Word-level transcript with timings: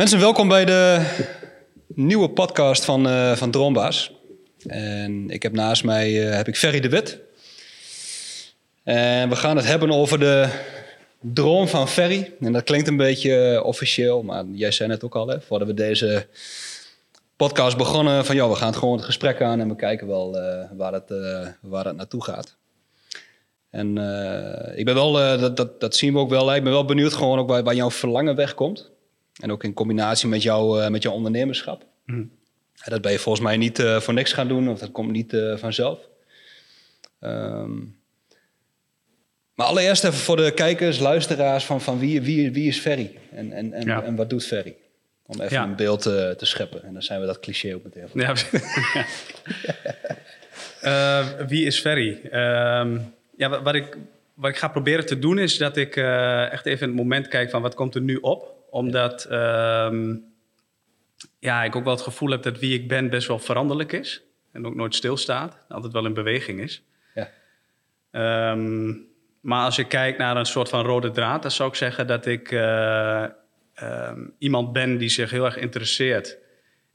Mensen, 0.00 0.18
welkom 0.18 0.48
bij 0.48 0.64
de 0.64 1.06
nieuwe 1.86 2.30
podcast 2.30 2.84
van, 2.84 3.08
eh 3.08 3.32
van 3.32 3.50
Droombaas. 3.50 4.12
En 4.66 5.30
ik 5.30 5.42
heb 5.42 5.52
naast 5.52 5.84
mij 5.84 6.28
eh, 6.28 6.36
heb 6.36 6.48
ik 6.48 6.56
Ferry 6.56 6.80
de 6.80 6.88
Wit. 6.88 7.18
En 8.82 9.28
we 9.28 9.36
gaan 9.36 9.56
het 9.56 9.66
hebben 9.66 9.90
over 9.90 10.18
de 10.18 10.48
droom 11.20 11.68
van 11.68 11.88
Ferry. 11.88 12.32
En 12.40 12.52
dat 12.52 12.62
klinkt 12.62 12.88
een 12.88 12.96
beetje 12.96 13.36
eh, 13.36 13.64
officieel, 13.64 14.22
maar 14.22 14.44
jij 14.52 14.70
zei 14.70 14.90
het 14.90 15.04
ook 15.04 15.14
al, 15.14 15.28
hè, 15.28 15.40
voordat 15.40 15.68
we 15.68 15.74
deze 15.74 16.26
podcast 17.36 17.76
begonnen, 17.76 18.24
van 18.24 18.36
ja, 18.36 18.48
we 18.48 18.54
gaan 18.54 18.68
het 18.68 18.76
gewoon 18.76 18.96
het 18.96 19.04
gesprek 19.04 19.42
aan 19.42 19.60
en 19.60 19.68
we 19.68 19.76
kijken 19.76 20.06
wel 20.06 20.38
waar, 20.76 20.92
het, 20.92 21.12
waar 21.60 21.84
het 21.84 21.96
naartoe 21.96 22.24
gaat. 22.24 22.56
En 23.70 23.88
ik 24.76 24.84
ben 24.84 24.94
wel, 24.94 25.12
dat, 25.12 25.56
dat, 25.56 25.80
dat 25.80 25.96
zien 25.96 26.12
we 26.12 26.18
ook 26.18 26.30
wel, 26.30 26.54
ik 26.54 26.62
ben 26.62 26.72
wel 26.72 26.84
benieuwd 26.84 27.12
gewoon 27.12 27.38
ook 27.38 27.48
waar, 27.48 27.62
waar 27.62 27.74
jouw 27.74 27.90
verlangen 27.90 28.36
wegkomt. 28.36 28.90
En 29.40 29.52
ook 29.52 29.64
in 29.64 29.72
combinatie 29.72 30.28
met, 30.28 30.42
jou, 30.42 30.82
eh, 30.82 30.88
met 30.90 31.02
jouw 31.02 31.12
ondernemerschap. 31.12 31.84
En 32.06 32.90
dat 32.90 33.00
ben 33.02 33.12
je 33.12 33.18
volgens 33.18 33.44
mij 33.44 33.56
niet 33.56 33.78
eh, 33.78 34.00
voor 34.00 34.14
niks 34.14 34.32
gaan 34.32 34.48
doen, 34.48 34.68
of 34.68 34.78
dat 34.78 34.90
komt 34.92 35.10
niet 35.10 35.32
eh, 35.32 35.56
vanzelf. 35.56 35.98
Ehm, 37.20 37.78
maar 39.54 39.66
allereerst 39.66 40.04
even 40.04 40.18
voor 40.18 40.36
de 40.36 40.50
kijkers, 40.54 40.98
luisteraars, 40.98 41.64
van, 41.64 41.80
van 41.80 41.98
wie, 41.98 42.20
wie, 42.22 42.52
wie 42.52 42.68
is 42.68 42.78
Ferry? 42.78 43.18
En, 43.32 43.52
en, 43.52 43.72
en, 43.72 43.86
Ja. 43.86 44.02
en 44.02 44.16
wat 44.16 44.30
doet 44.30 44.44
Ferry? 44.46 44.76
Om 45.26 45.40
even 45.40 45.56
Ja. 45.56 45.62
een 45.64 45.76
beeld 45.76 46.06
eh, 46.06 46.30
te 46.30 46.46
scheppen. 46.46 46.82
En 46.84 46.92
dan 46.92 47.02
zijn 47.02 47.20
we 47.20 47.26
dat 47.26 47.40
cliché 47.40 47.74
ook 47.74 47.82
meteen. 47.84 48.08
Ja. 48.14 48.34
Wie 51.48 51.64
is 51.66 51.80
Ferry? 51.80 52.20
Ehm, 52.30 52.98
ja, 53.36 53.48
wat, 53.48 53.62
wat 53.62 53.74
ik, 53.74 53.96
wat 54.34 54.50
ik 54.50 54.56
ga 54.56 54.68
proberen 54.68 55.06
te 55.06 55.18
doen 55.18 55.38
is 55.38 55.58
dat 55.58 55.76
ik 55.76 55.96
echt 56.50 56.66
even 56.66 56.82
in 56.82 56.88
het 56.88 56.96
moment 56.96 57.28
kijk 57.28 57.50
van 57.50 57.62
wat 57.62 57.74
komt 57.74 57.94
er 57.94 58.00
nu 58.00 58.16
op. 58.16 58.58
Omdat 58.70 59.24
ehm, 59.24 60.16
ja, 61.38 61.64
ik 61.64 61.76
ook 61.76 61.84
wel 61.84 61.92
het 61.92 62.02
gevoel 62.02 62.30
heb 62.30 62.42
dat 62.42 62.58
wie 62.58 62.74
ik 62.74 62.88
ben 62.88 63.10
best 63.10 63.28
wel 63.28 63.38
veranderlijk 63.38 63.92
is. 63.92 64.22
En 64.52 64.66
ook 64.66 64.74
nooit 64.74 64.94
stilstaat. 64.94 65.58
Altijd 65.68 65.92
wel 65.92 66.06
in 66.06 66.14
beweging 66.14 66.60
is. 66.60 66.82
Ja. 67.14 67.30
Ehm, 68.10 68.92
maar 69.40 69.64
als 69.64 69.76
je 69.76 69.86
kijkt 69.86 70.18
naar 70.18 70.36
een 70.36 70.46
soort 70.46 70.68
van 70.68 70.84
rode 70.84 71.10
draad, 71.10 71.42
dan 71.42 71.50
zou 71.50 71.68
ik 71.68 71.74
zeggen 71.74 72.06
dat 72.06 72.26
ik 72.26 72.52
eh, 72.52 73.24
ehm, 73.74 74.20
iemand 74.38 74.72
ben 74.72 74.98
die 74.98 75.08
zich 75.08 75.30
heel 75.30 75.44
erg 75.44 75.56
interesseert 75.56 76.38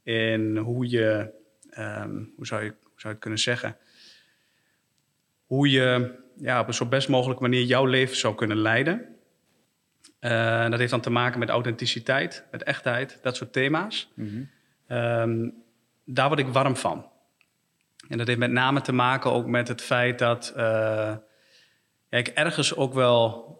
in 0.02 0.56
hoe 0.56 0.90
je, 0.90 1.30
hoe, 2.36 2.46
zou 2.46 2.64
je 2.64 2.68
hoe 2.68 3.00
zou 3.00 3.08
je 3.08 3.08
het 3.08 3.18
kunnen 3.18 3.38
zeggen, 3.38 3.76
hoe 5.46 5.70
je 5.70 6.14
ja, 6.36 6.60
op 6.60 6.68
een 6.68 6.74
zo 6.74 6.86
best 6.86 7.08
mogelijke 7.08 7.42
manier 7.42 7.62
jouw 7.62 7.84
leven 7.84 8.16
zou 8.16 8.34
kunnen 8.34 8.56
leiden. 8.56 9.15
Eh, 10.26 10.70
dat 10.70 10.78
heeft 10.78 10.90
dan 10.90 11.00
te 11.00 11.10
maken 11.10 11.38
met 11.38 11.48
authenticiteit, 11.48 12.44
met 12.50 12.62
echtheid, 12.62 13.18
dat 13.22 13.36
soort 13.36 13.52
thema's. 13.52 14.12
Ehm, 14.86 15.48
daar 16.04 16.28
word 16.28 16.40
ik 16.40 16.46
warm 16.46 16.76
van. 16.76 17.08
En 18.08 18.18
dat 18.18 18.26
heeft 18.26 18.38
met 18.38 18.50
name 18.50 18.80
te 18.80 18.92
maken 18.92 19.32
ook 19.32 19.46
met 19.46 19.68
het 19.68 19.82
feit 19.82 20.18
dat 20.18 20.52
eh, 20.56 21.16
ja, 22.08 22.18
ik 22.18 22.28
ergens 22.28 22.76
ook 22.76 22.94
wel 22.94 23.54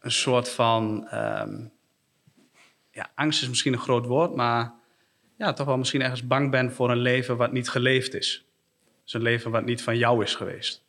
een 0.00 0.10
soort 0.10 0.48
van. 0.50 1.06
ehm, 1.08 1.66
ja, 2.90 3.10
angst 3.14 3.42
is 3.42 3.48
misschien 3.48 3.72
een 3.72 3.78
groot 3.78 4.06
woord, 4.06 4.34
maar 4.34 4.72
ja, 5.36 5.52
toch 5.52 5.66
wel 5.66 5.78
misschien 5.78 6.02
ergens 6.02 6.26
bang 6.26 6.50
ben 6.50 6.72
voor 6.72 6.90
een 6.90 6.98
leven 6.98 7.36
wat 7.36 7.52
niet 7.52 7.68
geleefd 7.68 8.14
is. 8.14 8.44
Dus 9.02 9.12
een 9.12 9.22
leven 9.22 9.50
wat 9.50 9.64
niet 9.64 9.82
van 9.82 9.98
jou 9.98 10.22
is 10.22 10.34
geweest. 10.34 10.84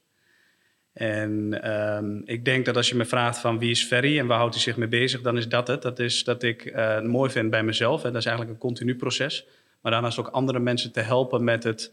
En 0.94 1.62
ehm, 1.62 2.22
ik 2.26 2.46
denk 2.46 2.66
dat 2.66 2.76
als 2.76 2.90
je 2.90 2.96
me 2.96 3.06
vraagt 3.06 3.38
van 3.40 3.60
wie 3.60 3.72
is 3.72 3.84
Ferry 3.86 4.20
en 4.20 4.28
waar 4.28 4.38
houdt 4.38 4.54
hij 4.54 4.64
zich 4.64 4.78
mee 4.78 4.88
bezig, 4.88 5.22
dan 5.22 5.38
is 5.38 5.48
dat 5.48 5.68
het. 5.68 5.82
Dat 5.82 6.00
is 6.00 6.24
dat 6.24 6.44
ik 6.44 6.66
eh, 6.66 6.94
het 6.96 7.04
mooi 7.04 7.32
vind 7.32 7.50
bij 7.50 7.64
mezelf. 7.64 8.04
En 8.04 8.12
dat 8.12 8.22
is 8.22 8.26
eigenlijk 8.28 8.56
een 8.56 8.68
continu 8.68 8.96
proces. 8.96 9.46
Maar 9.82 9.92
daarnaast 9.92 10.20
ook 10.20 10.28
andere 10.28 10.60
mensen 10.60 10.92
te 10.92 11.00
helpen 11.00 11.44
met 11.44 11.64
het 11.64 11.92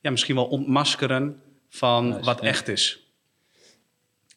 ja, 0.00 0.10
misschien 0.10 0.34
wel 0.34 0.44
ontmaskeren 0.46 1.40
van 1.68 2.08
Nice, 2.08 2.20
wat 2.24 2.40
echt 2.40 2.68
is. 2.68 2.98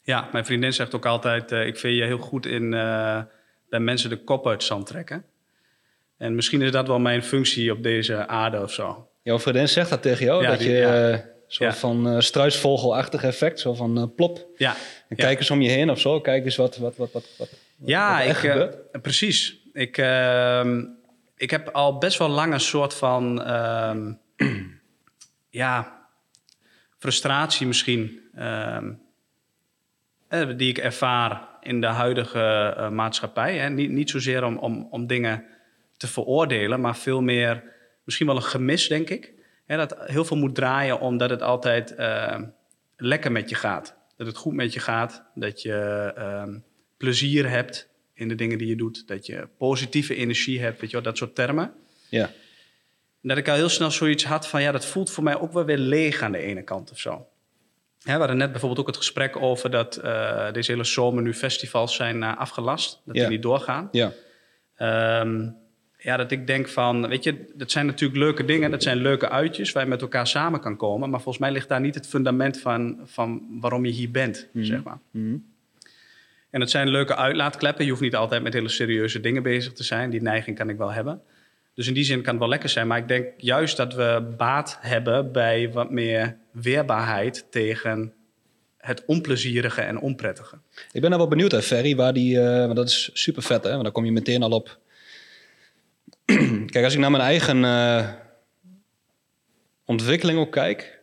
Ja, 0.02 0.28
mijn 0.32 0.44
vriendin 0.44 0.72
zegt 0.72 0.94
ook 0.94 1.06
altijd, 1.06 1.52
eh, 1.52 1.66
ik 1.66 1.78
vind 1.78 1.96
je 1.96 2.04
heel 2.04 2.18
goed 2.18 2.46
in 2.46 2.74
eh, 2.74 3.22
bij 3.68 3.80
mensen 3.80 4.10
de 4.10 4.16
kop 4.24 4.46
uit 4.46 4.62
zand 4.62 4.86
trekken. 4.86 5.24
En 6.16 6.34
misschien 6.34 6.62
is 6.62 6.70
dat 6.70 6.86
wel 6.86 6.98
mijn 6.98 7.22
functie 7.22 7.72
op 7.72 7.82
deze 7.82 8.26
aarde 8.26 8.62
of 8.62 8.72
zo. 8.72 9.08
Jouw 9.22 9.38
vriendin 9.38 9.68
zegt 9.68 9.90
dat 9.90 10.02
tegen 10.02 10.24
jou, 10.24 10.42
Ja, 10.42 10.50
dat 10.50 10.58
die- 10.58 10.68
je 10.70 10.76
ja. 10.76 11.24
Soort 11.48 11.72
Ja. 11.72 11.78
van 11.78 12.08
eh 12.08 12.20
struisvogelachtig 12.20 13.24
effect, 13.24 13.60
zo 13.60 13.74
van 13.74 13.98
eh, 13.98 14.04
plop. 14.16 14.46
Ja, 14.56 14.70
En 15.08 15.16
Ja. 15.16 15.24
kijk 15.24 15.38
eens 15.38 15.50
om 15.50 15.60
je 15.60 15.70
heen 15.70 15.90
of 15.90 16.00
zo, 16.00 16.20
kijk 16.20 16.44
eens 16.44 16.56
wat, 16.56 16.76
wat, 16.76 16.96
wat, 16.96 17.12
wat, 17.12 17.24
wat, 17.38 17.48
Ja, 17.84 18.26
wat 18.26 18.36
ik, 18.36 18.42
eh, 18.44 19.00
precies. 19.02 19.56
Ik, 19.72 19.98
ehm, 19.98 20.84
ik 21.36 21.50
heb 21.50 21.68
al 21.68 21.98
best 21.98 22.18
wel 22.18 22.28
lang 22.28 22.52
een 22.52 22.60
soort 22.60 22.94
van 22.94 23.42
ehm, 23.42 24.12
ja, 25.50 26.06
frustratie 26.98 27.66
misschien, 27.66 28.20
ehm, 28.34 28.92
eh, 30.28 30.48
die 30.56 30.68
ik 30.68 30.78
ervaar 30.78 31.48
in 31.60 31.80
de 31.80 31.86
huidige 31.86 32.88
maatschappij. 32.92 33.58
Hè. 33.58 33.68
Niet, 33.70 33.90
niet 33.90 34.10
zozeer 34.10 34.44
om, 34.44 34.56
om, 34.58 34.88
om 34.90 35.06
dingen 35.06 35.44
te 35.96 36.06
veroordelen, 36.06 36.80
maar 36.80 36.96
veel 36.96 37.20
meer 37.20 37.62
misschien 38.04 38.26
wel 38.26 38.36
een 38.36 38.42
gemis, 38.42 38.88
denk 38.88 39.10
ik. 39.10 39.32
Hè, 39.68 39.76
dat 39.76 39.96
heel 40.06 40.24
veel 40.24 40.36
moet 40.36 40.54
draaien 40.54 41.00
omdat 41.00 41.30
het 41.30 41.42
altijd 41.42 41.94
eh, 41.94 42.40
lekker 42.96 43.32
met 43.32 43.48
je 43.48 43.54
gaat. 43.54 43.94
Dat 44.16 44.26
het 44.26 44.36
goed 44.36 44.54
met 44.54 44.72
je 44.72 44.80
gaat, 44.80 45.22
dat 45.34 45.62
je 45.62 46.12
ehm, 46.16 46.58
plezier 46.96 47.48
hebt 47.50 47.88
in 48.14 48.28
de 48.28 48.34
dingen 48.34 48.58
die 48.58 48.68
je 48.68 48.76
doet, 48.76 49.06
dat 49.08 49.26
je 49.26 49.48
positieve 49.58 50.14
energie 50.14 50.60
hebt, 50.60 50.80
weet 50.80 50.90
je 50.90 50.96
wel, 50.96 51.04
dat 51.04 51.16
soort 51.16 51.34
termen. 51.34 51.72
Ja. 52.08 52.24
En 53.22 53.28
dat 53.28 53.36
ik 53.36 53.48
al 53.48 53.54
heel 53.54 53.68
snel 53.68 53.90
zoiets 53.90 54.24
had 54.24 54.48
van, 54.48 54.62
ja, 54.62 54.72
dat 54.72 54.86
voelt 54.86 55.10
voor 55.10 55.24
mij 55.24 55.38
ook 55.40 55.52
wel 55.52 55.64
weer 55.64 55.78
leeg 55.78 56.22
aan 56.22 56.32
de 56.32 56.38
ene 56.38 56.62
kant 56.62 56.90
of 56.90 56.98
zo. 56.98 57.26
We 58.02 58.10
hadden 58.12 58.36
net 58.36 58.50
bijvoorbeeld 58.50 58.80
ook 58.80 58.86
het 58.86 58.96
gesprek 58.96 59.36
over 59.36 59.70
dat 59.70 59.96
eh, 59.96 60.52
deze 60.52 60.70
hele 60.70 60.84
zomer 60.84 61.22
nu 61.22 61.34
festivals 61.34 61.94
zijn 61.94 62.22
eh, 62.22 62.36
afgelast, 62.38 63.00
dat 63.04 63.14
Ja. 63.16 63.20
die 63.22 63.30
niet 63.30 63.42
doorgaan. 63.42 63.88
Ja. 63.92 64.12
Ehm, 64.76 65.48
ja, 65.98 66.16
dat 66.16 66.30
ik 66.30 66.46
denk 66.46 66.68
van, 66.68 67.08
weet 67.08 67.24
je, 67.24 67.50
dat 67.54 67.70
zijn 67.70 67.86
natuurlijk 67.86 68.18
leuke 68.18 68.44
dingen, 68.44 68.70
dat 68.70 68.82
zijn 68.82 68.96
leuke 68.96 69.28
uitjes 69.28 69.72
waar 69.72 69.82
je 69.82 69.88
met 69.88 70.02
elkaar 70.02 70.26
samen 70.26 70.60
kan 70.60 70.76
komen. 70.76 71.10
Maar 71.10 71.20
volgens 71.20 71.44
mij 71.44 71.52
ligt 71.52 71.68
daar 71.68 71.80
niet 71.80 71.94
het 71.94 72.06
fundament 72.06 72.60
van, 72.60 73.00
van 73.04 73.42
waarom 73.60 73.84
je 73.84 73.92
hier 73.92 74.10
bent, 74.10 74.48
zeg 74.54 74.82
maar. 74.82 74.98
Mhm. 75.10 75.36
En 76.50 76.60
het 76.60 76.70
zijn 76.70 76.88
leuke 76.88 77.16
uitlaatkleppen. 77.16 77.84
Je 77.84 77.90
hoeft 77.90 78.02
niet 78.02 78.16
altijd 78.16 78.42
met 78.42 78.52
hele 78.52 78.68
serieuze 78.68 79.20
dingen 79.20 79.42
bezig 79.42 79.72
te 79.72 79.82
zijn. 79.82 80.10
Die 80.10 80.22
neiging 80.22 80.56
kan 80.56 80.68
ik 80.68 80.76
wel 80.76 80.92
hebben. 80.92 81.22
Dus 81.74 81.86
in 81.86 81.94
die 81.94 82.04
zin 82.04 82.22
kan 82.22 82.30
het 82.30 82.40
wel 82.40 82.48
lekker 82.48 82.68
zijn. 82.68 82.86
Maar 82.86 82.98
ik 82.98 83.08
denk 83.08 83.26
juist 83.36 83.76
dat 83.76 83.94
we 83.94 84.34
baat 84.36 84.78
hebben 84.80 85.32
bij 85.32 85.72
wat 85.72 85.90
meer 85.90 86.36
weerbaarheid 86.52 87.46
tegen 87.50 88.12
het 88.76 89.04
onplezierige 89.06 89.80
en 89.80 90.00
onprettige. 90.00 90.58
Ik 90.92 91.00
ben 91.00 91.10
nou 91.10 91.16
wel 91.16 91.28
benieuwd, 91.30 91.52
hè, 91.52 91.62
Ferry, 91.62 91.96
waar 91.96 92.12
die, 92.12 92.40
eh, 92.40 92.58
want 92.58 92.76
dat 92.76 92.88
is 92.88 93.10
super 93.12 93.42
vet, 93.42 93.64
hè? 93.64 93.70
Want 93.70 93.82
dan 93.82 93.92
kom 93.92 94.04
je 94.04 94.12
meteen 94.12 94.42
al 94.42 94.50
op. 94.50 94.78
Kijk, 96.72 96.84
als 96.84 96.92
ik 96.94 96.98
naar 97.00 97.10
mijn 97.10 97.22
eigen 97.22 97.64
eh, 97.64 98.08
ontwikkeling 99.86 100.38
ook 100.38 100.52
kijk, 100.52 100.98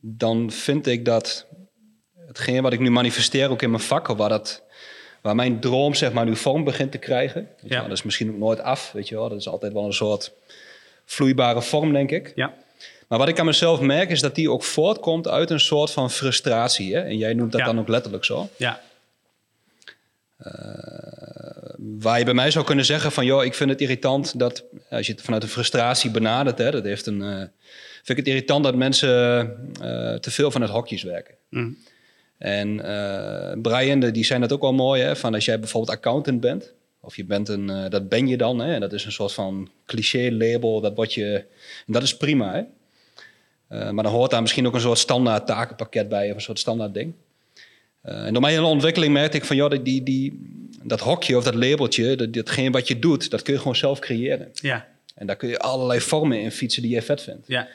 dan 0.00 0.50
vind 0.50 0.86
ik 0.86 1.04
dat 1.04 1.46
hetgeen 2.26 2.62
wat 2.62 2.72
ik 2.72 2.80
nu 2.80 2.90
manifesteer 2.90 3.50
ook 3.50 3.62
in 3.62 3.70
mijn 3.70 3.82
vak, 3.82 4.08
of 4.08 4.16
waar, 4.16 4.28
dat, 4.28 4.62
waar 5.20 5.34
mijn 5.34 5.60
droom 5.60 5.94
zeg 5.94 6.12
maar 6.12 6.24
nu 6.24 6.36
vorm 6.36 6.64
begint 6.64 6.92
te 6.92 6.98
krijgen, 6.98 7.48
Ja. 7.62 7.82
dat 7.82 7.92
is 7.92 8.02
misschien 8.02 8.30
ook 8.30 8.36
nooit 8.38 8.60
af, 8.60 8.92
weet 8.92 9.08
je 9.08 9.14
wel, 9.14 9.28
dat 9.28 9.38
is 9.38 9.48
altijd 9.48 9.72
wel 9.72 9.84
een 9.84 9.92
soort 9.92 10.32
vloeibare 11.04 11.62
vorm, 11.62 11.92
denk 11.92 12.10
ik. 12.10 12.32
Ja, 12.34 12.54
Maar 13.08 13.18
wat 13.18 13.28
ik 13.28 13.38
aan 13.38 13.46
mezelf 13.46 13.80
merk, 13.80 14.10
is 14.10 14.20
dat 14.20 14.34
die 14.34 14.50
ook 14.50 14.62
voortkomt 14.64 15.28
uit 15.28 15.50
een 15.50 15.60
soort 15.60 15.90
van 15.90 16.10
frustratie. 16.10 16.94
Hè? 16.94 17.00
En 17.00 17.16
jij 17.16 17.34
noemt 17.34 17.52
dat 17.52 17.60
Ja. 17.60 17.66
dan 17.66 17.78
ook 17.78 17.88
letterlijk 17.88 18.24
zo. 18.24 18.48
ja, 18.56 18.80
Waar 21.98 22.18
je 22.18 22.24
bij 22.24 22.34
mij 22.34 22.50
zou 22.50 22.64
kunnen 22.64 22.84
zeggen 22.84 23.12
van, 23.12 23.24
joh, 23.24 23.44
ik 23.44 23.54
vind 23.54 23.70
het 23.70 23.80
irritant 23.80 24.38
dat, 24.38 24.64
als 24.90 25.06
je 25.06 25.12
het 25.12 25.22
vanuit 25.22 25.42
de 25.42 25.48
frustratie 25.48 26.10
benadert, 26.10 26.58
hè, 26.58 26.70
dat 26.70 26.84
heeft 26.84 27.06
een, 27.06 27.22
eh, 27.22 27.36
vind 28.02 28.08
ik 28.08 28.16
het 28.16 28.26
irritant 28.26 28.64
dat 28.64 28.74
mensen 28.74 29.08
eh, 29.82 30.14
te 30.14 30.30
veel 30.30 30.50
van 30.50 30.60
het 30.60 30.70
hokjes 30.70 31.02
werken. 31.02 31.34
Mhm. 31.50 31.70
En 32.38 32.80
eh, 32.84 33.60
Brian, 33.60 34.00
die 34.00 34.24
zei 34.24 34.40
dat 34.40 34.52
ook 34.52 34.60
wel 34.60 34.72
mooi, 34.72 35.02
hè, 35.02 35.16
van 35.16 35.34
als 35.34 35.44
jij 35.44 35.58
bijvoorbeeld 35.60 35.96
accountant 35.96 36.40
bent, 36.40 36.74
of 37.00 37.16
je 37.16 37.24
bent 37.24 37.48
een, 37.48 37.70
eh, 37.70 37.90
dat 37.90 38.08
ben 38.08 38.26
je 38.26 38.36
dan, 38.36 38.58
hè, 38.58 38.74
en 38.74 38.80
dat 38.80 38.92
is 38.92 39.04
een 39.04 39.12
soort 39.12 39.32
van 39.32 39.70
cliché-label, 39.86 40.80
dat 40.80 40.94
word 40.94 41.14
je, 41.14 41.44
en 41.86 41.92
dat 41.92 42.02
is 42.02 42.16
prima, 42.16 42.52
hè. 42.52 42.62
Eh, 43.68 43.90
maar 43.90 44.04
dan 44.04 44.12
hoort 44.12 44.30
daar 44.30 44.42
misschien 44.42 44.66
ook 44.66 44.74
een 44.74 44.80
soort 44.80 44.98
standaard 44.98 45.46
takenpakket 45.46 46.08
bij, 46.08 46.30
of 46.30 46.34
een 46.34 46.40
soort 46.40 46.58
standaard 46.58 46.94
ding. 46.94 47.14
Eh, 48.06 48.24
en 48.26 48.32
door 48.32 48.42
mijn 48.42 48.54
hele 48.54 48.66
ontwikkeling 48.66 49.12
merkte 49.12 49.36
ik 49.36 49.44
van, 49.44 49.56
joh, 49.56 49.70
die, 49.82 50.02
die, 50.02 50.40
dat 50.82 51.00
hokje 51.00 51.36
of 51.36 51.44
dat 51.44 51.54
labeltje, 51.54 52.16
dat, 52.16 52.32
datgene 52.32 52.70
wat 52.70 52.88
je 52.88 52.98
doet, 52.98 53.30
dat 53.30 53.42
kun 53.42 53.52
je 53.52 53.58
gewoon 53.58 53.76
zelf 53.76 53.98
creëren. 53.98 54.48
ja, 54.52 54.86
En 55.14 55.26
daar 55.26 55.36
kun 55.36 55.48
je 55.48 55.58
allerlei 55.58 56.00
vormen 56.00 56.40
in 56.40 56.50
fietsen 56.50 56.82
die 56.82 56.90
je 56.90 57.02
vet 57.02 57.22
vindt. 57.22 57.46
ja, 57.48 57.68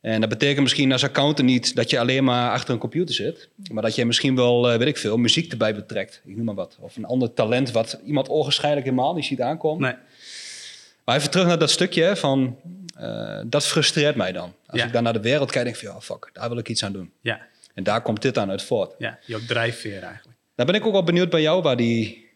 En 0.00 0.20
dat 0.20 0.28
betekent 0.28 0.60
misschien 0.62 0.92
als 0.92 1.04
accountant 1.04 1.48
niet 1.48 1.74
dat 1.74 1.90
je 1.90 1.98
alleen 1.98 2.24
maar 2.24 2.50
achter 2.50 2.74
een 2.74 2.80
computer 2.80 3.14
zit. 3.14 3.48
Maar 3.72 3.82
dat 3.82 3.94
je 3.94 4.04
misschien 4.04 4.36
wel, 4.36 4.70
eh, 4.70 4.78
weet 4.78 4.88
ik 4.88 4.96
veel, 4.96 5.16
muziek 5.16 5.50
erbij 5.50 5.74
betrekt. 5.74 6.20
Ik 6.24 6.36
noem 6.36 6.44
maar 6.44 6.54
wat. 6.54 6.76
Of 6.80 6.96
een 6.96 7.04
ander 7.04 7.34
talent 7.34 7.70
wat 7.70 7.98
iemand 8.04 8.28
ogenschijnlijk 8.28 8.84
helemaal 8.86 9.14
niet 9.14 9.24
ziet 9.24 9.40
aankomen. 9.40 9.82
nee, 9.82 9.94
Maar 11.04 11.16
even 11.16 11.30
terug 11.30 11.46
naar 11.46 11.58
dat 11.58 11.70
stukje 11.70 12.16
van... 12.16 12.56
eh, 12.96 13.40
dat 13.46 13.66
frustreert 13.66 14.16
mij 14.16 14.32
dan. 14.32 14.52
Als 14.66 14.80
Ja. 14.80 14.86
ik 14.86 14.92
dan 14.92 15.02
naar 15.02 15.12
de 15.12 15.20
wereld 15.20 15.50
kijk, 15.50 15.64
denk 15.64 15.76
ik 15.76 15.82
van... 15.82 15.92
Ja, 15.94 16.00
fuck, 16.00 16.30
daar 16.32 16.48
wil 16.48 16.58
ik 16.58 16.68
iets 16.68 16.84
aan 16.84 16.92
doen. 16.92 17.10
Ja, 17.20 17.40
En 17.80 17.86
daar 17.86 18.02
komt 18.02 18.22
dit 18.22 18.38
aan 18.38 18.50
uit 18.50 18.62
voort. 18.62 18.94
ja, 18.98 19.18
jouw 19.26 19.40
drijfveer 19.46 20.02
eigenlijk. 20.02 20.38
Dan 20.54 20.66
ben 20.66 20.74
ik 20.74 20.86
ook 20.86 20.92
wel 20.92 21.04
benieuwd 21.04 21.30
bij 21.30 21.42
jou 21.42 21.62
waar 21.62 21.76
die 21.76 22.28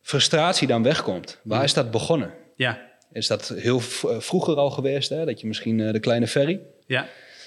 frustratie 0.00 0.66
dan 0.66 0.82
wegkomt. 0.82 1.38
Waar 1.42 1.64
is 1.64 1.74
dat 1.74 1.90
begonnen? 1.90 2.32
Ja, 2.56 2.88
Is 3.12 3.26
dat 3.26 3.48
heel 3.48 3.78
eh, 3.78 4.20
vroeger 4.20 4.56
al 4.56 4.70
geweest, 4.70 5.08
hè? 5.08 5.24
dat 5.24 5.40
je 5.40 5.46
misschien 5.46 5.80
eh, 5.80 5.92
de 5.92 6.00
kleine 6.00 6.26
ferry? 6.26 6.60
ja. 6.86 7.06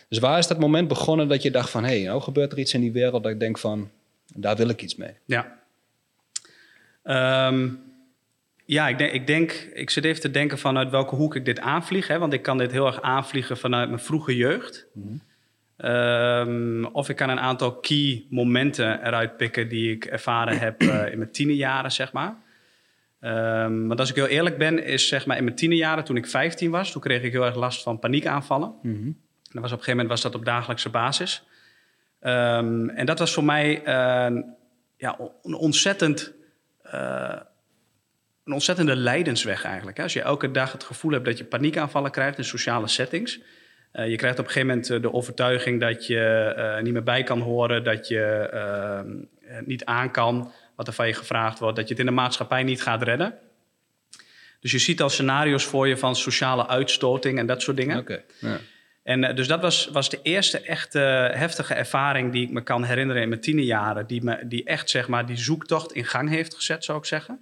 Dus 0.09 0.21
waar 0.21 0.38
is 0.38 0.47
dat 0.47 0.59
moment 0.59 0.88
begonnen 0.88 1.27
dat 1.27 1.41
je 1.41 1.51
dacht 1.51 1.69
van... 1.69 1.83
hé, 1.83 1.89
hey, 1.89 2.03
nou 2.03 2.21
gebeurt 2.21 2.51
er 2.51 2.57
iets 2.59 2.74
in 2.74 2.81
die 2.81 2.91
wereld 2.91 3.24
dat 3.24 3.31
ik 3.31 3.39
denk 3.39 3.57
van... 3.57 3.89
daar 4.36 4.56
wil 4.56 4.69
ik 4.69 4.81
iets 4.81 4.95
mee. 4.95 5.13
Ja. 5.25 5.59
Ehm, 7.03 7.69
ja, 8.65 8.88
ik 8.88 8.97
denk, 8.97 9.12
ik 9.12 9.27
denk, 9.27 9.51
ik 9.74 9.89
zit 9.89 10.06
even 10.06 10.21
te 10.21 10.31
denken 10.31 10.57
vanuit 10.57 10.89
welke 10.89 11.15
hoek 11.15 11.36
ik 11.36 11.45
dit 11.45 11.59
aanvlieg. 11.59 12.07
Hè, 12.07 12.19
want 12.19 12.33
ik 12.33 12.41
kan 12.41 12.57
dit 12.57 12.71
heel 12.71 12.86
erg 12.86 13.01
aanvliegen 13.01 13.57
vanuit 13.57 13.89
mijn 13.89 14.01
vroege 14.01 14.36
jeugd. 14.36 14.86
Ehm, 15.77 16.83
of 16.85 17.09
ik 17.09 17.15
kan 17.15 17.29
een 17.29 17.39
aantal 17.39 17.75
key 17.79 18.25
momenten 18.29 19.05
eruit 19.05 19.37
pikken 19.37 19.69
die 19.69 19.91
ik 19.91 20.05
ervaren 20.05 20.59
heb 20.59 20.81
eh, 20.81 21.11
in 21.11 21.17
mijn 21.17 21.31
tienerjaren, 21.31 21.91
zeg 21.91 22.11
maar. 22.11 22.35
Ehm, 23.19 23.87
want 23.87 23.99
als 23.99 24.09
ik 24.09 24.15
heel 24.15 24.27
eerlijk 24.27 24.57
ben, 24.57 24.83
is 24.83 25.07
zeg 25.07 25.25
maar 25.25 25.37
in 25.37 25.43
mijn 25.43 25.55
tienerjaren, 25.55 26.03
toen 26.03 26.17
ik 26.17 26.27
15 26.27 26.71
was, 26.71 26.91
toen 26.91 27.01
kreeg 27.01 27.21
ik 27.21 27.31
heel 27.31 27.45
erg 27.45 27.55
last 27.55 27.83
van 27.83 27.99
paniekaanvallen. 27.99 28.73
En 28.83 29.59
dat 29.59 29.61
was 29.61 29.71
op 29.71 29.77
een 29.77 29.83
gegeven 29.83 29.91
moment 29.91 30.09
was 30.09 30.21
dat 30.21 30.35
op 30.35 30.45
dagelijkse 30.45 30.89
basis. 30.89 31.43
Ehm, 32.19 32.89
en 32.89 33.05
dat 33.05 33.19
was 33.19 33.33
voor 33.33 33.43
mij 33.43 33.83
eh, 33.83 34.41
ja, 34.97 35.19
een 35.43 35.53
ontzettend. 35.53 36.33
eh, 36.81 37.35
een 38.43 38.53
ontzettende 38.53 38.95
lijdensweg 38.95 39.63
eigenlijk. 39.63 39.97
Hè? 39.97 40.03
Als 40.03 40.13
je 40.13 40.21
elke 40.21 40.51
dag 40.51 40.71
het 40.71 40.83
gevoel 40.83 41.11
hebt 41.11 41.25
dat 41.25 41.37
je 41.37 41.43
paniekaanvallen 41.43 42.11
krijgt 42.11 42.37
in 42.37 42.43
sociale 42.43 42.87
settings. 42.87 43.39
Eh, 43.93 44.09
je 44.09 44.15
krijgt 44.15 44.39
op 44.39 44.45
een 44.45 44.51
gegeven 44.51 44.67
moment 44.67 44.89
eh, 44.89 45.01
de 45.01 45.13
overtuiging 45.13 45.79
dat 45.79 46.07
je 46.07 46.19
eh, 46.57 46.83
niet 46.83 46.93
meer 46.93 47.03
bij 47.03 47.23
kan 47.23 47.39
horen, 47.39 47.83
dat 47.83 48.07
je 48.07 48.21
eh, 48.21 48.99
niet 49.65 49.85
aan 49.85 50.11
kan 50.11 50.51
wat 50.75 50.87
er 50.87 50.93
van 50.93 51.07
je 51.07 51.13
gevraagd 51.13 51.59
wordt, 51.59 51.75
dat 51.75 51.87
je 51.87 51.91
het 51.91 51.99
in 51.99 52.05
de 52.05 52.21
maatschappij 52.21 52.63
niet 52.63 52.81
gaat 52.81 53.03
redden. 53.03 53.37
Dus 54.59 54.71
je 54.71 54.79
ziet 54.79 55.01
al 55.01 55.09
scenario's 55.09 55.65
voor 55.65 55.87
je 55.87 55.97
van 55.97 56.15
sociale 56.15 56.67
uitstoting 56.67 57.39
en 57.39 57.45
dat 57.45 57.61
soort 57.61 57.77
dingen. 57.77 58.23
Ja. 58.39 58.59
En 59.03 59.35
dus 59.35 59.47
dat 59.47 59.61
was, 59.61 59.89
was 59.91 60.09
de 60.09 60.19
eerste 60.23 60.59
echte 60.59 60.99
heftige 61.33 61.73
ervaring 61.73 62.31
die 62.31 62.43
ik 62.43 62.51
me 62.51 62.61
kan 62.61 62.83
herinneren 62.83 63.21
in 63.21 63.29
mijn 63.29 63.41
tienerjaren. 63.41 64.07
Die, 64.07 64.23
me, 64.23 64.47
die 64.47 64.63
echt 64.63 64.89
zeg 64.89 65.07
maar 65.07 65.25
die 65.25 65.37
zoektocht 65.37 65.93
in 65.93 66.05
gang 66.05 66.29
heeft 66.29 66.55
gezet, 66.55 66.83
zou 66.83 66.97
ik 66.97 67.05
zeggen. 67.05 67.39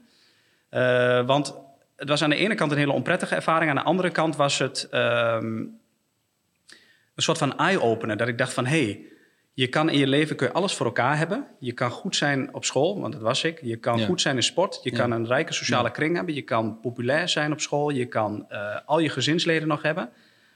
Want 1.26 1.56
het 1.96 2.10
was 2.10 2.24
aan 2.24 2.30
de 2.30 2.36
ene 2.36 2.56
kant 2.56 2.72
een 2.72 2.78
hele 2.78 2.92
onprettige 2.92 3.36
ervaring. 3.36 3.70
Aan 3.70 3.76
de 3.76 3.84
andere 3.84 4.10
kant 4.10 4.36
was 4.36 4.58
het 4.58 4.88
ehm, 4.92 5.64
een 7.28 7.36
soort 7.36 7.50
van 7.52 7.58
eye-opener. 7.58 8.18
Dat 8.18 8.28
ik 8.28 8.38
dacht 8.38 8.54
van, 8.54 8.66
hé, 8.66 8.84
hey, 8.84 9.06
je 9.54 9.68
kan 9.68 9.90
in 9.90 9.98
je 10.00 10.08
leven 10.08 10.36
kun 10.36 10.48
je 10.48 10.54
alles 10.54 10.74
voor 10.74 10.86
elkaar 10.86 11.18
hebben. 11.18 11.48
Je 11.60 11.72
kan 11.72 11.92
goed 11.92 12.16
zijn 12.16 12.54
op 12.54 12.66
school, 12.66 13.00
want 13.02 13.14
dat 13.14 13.22
was 13.22 13.44
ik. 13.44 13.60
Je 13.62 13.76
kan 13.76 14.00
Ja. 14.00 14.06
goed 14.06 14.22
zijn 14.22 14.36
in 14.36 14.44
sport. 14.44 14.80
Je 14.84 14.92
Ja. 14.92 14.98
kan 14.98 15.12
een 15.12 15.26
rijke 15.28 15.54
sociale 15.54 15.92
kring 15.92 16.16
hebben. 16.16 16.34
Je 16.36 16.42
kan 16.42 16.80
populair 16.80 17.30
zijn 17.30 17.52
op 17.52 17.60
school. 17.62 17.90
Je 17.90 18.06
kan 18.06 18.46
eh, 18.50 18.76
al 18.86 19.00
je 19.00 19.10
gezinsleden 19.10 19.68
nog 19.68 19.82
hebben. 19.82 20.10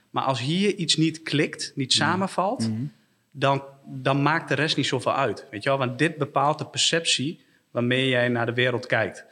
Maar 0.10 0.24
als 0.24 0.40
hier 0.40 0.76
iets 0.76 0.96
niet 0.96 1.22
klikt, 1.24 1.72
niet 1.76 1.94
samenvalt, 1.94 2.70
dan, 3.32 3.64
dan 3.86 4.22
maakt 4.22 4.48
de 4.50 4.56
rest 4.56 4.78
niet 4.78 4.86
zoveel 4.86 5.16
uit. 5.16 5.46
Weet 5.52 5.64
je 5.64 5.70
wel? 5.70 5.78
Want 5.78 6.00
dit 6.00 6.18
bepaalt 6.18 6.58
de 6.58 6.66
perceptie 6.66 7.44
waarmee 7.72 8.10
jij 8.10 8.28
naar 8.28 8.46
de 8.46 8.54
wereld 8.54 8.86
kijkt. 8.86 9.26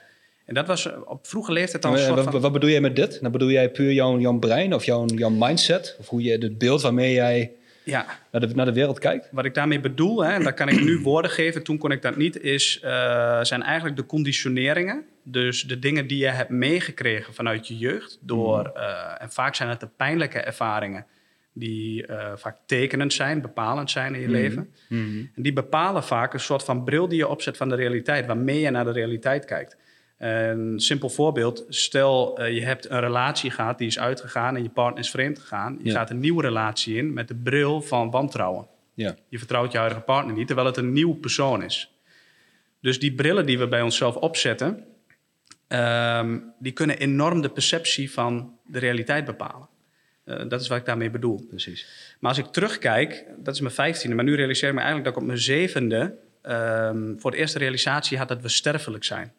En 0.45 0.53
dat 0.53 0.67
was 0.67 0.87
eh, 0.87 0.97
op 1.05 1.27
vroege 1.27 1.51
leeftijd 1.51 1.85
al 1.85 1.91
een 1.91 1.97
soort 1.97 2.09
eh, 2.09 2.23
wat, 2.23 2.33
van... 2.33 2.41
wat 2.41 2.51
bedoel 2.51 2.69
jij 2.69 2.81
met 2.81 2.95
dit? 2.95 3.21
Dan 3.21 3.31
bedoel 3.31 3.49
jij 3.49 3.69
puur 3.69 3.91
jouw, 3.91 4.19
jouw 4.19 4.39
brein 4.39 4.73
of 4.73 4.85
jouw, 4.85 5.05
jouw 5.05 5.29
mindset? 5.29 5.95
Of 5.99 6.07
hoe 6.07 6.23
je 6.23 6.31
het 6.31 6.57
beeld 6.57 6.81
waarmee 6.81 7.13
jij 7.13 7.51
Ja, 7.83 8.05
naar 8.31 8.41
de, 8.41 8.55
naar 8.55 8.65
de 8.65 8.73
wereld 8.73 8.99
kijkt? 8.99 9.29
wat 9.31 9.45
ik 9.45 9.53
daarmee 9.53 9.79
bedoel, 9.79 10.23
hè, 10.23 10.31
en 10.31 10.43
daar 10.43 10.53
kan 10.53 10.69
ik 10.69 10.83
nu 10.83 10.99
woorden 11.11 11.31
geven, 11.31 11.63
toen 11.63 11.77
kon 11.77 11.91
ik 11.91 12.01
dat 12.01 12.15
niet, 12.15 12.41
is, 12.41 12.79
eh, 12.81 13.43
zijn 13.43 13.63
eigenlijk 13.63 13.97
de 13.97 14.05
conditioneringen. 14.05 15.05
Dus 15.23 15.61
de 15.61 15.79
dingen 15.79 16.07
die 16.07 16.17
je 16.17 16.27
hebt 16.27 16.49
meegekregen 16.49 17.33
vanuit 17.33 17.67
je 17.67 17.77
jeugd. 17.77 18.17
Door, 18.21 18.71
eh, 18.75 19.21
en 19.21 19.31
vaak 19.31 19.55
zijn 19.55 19.69
het 19.69 19.79
de 19.79 19.89
pijnlijke 19.97 20.39
ervaringen 20.39 21.05
die 21.55 22.05
vaak 22.35 22.57
tekenend 22.65 23.13
zijn, 23.13 23.41
bepalend 23.41 23.91
zijn 23.91 24.15
in 24.15 24.21
je 24.21 24.29
leven. 24.29 24.69
En 24.89 25.31
die 25.35 25.53
bepalen 25.53 26.03
vaak 26.03 26.33
een 26.33 26.39
soort 26.39 26.63
van 26.63 26.83
bril 26.83 27.07
die 27.07 27.17
je 27.17 27.27
opzet 27.27 27.57
van 27.57 27.69
de 27.69 27.75
realiteit, 27.75 28.25
waarmee 28.25 28.59
je 28.59 28.69
naar 28.69 28.85
de 28.85 28.91
realiteit 28.91 29.45
kijkt. 29.45 29.77
Een 30.23 30.79
simpel 30.79 31.09
voorbeeld, 31.09 31.65
stel 31.69 32.37
eh, 32.37 32.53
je 32.53 32.65
hebt 32.65 32.89
een 32.89 32.99
relatie 32.99 33.51
gehad, 33.51 33.77
die 33.77 33.87
is 33.87 33.99
uitgegaan 33.99 34.55
en 34.55 34.63
je 34.63 34.69
partner 34.69 35.03
is 35.03 35.09
vreemd 35.09 35.39
gegaan. 35.39 35.79
Je 35.81 35.89
Ja. 35.89 35.95
gaat 35.95 36.09
een 36.09 36.19
nieuwe 36.19 36.41
relatie 36.41 36.95
in 36.97 37.13
met 37.13 37.27
de 37.27 37.35
bril 37.35 37.81
van 37.81 38.11
wantrouwen. 38.11 38.67
Ja. 38.93 39.15
Je 39.29 39.37
vertrouwt 39.37 39.71
je 39.71 39.77
huidige 39.77 40.01
partner 40.01 40.35
niet, 40.35 40.47
terwijl 40.47 40.67
het 40.67 40.77
een 40.77 40.93
nieuw 40.93 41.13
persoon 41.13 41.63
is. 41.63 41.91
Dus 42.81 42.99
die 42.99 43.13
brillen 43.13 43.45
die 43.45 43.57
we 43.59 43.67
bij 43.67 43.81
onszelf 43.81 44.15
opzetten, 44.15 44.83
ehm, 45.67 46.39
die 46.59 46.71
kunnen 46.71 46.97
enorm 46.97 47.41
de 47.41 47.49
perceptie 47.49 48.11
van 48.11 48.57
de 48.65 48.79
realiteit 48.79 49.25
bepalen. 49.25 49.67
Eh, 50.23 50.41
dat 50.47 50.61
is 50.61 50.67
wat 50.67 50.77
ik 50.77 50.85
daarmee 50.85 51.09
bedoel. 51.09 51.45
Precies. 51.49 51.87
Maar 52.19 52.29
als 52.29 52.39
ik 52.39 52.45
terugkijk, 52.45 53.25
dat 53.37 53.53
is 53.53 53.61
mijn 53.61 53.73
vijftiende, 53.73 54.15
maar 54.15 54.25
nu 54.25 54.35
realiseer 54.35 54.69
ik 54.69 54.75
me 54.75 54.81
eigenlijk 54.81 55.07
dat 55.09 55.15
ik 55.17 55.21
op 55.21 55.27
mijn 55.33 55.43
zevende 55.43 56.15
ehm, 56.41 57.17
voor 57.17 57.31
de 57.31 57.37
eerste 57.37 57.59
realisatie 57.59 58.17
had 58.17 58.27
dat 58.27 58.41
we 58.41 58.49
sterfelijk 58.49 59.03
zijn. 59.03 59.33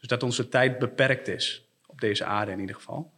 Dus 0.00 0.08
dat 0.08 0.22
onze 0.22 0.48
tijd 0.48 0.78
beperkt 0.78 1.28
is, 1.28 1.68
op 1.86 2.00
deze 2.00 2.24
aarde 2.24 2.52
in 2.52 2.60
ieder 2.60 2.74
geval. 2.74 3.12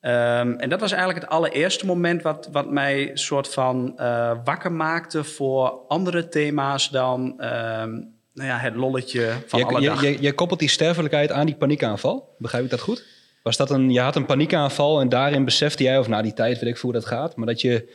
Ehm, 0.00 0.52
en 0.52 0.68
dat 0.68 0.80
was 0.80 0.92
eigenlijk 0.92 1.24
het 1.24 1.30
allereerste 1.30 1.86
moment 1.86 2.22
wat, 2.22 2.48
wat 2.52 2.70
mij 2.70 3.10
soort 3.14 3.48
van 3.48 3.98
eh, 3.98 4.32
wakker 4.44 4.72
maakte 4.72 5.24
voor 5.24 5.68
andere 5.88 6.28
thema's 6.28 6.90
dan 6.90 7.40
ehm, 7.40 7.90
nou 8.34 8.48
ja, 8.48 8.58
het 8.58 8.74
lolletje 8.74 9.32
van 9.46 9.58
Je, 9.58 9.64
alle 9.64 9.80
je, 9.80 9.86
dag. 9.86 10.02
je, 10.02 10.22
je 10.22 10.32
koppelt 10.32 10.60
die 10.60 10.68
sterfelijkheid 10.68 11.32
aan 11.32 11.46
die 11.46 11.54
paniekaanval. 11.54 12.34
Begrijp 12.38 12.64
ik 12.64 12.70
dat 12.70 12.80
goed? 12.80 13.04
Was 13.42 13.56
dat 13.56 13.70
een, 13.70 13.90
je 13.90 14.00
had 14.00 14.16
een 14.16 14.26
paniekaanval 14.26 15.00
en 15.00 15.08
daarin 15.08 15.44
besefte 15.44 15.82
jij, 15.82 15.98
of 15.98 16.08
na 16.08 16.22
die 16.22 16.32
tijd 16.32 16.58
weet 16.58 16.74
ik 16.74 16.80
hoe 16.80 16.92
dat 16.92 17.06
gaat, 17.06 17.36
maar 17.36 17.46
dat 17.46 17.60
je 17.60 17.94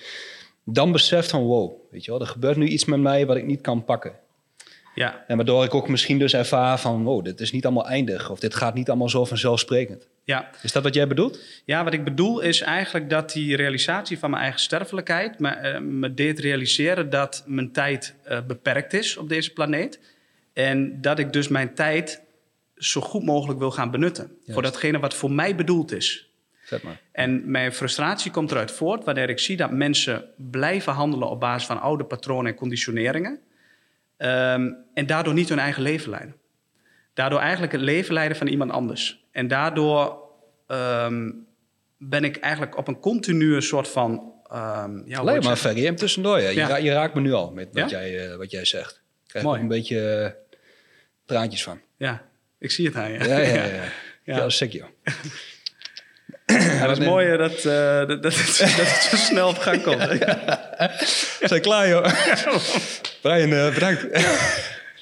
dan 0.64 0.92
beseft 0.92 1.30
van 1.30 1.44
wow, 1.44 1.92
weet 1.92 2.06
je 2.06 2.12
wel, 2.12 2.20
er 2.20 2.28
gebeurt 2.28 2.58
nu 2.58 2.68
iets 2.68 2.86
met 2.86 3.00
mij 3.00 3.26
wat 3.26 3.38
ik 3.38 3.46
niet 3.46 3.62
kan 3.62 3.84
pakken. 3.84 4.14
Ja, 4.98 5.24
En 5.28 5.36
waardoor 5.36 5.64
ik 5.64 5.74
ook 5.74 5.88
misschien 5.88 6.20
dus 6.20 6.34
ervaar 6.34 6.80
van 6.80 7.04
wow, 7.04 7.24
dit 7.26 7.40
is 7.40 7.52
niet 7.52 7.66
allemaal 7.66 7.88
eindig 7.88 8.30
of 8.30 8.40
dit 8.40 8.56
gaat 8.56 8.74
niet 8.74 8.90
allemaal 8.90 9.10
zo 9.10 9.26
vanzelfsprekend. 9.26 10.08
ja. 10.24 10.50
Is 10.62 10.72
dat 10.72 10.84
wat 10.84 10.94
jij 10.94 11.08
bedoelt? 11.08 11.40
Ja, 11.66 11.84
wat 11.84 11.94
ik 11.94 12.04
bedoel 12.04 12.40
is 12.40 12.62
eigenlijk 12.62 13.10
dat 13.10 13.32
die 13.32 13.56
realisatie 13.56 14.20
van 14.20 14.30
mijn 14.30 14.42
eigen 14.42 14.60
sterfelijkheid 14.60 15.40
me, 15.40 15.50
eh, 15.50 15.80
me 15.80 16.14
deed 16.14 16.40
realiseren 16.40 17.10
dat 17.10 17.44
mijn 17.46 17.72
tijd 17.72 18.16
eh, 18.24 18.40
beperkt 18.48 18.94
is 18.94 19.18
op 19.18 19.30
deze 19.30 19.54
planeet. 19.54 20.00
En 20.54 21.02
dat 21.02 21.20
ik 21.20 21.34
dus 21.34 21.48
mijn 21.48 21.74
tijd 21.74 22.22
zo 22.76 23.02
goed 23.02 23.24
mogelijk 23.24 23.60
wil 23.60 23.72
gaan 23.72 23.92
benutten. 23.92 24.32
Voor 24.48 24.62
datgene 24.62 25.00
wat 25.00 25.14
voor 25.14 25.32
mij 25.32 25.56
bedoeld 25.56 25.92
is. 25.92 26.30
Vet 26.62 26.84
maar. 26.84 27.02
En 27.12 27.52
mijn 27.52 27.74
frustratie 27.74 28.32
komt 28.32 28.52
eruit 28.52 28.72
voort 28.72 29.04
wanneer 29.04 29.30
ik 29.30 29.40
zie 29.40 29.58
dat 29.58 29.72
mensen 29.72 30.26
blijven 30.38 30.94
handelen 30.94 31.30
op 31.30 31.40
basis 31.40 31.68
van 31.68 31.82
oude 31.82 32.04
patronen 32.04 32.52
en 32.52 32.58
conditioneringen. 32.58 33.40
Ehm, 34.18 34.72
en 34.94 35.06
daardoor 35.06 35.34
niet 35.34 35.50
hun 35.50 35.60
eigen 35.60 35.82
leven 35.84 36.10
leiden. 36.10 36.36
Daardoor 37.14 37.40
eigenlijk 37.40 37.72
het 37.72 37.82
leven 37.82 38.14
leiden 38.14 38.38
van 38.38 38.48
iemand 38.48 38.72
anders. 38.72 39.26
En 39.32 39.48
daardoor 39.48 40.18
ehm, 40.68 41.32
ben 41.98 42.24
ik 42.24 42.38
eigenlijk 42.38 42.78
op 42.78 42.88
een 42.88 43.00
continue 43.00 43.62
soort 43.62 43.88
van. 43.88 44.34
ehm 44.52 44.98
ja, 45.06 45.20
ik 45.36 45.44
maar, 45.44 45.58
hem 45.86 45.96
tussendoor. 45.96 46.40
Ja. 46.42 46.50
Je, 46.50 46.56
Ja. 46.56 46.68
ra- 46.68 46.76
je 46.78 46.92
raakt 46.92 47.14
me 47.14 47.22
nu 47.22 47.34
al 47.34 47.52
met 47.52 47.68
wat, 47.72 47.90
Ja? 47.90 48.00
jij, 48.00 48.30
eh, 48.30 48.36
wat 48.36 48.52
jij 48.52 48.66
zegt. 48.66 48.92
Ik 49.24 49.28
krijg 49.28 49.46
Mooi. 49.46 49.60
een 49.62 49.68
beetje 49.68 50.10
eh, 50.10 50.32
traantjes 51.26 51.64
van. 51.64 51.82
Ja, 51.98 52.26
ik 52.60 52.72
zie 52.72 52.86
het 52.86 52.96
aan 52.96 53.12
je. 53.12 53.20
Ja, 53.20 53.38
ja, 53.38 53.54
ja. 53.54 53.66
ja. 53.74 53.84
Ja. 54.24 54.38
ja. 54.38 54.50
sick, 54.50 54.72
joh. 54.72 54.88
Ja, 56.48 56.88
dat 56.88 56.98
is 56.98 57.06
mooi 57.06 57.38
dat, 57.38 57.66
eh, 57.66 58.08
dat, 58.08 58.24
dat, 58.24 58.36
het, 58.36 58.58
dat 58.78 58.88
het 58.90 59.04
zo 59.10 59.16
snel 59.16 59.48
op 59.48 59.58
gang 59.58 59.84
komt. 59.84 60.02
Zijn 61.42 61.62
klaar, 61.62 61.88
joh. 61.88 62.04
Brian, 63.22 63.52
eh, 63.52 63.74
bedankt. 63.74 64.08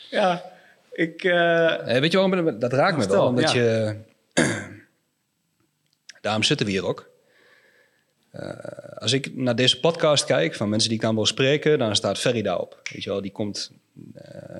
ja, 0.09 0.43
ik. 0.91 1.23
eh, 1.23 1.99
weet 1.99 2.11
je 2.11 2.17
waarom? 2.17 2.59
Dat 2.59 2.73
raakt 2.73 2.97
me 2.97 3.07
wel. 3.07 3.25
Omdat 3.25 3.51
je... 3.51 3.95
Daarom 6.21 6.43
zitten 6.43 6.65
we 6.65 6.71
hier 6.71 6.85
ook. 6.85 7.09
Als 8.97 9.13
ik 9.13 9.35
naar 9.35 9.55
deze 9.55 9.79
podcast 9.79 10.25
kijk, 10.25 10.55
van 10.55 10.69
mensen 10.69 10.89
die 10.89 10.97
ik 10.97 11.03
dan 11.03 11.15
wil 11.15 11.25
spreken, 11.25 11.79
dan 11.79 11.95
staat 11.95 12.19
Ferry 12.19 12.41
daarop. 12.41 12.79
Weet 12.93 13.03
je 13.03 13.09
wel, 13.09 13.21
die 13.21 13.31
komt... 13.31 13.71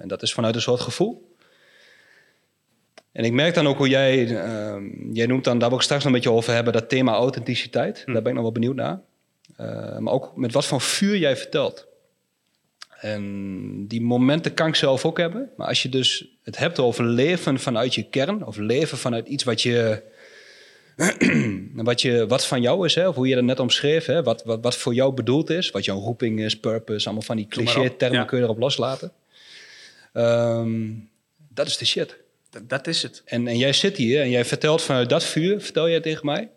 en 0.02 0.08
dat 0.08 0.22
is 0.22 0.34
vanuit 0.34 0.56
een 0.56 0.62
soort 0.62 0.82
gevoel. 0.82 1.35
En 3.16 3.24
ik 3.24 3.32
merk 3.32 3.54
dan 3.54 3.68
ook 3.68 3.78
hoe 3.78 3.90
jij... 3.90 4.28
ehm, 4.28 4.84
jij 5.14 5.26
noemt 5.26 5.44
dan, 5.44 5.60
daar 5.60 5.70
wil 5.70 5.78
ik 5.78 5.84
straks 5.84 6.04
nog 6.04 6.14
een 6.14 6.20
beetje 6.20 6.38
over 6.38 6.54
hebben, 6.54 6.74
dat 6.74 6.90
thema 6.90 7.14
authenticiteit. 7.14 8.04
Daar 8.06 8.22
ben 8.22 8.26
ik 8.26 8.34
nog 8.34 8.42
wel 8.42 8.52
benieuwd 8.52 8.76
naar. 8.76 9.00
Eh, 9.56 9.98
maar 9.98 10.14
ook 10.14 10.36
met 10.36 10.54
wat 10.54 10.66
voor 10.66 10.82
vuur 10.82 11.18
jij 11.18 11.38
vertelt. 11.38 11.88
En 13.00 13.88
die 13.88 14.02
momenten 14.02 14.54
kan 14.54 14.68
ik 14.68 14.76
zelf 14.76 15.06
ook 15.06 15.18
hebben. 15.18 15.50
Maar 15.58 15.68
als 15.68 15.84
je 15.84 15.90
dus 15.90 16.28
het 16.44 16.58
hebt 16.58 16.80
over 16.80 17.04
leven 17.04 17.60
vanuit 17.60 17.96
je 17.96 18.10
kern, 18.10 18.46
of 18.46 18.58
leven 18.58 18.98
vanuit 18.98 19.28
iets 19.28 19.44
wat 19.44 19.62
je 19.62 20.02
wat, 21.74 22.02
je, 22.02 22.28
wat 22.28 22.46
van 22.46 22.62
jou 22.62 22.86
is, 22.86 22.96
hè, 22.96 23.08
of 23.08 23.16
hoe 23.16 23.28
je 23.28 23.36
dat 23.36 23.44
net 23.44 23.60
omschreef, 23.60 24.06
hè, 24.06 24.24
wat, 24.24 24.44
wat, 24.44 24.60
wat 24.62 24.78
voor 24.78 24.94
jou 24.94 25.14
bedoeld 25.14 25.50
is, 25.50 25.72
wat 25.72 25.86
jouw 25.86 26.00
roeping 26.00 26.40
is, 26.40 26.60
purpose, 26.60 27.06
allemaal 27.06 27.26
van 27.26 27.36
die 27.36 27.48
cliché-termen 27.48 28.20
ja. 28.20 28.26
kun 28.26 28.38
je 28.38 28.44
erop 28.44 28.60
loslaten. 28.60 29.12
Ehm, 30.14 30.92
dat 31.50 31.68
is 31.68 31.78
de 31.78 31.86
shit. 31.86 32.24
Dat, 32.64 32.88
is 32.88 33.04
het. 33.04 33.22
En, 33.26 33.48
en 33.48 33.58
jij 33.58 33.74
zit 33.74 33.98
hier 33.98 34.22
en 34.22 34.30
jij 34.30 34.46
vertelt 34.46 34.82
vanuit 34.82 35.10
dat 35.10 35.24
vuur, 35.24 35.62
vertel 35.62 35.90
jij 35.90 36.00
tegen 36.00 36.26
mij. 36.26 36.50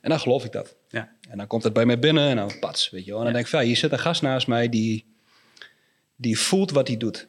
En 0.00 0.10
dan 0.10 0.20
geloof 0.20 0.44
ik 0.44 0.52
dat. 0.52 0.74
Ja. 0.88 1.12
En 1.30 1.38
dan 1.38 1.46
komt 1.46 1.62
het 1.64 1.72
bij 1.72 1.86
mij 1.86 1.98
binnen 1.98 2.28
en 2.28 2.36
dan 2.36 2.58
pats, 2.60 2.90
weet 2.90 3.04
je 3.04 3.10
wel. 3.10 3.18
En 3.18 3.24
dan 3.24 3.32
Ja. 3.32 3.38
denk 3.38 3.44
ik 3.44 3.50
van, 3.50 3.60
ja, 3.60 3.66
hier 3.66 3.76
zit 3.76 3.92
een 3.92 3.98
gast 3.98 4.22
naast 4.22 4.46
mij 4.46 4.68
die, 4.68 5.04
die 6.16 6.38
voelt 6.38 6.70
wat 6.70 6.88
hij 6.88 6.96
doet. 6.96 7.26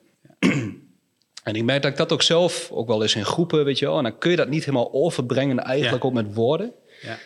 En 1.44 1.56
ik 1.56 1.64
merk 1.64 1.82
dat 1.82 1.92
ik 1.92 1.98
dat 1.98 2.12
ook 2.12 2.22
zelf, 2.22 2.70
ook 2.72 2.88
wel 2.88 3.02
eens 3.02 3.16
in 3.16 3.26
groepen, 3.26 3.66
weet 3.66 3.80
je 3.80 3.86
wel. 3.86 3.98
En 3.98 4.04
dan 4.04 4.18
kun 4.18 4.32
je 4.32 4.38
dat 4.38 4.50
niet 4.50 4.66
helemaal 4.66 4.94
overbrengen 4.94 5.60
eigenlijk 5.60 6.04
Ja. 6.04 6.10
ook 6.10 6.16
met 6.16 6.34
woorden. 6.34 6.72
Ja. 7.02 7.18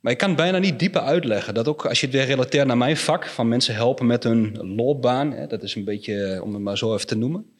Maar 0.00 0.12
ik 0.12 0.18
kan 0.18 0.28
het 0.28 0.36
bijna 0.38 0.58
niet 0.58 0.78
dieper 0.78 1.00
uitleggen. 1.00 1.54
Dat 1.54 1.68
ook 1.68 1.86
als 1.86 2.00
je 2.00 2.06
het 2.06 2.14
weer 2.14 2.24
relateert 2.24 2.66
naar 2.66 2.76
mijn 2.76 2.96
vak, 2.96 3.26
van 3.26 3.48
mensen 3.48 3.74
helpen 3.74 4.06
met 4.06 4.22
hun 4.24 4.74
loopbaan. 4.74 5.32
Hè, 5.32 5.46
dat 5.46 5.62
is 5.62 5.74
een 5.74 5.84
beetje, 5.84 6.40
om 6.42 6.52
het 6.54 6.62
maar 6.62 6.78
zo 6.78 6.94
even 6.94 7.06
te 7.06 7.16
noemen. 7.16 7.52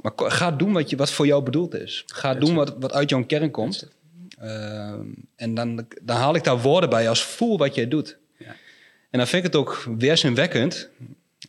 Maar 0.00 0.12
ga 0.16 0.50
doen 0.50 0.72
wat, 0.72 0.90
je, 0.90 0.96
wat 0.96 1.10
voor 1.10 1.26
jou 1.26 1.42
bedoeld 1.42 1.74
is. 1.74 2.02
Ga 2.06 2.34
doen 2.34 2.54
wat, 2.54 2.74
wat 2.78 2.92
uit 2.92 3.10
jouw 3.10 3.24
kern 3.24 3.50
komt. 3.50 3.88
Ehm, 4.38 5.06
en 5.36 5.54
dan, 5.54 5.86
dan 6.02 6.16
haal 6.16 6.34
ik 6.34 6.44
daar 6.44 6.60
woorden 6.60 6.90
bij 6.90 7.08
als 7.08 7.24
voel 7.24 7.58
wat 7.58 7.74
jij 7.74 7.88
doet. 7.88 8.18
Ja. 8.38 8.56
En 9.10 9.18
dan 9.18 9.26
vind 9.26 9.44
ik 9.44 9.52
het 9.52 9.60
ook 9.60 9.84
weerzinwekkend. 9.98 10.88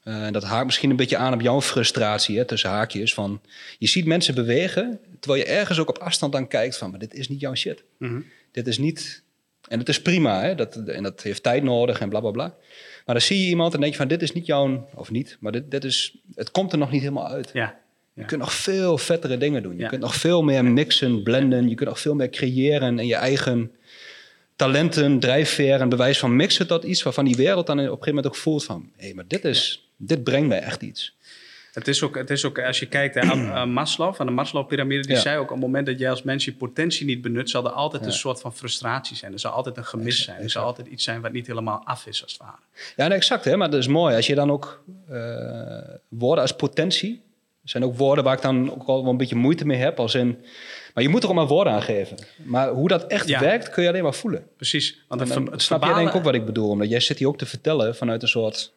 Eh, 0.04 0.32
dat 0.32 0.44
haakt 0.44 0.66
misschien 0.66 0.90
een 0.90 0.96
beetje 0.96 1.18
aan 1.18 1.34
op 1.34 1.42
jouw 1.42 1.62
frustratie, 1.62 2.38
hè, 2.38 2.46
tussen 2.46 2.70
haakjes. 2.70 3.14
Van, 3.14 3.42
je 3.78 3.88
ziet 3.88 4.06
mensen 4.06 4.36
bewegen, 4.36 5.00
terwijl 5.20 5.44
je 5.44 5.50
ergens 5.50 5.80
ook 5.80 5.90
op 5.90 5.98
afstand 5.98 6.32
dan 6.32 6.48
kijkt 6.48 6.78
van... 6.78 6.90
maar 6.90 7.00
dit 7.00 7.14
is 7.14 7.30
niet 7.30 7.40
jouw 7.40 7.56
shit. 7.56 7.84
Mhm. 7.98 8.22
Dit 8.52 8.68
is 8.68 8.78
niet... 8.78 9.24
En 9.68 9.80
het 9.80 9.90
is 9.90 10.02
prima, 10.02 10.42
hè? 10.42 10.56
Dat, 10.56 10.76
en 10.76 11.04
dat 11.04 11.22
heeft 11.22 11.44
tijd 11.44 11.64
nodig 11.64 12.00
en 12.00 12.10
bla 12.10 12.20
bla 12.20 12.32
bla. 12.32 12.56
Maar 13.06 13.16
dan 13.16 13.22
zie 13.22 13.42
je 13.42 13.48
iemand 13.48 13.74
en 13.74 13.80
denk 13.80 13.92
je 13.92 13.98
van, 13.98 14.08
dit 14.08 14.22
is 14.22 14.34
niet 14.34 14.46
jouw... 14.46 14.90
Of 14.94 15.12
niet, 15.12 15.38
maar 15.40 15.52
dit, 15.52 15.72
dit 15.72 15.84
is... 15.84 16.18
Het 16.36 16.52
komt 16.52 16.72
er 16.72 16.78
nog 16.78 16.92
niet 16.92 17.02
helemaal 17.02 17.28
uit. 17.28 17.50
Ja. 17.54 17.80
Je 18.16 18.26
kunt 18.26 18.42
nog 18.42 18.54
veel 18.54 18.98
vettere 18.98 19.38
dingen 19.38 19.64
doen. 19.64 19.78
Je 19.78 19.88
kunt 19.88 20.02
nog 20.02 20.16
veel 20.16 20.44
meer 20.44 20.66
mixen, 20.66 21.24
blenden. 21.24 21.70
Je 21.70 21.76
kunt 21.76 21.90
nog 21.90 22.00
veel 22.00 22.16
meer 22.16 22.30
creëren 22.30 23.00
en 23.00 23.08
je 23.08 23.16
eigen 23.16 23.72
talenten, 24.56 25.20
drijfveer 25.20 25.80
en 25.82 25.90
bewijs 25.90 26.20
van 26.20 26.36
mixen 26.36 26.68
tot 26.68 26.84
iets 26.84 27.04
waarvan 27.04 27.26
die 27.26 27.36
wereld 27.36 27.68
dan 27.68 27.78
op 27.80 27.84
een 27.84 27.90
gegeven 27.90 28.08
moment 28.16 28.28
ook 28.28 28.36
voelt 28.36 28.64
van... 28.66 28.92
hé, 28.98 29.14
maar 29.14 29.28
dit, 29.28 29.46
is, 29.46 29.90
dit 29.98 30.24
brengt 30.24 30.48
mij 30.48 30.60
echt 30.62 30.82
iets. 30.82 31.16
Het 31.74 31.88
is, 31.88 32.04
ook, 32.04 32.16
het 32.16 32.30
is 32.30 32.46
ook, 32.46 32.60
als 32.60 32.80
je 32.80 32.86
kijkt 32.86 33.16
naar 33.16 33.68
Maslow, 33.80 34.16
van 34.16 34.26
de 34.26 34.32
Maslow-pyramide, 34.32 35.02
die 35.02 35.16
Ja. 35.16 35.22
zei 35.22 35.38
ook... 35.38 35.44
op 35.44 35.50
het 35.50 35.60
moment 35.60 35.86
dat 35.86 36.00
jij 36.00 36.10
als 36.10 36.24
mens 36.24 36.46
je 36.46 36.54
potentie 36.54 37.06
niet 37.06 37.22
benut... 37.22 37.50
zal 37.50 37.66
er 37.66 37.72
altijd 37.72 38.02
Ja. 38.02 38.08
een 38.08 38.14
soort 38.14 38.42
van 38.42 38.54
frustratie 38.56 39.16
zijn. 39.16 39.34
Er 39.34 39.40
zal 39.40 39.52
altijd 39.52 39.78
een 39.78 39.86
gemis 39.86 40.24
zijn. 40.24 40.42
Er 40.42 40.50
zal 40.50 40.64
altijd 40.64 40.88
iets 40.88 41.04
zijn 41.04 41.22
wat 41.22 41.32
niet 41.32 41.48
helemaal 41.48 41.82
af 41.86 42.06
is, 42.06 42.24
als 42.24 42.32
het 42.32 42.42
ware. 42.42 42.58
Ja, 42.96 43.08
nee, 43.08 43.18
exact. 43.18 43.46
Hè? 43.46 43.58
Maar 43.58 43.70
dat 43.70 43.80
is 43.80 43.88
mooi. 43.88 44.16
Als 44.16 44.28
je 44.28 44.36
dan 44.36 44.52
ook 44.52 44.84
eh, 45.10 45.78
woorden 46.08 46.42
als 46.42 46.56
potentie... 46.56 47.22
Er 47.66 47.72
zijn 47.72 47.84
ook 47.84 47.96
woorden 47.98 48.24
waar 48.24 48.36
ik 48.36 48.42
dan 48.42 48.72
ook 48.72 48.88
al 48.88 49.02
wel 49.02 49.12
een 49.12 49.18
beetje 49.18 49.36
moeite 49.36 49.66
mee 49.66 49.78
heb. 49.78 50.00
Als 50.00 50.16
in, 50.16 50.44
maar 50.94 51.04
je 51.04 51.10
moet 51.10 51.24
er 51.24 51.30
ook 51.30 51.36
maar 51.36 51.48
woorden 51.48 51.74
aan 51.74 51.82
geven. 51.82 52.18
Maar 52.44 52.70
hoe 52.70 52.88
dat 52.88 53.08
echt 53.08 53.28
Ja. 53.28 53.40
werkt, 53.40 53.70
kun 53.70 53.84
je 53.84 53.90
alleen 53.90 54.04
maar 54.04 54.14
voelen. 54.14 54.48
Precies. 54.56 55.04
Want 55.08 55.22
het, 55.22 55.30
dan 55.30 55.52
het 55.52 55.62
snap 55.62 55.80
jij 55.80 55.88
verbale 55.88 55.96
denk 55.96 56.10
ik 56.10 56.16
ook 56.16 56.24
wat 56.24 56.34
ik 56.42 56.46
bedoel. 56.46 56.70
Omdat 56.70 56.90
jij 56.90 57.00
zit 57.00 57.18
hier 57.18 57.28
ook 57.28 57.38
te 57.38 57.46
vertellen 57.46 57.96
vanuit 57.96 58.22
een 58.22 58.28
soort 58.28 58.74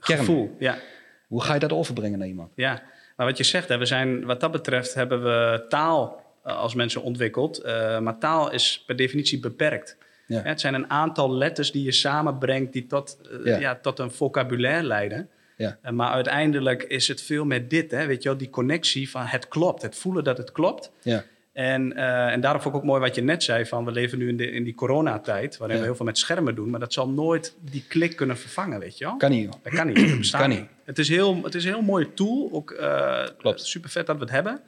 kern. 0.00 0.18
gevoel. 0.18 0.56
Ja. 0.58 0.78
Hoe 1.26 1.42
ga 1.42 1.54
je 1.54 1.60
dat 1.60 1.72
overbrengen 1.72 2.18
naar 2.18 2.28
iemand? 2.28 2.50
Ja, 2.54 2.82
maar 3.16 3.26
wat 3.26 3.36
je 3.36 3.44
zegt, 3.44 3.68
hè, 3.68 3.78
we 3.78 3.86
zijn, 3.86 4.24
wat 4.24 4.40
dat 4.40 4.50
betreft 4.52 4.94
hebben 4.94 5.22
we 5.22 5.64
taal 5.68 6.22
eh, 6.44 6.56
als 6.58 6.74
mensen 6.74 7.02
ontwikkeld. 7.02 7.58
eh, 7.58 7.98
maar 7.98 8.18
taal 8.18 8.50
is 8.52 8.82
per 8.86 8.96
definitie 8.96 9.40
beperkt. 9.40 9.96
Ja. 10.26 10.42
Hè, 10.42 10.48
Het 10.48 10.60
zijn 10.60 10.74
een 10.74 10.90
aantal 10.90 11.32
letters 11.36 11.72
die 11.72 11.84
je 11.84 11.92
samenbrengt 11.92 12.72
die 12.72 12.86
tot, 12.86 13.18
eh, 13.30 13.44
Ja. 13.52 13.58
ja. 13.58 13.78
tot 13.82 13.98
een 13.98 14.10
vocabulaire 14.10 14.82
leiden. 14.86 15.28
Ja. 15.56 15.78
Eh, 15.82 15.92
maar 15.92 16.10
uiteindelijk 16.10 16.82
is 16.82 17.08
het 17.08 17.22
veel 17.22 17.44
met 17.44 17.70
dit, 17.70 17.90
hè, 17.90 18.06
weet 18.06 18.22
je 18.22 18.28
wel, 18.28 18.38
die 18.38 18.50
connectie 18.50 19.10
van 19.10 19.24
het 19.24 19.48
klopt, 19.48 19.82
het 19.82 19.96
voelen 19.96 20.24
dat 20.24 20.38
het 20.38 20.52
klopt. 20.52 20.90
Ja. 21.02 21.24
En, 21.52 21.92
eh, 21.96 22.32
en 22.32 22.40
daarom 22.40 22.60
vond 22.62 22.74
ik 22.74 22.80
ook 22.80 22.86
mooi 22.86 23.00
wat 23.00 23.14
je 23.14 23.22
net 23.22 23.42
zei: 23.42 23.66
van 23.66 23.84
we 23.84 23.90
leven 23.92 24.18
nu 24.18 24.28
in, 24.28 24.36
de, 24.36 24.50
in 24.50 24.64
die 24.64 24.74
coronatijd, 24.74 25.56
waarin 25.56 25.76
Ja. 25.76 25.82
we 25.82 25.88
heel 25.88 25.96
veel 25.96 26.06
met 26.06 26.18
schermen 26.18 26.54
doen, 26.54 26.70
maar 26.70 26.80
dat 26.80 26.92
zal 26.92 27.08
nooit 27.08 27.56
die 27.60 27.84
klik 27.88 28.16
kunnen 28.16 28.36
vervangen, 28.38 28.78
weet 28.80 28.98
je 28.98 29.04
wel? 29.04 29.16
Kan 29.16 29.30
niet, 29.30 29.42
joh. 29.44 29.52
Dat 29.62 29.72
kan 29.72 29.86
niet. 29.86 30.08
Dat 30.08 30.18
bestaat 30.18 30.40
Kan 30.40 30.50
niet. 30.50 30.64
Het 30.84 30.98
is, 30.98 31.08
heel, 31.08 31.42
het 31.42 31.54
is 31.54 31.64
een 31.64 31.72
heel 31.72 31.82
mooi 31.82 32.14
tool. 32.14 32.48
Ook 32.52 32.70
eh, 32.70 33.24
Klopt. 33.38 33.60
super 33.66 33.90
vet 33.90 34.06
dat 34.06 34.16
we 34.16 34.22
het 34.22 34.30
hebben. 34.30 34.60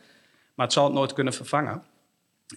Maar 0.55 0.67
het 0.67 0.75
zal 0.75 0.85
het 0.85 0.93
nooit 0.95 1.13
kunnen 1.13 1.33
vervangen. 1.33 1.83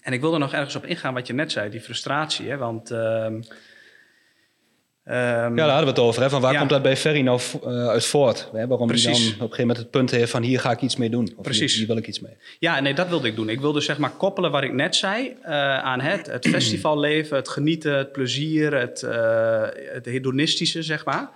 En 0.02 0.12
ik 0.12 0.20
wilde 0.20 0.38
nog 0.38 0.52
ergens 0.52 0.74
op 0.76 0.84
ingaan 0.86 1.14
wat 1.14 1.26
je 1.26 1.32
net 1.32 1.52
zei, 1.52 1.70
die 1.70 1.80
frustratie. 1.80 2.48
Hè? 2.48 2.56
Want. 2.56 2.90
ehm, 2.90 3.42
ehm, 5.04 5.16
Ja, 5.16 5.50
daar 5.54 5.66
hadden 5.68 5.84
we 5.84 5.90
het 5.90 5.98
over. 5.98 6.22
Hè? 6.22 6.30
Van 6.30 6.40
waar 6.40 6.52
Ja. 6.52 6.58
komt 6.58 6.70
dat 6.70 6.82
bij 6.82 6.96
Ferry 6.96 7.20
nou 7.20 7.40
eh, 7.62 7.88
uit 7.88 8.04
voort? 8.04 8.48
Hè? 8.52 8.66
Waarom 8.66 8.68
hij 8.68 8.68
dan 8.68 8.80
op 8.80 8.88
Precies. 8.88 9.26
een 9.26 9.32
gegeven 9.32 9.58
moment 9.60 9.78
het 9.78 9.90
punt 9.90 10.10
heeft 10.10 10.30
van 10.30 10.42
hier 10.42 10.60
ga 10.60 10.70
ik 10.70 10.80
iets 10.80 10.96
mee 10.96 11.10
doen. 11.10 11.32
Of 11.36 11.42
Precies. 11.42 11.70
Hier, 11.70 11.78
hier 11.78 11.86
wil 11.86 11.96
ik 11.96 12.06
iets 12.06 12.20
mee. 12.20 12.32
Ja, 12.58 12.80
nee, 12.80 12.94
dat 12.94 13.08
wilde 13.08 13.28
ik 13.28 13.36
doen. 13.36 13.48
Ik 13.48 13.60
wilde 13.60 13.80
zeg 13.80 13.98
maar 13.98 14.10
koppelen 14.10 14.50
wat 14.50 14.62
ik 14.62 14.72
net 14.72 14.96
zei 14.96 15.36
eh, 15.42 15.78
aan 15.78 16.00
het, 16.00 16.26
het 16.26 16.48
festivalleven, 16.48 17.36
het 17.36 17.48
genieten, 17.48 17.96
het 17.96 18.12
plezier, 18.12 18.74
het, 18.74 19.02
eh, 19.02 19.62
het 19.92 20.04
hedonistische, 20.06 20.82
zeg 20.82 21.04
maar. 21.04 21.30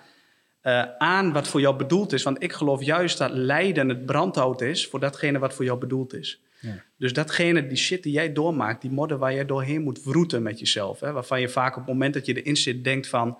aan 0.98 1.32
wat 1.32 1.48
voor 1.48 1.60
jou 1.60 1.76
bedoeld 1.76 2.12
is. 2.12 2.22
Want 2.22 2.42
ik 2.42 2.52
geloof 2.52 2.82
juist 2.82 3.18
dat 3.18 3.30
lijden 3.32 3.88
het 3.88 4.06
brandhout 4.06 4.60
is 4.60 4.86
voor 4.86 5.00
datgene 5.00 5.38
wat 5.38 5.54
voor 5.54 5.64
jou 5.64 5.78
bedoeld 5.78 6.14
is. 6.14 6.40
Ja. 6.60 6.82
Dus 6.98 7.12
datgene, 7.12 7.66
die 7.66 7.76
shit 7.76 8.02
die 8.02 8.12
jij 8.12 8.32
doormaakt, 8.32 8.80
die 8.82 8.90
modder 8.90 9.18
waar 9.18 9.34
jij 9.34 9.46
doorheen 9.46 9.82
moet 9.82 10.02
wroeten 10.04 10.42
met 10.42 10.58
jezelf. 10.58 11.00
Hè, 11.00 11.12
waarvan 11.12 11.40
je 11.40 11.48
vaak 11.48 11.70
op 11.70 11.76
het 11.82 11.86
moment 11.92 12.14
dat 12.14 12.26
je 12.26 12.42
erin 12.42 12.56
zit 12.56 12.84
denkt 12.84 13.06
van... 13.08 13.38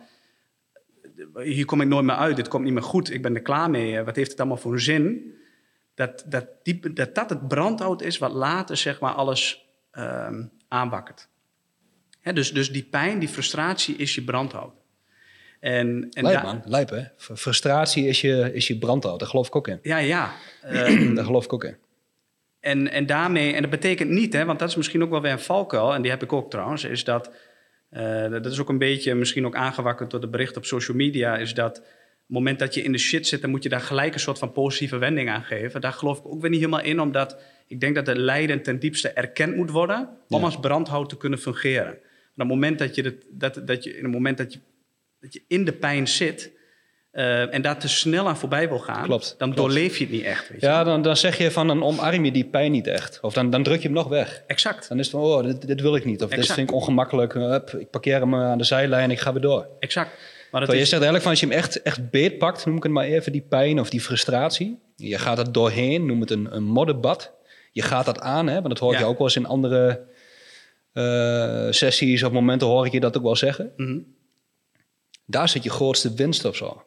hier 1.43 1.65
kom 1.65 1.81
ik 1.81 1.89
nooit 1.89 2.05
meer 2.05 2.15
uit, 2.17 2.37
dit 2.37 2.49
komt 2.49 2.65
niet 2.65 2.73
meer 2.73 2.83
goed, 2.83 3.13
ik 3.13 3.23
ben 3.23 3.35
er 3.35 3.43
klaar 3.43 3.71
mee. 3.71 3.99
eh, 3.99 4.05
Wat 4.05 4.17
heeft 4.17 4.31
het 4.31 4.39
allemaal 4.41 4.57
voor 4.59 4.73
een 4.73 4.81
zin? 4.81 5.35
Dat 5.95 6.25
dat, 6.27 6.47
die, 6.63 6.93
dat, 6.93 7.15
dat 7.15 7.31
het 7.31 7.49
brandhout 7.49 8.03
is 8.03 8.19
wat 8.19 8.33
later 8.33 8.77
zeg 8.77 9.01
maar 9.01 9.13
alles 9.13 9.67
aanwakkert. 10.69 11.29
Hè, 12.21 12.33
dus, 12.33 12.53
dus 12.53 12.73
die 12.73 12.83
pijn, 12.91 13.19
die 13.19 13.29
frustratie 13.29 13.97
is 13.97 14.15
je 14.15 14.23
brandhout. 14.23 14.75
En, 15.61 16.09
en 16.11 16.23
Lijp 16.25 16.43
man, 16.43 16.63
lijp 16.65 16.91
hè. 16.91 17.03
Fr- 17.17 17.35
Frustratie 17.35 18.07
is 18.07 18.21
je, 18.21 18.51
is 18.53 18.67
je 18.67 18.79
brandhout. 18.79 19.19
Daar 19.19 19.29
geloof 19.29 19.47
ik 19.47 19.57
ook 19.57 19.69
in. 19.69 19.79
Ja, 19.83 19.99
ja. 19.99 20.33
Ehm, 20.63 21.15
Daar 21.15 21.25
geloof 21.25 21.45
ik 21.45 21.53
ook 21.53 21.65
in. 21.65 21.77
En, 22.61 22.91
en 22.91 23.07
daarmee, 23.07 23.53
en 23.55 23.61
dat 23.63 23.71
betekent 23.71 24.11
niet, 24.11 24.33
hè, 24.33 24.45
want 24.45 24.59
dat 24.59 24.69
is 24.69 24.77
misschien 24.77 25.03
ook 25.03 25.11
wel 25.11 25.21
weer 25.21 25.33
een 25.33 25.39
valkuil, 25.41 25.95
en 25.95 26.03
die 26.03 26.11
heb 26.11 26.23
ik 26.23 26.33
ook 26.33 26.51
trouwens, 26.51 26.85
is 26.85 27.05
dat, 27.05 27.31
eh, 27.97 28.31
dat 28.31 28.47
is 28.53 28.61
ook 28.61 28.69
een 28.69 28.79
beetje 28.79 29.15
misschien 29.15 29.47
ook 29.47 29.55
aangewakkerd 29.55 30.11
door 30.11 30.21
de 30.21 30.29
bericht 30.29 30.57
op 30.57 30.65
social 30.65 30.97
media, 30.97 31.37
is 31.37 31.55
dat 31.55 31.79
op 31.79 31.85
het 32.35 32.45
moment 32.45 32.59
dat 32.59 32.75
je 32.75 32.83
in 32.83 32.93
de 32.93 32.99
shit 32.99 33.27
zit, 33.27 33.41
dan 33.41 33.51
moet 33.51 33.63
je 33.63 33.69
daar 33.69 33.81
gelijk 33.81 34.15
een 34.15 34.21
soort 34.21 34.39
van 34.39 34.53
positieve 34.53 34.99
wending 34.99 35.29
aan 35.31 35.43
geven. 35.43 35.81
Daar 35.81 35.93
geloof 35.93 36.19
ik 36.19 36.27
ook 36.27 36.41
weer 36.41 36.51
niet 36.51 36.59
helemaal 36.59 36.83
in, 36.83 37.01
omdat 37.01 37.39
ik 37.67 37.81
denk 37.81 37.95
dat 37.95 38.07
het 38.07 38.17
lijden 38.17 38.63
ten 38.63 38.79
diepste 38.79 39.09
erkend 39.09 39.57
moet 39.57 39.71
worden 39.71 40.09
om 40.29 40.39
Ja. 40.39 40.45
als 40.45 40.61
brandhout 40.61 41.09
te 41.09 41.17
kunnen 41.17 41.39
fungeren. 41.39 41.99
Maar 42.35 42.47
op 42.47 42.53
het 42.53 42.61
moment 42.61 42.79
dat 42.79 42.95
je, 42.95 43.03
dat, 43.03 43.15
dat, 43.31 43.67
dat 43.67 43.85
je, 43.85 43.97
in 43.97 44.03
het 44.05 44.13
moment 44.13 44.39
dat 44.39 44.53
je, 44.53 44.59
dat 45.21 45.33
je 45.33 45.43
in 45.49 45.65
de 45.65 45.73
pijn 45.73 46.09
zit, 46.09 46.53
eh, 47.17 47.55
en 47.55 47.63
daar 47.63 47.79
te 47.79 47.89
snel 47.89 48.29
aan 48.29 48.37
voorbij 48.37 48.69
wil 48.69 48.79
gaan, 48.79 49.05
Klopt, 49.05 49.35
dan 49.39 49.53
klopt. 49.53 49.57
doorleef 49.57 49.97
je 49.99 50.05
het 50.05 50.13
niet 50.13 50.23
echt. 50.25 50.49
Weet 50.49 50.61
je? 50.61 50.67
Ja, 50.67 50.85
dan, 50.85 51.03
dan 51.03 51.17
zeg 51.17 51.39
je 51.39 51.51
van 51.51 51.67
dan 51.67 51.83
omarm 51.83 52.25
je 52.25 52.33
die 52.33 52.45
pijn 52.45 52.73
niet 52.73 52.87
echt. 52.87 53.19
Of 53.23 53.33
dan, 53.33 53.51
dan 53.51 53.63
druk 53.63 53.77
je 53.81 53.83
hem 53.89 53.97
nog 53.97 54.09
weg. 54.09 54.43
Exact. 54.47 54.89
Dan 54.89 54.99
is 54.99 55.07
het 55.07 55.15
van, 55.21 55.25
oh, 55.25 55.43
dit, 55.45 55.67
dit 55.67 55.81
wil 55.81 55.97
ik 55.97 56.05
niet. 56.05 56.23
Of 56.23 56.31
dit 56.31 56.47
vind 56.47 56.69
ik 56.69 56.75
ongemakkelijk. 56.75 57.33
Hup, 57.33 57.71
ik 57.71 57.91
parkeer 57.91 58.21
hem 58.21 58.35
eh, 58.35 58.41
aan 58.41 58.59
de 58.59 58.65
zijlijn 58.65 59.03
en 59.05 59.11
ik 59.11 59.21
ga 59.21 59.33
weer 59.33 59.43
door. 59.43 59.67
Exact. 59.79 60.09
Maar 60.51 60.61
dat 60.61 60.71
Terwijl 60.71 60.77
je 60.77 60.81
is, 60.83 60.89
zegt 60.89 61.03
eigenlijk 61.03 61.23
van 61.23 61.31
als 61.31 61.41
je 61.41 61.47
hem 61.47 61.57
echt, 61.57 61.83
echt 61.83 62.11
beetpakt, 62.11 62.67
noem 62.67 62.77
ik 62.77 62.83
het 62.83 62.93
maar 62.93 63.05
even, 63.05 63.33
die 63.33 63.47
pijn 63.49 63.81
of 63.81 63.91
die 63.91 64.01
frustratie. 64.01 64.79
Je 64.97 65.19
gaat 65.19 65.39
er 65.39 65.53
doorheen, 65.53 66.07
noem 66.07 66.21
het 66.21 66.31
een, 66.31 66.55
een 66.57 66.65
modderbad. 66.65 67.33
Je 67.73 67.83
gaat 67.83 68.05
dat 68.07 68.21
aan, 68.21 68.47
hè, 68.47 68.55
want 68.55 68.69
dat 68.69 68.79
hoor 68.79 68.93
Ja. 68.93 68.99
je 68.99 69.05
ook 69.05 69.19
wel 69.19 69.27
eens 69.27 69.37
in 69.37 69.47
andere 69.47 70.01
eh, 70.93 71.67
sessies 71.71 72.23
of 72.23 72.33
momenten 72.33 72.67
hoor 72.67 72.87
ik 72.87 72.93
je 72.93 73.01
dat 73.01 73.17
ook 73.17 73.23
wel 73.23 73.37
zeggen. 73.37 73.73
Mhm. 73.77 73.99
Daar 75.27 75.49
zit 75.49 75.63
je 75.63 75.71
grootste 75.71 76.15
winst 76.15 76.45
op 76.45 76.57
zo. 76.57 76.83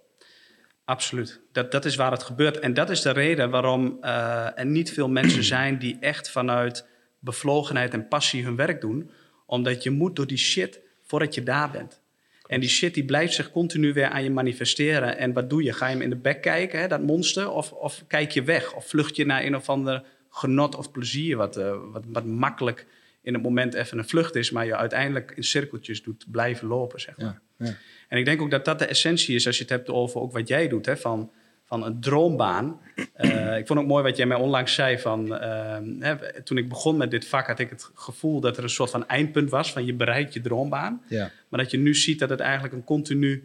Absoluut. 0.89 1.41
Dat, 1.51 1.72
dat 1.72 1.86
is 1.86 1.96
waar 1.96 2.12
het 2.12 2.24
gebeurt. 2.24 2.60
En 2.60 2.74
dat 2.74 2.89
is 2.89 3.01
de 3.01 3.12
reden 3.12 3.50
waarom 3.50 3.98
eh, 4.01 4.60
er 4.60 4.65
niet 4.65 4.91
veel 4.91 5.10
mensen 5.10 5.43
zijn 5.58 5.79
die 5.79 5.98
echt 6.00 6.31
vanuit 6.31 6.88
bevlogenheid 7.19 7.93
en 7.93 8.08
passie 8.08 8.43
hun 8.43 8.55
werk 8.55 8.81
doen. 8.81 9.12
Omdat 9.46 9.84
je 9.84 9.89
moet 9.89 10.15
door 10.15 10.27
die 10.27 10.38
shit 10.38 10.79
voordat 11.03 11.34
je 11.36 11.43
daar 11.43 11.72
bent. 11.72 12.01
En 12.46 12.60
die 12.60 12.69
shit 12.69 12.93
die 12.93 13.05
blijft 13.05 13.34
zich 13.34 13.51
continu 13.51 13.93
weer 13.93 14.10
aan 14.10 14.24
je 14.24 14.29
manifesteren. 14.29 15.17
En 15.17 15.34
wat 15.34 15.50
doe 15.50 15.63
je? 15.63 15.74
Ga 15.74 15.88
je 15.88 15.93
hem 15.93 16.01
in 16.01 16.10
de 16.10 16.15
bek 16.15 16.41
kijken, 16.41 16.79
hè, 16.79 16.88
dat 16.88 17.01
monster? 17.01 17.51
Of, 17.51 17.72
of 17.72 18.03
kijk 18.08 18.31
je 18.31 18.43
weg? 18.43 18.74
Of 18.74 18.88
vlucht 18.88 19.15
je 19.15 19.25
naar 19.25 19.43
een 19.43 19.55
of 19.55 19.69
ander 19.69 20.03
genot 20.29 20.75
of 20.75 20.91
plezier... 20.91 21.38
wat, 21.38 21.58
eh, 21.58 21.75
wat, 21.91 22.03
wat 22.08 22.25
makkelijk 22.25 22.86
in 23.22 23.34
het 23.34 23.43
moment 23.43 23.74
even 23.74 23.98
een 23.98 24.08
vlucht 24.08 24.36
is... 24.36 24.51
maar 24.51 24.65
je 24.65 24.75
uiteindelijk 24.75 25.31
in 25.36 25.43
cirkeltjes 25.43 26.03
doet 26.03 26.25
blijven 26.31 26.67
lopen, 26.67 27.00
zeg 27.00 27.17
maar. 27.17 27.25
Ja, 27.25 27.41
ja. 27.60 27.75
En 28.10 28.18
ik 28.18 28.25
denk 28.25 28.42
ook 28.42 28.51
dat 28.51 28.66
dat 28.66 28.80
de 28.80 28.86
essentie 28.86 29.36
is 29.36 29.48
als 29.48 29.56
je 29.56 29.62
het 29.62 29.72
hebt 29.72 29.89
over 29.89 30.22
ook 30.22 30.32
wat 30.32 30.48
jij 30.48 30.68
doet. 30.68 30.86
Hè, 30.86 30.98
van, 30.98 31.32
van 31.66 31.86
een 31.86 32.01
droombaan. 32.01 32.80
Eh, 33.13 33.58
ik 33.58 33.68
vond 33.68 33.80
ook 33.80 33.88
mooi 33.88 34.04
wat 34.04 34.18
jij 34.18 34.25
mij 34.25 34.38
onlangs 34.38 34.74
zei 34.74 35.00
van... 35.00 35.38
ehm, 35.38 36.00
hè, 36.00 36.44
toen 36.44 36.58
ik 36.58 36.70
begon 36.70 36.98
met 36.98 37.12
dit 37.12 37.28
vak 37.28 37.48
had 37.48 37.60
ik 37.60 37.70
het 37.70 37.92
gevoel 37.94 38.39
dat 38.39 38.58
er 38.58 38.63
een 38.63 38.70
soort 38.70 38.89
van 38.89 39.08
eindpunt 39.08 39.50
was... 39.50 39.72
van 39.72 39.86
je 39.86 39.94
bereikt 39.94 40.34
je 40.34 40.42
droombaan. 40.42 41.01
Ja. 41.08 41.32
Maar 41.50 41.60
dat 41.60 41.72
je 41.72 41.78
nu 41.78 41.96
ziet 41.96 42.20
dat 42.20 42.30
het 42.30 42.39
eigenlijk 42.39 42.74
een 42.74 42.84
continu 42.84 43.44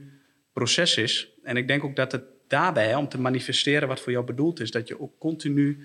proces 0.52 0.96
is. 0.96 1.28
En 1.42 1.56
ik 1.56 1.68
denk 1.68 1.84
ook 1.84 1.96
dat 1.96 2.12
het 2.12 2.24
daarbij, 2.48 2.88
hè, 2.88 2.96
om 2.96 3.08
te 3.08 3.20
manifesteren 3.20 3.88
wat 3.88 4.00
voor 4.00 4.12
jou 4.12 4.24
bedoeld 4.24 4.60
is... 4.60 4.70
dat 4.70 4.88
je 4.88 5.00
ook 5.00 5.18
continu 5.18 5.78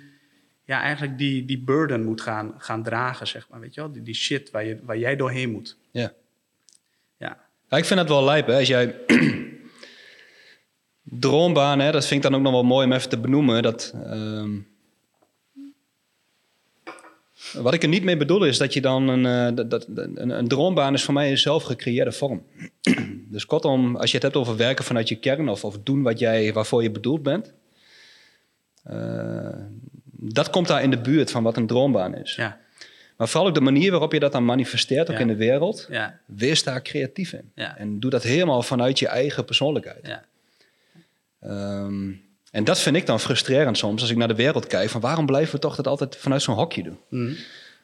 ja, 0.64 0.82
eigenlijk 0.82 1.18
die, 1.18 1.46
die 1.46 1.60
burden 1.60 2.04
moet 2.04 2.22
gaan, 2.22 2.54
gaan 2.58 2.84
dragen, 2.84 3.28
zeg 3.28 3.50
maar. 3.50 3.60
Weet 3.60 3.74
je 3.74 3.82
wel? 3.82 3.92
Die, 3.92 4.02
die 4.02 4.16
shit 4.16 4.52
waar, 4.52 4.66
je, 4.66 4.80
waar 4.84 4.98
jij 4.98 5.16
doorheen 5.16 5.52
moet. 5.52 5.78
Ja. 5.92 6.14
Ja, 7.70 7.78
ik 7.78 7.86
vind 7.86 8.00
het 8.00 8.10
wel 8.10 8.24
lijp, 8.24 8.48
hè. 8.48 8.58
Als 8.58 8.68
jij... 8.68 8.96
Droombaan, 11.04 11.80
hè, 11.80 11.92
dat 11.92 12.06
vind 12.06 12.24
ik 12.24 12.30
dan 12.32 12.40
ook 12.40 12.46
nog 12.46 12.54
wel 12.54 12.64
mooi 12.64 12.86
om 12.86 12.94
even 12.94 13.10
te 13.10 13.20
benoemen. 13.20 13.64
Dat, 13.64 13.94
ehm, 14.06 14.50
Wat 17.54 17.74
ik 17.74 17.84
er 17.84 17.90
niet 17.90 18.04
mee 18.04 18.18
bedoel 18.18 18.46
is 18.46 18.58
dat 18.58 18.74
je 18.74 18.82
dan 18.82 19.08
een, 19.08 19.26
eh, 19.26 19.56
dat, 19.56 19.70
dat, 19.70 19.88
een, 19.96 20.30
een 20.30 20.48
droombaan 20.48 20.94
is 20.94 21.04
voor 21.04 21.14
mij 21.14 21.30
een 21.32 21.38
zelf 21.38 21.64
gecreëerde 21.64 22.12
vorm. 22.12 22.44
dus 23.32 23.46
kortom, 23.46 23.96
als 23.96 24.10
je 24.10 24.16
het 24.16 24.24
hebt 24.24 24.36
over 24.36 24.58
werken 24.58 24.86
vanuit 24.86 25.10
je 25.10 25.16
kern 25.16 25.50
of, 25.50 25.64
of 25.66 25.78
doen 25.84 26.02
wat 26.02 26.20
jij, 26.20 26.54
waarvoor 26.54 26.84
je 26.84 26.92
bedoeld 26.92 27.24
bent. 27.24 27.54
eh, 28.84 29.50
dat 30.22 30.50
komt 30.50 30.68
daar 30.68 30.84
in 30.84 30.90
de 30.92 31.02
buurt 31.02 31.32
van 31.32 31.44
wat 31.44 31.58
een 31.58 31.68
droombaan 31.68 32.16
is. 32.16 32.36
ja, 32.36 32.60
Maar 33.20 33.28
vooral 33.28 33.48
ook 33.50 33.54
de 33.56 33.62
manier 33.62 33.92
waarop 33.92 34.14
je 34.14 34.20
dat 34.20 34.32
dan 34.32 34.46
manifesteert, 34.46 35.10
ook 35.10 35.16
Ja. 35.16 35.22
in 35.22 35.28
de 35.28 35.36
wereld. 35.36 35.88
ja, 35.90 36.20
Wees 36.26 36.64
daar 36.64 36.82
creatief 36.82 37.34
in. 37.34 37.52
Ja. 37.56 37.78
En 37.78 38.00
doe 38.00 38.10
dat 38.12 38.24
helemaal 38.24 38.62
vanuit 38.62 39.00
je 39.00 39.08
eigen 39.08 39.46
persoonlijkheid. 39.46 40.08
ja. 40.08 40.26
Ehm, 41.42 42.12
en 42.52 42.64
dat 42.64 42.80
vind 42.80 42.96
ik 42.96 43.06
dan 43.06 43.20
frustrerend 43.20 43.78
soms 43.78 44.02
als 44.02 44.10
ik 44.10 44.18
naar 44.18 44.28
de 44.28 44.36
wereld 44.36 44.68
kijk. 44.68 44.90
Van 44.90 45.02
waarom 45.02 45.26
blijven 45.26 45.54
we 45.56 45.60
toch 45.62 45.76
dat 45.76 45.88
altijd 45.88 46.16
vanuit 46.16 46.42
zo'n 46.42 46.56
hokje 46.56 46.84
doen? 46.84 47.00
Mhm. 47.10 47.34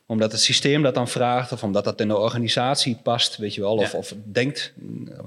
Omdat 0.06 0.32
het 0.32 0.42
systeem 0.42 0.82
dat 0.82 0.94
dan 0.96 1.08
vraagt, 1.08 1.51
of 1.51 1.63
omdat 1.63 1.84
dat 1.84 2.00
in 2.01 2.08
de 2.08 2.18
organisatie 2.18 2.96
past, 3.04 3.38
weet 3.38 3.54
je 3.56 3.62
wel. 3.62 3.75
Of, 3.75 3.94
of 3.94 4.13
denkt, 4.24 4.74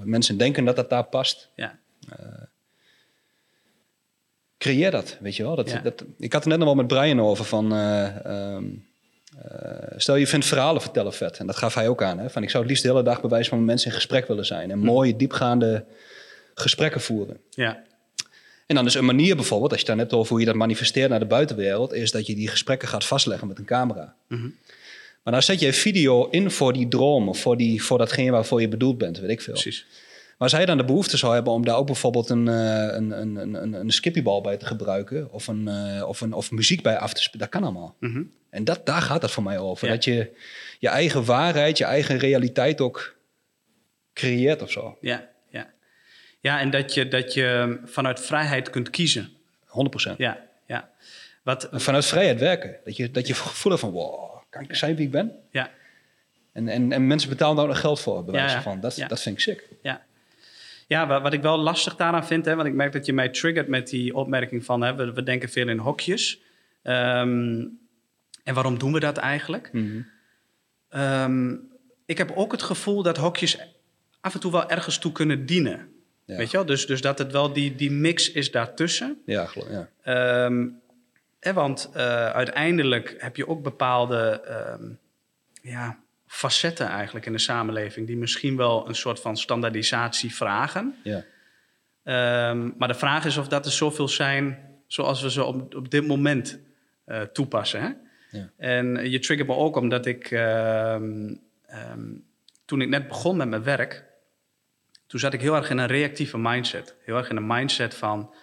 mensen 0.05 0.37
denken 0.39 0.65
dat 0.65 0.77
dat 0.77 0.91
daar 0.91 1.05
past. 1.05 1.49
ja. 1.55 1.79
Creëer 4.59 4.91
dat, 4.91 5.17
weet 5.21 5.37
je 5.37 5.43
wel. 5.43 5.57
Dat, 5.57 6.05
ik 6.19 6.33
had 6.33 6.43
het 6.45 6.51
net 6.51 6.59
nog 6.59 6.67
wel 6.67 6.77
met 6.77 6.87
Brian 6.87 7.21
over 7.21 7.45
van... 7.45 7.73
eh, 7.73 8.07
ehm, 8.27 8.65
eh, 8.65 8.71
stel 9.97 10.17
je 10.17 10.27
vindt 10.27 10.47
verhalen 10.47 10.83
vertellen 10.83 11.13
vet. 11.13 11.39
En 11.39 11.47
dat 11.47 11.57
gaf 11.57 11.75
hij 11.75 11.89
ook 11.89 12.03
aan. 12.03 12.19
Hè? 12.19 12.31
Van, 12.31 12.43
ik 12.43 12.51
zou 12.51 12.63
het 12.63 12.71
liefst 12.71 12.85
de 12.87 12.91
hele 12.91 13.03
dag 13.03 13.21
bij 13.21 13.31
wijze 13.31 13.49
van 13.49 13.65
mensen 13.65 13.89
in 13.91 13.97
gesprek 13.97 14.29
willen 14.29 14.47
zijn. 14.47 14.71
En 14.71 14.79
mooie, 14.79 15.17
diepgaande 15.17 15.85
gesprekken 16.55 17.01
voeren. 17.01 17.37
ja. 17.51 17.87
En 18.67 18.75
dan 18.75 18.87
is 18.87 18.95
een 18.95 19.05
manier 19.05 19.37
bijvoorbeeld, 19.37 19.71
als 19.73 19.81
je 19.81 19.87
het 19.87 19.97
dan 19.97 20.07
hebt 20.07 20.19
over 20.19 20.31
hoe 20.31 20.41
je 20.41 20.47
dat 20.47 20.55
manifesteert 20.55 21.11
naar 21.11 21.19
de 21.19 21.27
buitenwereld, 21.27 21.93
is 21.93 22.11
dat 22.11 22.27
je 22.27 22.35
die 22.35 22.49
gesprekken 22.49 22.89
gaat 22.89 23.05
vastleggen 23.05 23.49
met 23.49 23.59
een 23.59 23.65
camera. 23.65 24.15
Mhm. 24.27 24.49
Maar 25.23 25.33
dan 25.33 25.43
zet 25.43 25.61
je 25.61 25.73
video 25.73 26.29
in 26.31 26.51
voor 26.51 26.73
die 26.73 26.89
droom 26.89 27.29
of 27.29 27.41
voor, 27.41 27.57
die, 27.57 27.83
voor 27.83 27.99
datgene 27.99 28.31
waarvoor 28.31 28.61
je 28.61 28.69
bedoeld 28.69 28.99
bent, 28.99 29.19
weet 29.19 29.31
ik 29.31 29.41
veel. 29.41 29.53
precies. 29.53 29.87
Maar 30.39 30.49
als 30.49 30.57
hij 30.57 30.67
dan 30.67 30.77
de 30.77 30.85
behoefte 30.85 31.17
zou 31.17 31.35
hebben 31.35 31.53
om 31.53 31.65
daar 31.65 31.77
ook 31.77 31.87
bijvoorbeeld 31.87 32.29
een, 32.31 32.49
eh, 32.49 32.87
een, 32.91 33.11
een, 33.11 33.37
een, 33.63 33.73
een, 33.73 33.91
skippiebal 33.91 34.41
bij 34.41 34.57
te 34.57 34.67
gebruiken 34.67 35.33
of, 35.33 35.47
een, 35.47 35.69
eh, 35.69 36.09
of, 36.09 36.21
een, 36.21 36.33
of 36.33 36.51
muziek 36.51 36.83
bij 36.83 36.99
af 36.99 37.13
te 37.13 37.23
spelen, 37.23 37.41
dat 37.41 37.49
kan 37.49 37.63
allemaal. 37.63 37.97
Mhm. 38.01 38.23
En 38.51 38.65
dat, 38.65 38.87
daar 38.87 39.03
gaat 39.03 39.23
het 39.23 39.31
voor 39.31 39.43
mij 39.43 39.59
over. 39.59 39.87
Ja. 39.87 39.95
Dat 39.95 40.05
je 40.05 40.37
je 40.79 40.89
eigen 40.89 41.25
waarheid, 41.25 41.79
je 41.79 41.85
eigen 41.85 42.19
realiteit 42.19 42.81
ook 42.81 43.17
creëert 44.13 44.63
of 44.63 44.71
zo. 44.71 44.99
Ja, 45.01 45.29
ja. 45.51 45.71
Ja, 46.41 46.61
en 46.61 46.71
dat 46.71 46.95
je, 46.95 47.09
dat 47.09 47.35
je 47.35 47.79
vanuit 47.85 48.21
vrijheid 48.21 48.71
kunt 48.71 48.91
kiezen. 48.91 49.29
100%. 50.13 50.17
Ja, 50.17 50.47
ja. 50.67 50.91
Wat, 51.43 51.69
vanuit 51.73 52.07
vrijheid 52.07 52.41
werken. 52.41 52.77
Dat 52.85 52.97
je, 52.97 53.11
dat 53.11 53.27
je 53.27 53.35
gevoel 53.35 53.77
van, 53.77 53.91
wow, 53.91 54.43
kan 54.51 54.63
ik 54.63 54.75
zijn 54.75 54.97
wie 54.97 55.05
ik 55.07 55.13
ben? 55.13 55.33
ja, 55.51 55.71
En, 56.53 56.69
en, 56.69 56.93
en 56.93 57.07
mensen 57.07 57.29
betalen 57.29 57.57
daar 57.57 57.65
ook 57.65 57.71
nog 57.71 57.81
geld 57.81 58.01
voor, 58.01 58.25
bij 58.25 58.35
Ja, 58.35 58.41
wijze 58.41 58.57
ja. 58.57 58.63
van. 58.63 58.81
Dat, 58.81 58.97
Ja. 58.97 59.09
dat 59.09 59.23
vind 59.23 59.35
ik 59.35 59.41
sick. 59.41 59.69
ja. 59.83 60.07
Ja, 60.89 61.07
wa- 61.07 61.21
wat 61.21 61.33
ik 61.33 61.43
wel 61.43 61.59
lastig 61.59 61.97
daaraan 61.97 62.27
vind, 62.27 62.45
hè, 62.45 62.55
want 62.55 62.69
ik 62.69 62.75
merk 62.75 62.93
dat 62.93 63.07
je 63.07 63.13
mij 63.13 63.29
triggert 63.29 63.69
met 63.69 63.89
die 63.89 64.15
opmerking 64.15 64.65
van 64.65 64.81
hè, 64.83 64.95
we, 64.95 65.13
we 65.13 65.23
denken 65.23 65.49
veel 65.49 65.69
in 65.69 65.79
hokjes. 65.79 66.41
Ehm, 66.83 67.67
en 68.45 68.55
waarom 68.55 68.79
doen 68.79 68.93
we 68.93 69.01
dat 69.01 69.17
eigenlijk? 69.17 69.71
Ehm, 70.89 71.55
ik 72.07 72.19
heb 72.19 72.31
ook 72.35 72.53
het 72.53 72.63
gevoel 72.63 73.03
dat 73.03 73.17
hokjes 73.17 73.59
af 74.21 74.35
en 74.35 74.41
toe 74.41 74.53
wel 74.53 74.71
ergens 74.71 74.99
toe 74.99 75.13
kunnen 75.13 75.47
dienen. 75.47 75.89
Ja. 76.25 76.37
Weet 76.37 76.51
je 76.51 76.57
wel? 76.57 76.67
Dus, 76.67 76.87
dus 76.87 77.01
dat 77.01 77.19
het 77.19 77.33
wel 77.33 77.53
die, 77.53 77.75
die 77.75 77.91
mix 77.91 78.33
is 78.33 78.51
daartussen. 78.51 79.23
Ja, 79.27 79.47
geloof, 79.47 79.69
ja. 79.71 79.89
Ehm, 80.03 80.67
hè, 81.41 81.53
want 81.53 81.91
eh, 81.95 82.31
uiteindelijk 82.31 83.15
heb 83.19 83.37
je 83.37 83.49
ook 83.49 83.63
bepaalde 83.63 84.43
ja, 85.63 85.99
facetten 86.29 86.87
eigenlijk 86.87 87.27
in 87.27 87.33
de 87.33 87.39
samenleving... 87.39 88.07
die 88.07 88.17
misschien 88.17 88.57
wel 88.57 88.89
een 88.89 88.95
soort 88.95 89.21
van 89.21 89.37
standaardisatie 89.37 90.35
vragen. 90.35 90.95
ja. 91.03 91.25
Ehm, 92.03 92.71
maar 92.77 92.89
de 92.89 92.95
vraag 92.95 93.25
is 93.25 93.37
of 93.37 93.49
dat 93.49 93.67
er 93.67 93.73
zoveel 93.73 94.09
zijn 94.09 94.69
zoals 94.87 95.23
we 95.23 95.31
ze 95.31 95.45
op, 95.45 95.75
op 95.75 95.91
dit 95.91 96.07
moment 96.07 96.59
eh, 97.05 97.21
toepassen. 97.23 97.81
Hè? 97.81 97.91
Ja. 98.39 98.51
En 98.57 99.11
je 99.11 99.19
triggert 99.19 99.49
me 99.49 99.55
ook 99.55 99.77
omdat 99.77 100.07
ik, 100.07 100.31
ehm, 100.31 101.35
ehm, 101.67 102.07
toen 102.65 102.81
ik 102.81 102.89
net 102.89 103.09
begon 103.09 103.37
met 103.37 103.49
mijn 103.49 103.63
werk, 103.63 104.05
toen 105.07 105.21
zat 105.21 105.33
ik 105.33 105.41
heel 105.41 105.57
erg 105.57 105.71
in 105.71 105.79
een 105.79 105.87
reactieve 105.87 106.39
mindset. 106.39 106.97
Heel 107.05 107.17
erg 107.17 107.31
in 107.31 107.37
een 107.37 107.47
mindset 107.47 107.95
van 107.95 108.35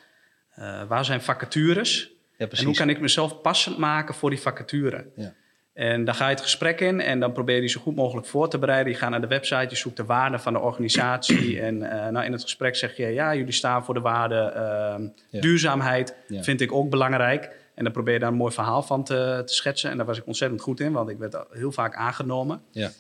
eh, 0.50 0.84
waar 0.84 1.06
zijn 1.06 1.22
vacatures 1.22 2.12
ja, 2.38 2.48
en 2.50 2.66
hoe 2.66 2.76
kan 2.76 2.90
ik 2.90 3.00
mezelf 3.00 3.42
passend 3.42 3.78
maken 3.78 4.16
voor 4.16 4.30
die 4.30 4.40
vacature. 4.40 5.12
Ja. 5.16 5.34
En 5.76 6.06
dan 6.06 6.16
ga 6.16 6.26
je 6.26 6.34
het 6.34 6.44
gesprek 6.44 6.82
in 6.82 7.02
en 7.02 7.20
dan 7.20 7.32
probeer 7.32 7.56
je 7.56 7.62
die 7.62 7.70
zo 7.70 7.82
goed 7.82 7.96
mogelijk 7.96 8.28
voor 8.28 8.50
te 8.50 8.58
bereiden. 8.58 8.92
Je 8.94 8.98
gaat 8.98 9.10
naar 9.10 9.22
de 9.22 9.28
website, 9.28 9.68
je 9.70 9.76
zoekt 9.76 9.98
de 9.98 10.06
waarde 10.06 10.40
van 10.40 10.54
de 10.54 10.60
organisatie. 10.60 11.60
En 11.62 11.92
eh, 11.92 12.12
nou, 12.12 12.26
in 12.26 12.32
het 12.32 12.42
gesprek 12.42 12.76
zeg 12.76 12.98
je, 12.98 13.06
ja, 13.08 13.36
jullie 13.36 13.54
staan 13.54 13.86
voor 13.86 13.94
de 13.94 14.00
waarde 14.00 14.36
ehm, 14.36 15.08
Ja. 15.30 15.42
duurzaamheid. 15.42 16.16
Ja. 16.28 16.44
Vind 16.44 16.62
ik 16.62 16.72
ook 16.72 16.90
belangrijk. 16.90 17.56
En 17.74 17.84
dan 17.84 17.94
probeer 17.94 18.14
je 18.14 18.20
daar 18.20 18.30
een 18.30 18.36
mooi 18.36 18.54
verhaal 18.54 18.82
van 18.82 19.04
te, 19.04 19.42
te 19.46 19.54
schetsen. 19.54 19.92
En 19.92 19.98
daar 19.98 20.06
was 20.06 20.18
ik 20.18 20.26
ontzettend 20.26 20.62
goed 20.62 20.80
in, 20.80 20.92
want 20.92 21.10
ik 21.10 21.18
werd 21.18 21.38
heel 21.52 21.72
vaak 21.72 21.96
aangenomen. 21.96 22.62
Ja. 22.72 22.92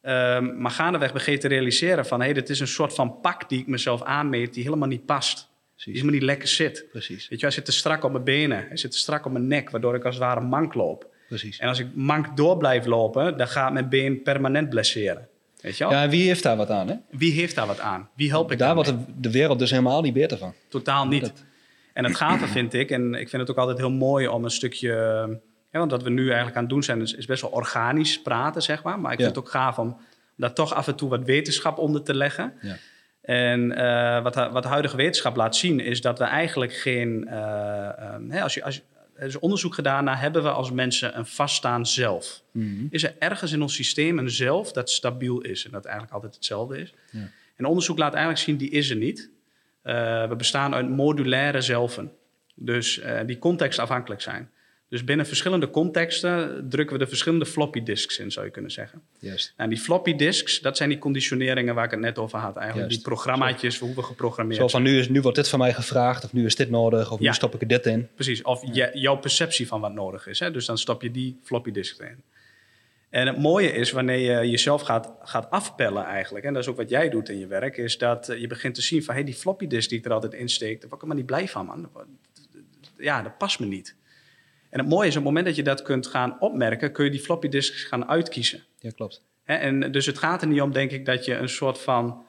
Ehm, 0.00 0.60
maar 0.60 0.70
gaandeweg 0.70 1.26
je 1.26 1.38
te 1.38 1.48
realiseren 1.48 2.06
van... 2.06 2.18
hé, 2.18 2.24
hey, 2.24 2.34
dit 2.34 2.48
is 2.50 2.60
een 2.60 2.66
soort 2.66 2.94
van 2.94 3.20
pak 3.20 3.48
die 3.48 3.60
ik 3.60 3.66
mezelf 3.66 4.02
aanmeet... 4.02 4.54
die 4.54 4.64
helemaal 4.64 4.88
niet 4.88 5.06
past. 5.06 5.50
Die 5.76 5.92
helemaal 5.94 6.14
niet 6.14 6.22
lekker 6.22 6.48
zit. 6.48 6.86
Precies. 6.90 7.28
Weet 7.28 7.38
je, 7.38 7.46
hij 7.46 7.54
zit 7.54 7.64
te 7.64 7.72
strak 7.72 8.04
op 8.04 8.12
mijn 8.12 8.24
benen. 8.24 8.66
Hij 8.68 8.76
zit 8.76 8.90
te 8.90 8.98
strak 8.98 9.26
op 9.26 9.32
mijn 9.32 9.46
nek, 9.46 9.70
waardoor 9.70 9.94
ik 9.94 10.04
als 10.04 10.14
het 10.14 10.24
ware 10.24 10.40
mank 10.40 10.74
loop. 10.74 11.11
Precies. 11.38 11.58
En 11.58 11.68
als 11.68 11.78
ik 11.78 11.86
mank 11.94 12.36
door 12.36 12.56
blijf 12.56 12.84
lopen, 12.86 13.36
dan 13.36 13.48
gaat 13.48 13.72
mijn 13.72 13.88
been 13.88 14.22
permanent 14.22 14.68
blesseren. 14.68 15.28
Weet 15.60 15.76
je 15.78 15.84
wel? 15.84 15.92
Ja, 15.92 16.02
en 16.02 16.10
wie 16.10 16.26
heeft 16.26 16.42
daar 16.42 16.56
wat 16.56 16.70
aan, 16.70 16.88
hè? 16.88 16.94
Wie 17.10 17.32
heeft 17.32 17.54
daar 17.54 17.66
wat 17.66 17.80
aan? 17.80 18.08
Wie 18.16 18.30
help 18.30 18.52
ik 18.52 18.58
Daar 18.58 18.74
wordt 18.74 18.88
de, 18.90 18.96
de 19.16 19.30
wereld 19.30 19.58
dus 19.58 19.70
helemaal 19.70 20.02
niet 20.02 20.12
beter 20.12 20.38
van. 20.38 20.54
Totaal 20.68 21.06
niet. 21.06 21.20
Dat- 21.20 21.44
En 21.92 22.04
het 22.04 22.16
gave 22.16 22.46
vind 22.46 22.74
ik, 22.74 22.90
en 22.90 23.14
ik 23.14 23.28
vind 23.28 23.42
het 23.42 23.50
ook 23.50 23.56
altijd 23.56 23.78
heel 23.78 23.90
mooi 23.90 24.28
om 24.28 24.44
een 24.44 24.50
stukje... 24.50 24.88
Ja, 25.70 25.78
want 25.78 25.90
wat 25.90 26.02
we 26.02 26.10
nu 26.10 26.26
eigenlijk 26.26 26.56
aan 26.56 26.62
het 26.62 26.72
doen 26.72 26.82
zijn, 26.82 27.00
is, 27.00 27.12
is 27.14 27.26
best 27.26 27.42
wel 27.42 27.50
organisch 27.50 28.22
praten, 28.22 28.62
zeg 28.62 28.82
maar. 28.82 29.00
Maar 29.00 29.12
ik 29.12 29.18
Ja. 29.18 29.24
vind 29.24 29.36
het 29.36 29.44
ook 29.44 29.50
gaaf 29.50 29.78
om 29.78 29.96
daar 30.36 30.52
toch 30.52 30.74
af 30.74 30.86
en 30.88 30.94
toe 30.96 31.08
wat 31.08 31.24
wetenschap 31.24 31.78
onder 31.78 32.02
te 32.02 32.14
leggen. 32.14 32.52
Ja. 32.60 32.76
En 33.22 33.72
eh, 33.72 34.22
wat, 34.22 34.34
wat 34.34 34.62
de 34.62 34.68
huidige 34.68 34.96
wetenschap 34.96 35.36
laat 35.36 35.56
zien, 35.56 35.80
is 35.80 36.00
dat 36.00 36.18
we 36.18 36.24
eigenlijk 36.24 36.72
geen... 36.74 37.28
eh, 37.28 37.98
ehm, 37.98 38.32
als 38.42 38.54
je, 38.54 38.64
als 38.64 38.80
er 39.22 39.28
is 39.28 39.38
onderzoek 39.38 39.74
gedaan 39.74 40.04
naar, 40.04 40.20
hebben 40.20 40.42
we 40.42 40.50
als 40.50 40.70
mensen 40.70 41.18
een 41.18 41.26
vaststaan 41.26 41.86
zelf? 41.86 42.42
Mhm. 42.50 42.86
Is 42.90 43.02
er 43.02 43.14
ergens 43.18 43.52
in 43.52 43.62
ons 43.62 43.74
systeem 43.74 44.18
een 44.18 44.30
zelf 44.30 44.72
dat 44.72 44.90
stabiel 44.90 45.40
is 45.40 45.64
en 45.64 45.70
dat 45.70 45.84
eigenlijk 45.84 46.14
altijd 46.14 46.34
hetzelfde 46.34 46.78
is? 46.78 46.94
Ja. 47.10 47.30
En 47.56 47.64
onderzoek 47.64 47.98
laat 47.98 48.12
eigenlijk 48.12 48.44
zien, 48.44 48.56
die 48.56 48.70
is 48.70 48.90
er 48.90 48.96
niet. 48.96 49.30
Eh, 49.82 50.28
we 50.28 50.36
bestaan 50.36 50.74
uit 50.74 50.88
modulaire 50.88 51.60
zelven. 51.60 52.12
Dus 52.54 52.98
eh, 52.98 53.20
die 53.26 53.38
contextafhankelijk 53.38 54.20
zijn. 54.20 54.50
Dus 54.92 55.04
binnen 55.04 55.26
verschillende 55.26 55.70
contexten 55.70 56.66
drukken 56.68 56.96
we 56.96 57.02
de 57.02 57.08
verschillende 57.08 57.46
floppy 57.46 57.82
disks 57.82 58.18
in, 58.18 58.30
zou 58.30 58.46
je 58.46 58.52
kunnen 58.52 58.70
zeggen. 58.70 59.02
Juist. 59.18 59.52
En 59.56 59.68
die 59.68 59.78
floppy 59.78 60.16
disks, 60.16 60.60
dat 60.60 60.76
zijn 60.76 60.88
die 60.88 60.98
conditioneringen 60.98 61.74
waar 61.74 61.84
ik 61.84 61.90
het 61.90 62.00
net 62.00 62.18
over 62.18 62.38
had. 62.38 62.56
Eigenlijk 62.56 62.88
Juist. 62.88 63.04
die 63.04 63.14
programmaatjes, 63.14 63.78
hoe 63.78 63.94
we 63.94 64.02
geprogrammeerd 64.02 64.60
Zo 64.60 64.68
zijn. 64.68 64.82
van 64.82 64.92
nu, 64.92 64.98
is, 64.98 65.08
nu 65.08 65.20
wordt 65.20 65.36
dit 65.36 65.48
van 65.48 65.58
mij 65.58 65.74
gevraagd, 65.74 66.24
of 66.24 66.32
nu 66.32 66.44
is 66.44 66.56
dit 66.56 66.70
nodig, 66.70 67.12
of 67.12 67.20
Ja. 67.20 67.28
nu 67.28 67.34
stop 67.34 67.54
ik 67.54 67.60
er 67.60 67.66
dit 67.66 67.86
in. 67.86 68.08
Precies, 68.14 68.42
of 68.42 68.62
jouw 68.92 69.16
perceptie 69.16 69.66
van 69.66 69.80
wat 69.80 69.92
nodig 69.92 70.26
is. 70.26 70.38
Hè? 70.38 70.50
Dus 70.50 70.66
dan 70.66 70.78
stop 70.78 71.02
je 71.02 71.10
die 71.10 71.38
floppy 71.42 71.70
disk 71.70 72.00
erin. 72.00 72.22
En 73.10 73.26
het 73.26 73.38
mooie 73.38 73.72
is 73.72 73.90
wanneer 73.90 74.40
je 74.40 74.50
jezelf 74.50 74.82
gaat, 74.82 75.12
gaat 75.22 75.50
afpellen 75.50 76.04
eigenlijk... 76.04 76.44
en 76.44 76.52
dat 76.52 76.62
is 76.62 76.68
ook 76.68 76.76
wat 76.76 76.90
jij 76.90 77.08
doet 77.08 77.28
in 77.28 77.38
je 77.38 77.46
werk... 77.46 77.76
is 77.76 77.98
dat 77.98 78.28
eh, 78.28 78.40
je 78.40 78.46
begint 78.46 78.74
te 78.74 78.82
zien 78.82 79.04
van... 79.04 79.14
hey, 79.14 79.24
die 79.24 79.34
floppy 79.34 79.66
disk 79.66 79.88
die 79.88 79.98
ik 79.98 80.04
er 80.04 80.12
altijd 80.12 80.34
in 80.34 80.48
steek... 80.48 80.80
daar 80.80 80.88
word 80.90 81.02
ik 81.02 81.08
helemaal 81.08 81.16
niet 81.16 81.26
blij 81.26 81.48
van, 81.48 81.66
man. 81.66 81.90
Ja, 82.98 83.22
dat 83.22 83.38
past 83.38 83.60
me 83.60 83.66
niet. 83.66 83.94
En 84.72 84.78
het 84.78 84.88
mooie 84.88 85.08
is, 85.08 85.16
op 85.16 85.24
het 85.24 85.24
moment 85.24 85.46
dat 85.46 85.56
je 85.56 85.62
dat 85.62 85.82
kunt 85.82 86.06
gaan 86.06 86.36
opmerken... 86.40 86.92
kun 86.92 87.04
je 87.04 87.10
die 87.10 87.20
floppy 87.20 87.48
disks 87.48 87.84
gaan 87.84 88.08
uitkiezen. 88.08 88.62
Ja, 88.78 88.90
klopt. 88.90 89.22
En 89.44 89.92
dus 89.92 90.06
het 90.06 90.18
gaat 90.18 90.42
er 90.42 90.48
niet 90.48 90.60
om, 90.60 90.72
denk 90.72 90.90
ik, 90.90 91.06
dat 91.06 91.24
je 91.24 91.34
een 91.34 91.48
soort 91.48 91.78
van 91.78 92.24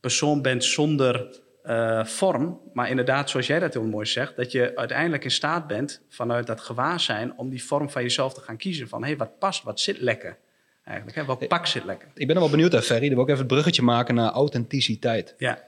persoon 0.00 0.42
bent 0.42 0.64
zonder 0.64 1.40
eh, 1.62 2.04
vorm. 2.04 2.60
Maar 2.72 2.90
inderdaad, 2.90 3.30
zoals 3.30 3.46
jij 3.46 3.58
dat 3.58 3.72
heel 3.72 3.84
mooi 3.84 4.06
zegt, 4.06 4.36
dat 4.36 4.52
je 4.52 4.76
uiteindelijk 4.76 5.24
in 5.24 5.30
staat 5.30 5.66
bent 5.66 6.02
vanuit 6.08 6.46
dat 6.46 6.60
gewaarzijn 6.60 7.32
om 7.36 7.50
die 7.50 7.64
vorm 7.64 7.90
van 7.90 8.02
jezelf 8.02 8.34
te 8.34 8.40
gaan 8.40 8.56
kiezen. 8.56 8.88
Van 8.88 9.00
hé, 9.00 9.08
hey, 9.08 9.16
wat 9.16 9.38
past, 9.38 9.62
wat 9.62 9.80
zit 9.80 10.00
lekker? 10.00 10.36
Eigenlijk, 10.84 11.16
hè? 11.16 11.24
welk 11.24 11.48
pak 11.48 11.66
zit 11.66 11.84
lekker? 11.84 12.08
Ik 12.14 12.26
ben 12.26 12.36
er 12.36 12.42
wel 12.42 12.50
benieuwd 12.50 12.72
naar, 12.72 12.82
Ferry. 12.82 13.06
Dan 13.06 13.14
wil 13.14 13.24
ik 13.24 13.28
even 13.28 13.38
het 13.38 13.52
bruggetje 13.52 13.82
maken 13.82 14.14
naar 14.14 14.30
authenticiteit. 14.30 15.34
Ja. 15.38 15.67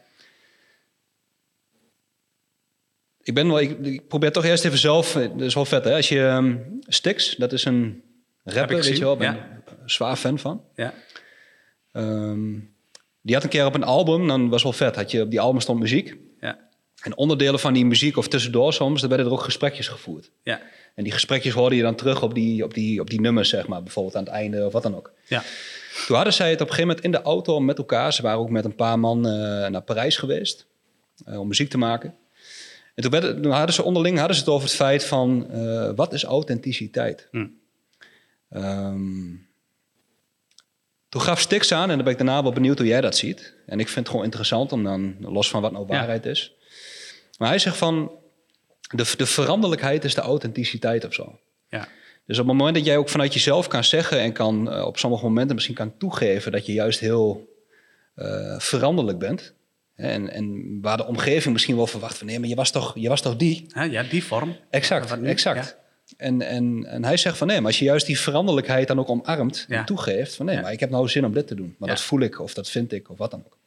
Ik, 3.23 3.35
ben 3.35 3.47
wel, 3.47 3.61
ik, 3.61 3.79
ik 3.79 4.09
probeer 4.09 4.33
toch 4.33 4.45
eerst 4.45 4.65
even 4.65 4.79
zelf, 4.79 5.17
eh, 5.17 5.23
dat 5.23 5.41
is 5.41 5.55
wel 5.55 5.65
vet 5.65 5.85
hè, 5.85 5.95
als 5.95 6.09
je 6.09 6.21
um, 6.21 6.79
Stix, 6.87 7.37
dat 7.37 7.53
is 7.53 7.65
een 7.65 8.03
rapper, 8.45 8.77
weet 8.77 8.97
je 8.97 9.05
wel, 9.05 9.17
ben 9.17 9.33
ja. 9.33 9.63
zwaar 9.85 10.17
fan 10.17 10.39
van. 10.39 10.65
Ja. 10.75 10.95
Um, 11.93 12.75
die 13.23 13.35
had 13.35 13.45
een 13.45 13.51
keer 13.51 13.67
op 13.67 13.75
een 13.75 13.85
album, 13.85 14.27
dan 14.27 14.49
was 14.49 14.63
wel 14.63 14.73
vet, 14.73 14.97
had 14.97 15.11
je 15.11 15.23
op 15.23 15.31
die 15.31 15.41
album 15.41 15.61
stond 15.61 15.81
muziek. 15.81 16.17
Ja. 16.41 16.59
En 17.03 17.17
onderdelen 17.17 17.61
van 17.61 17.73
die 17.73 17.87
muziek 17.87 18.17
of 18.17 18.29
tussendoor 18.29 18.73
soms, 18.73 19.01
daar 19.01 19.09
werden 19.09 19.27
er 19.27 19.33
ook 19.33 19.43
gesprekjes 19.43 19.89
gevoerd. 19.89 20.31
Ja. 20.43 20.61
En 20.95 21.05
die 21.05 21.13
gesprekjes 21.13 21.55
hoorde 21.55 21.77
je 21.77 21.83
dan 21.83 21.95
terug 21.95 22.23
op 22.23 22.35
die, 22.35 22.65
op 22.65 22.75
die, 22.75 23.01
op 23.01 23.11
die 23.11 23.21
nummers, 23.21 23.49
zeg 23.49 23.67
maar, 23.67 23.83
bijvoorbeeld 23.83 24.17
aan 24.17 24.25
het 24.25 24.33
einde 24.33 24.67
of 24.67 24.73
wat 24.73 24.83
dan 24.83 24.97
ook. 24.97 25.13
Ja. 25.27 25.43
Toen 26.07 26.17
hadden 26.17 26.35
zij 26.35 26.51
het 26.51 26.61
op 26.61 26.69
een 26.69 26.75
gegeven 26.75 26.89
moment 26.89 27.05
in 27.05 27.11
de 27.11 27.23
auto 27.23 27.61
met 27.61 27.79
elkaar. 27.79 28.13
Ze 28.13 28.23
waren 28.23 28.39
ook 28.39 28.51
met 28.51 28.65
een 28.65 28.75
paar 28.75 28.99
man 28.99 29.27
uh, 29.27 29.33
naar 29.67 29.83
Parijs 29.83 30.17
geweest 30.17 30.67
uh, 31.29 31.41
om 31.41 31.49
muziek 31.49 31.71
te 31.71 31.79
maken. 31.79 32.15
En 33.01 33.11
toen, 33.11 33.21
werd, 33.21 33.43
toen, 33.43 33.53
hadden 33.53 33.75
ze 33.75 33.83
onderling 33.83 34.19
hadden 34.19 34.37
ze 34.37 34.43
het 34.43 34.51
over 34.51 34.67
het 34.67 34.77
feit 34.77 35.05
van 35.05 35.47
uh, 35.51 35.91
wat 35.95 36.13
is 36.13 36.25
authenticiteit? 36.25 37.29
Hm. 37.31 37.47
Um, 38.51 39.49
toen 41.09 41.21
gaf 41.21 41.41
Stix 41.41 41.73
aan 41.73 41.91
en 41.91 41.95
dan 41.95 42.05
ben 42.05 42.13
ik 42.13 42.19
daarna 42.19 42.43
wel 42.43 42.53
benieuwd 42.53 42.79
hoe 42.79 42.87
jij 42.87 43.01
dat 43.01 43.17
ziet. 43.17 43.55
En 43.67 43.81
ik 43.81 43.87
vind 43.87 43.99
het 43.99 44.09
gewoon 44.09 44.25
interessant 44.25 44.73
om 44.73 44.85
dan, 44.85 45.17
los 45.21 45.51
van 45.51 45.63
wat 45.63 45.73
nou 45.73 45.87
waarheid 45.87 46.25
ja. 46.25 46.31
is. 46.31 46.55
Maar 47.39 47.49
hij 47.49 47.59
zegt 47.59 47.77
van, 47.77 48.11
de, 48.81 49.15
de 49.17 49.27
veranderlijkheid 49.27 50.05
is 50.05 50.15
de 50.15 50.21
authenticiteit 50.21 51.05
of 51.05 51.15
zo. 51.15 51.39
Ja. 51.69 51.89
Dus 52.27 52.39
op 52.39 52.47
het 52.47 52.57
moment 52.57 52.77
dat 52.77 52.85
jij 52.85 52.97
ook 52.97 53.09
vanuit 53.09 53.35
jezelf 53.35 53.69
kan 53.69 53.85
zeggen 53.85 54.21
en 54.21 54.33
kan 54.33 54.75
uh, 54.75 54.87
op 54.87 54.99
sommige 54.99 55.25
momenten 55.25 55.55
misschien 55.55 55.77
kan 55.77 55.97
toegeven 55.97 56.53
dat 56.53 56.67
je 56.67 56.73
juist 56.73 57.01
heel 57.01 57.49
uh, 58.17 58.59
veranderlijk 58.59 59.19
bent. 59.19 59.55
En, 60.01 60.31
en 60.31 60.79
waar 60.81 60.97
de 60.97 61.07
omgeving 61.07 61.53
misschien 61.53 61.77
wel 61.77 61.87
verwacht 61.87 62.19
van 62.19 62.27
nee, 62.27 62.39
maar 62.39 62.49
je 62.49 62.55
was 62.55 62.71
toch, 62.71 62.93
je 62.95 63.09
was 63.09 63.21
toch 63.21 63.37
die? 63.37 63.67
Ja, 63.91 64.03
die 64.03 64.25
vorm. 64.25 64.57
Exact, 64.71 65.23
exact. 65.23 65.67
Ja. 65.67 65.79
En, 66.17 66.43
en, 66.43 66.87
en 66.87 67.05
hij 67.05 67.17
zegt 67.17 67.37
van 67.37 67.47
nee, 67.47 67.57
maar 67.57 67.67
als 67.67 67.79
je 67.79 67.85
juist 67.85 68.07
die 68.07 68.19
veranderlijkheid 68.19 68.89
dan 68.89 68.99
ook 68.99 69.09
omarmt 69.09 69.65
ja. 69.69 69.79
en 69.79 69.85
toegeeft 69.85 70.35
van 70.35 70.47
nee, 70.47 70.57
ja. 70.57 70.61
maar 70.61 70.73
ik 70.73 70.81
heb 70.81 70.91
nou 70.91 71.09
zin 71.09 71.25
om 71.25 71.33
dit 71.33 71.47
te 71.47 71.55
doen. 71.55 71.75
Maar 71.79 71.89
dat 71.89 72.01
voel 72.01 72.21
ik 72.21 72.41
of 72.41 72.55
dat 72.55 72.71
vind 72.71 72.93
ik 72.93 73.11
of 73.11 73.19
wat 73.19 73.31
dan 73.31 73.43
ook. 73.47 73.59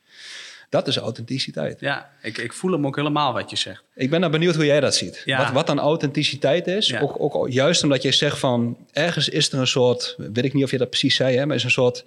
Dat 0.73 0.87
is 0.87 0.97
authenticiteit. 0.97 1.79
Ja, 1.79 2.09
ik, 2.21 2.37
ik 2.37 2.53
voel 2.53 2.71
hem 2.71 2.85
ook 2.85 2.95
helemaal 2.95 3.33
wat 3.33 3.49
je 3.49 3.55
zegt. 3.55 3.83
Ik 3.95 4.09
ben 4.09 4.19
nou 4.19 4.31
benieuwd 4.31 4.55
hoe 4.55 4.65
jij 4.65 4.79
dat 4.79 4.95
ziet. 4.95 5.21
Ja. 5.25 5.37
Wat, 5.37 5.51
wat 5.51 5.67
dan 5.67 5.79
authenticiteit 5.79 6.67
is. 6.67 6.87
Ja. 6.87 6.99
Ook, 6.99 7.35
ook, 7.35 7.51
juist 7.51 7.83
omdat 7.83 8.01
je 8.01 8.11
zegt 8.11 8.39
van 8.39 8.77
ergens 8.91 9.29
is 9.29 9.51
er 9.51 9.59
een 9.59 9.67
soort, 9.67 10.15
weet 10.17 10.45
ik 10.45 10.53
niet 10.53 10.63
of 10.63 10.71
je 10.71 10.77
dat 10.77 10.89
precies 10.89 11.15
zei, 11.15 11.37
hè, 11.37 11.45
maar 11.45 11.55
is 11.55 11.63
een 11.63 11.71
soort. 11.71 12.05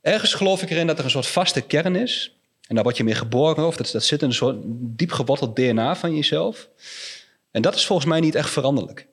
Ergens 0.00 0.34
geloof 0.34 0.62
ik 0.62 0.70
erin 0.70 0.86
dat 0.86 0.98
er 0.98 1.04
een 1.04 1.10
soort 1.10 1.26
vaste 1.26 1.60
kern 1.60 1.96
is. 1.96 2.36
En 2.72 2.78
daar 2.78 2.86
word 2.86 2.96
je 2.96 3.04
mee 3.04 3.14
geboren 3.14 3.66
of 3.66 3.76
dat, 3.76 3.90
dat 3.92 4.04
zit 4.04 4.22
in 4.22 4.28
een 4.28 4.34
soort 4.34 4.56
diep 4.64 5.12
geworteld 5.12 5.56
DNA 5.56 5.96
van 5.96 6.14
jezelf. 6.14 6.68
En 7.50 7.62
dat 7.62 7.74
is 7.74 7.86
volgens 7.86 8.08
mij 8.08 8.20
niet 8.20 8.34
echt 8.34 8.50
veranderlijk. 8.50 9.06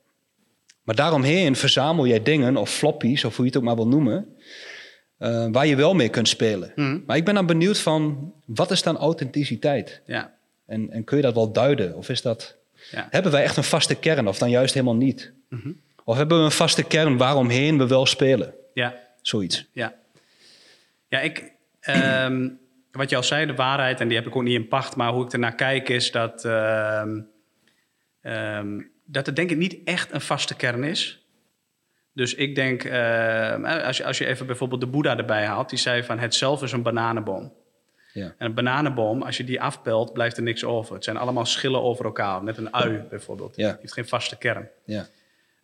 Maar 0.84 0.96
daaromheen 0.96 1.56
verzamel 1.56 2.08
jij 2.08 2.24
dingen 2.24 2.58
of 2.58 2.70
floppies 2.70 3.24
of 3.24 3.36
hoe 3.36 3.46
je 3.46 3.52
het 3.52 3.60
ook 3.60 3.66
maar 3.66 3.76
wil 3.76 3.88
noemen. 3.88 4.36
Uh, 5.20 5.48
waar 5.52 5.68
je 5.68 5.76
wel 5.76 5.94
mee 5.94 6.10
kunt 6.10 6.28
spelen. 6.28 6.72
Mm. 6.76 7.04
Maar 7.06 7.18
ik 7.18 7.26
ben 7.26 7.34
dan 7.34 7.46
benieuwd 7.46 7.80
van, 7.80 8.34
wat 8.46 8.72
is 8.72 8.84
dan 8.84 8.98
authenticiteit? 8.98 10.02
Ja. 10.06 10.34
En, 10.66 10.92
en 10.92 11.04
kun 11.04 11.18
je 11.18 11.24
dat 11.24 11.34
wel 11.34 11.52
duiden? 11.52 11.96
Of 11.96 12.10
is 12.10 12.22
dat, 12.22 12.56
ja. 12.92 13.08
hebben 13.10 13.32
wij 13.32 13.44
echt 13.44 13.58
een 13.58 13.64
vaste 13.64 13.96
kern 13.96 14.28
of 14.28 14.38
dan 14.38 14.50
juist 14.50 14.74
helemaal 14.74 14.96
niet? 14.96 15.32
Mm 15.50 15.60
-hmm. 15.64 15.82
Of 16.04 16.18
hebben 16.18 16.38
we 16.38 16.44
een 16.44 16.52
vaste 16.52 16.84
kern 16.84 17.18
waaromheen 17.18 17.78
we 17.78 17.88
wel 17.88 18.06
spelen? 18.06 18.54
Ja. 18.74 19.00
Zoiets. 19.22 19.68
Ja. 19.72 19.96
Ja, 21.08 21.20
ik, 21.20 21.52
um, 22.26 22.60
wat 22.92 23.10
je 23.10 23.16
al 23.16 23.24
zei, 23.24 23.46
de 23.46 23.56
waarheid, 23.56 24.00
en 24.00 24.08
die 24.08 24.18
heb 24.18 24.28
ik 24.28 24.36
ook 24.36 24.44
niet 24.44 24.60
in 24.60 24.68
pacht, 24.68 24.96
maar 24.96 25.12
hoe 25.12 25.26
ik 25.26 25.34
ernaar 25.34 25.56
kijk 25.56 25.90
is 25.90 26.12
dat, 26.12 26.46
um, 26.46 27.28
um, 28.22 28.92
dat 29.06 29.28
er 29.28 29.36
denk 29.36 29.52
ik 29.52 29.58
niet 29.58 29.78
echt 29.84 30.14
een 30.14 30.22
vaste 30.22 30.56
kern 30.56 30.84
is. 30.84 31.24
Dus 32.14 32.36
ik 32.36 32.56
denk, 32.56 32.84
uh, 32.84 33.86
als, 33.86 33.98
je, 33.98 34.06
als 34.06 34.18
je 34.18 34.26
even 34.26 34.46
bijvoorbeeld 34.46 34.82
de 34.82 34.88
Boeddha 34.88 35.18
erbij 35.18 35.46
haalt, 35.46 35.70
die 35.70 35.80
zei 35.80 36.04
van 36.04 36.20
het 36.20 36.36
zelf 36.36 36.64
is 36.64 36.72
een 36.72 36.82
bananenboom. 36.82 37.54
Ja. 38.14 38.34
En 38.38 38.46
een 38.46 38.54
bananenboom, 38.54 39.22
als 39.22 39.38
je 39.38 39.44
die 39.44 39.62
afpelt, 39.62 40.14
blijft 40.14 40.38
er 40.38 40.44
niks 40.44 40.64
over. 40.64 40.96
Het 40.96 41.04
zijn 41.04 41.18
allemaal 41.18 41.46
schillen 41.46 41.82
over 41.82 42.06
elkaar, 42.06 42.44
net 42.44 42.58
een 42.58 42.74
ui 42.74 43.04
bijvoorbeeld. 43.10 43.56
Ja. 43.56 43.70
Die 43.70 43.78
heeft 43.82 43.94
geen 43.94 44.08
vaste 44.08 44.38
kern. 44.38 44.70
Ja. 44.86 45.08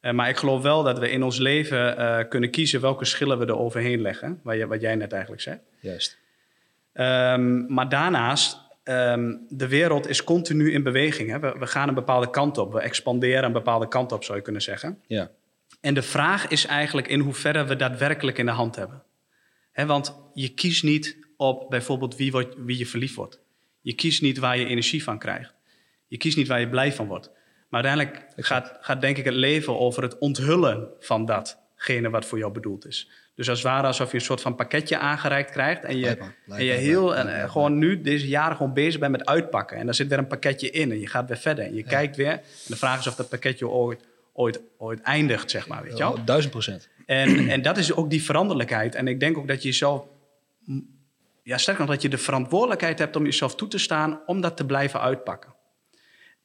Uh, 0.02 0.12
maar 0.12 0.30
ik 0.30 0.38
geloof 0.38 0.62
wel 0.62 0.84
dat 0.84 1.00
we 1.00 1.10
in 1.10 1.24
ons 1.24 1.38
leven 1.38 2.00
uh, 2.00 2.20
kunnen 2.30 2.52
kiezen 2.52 2.82
welke 2.82 3.06
schillen 3.06 3.40
we 3.40 3.46
er 3.46 3.58
overheen 3.58 4.02
leggen, 4.02 4.40
wat, 4.44 4.56
je, 4.56 4.68
wat 4.68 4.82
jij 4.82 4.96
net 4.96 5.12
eigenlijk 5.12 5.42
zei. 5.42 5.60
Juist. 5.80 6.18
Um, 6.98 7.74
maar 7.74 7.90
daarnaast, 7.90 8.58
um, 8.84 9.46
de 9.50 9.68
wereld 9.68 10.08
is 10.08 10.24
continu 10.24 10.72
in 10.72 10.84
beweging. 10.84 11.30
Hè? 11.30 11.40
We, 11.40 11.56
we, 11.60 11.68
gaan 11.68 11.88
een 11.88 11.94
bepaalde 11.94 12.30
kant 12.30 12.58
op, 12.58 12.74
we 12.74 12.80
expanderen 12.80 13.44
een 13.44 13.52
bepaalde 13.52 13.88
kant 13.88 14.12
op, 14.12 14.24
zou 14.24 14.38
je 14.38 14.44
kunnen 14.44 14.62
zeggen. 14.62 15.02
Ja. 15.08 15.32
En 15.82 15.94
de 15.94 16.02
vraag 16.02 16.48
is 16.48 16.66
eigenlijk 16.66 17.08
in 17.08 17.20
hoeverre 17.20 17.66
we 17.66 17.76
daadwerkelijk 17.76 18.38
in 18.38 18.46
de 18.46 18.52
hand 18.52 18.76
hebben. 18.76 19.04
He, 19.72 19.86
want 19.86 20.16
je 20.34 20.50
kiest 20.50 20.84
niet 20.84 21.18
op 21.38 21.70
bijvoorbeeld 21.70 22.16
wie, 22.16 22.32
wordt, 22.32 22.56
wie 22.58 22.78
je 22.78 22.86
verliefd 22.86 23.16
wordt. 23.16 23.40
Je 23.82 23.94
kiest 23.94 24.22
niet 24.22 24.38
waar 24.38 24.58
je 24.58 24.66
energie 24.66 25.04
van 25.04 25.20
krijgt. 25.20 25.54
Je 26.08 26.18
kiest 26.18 26.38
niet 26.38 26.48
waar 26.48 26.60
je 26.60 26.70
blij 26.70 26.94
van 26.94 27.08
wordt. 27.08 27.32
Maar 27.70 27.84
uiteindelijk 27.84 28.34
gaat, 28.36 28.78
gaat 28.80 29.02
denk 29.02 29.18
ik 29.18 29.26
het 29.26 29.34
leven 29.34 29.80
over 29.80 30.04
het 30.04 30.18
onthullen 30.18 30.88
van 31.00 31.26
datgene 31.26 32.10
wat 32.10 32.26
voor 32.26 32.38
jou 32.38 32.52
bedoeld 32.52 32.86
is. 32.86 33.10
Dus 33.36 33.50
als 33.50 33.60
het 33.60 33.68
ware 33.68 33.88
alsof 33.88 34.12
je 34.12 34.18
een 34.18 34.24
soort 34.24 34.42
van 34.42 34.56
pakketje 34.56 34.98
aangereikt 34.98 35.52
krijgt. 35.52 35.84
En 35.84 35.98
je, 35.98 36.18
en 36.48 36.64
je 36.64 36.72
heel, 36.72 37.16
en, 37.16 37.22
blijkbaar. 37.22 37.50
gewoon 37.50 37.78
nu 37.78 38.02
deze 38.02 38.28
jaren 38.28 38.58
gewoon 38.58 38.74
bezig 38.74 39.00
bent 39.00 39.12
met 39.12 39.26
uitpakken. 39.26 39.78
En 39.78 39.86
daar 39.86 39.96
zit 39.96 40.08
weer 40.08 40.18
een 40.18 40.28
pakketje 40.28 40.70
in 40.70 40.92
en 40.92 41.00
je 41.00 41.08
gaat 41.08 41.28
weer 41.28 41.38
verder. 41.38 41.66
En 41.66 41.76
je 41.76 41.84
kijkt 41.84 42.16
weer. 42.16 42.32
En 42.32 42.42
de 42.68 42.76
vraag 42.76 43.00
is 43.00 43.08
of 43.08 43.16
dat 43.16 43.30
pakketje 43.30 43.68
ooit 43.68 44.04
ooit, 44.36 44.62
ooit 44.78 45.02
eindigt, 45.02 45.52
zeg 45.52 45.68
maar, 45.68 45.84
weet 45.84 45.98
je 45.98 46.04
wel? 46.04 46.16
Ja, 46.18 46.24
duizend 46.24 46.52
procent. 46.52 46.90
En, 47.06 47.50
en 47.50 47.62
dat 47.62 47.78
is 47.78 47.94
ook 47.94 48.10
die 48.10 48.24
veranderlijkheid. 48.24 48.96
En 48.96 49.08
ik 49.08 49.20
denk 49.20 49.38
ook 49.38 49.48
dat 49.48 49.62
je 49.62 49.68
jezelf... 49.68 50.06
Ja, 51.44 51.58
sterker 51.58 51.84
nog, 51.84 51.94
dat 51.94 52.02
je 52.02 52.10
de 52.10 52.18
verantwoordelijkheid 52.18 53.00
hebt 53.00 53.16
om 53.16 53.24
jezelf 53.24 53.56
toe 53.56 53.68
te 53.68 53.78
staan... 53.78 54.20
om 54.26 54.42
dat 54.42 54.58
te 54.58 54.66
blijven 54.66 55.02
uitpakken. 55.02 55.54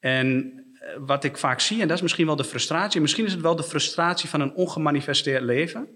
En 0.00 0.54
wat 0.98 1.24
ik 1.24 1.36
vaak 1.36 1.60
zie, 1.60 1.80
en 1.80 1.88
dat 1.88 1.96
is 1.96 2.02
misschien 2.02 2.26
wel 2.26 2.36
de 2.36 2.44
frustratie... 2.44 3.00
misschien 3.00 3.24
is 3.24 3.32
het 3.32 3.40
wel 3.40 3.56
de 3.56 3.62
frustratie 3.62 4.28
van 4.28 4.40
een 4.40 4.54
ongemanifesteerd 4.54 5.42
leven... 5.42 5.88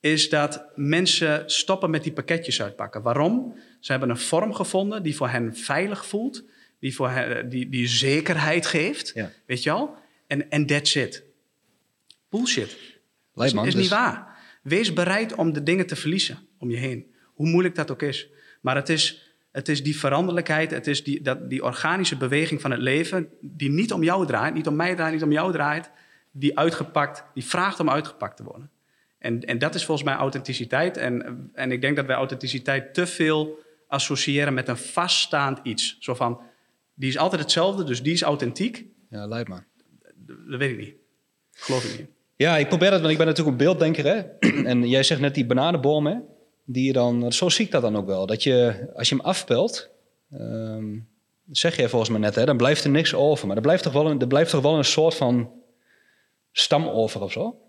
is 0.00 0.28
dat 0.28 0.64
mensen 0.74 1.42
stoppen 1.50 1.90
met 1.90 2.02
die 2.02 2.12
pakketjes 2.12 2.62
uitpakken. 2.62 3.02
Waarom? 3.02 3.58
Ze 3.80 3.90
hebben 3.90 4.10
een 4.10 4.18
vorm 4.18 4.54
gevonden 4.54 5.02
die 5.02 5.16
voor 5.16 5.28
hen 5.28 5.56
veilig 5.56 6.06
voelt... 6.06 6.44
die, 6.80 6.94
voor 6.94 7.10
hen, 7.10 7.48
die, 7.48 7.68
die 7.68 7.86
zekerheid 7.86 8.66
geeft, 8.66 9.10
Ja. 9.14 9.30
weet 9.46 9.62
je 9.62 9.70
wel... 9.70 9.96
En, 10.26 10.50
en 10.50 10.66
that's 10.66 10.94
it. 10.94 11.24
Bullshit. 12.28 12.76
Lijkt 13.34 13.54
is, 13.54 13.60
is 13.60 13.72
dus- 13.72 13.82
niet 13.82 13.90
waar. 13.90 14.36
Wees 14.62 14.92
bereid 14.92 15.34
om 15.34 15.52
de 15.52 15.62
dingen 15.62 15.86
te 15.86 15.96
verliezen 15.96 16.38
om 16.58 16.70
je 16.70 16.76
heen. 16.76 17.14
Hoe 17.34 17.48
moeilijk 17.48 17.74
dat 17.74 17.90
ook 17.90 18.02
is. 18.02 18.28
Maar 18.60 18.76
het 18.76 18.88
is, 18.88 19.32
het 19.52 19.68
is 19.68 19.82
die 19.82 19.98
veranderlijkheid, 19.98 20.70
het 20.70 20.86
is 20.86 21.04
die, 21.04 21.22
dat, 21.22 21.50
die 21.50 21.64
organische 21.64 22.16
beweging 22.16 22.60
van 22.60 22.70
het 22.70 22.80
leven... 22.80 23.28
die 23.40 23.70
niet 23.70 23.92
om 23.92 24.02
jou 24.02 24.26
draait, 24.26 24.54
niet 24.54 24.66
om 24.66 24.76
mij 24.76 24.94
draait, 24.94 25.12
niet 25.12 25.22
om 25.22 25.32
jou 25.32 25.52
draait... 25.52 25.90
die 26.30 26.58
uitgepakt, 26.58 27.24
die 27.34 27.44
vraagt 27.44 27.80
om 27.80 27.90
uitgepakt 27.90 28.36
te 28.36 28.42
worden. 28.44 28.70
En, 29.18 29.40
en 29.40 29.58
dat 29.58 29.74
is 29.74 29.84
volgens 29.84 30.06
mij 30.08 30.16
authenticiteit. 30.16 30.96
En, 30.96 31.50
en 31.54 31.72
ik 31.72 31.80
denk 31.80 31.96
dat 31.96 32.06
wij 32.06 32.16
authenticiteit 32.16 32.94
te 32.94 33.06
veel 33.06 33.58
associëren 33.88 34.54
met 34.54 34.68
een 34.68 34.76
vaststaand 34.76 35.60
iets. 35.62 35.96
Zo 36.00 36.14
van, 36.14 36.40
die 36.94 37.08
is 37.08 37.18
altijd 37.18 37.40
hetzelfde, 37.42 37.84
dus 37.84 38.02
die 38.02 38.12
is 38.12 38.22
authentiek. 38.22 38.84
Ja, 39.10 39.26
lijkt 39.26 39.48
me. 39.48 39.56
Dat 40.26 40.58
weet 40.58 40.70
ik 40.70 40.78
niet. 40.78 40.94
Geloof 41.52 41.84
ik 41.84 41.98
niet. 41.98 42.08
Ja, 42.36 42.56
ik 42.56 42.68
probeer 42.68 42.90
dat, 42.90 43.00
want 43.00 43.12
ik 43.12 43.18
ben 43.18 43.26
natuurlijk 43.26 43.56
een 43.56 43.64
beelddenker. 43.64 44.04
Hè? 44.04 44.20
en 44.70 44.88
jij 44.88 45.02
zegt 45.02 45.20
net 45.20 45.34
die 45.34 45.46
bananenboom, 45.46 46.06
hè? 46.06 46.16
Die 46.64 46.86
je 46.86 46.92
dan, 46.92 47.32
zo 47.32 47.48
zie 47.48 47.64
ik 47.64 47.70
dat 47.70 47.82
dan 47.82 47.96
ook 47.96 48.06
wel. 48.06 48.26
Dat 48.26 48.42
je, 48.42 48.88
als 48.94 49.08
je 49.08 49.14
hem 49.14 49.24
afpelt, 49.24 49.90
ehm, 50.30 50.98
zeg 51.50 51.76
je 51.76 51.88
volgens 51.88 52.10
mij 52.10 52.20
net, 52.20 52.34
hè, 52.34 52.44
dan 52.44 52.56
blijft 52.56 52.84
er 52.84 52.90
niks 52.90 53.14
over. 53.14 53.46
Maar 53.46 53.56
er 53.56 53.62
blijft 53.62 53.82
toch 53.82 53.92
wel 53.92 54.06
een, 54.06 54.20
er 54.20 54.26
blijft 54.26 54.50
toch 54.50 54.62
wel 54.62 54.76
een 54.76 54.84
soort 54.84 55.14
van 55.14 55.50
stam 56.52 56.88
over 56.88 57.20
of 57.22 57.32
zo? 57.32 57.67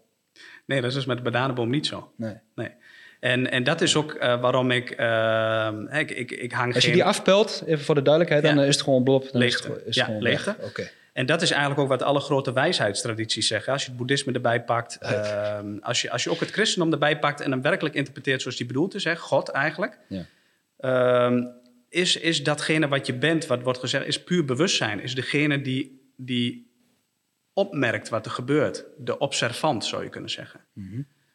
Nee, 0.69 0.82
dat 0.82 0.89
is 0.89 0.95
dus 0.95 1.05
met 1.05 1.17
de 1.17 1.23
bananenboom 1.23 1.69
niet 1.69 1.88
zo. 1.88 2.12
Nee. 2.15 2.34
Nee. 2.55 2.71
En, 3.19 3.51
en 3.51 3.63
dat 3.63 3.82
is 3.82 3.95
ook 3.95 4.13
uh, 4.13 4.41
waarom 4.41 4.71
ik, 4.71 4.99
uh, 4.99 5.69
ik, 5.91 6.12
ik, 6.12 6.32
ik 6.32 6.51
hang 6.51 6.73
Als 6.73 6.84
je 6.84 6.89
geen... 6.89 6.97
die 6.99 7.08
afpelt, 7.08 7.63
even 7.65 7.86
voor 7.86 7.95
de 7.95 8.01
duidelijkheid, 8.01 8.45
Ja. 8.45 8.53
dan 8.53 8.63
is 8.63 8.75
het 8.75 8.84
gewoon 8.84 9.03
blob. 9.03 9.32
Dan 9.32 9.41
Leegte. 9.41 9.67
Is 9.67 9.73
het, 9.73 9.79
is 9.79 9.86
het 9.86 9.95
Ja, 9.95 10.05
gewoon 10.05 10.21
leegte. 10.21 10.55
Oké. 10.62 10.89
En 11.13 11.25
dat 11.25 11.41
is 11.41 11.51
eigenlijk 11.51 11.82
ook 11.82 11.88
wat 11.88 12.03
alle 12.03 12.19
grote 12.19 12.53
wijsheidstradities 12.53 13.47
zeggen. 13.47 13.73
Als 13.73 13.82
je 13.82 13.88
het 13.88 13.97
boeddhisme 13.97 14.34
erbij 14.34 14.63
pakt, 14.63 14.97
ehm, 15.01 15.77
als, 15.82 16.01
je, 16.01 16.12
als 16.12 16.23
je 16.23 16.29
ook 16.29 16.39
het 16.39 16.51
christendom 16.51 16.91
erbij 16.91 17.19
pakt 17.19 17.41
en 17.41 17.51
hem 17.51 17.62
werkelijk 17.62 17.95
interpreteert 17.95 18.41
zoals 18.41 18.58
die 18.58 18.65
bedoeld 18.65 18.95
is, 18.95 19.03
hè, 19.03 19.15
God 19.15 19.49
eigenlijk. 19.49 19.97
Ja. 20.08 20.25
Ehm, 20.77 21.43
is, 21.89 22.15
is 22.15 22.43
datgene 22.43 22.88
wat 22.88 23.05
je 23.05 23.13
bent, 23.13 23.45
wat 23.45 23.62
wordt 23.62 23.79
gezegd, 23.79 24.05
is 24.08 24.23
puur 24.23 24.45
bewustzijn. 24.45 25.01
Is 25.01 25.15
degene 25.15 25.62
die, 25.62 26.12
die 26.17 26.68
opmerkt 27.60 28.10
wat 28.10 28.26
er 28.26 28.32
gebeurt. 28.32 28.86
De 28.98 29.17
observant, 29.17 29.86
zou 29.86 30.04
je 30.04 30.10
kunnen 30.10 30.30
zeggen. 30.30 30.60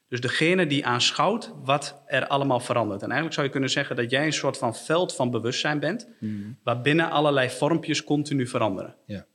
Dus 0.08 0.20
degene 0.20 0.66
die 0.66 0.87
aanschouwt 0.87 1.54
wat 1.64 2.02
er 2.06 2.26
allemaal 2.26 2.60
verandert. 2.60 3.00
En 3.00 3.06
eigenlijk 3.06 3.34
zou 3.34 3.46
je 3.46 3.52
kunnen 3.52 3.70
zeggen 3.70 3.96
dat 3.96 4.10
jij 4.10 4.26
een 4.26 4.32
soort 4.32 4.58
van 4.58 4.76
veld 4.76 5.14
van 5.14 5.30
bewustzijn 5.30 5.80
bent, 5.80 6.08
waarbinnen 6.62 7.10
allerlei 7.10 7.50
vormpjes 7.50 8.04
continu 8.04 8.46
veranderen. 8.46 8.94
Ja. 9.06 9.26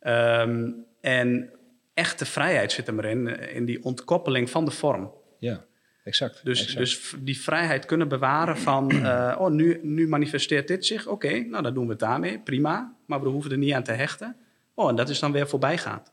Ehm, 0.00 0.70
en 1.00 1.50
echte 1.94 2.26
vrijheid 2.26 2.72
zit 2.72 2.88
er 2.88 3.04
in, 3.04 3.26
in 3.54 3.64
die 3.64 3.84
ontkoppeling 3.84 4.50
van 4.50 4.64
de 4.64 4.70
vorm. 4.70 5.12
Ja, 5.38 5.64
exact. 6.04 6.44
Dus, 6.44 6.60
exact. 6.60 6.78
dus 6.78 7.14
die 7.20 7.40
vrijheid 7.40 7.84
kunnen 7.84 8.08
bewaren 8.08 8.56
van, 8.56 8.90
eh, 8.90 9.36
oh, 9.40 9.50
nu, 9.50 9.80
nu 9.82 10.08
manifesteert 10.08 10.68
dit 10.68 10.86
zich. 10.86 11.06
Oké, 11.06 11.38
nou 11.38 11.62
dan 11.62 11.74
doen 11.74 11.84
we 11.84 11.90
het 11.90 12.00
daarmee, 12.00 12.40
prima. 12.40 12.96
Maar 13.06 13.22
we 13.22 13.28
hoeven 13.28 13.50
er 13.50 13.58
niet 13.58 13.72
aan 13.72 13.82
te 13.82 13.92
hechten. 13.92 14.36
Oh, 14.74 14.88
en 14.88 14.96
dat 14.96 15.08
is 15.08 15.18
dan 15.18 15.32
weer 15.32 15.48
voorbijgaand. 15.48 16.12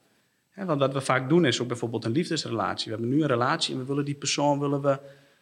Want 0.56 0.80
wat 0.80 0.94
we 0.94 1.02
vaak 1.02 1.30
doen 1.30 1.46
is 1.46 1.62
ook 1.62 1.68
bijvoorbeeld 1.68 2.06
een 2.06 2.12
liefdesrelatie. 2.12 2.86
We 2.92 2.98
hebben 2.98 3.10
nu 3.16 3.22
een 3.22 3.28
relatie 3.28 3.74
en 3.74 3.80
we 3.80 3.86
willen 3.86 4.06
die 4.06 4.16
persoon 4.16 4.60
willen 4.60 4.82
we, 4.82 5.00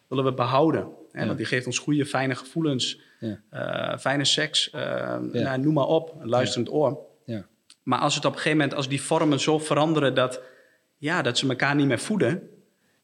willen 0.08 0.24
we 0.24 0.32
behouden. 0.34 0.88
Hè, 1.12 1.20
Ja. 1.20 1.26
Want 1.26 1.38
die 1.38 1.46
geeft 1.46 1.66
ons 1.66 1.78
goede, 1.78 2.06
fijne 2.06 2.34
gevoelens, 2.34 3.00
Ja. 3.20 3.40
eh, 3.50 3.98
fijne 3.98 4.24
seks, 4.24 4.70
eh, 4.70 5.16
nou, 5.18 5.58
noem 5.60 5.74
maar 5.74 5.86
op, 5.86 6.14
een 6.20 6.28
luisterend 6.28 6.70
oor. 6.72 6.98
Ja. 7.24 7.46
Maar 7.82 7.98
als 7.98 8.14
het 8.14 8.24
op 8.24 8.30
een 8.32 8.36
gegeven 8.38 8.58
moment, 8.58 8.76
als 8.76 8.88
die 8.88 9.02
vormen 9.02 9.40
zo 9.40 9.58
veranderen 9.58 10.14
dat, 10.14 10.40
ja, 10.96 11.22
dat 11.22 11.38
ze 11.38 11.48
elkaar 11.48 11.74
niet 11.74 11.86
meer 11.86 11.98
voeden, 11.98 12.48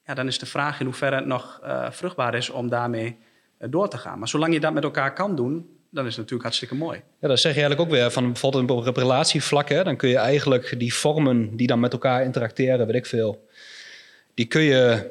ja, 0.06 0.14
dan 0.14 0.26
is 0.26 0.38
de 0.38 0.46
vraag 0.46 0.80
in 0.80 0.86
hoeverre 0.86 1.16
het 1.16 1.26
nog 1.26 1.60
eh, 1.62 1.90
vruchtbaar 1.90 2.34
is 2.34 2.50
om 2.50 2.68
daarmee 2.68 3.18
door 3.58 3.88
te 3.88 3.98
gaan. 3.98 4.18
Maar 4.18 4.28
zolang 4.28 4.52
je 4.52 4.60
dat 4.60 4.72
met 4.72 4.84
elkaar 4.84 5.12
kan 5.12 5.36
doen, 5.36 5.73
dan 5.94 6.04
is 6.04 6.10
het 6.10 6.16
natuurlijk 6.16 6.42
hartstikke 6.42 6.74
mooi. 6.74 7.02
Ja, 7.20 7.28
dat 7.28 7.40
zeg 7.40 7.54
je 7.54 7.60
eigenlijk 7.60 7.80
ook 7.90 7.96
weer 7.96 8.10
van 8.10 8.24
bijvoorbeeld 8.26 8.86
op 8.86 8.96
relatievlak. 8.96 9.68
Hè, 9.68 9.84
dan 9.84 9.96
kun 9.96 10.08
je 10.08 10.16
eigenlijk 10.16 10.74
die 10.78 10.94
vormen 10.94 11.56
die 11.56 11.66
dan 11.66 11.80
met 11.80 11.92
elkaar 11.92 12.24
interacteren, 12.24 12.86
weet 12.86 12.96
ik 12.96 13.06
veel. 13.06 13.46
Die 14.34 14.46
kun 14.46 14.62
je 14.62 15.10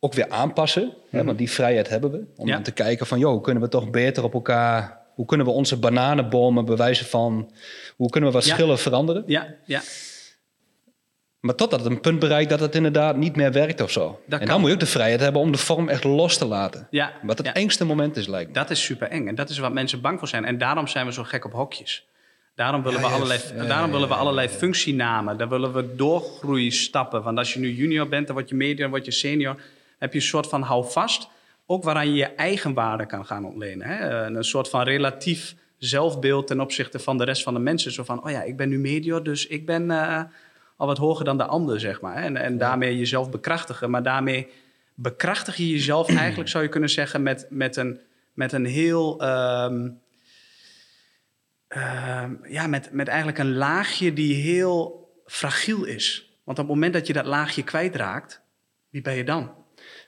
ook 0.00 0.12
weer 0.14 0.28
aanpassen. 0.28 0.92
Hè, 1.10 1.24
want 1.24 1.38
die 1.38 1.50
vrijheid 1.50 1.88
hebben 1.88 2.10
we. 2.10 2.24
Om 2.36 2.48
Ja. 2.48 2.60
te 2.60 2.72
kijken 2.72 3.06
van, 3.06 3.18
joh, 3.18 3.32
hoe 3.32 3.40
kunnen 3.40 3.62
we 3.62 3.68
toch 3.68 3.90
beter 3.90 4.24
op 4.24 4.34
elkaar... 4.34 5.02
Hoe 5.14 5.26
kunnen 5.26 5.46
we 5.46 5.52
onze 5.52 5.78
bananenbomen 5.78 6.64
bewijzen 6.64 7.06
van... 7.06 7.50
Hoe 7.96 8.10
kunnen 8.10 8.30
we 8.30 8.36
wat 8.36 8.46
Ja. 8.46 8.54
schillen 8.54 8.78
veranderen? 8.78 9.24
Ja, 9.26 9.54
ja, 9.64 9.82
Maar 11.44 11.54
totdat 11.54 11.80
het 11.80 11.90
een 11.90 12.00
punt 12.00 12.18
bereikt 12.18 12.50
dat 12.50 12.60
het 12.60 12.74
inderdaad 12.74 13.16
niet 13.16 13.36
meer 13.36 13.52
werkt 13.52 13.80
of 13.80 13.90
zo. 13.90 14.20
en 14.28 14.38
kan. 14.38 14.46
dan 14.46 14.60
moet 14.60 14.68
je 14.68 14.74
ook 14.74 14.80
de 14.80 14.86
vrijheid 14.86 15.20
hebben 15.20 15.40
om 15.40 15.52
de 15.52 15.58
vorm 15.58 15.88
echt 15.88 16.04
los 16.04 16.38
te 16.38 16.44
laten. 16.44 16.86
ja. 16.90 17.12
Wat 17.22 17.38
het 17.38 17.46
ja. 17.46 17.54
engste 17.54 17.84
moment 17.84 18.16
is, 18.16 18.26
lijkt 18.26 18.48
me. 18.48 18.54
Dat 18.54 18.70
is 18.70 18.84
super 18.84 19.08
eng. 19.08 19.26
En 19.26 19.34
dat 19.34 19.50
is 19.50 19.58
wat 19.58 19.72
mensen 19.72 20.00
bang 20.00 20.18
voor 20.18 20.28
zijn. 20.28 20.44
En 20.44 20.58
daarom 20.58 20.86
zijn 20.86 21.06
we 21.06 21.12
zo 21.12 21.22
gek 21.22 21.44
op 21.44 21.52
hokjes. 21.52 22.06
Daarom 22.54 22.82
willen, 22.82 23.00
Ja, 23.00 23.06
we, 23.06 23.12
allerlei, 23.14 23.40
ja, 23.56 23.64
daarom 23.64 23.90
willen 23.90 24.08
we 24.08 24.14
allerlei 24.14 24.48
functienamen. 24.48 25.38
Dan 25.38 25.48
willen 25.48 25.72
we 25.72 25.94
doorgroeistappen. 25.94 27.22
Want 27.22 27.38
als 27.38 27.52
je 27.52 27.60
nu 27.60 27.72
junior 27.72 28.08
bent, 28.08 28.26
dan 28.26 28.36
word 28.36 28.48
je 28.48 28.54
medium, 28.54 28.78
dan 28.78 28.90
word 28.90 29.04
je 29.04 29.10
senior. 29.10 29.60
Heb 29.98 30.12
je 30.12 30.18
een 30.18 30.24
soort 30.24 30.46
van 30.46 30.62
houvast. 30.62 31.28
Ook 31.66 31.84
waaraan 31.84 32.08
je 32.08 32.14
je 32.14 32.26
eigen 32.26 32.74
waarde 32.74 33.06
kan 33.06 33.26
gaan 33.26 33.44
ontlenen. 33.44 33.86
Hè? 33.86 34.26
Een 34.26 34.44
soort 34.44 34.68
van 34.68 34.82
relatief 34.82 35.54
zelfbeeld 35.78 36.46
ten 36.46 36.60
opzichte 36.60 36.98
van 36.98 37.18
de 37.18 37.24
rest 37.24 37.42
van 37.42 37.54
de 37.54 37.60
mensen. 37.60 37.92
Zo 37.92 38.04
van, 38.04 38.24
oh 38.24 38.30
ja, 38.30 38.42
ik 38.42 38.56
ben 38.56 38.68
nu 38.68 38.78
medior, 38.78 39.22
dus 39.22 39.46
ik 39.46 39.66
ben 39.66 39.90
eh, 39.90 40.22
al 40.76 40.86
wat 40.86 40.98
hoger 40.98 41.24
dan 41.24 41.36
de 41.36 41.44
ander, 41.44 41.80
zeg 41.80 42.00
maar. 42.00 42.16
En, 42.16 42.36
en 42.36 42.58
daarmee 42.58 42.98
jezelf 42.98 43.30
bekrachtigen. 43.30 43.90
Maar 43.90 44.02
daarmee 44.02 44.48
bekrachtig 44.94 45.56
je 45.56 45.68
jezelf 45.70 46.08
eigenlijk, 46.16 46.48
zou 46.48 46.64
je 46.64 46.70
kunnen 46.70 46.90
zeggen, 46.90 47.22
met, 47.22 47.46
met, 47.50 47.76
een, 47.76 48.00
met 48.32 48.52
een 48.52 48.64
heel... 48.66 49.20
ehm, 49.20 49.88
ehm, 51.68 52.32
ja, 52.48 52.66
met, 52.66 52.92
met 52.92 53.08
eigenlijk 53.08 53.38
een 53.38 53.54
laagje 53.54 54.12
die 54.12 54.34
heel 54.34 55.08
fragiel 55.26 55.84
is. 55.84 56.32
Want 56.44 56.58
op 56.58 56.64
het 56.64 56.74
moment 56.74 56.92
dat 56.92 57.06
je 57.06 57.12
dat 57.12 57.26
laagje 57.26 57.62
kwijtraakt, 57.64 58.40
wie 58.90 59.02
ben 59.02 59.14
je 59.14 59.24
dan? 59.24 59.54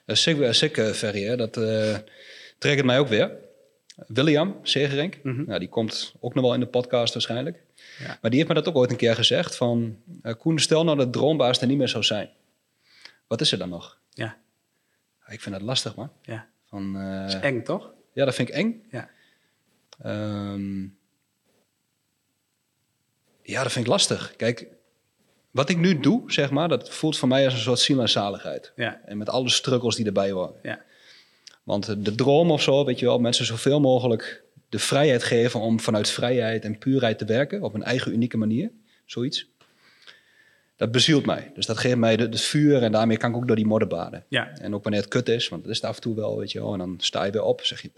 Dat 0.05 0.15
is 0.15 0.21
zeker, 0.23 0.53
zeker 0.53 0.93
Ferry, 0.93 1.23
hè? 1.23 1.35
dat 1.37 1.57
uh, 1.57 1.95
trekt 2.57 2.83
mij 2.83 2.99
ook 2.99 3.07
weer. 3.07 3.31
William 4.07 4.59
Segerink, 4.63 5.19
Mhm. 5.23 5.43
nou, 5.45 5.59
die 5.59 5.69
komt 5.69 6.13
ook 6.19 6.33
nog 6.33 6.43
wel 6.43 6.53
in 6.53 6.59
de 6.59 6.65
podcast 6.67 7.13
waarschijnlijk. 7.13 7.63
Ja. 7.99 8.17
Maar 8.21 8.31
die 8.31 8.39
heeft 8.39 8.47
me 8.47 8.55
dat 8.55 8.67
ook 8.67 8.75
ooit 8.75 8.91
een 8.91 8.97
keer 8.97 9.15
gezegd 9.15 9.55
van... 9.55 9.97
eh, 10.21 10.33
Koen, 10.37 10.59
stel 10.59 10.83
nou 10.83 10.97
dat 10.97 11.13
droombaas 11.13 11.61
er 11.61 11.67
niet 11.67 11.77
meer 11.77 11.87
zou 11.89 12.03
zijn. 12.03 12.29
Wat 13.27 13.41
is 13.41 13.51
er 13.51 13.57
dan 13.57 13.69
nog? 13.69 13.99
Ja, 14.13 14.37
Ik 15.27 15.41
vind 15.41 15.55
dat 15.55 15.63
lastig, 15.63 15.95
man. 15.95 16.11
ja. 16.21 16.47
Van, 16.65 16.97
eh, 16.97 17.19
Dat 17.21 17.27
is 17.33 17.39
eng, 17.39 17.63
toch? 17.63 17.91
ja, 18.13 18.25
dat 18.25 18.35
vind 18.35 18.47
ik 18.49 18.53
eng. 18.55 18.83
Ja. 18.91 19.09
Ehm, 20.01 20.81
ja, 23.41 23.63
dat 23.63 23.71
vind 23.71 23.85
ik 23.85 23.91
lastig. 23.91 24.35
Kijk, 24.35 24.67
wat 25.51 25.69
ik 25.69 25.77
nu 25.77 25.99
doe, 25.99 26.31
zeg 26.31 26.51
maar, 26.51 26.67
dat 26.69 26.89
voelt 26.89 27.17
voor 27.17 27.27
mij 27.27 27.45
als 27.45 27.53
een 27.53 27.59
soort 27.59 27.79
ziel 27.79 27.99
en 28.01 28.09
zaligheid. 28.09 28.71
Ja, 28.75 29.01
En 29.05 29.17
met 29.17 29.29
alle 29.29 29.49
struggles 29.49 29.95
die 29.95 30.05
erbij 30.05 30.31
horen. 30.31 30.53
ja, 30.63 30.81
Want 31.63 32.05
de 32.05 32.15
droom 32.15 32.51
of 32.51 32.61
zo, 32.61 32.85
weet 32.85 32.99
je 32.99 33.05
wel, 33.05 33.19
mensen 33.19 33.45
zoveel 33.45 33.79
mogelijk 33.79 34.43
de 34.69 34.79
vrijheid 34.79 35.23
geven 35.23 35.59
om 35.59 35.79
vanuit 35.79 36.09
vrijheid 36.09 36.63
en 36.65 36.77
puurheid 36.77 37.17
te 37.17 37.25
werken 37.25 37.61
op 37.61 37.73
een 37.73 37.83
eigen 37.83 38.11
unieke 38.13 38.37
manier, 38.37 38.71
zoiets. 39.05 39.49
Dat 40.75 40.91
bezielt 40.91 41.25
mij. 41.25 41.51
Dus 41.53 41.65
dat 41.65 41.77
geeft 41.77 41.95
mij 41.97 42.13
het 42.13 42.41
vuur 42.41 42.83
en 42.83 42.91
daarmee 42.91 43.17
kan 43.17 43.29
ik 43.29 43.35
ook 43.35 43.47
door 43.47 43.55
die 43.55 43.65
modder 43.65 43.87
baden. 43.87 44.25
ja. 44.27 44.49
En 44.57 44.75
ook 44.75 44.83
wanneer 44.83 45.01
het 45.01 45.09
kut 45.09 45.29
is, 45.29 45.47
want 45.49 45.61
dat 45.63 45.71
is 45.71 45.77
het 45.77 45.85
af 45.89 45.95
en 45.95 46.01
toe 46.01 46.15
wel, 46.15 46.37
weet 46.37 46.51
je 46.51 46.59
wel. 46.59 46.73
En 46.73 46.79
dan 46.79 46.95
sta 46.99 47.23
je 47.23 47.31
weer 47.31 47.41
op, 47.43 47.61
zeg 47.63 47.81
je... 47.81 47.91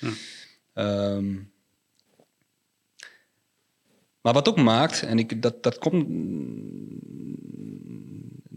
Hm. 0.00 0.06
Ehm, 0.72 1.34
maar 4.20 4.32
wat 4.32 4.48
ook 4.48 4.56
maakt, 4.56 5.02
en 5.02 5.18
ik, 5.18 5.42
dat, 5.42 5.62
dat 5.62 5.78
komt... 5.78 6.06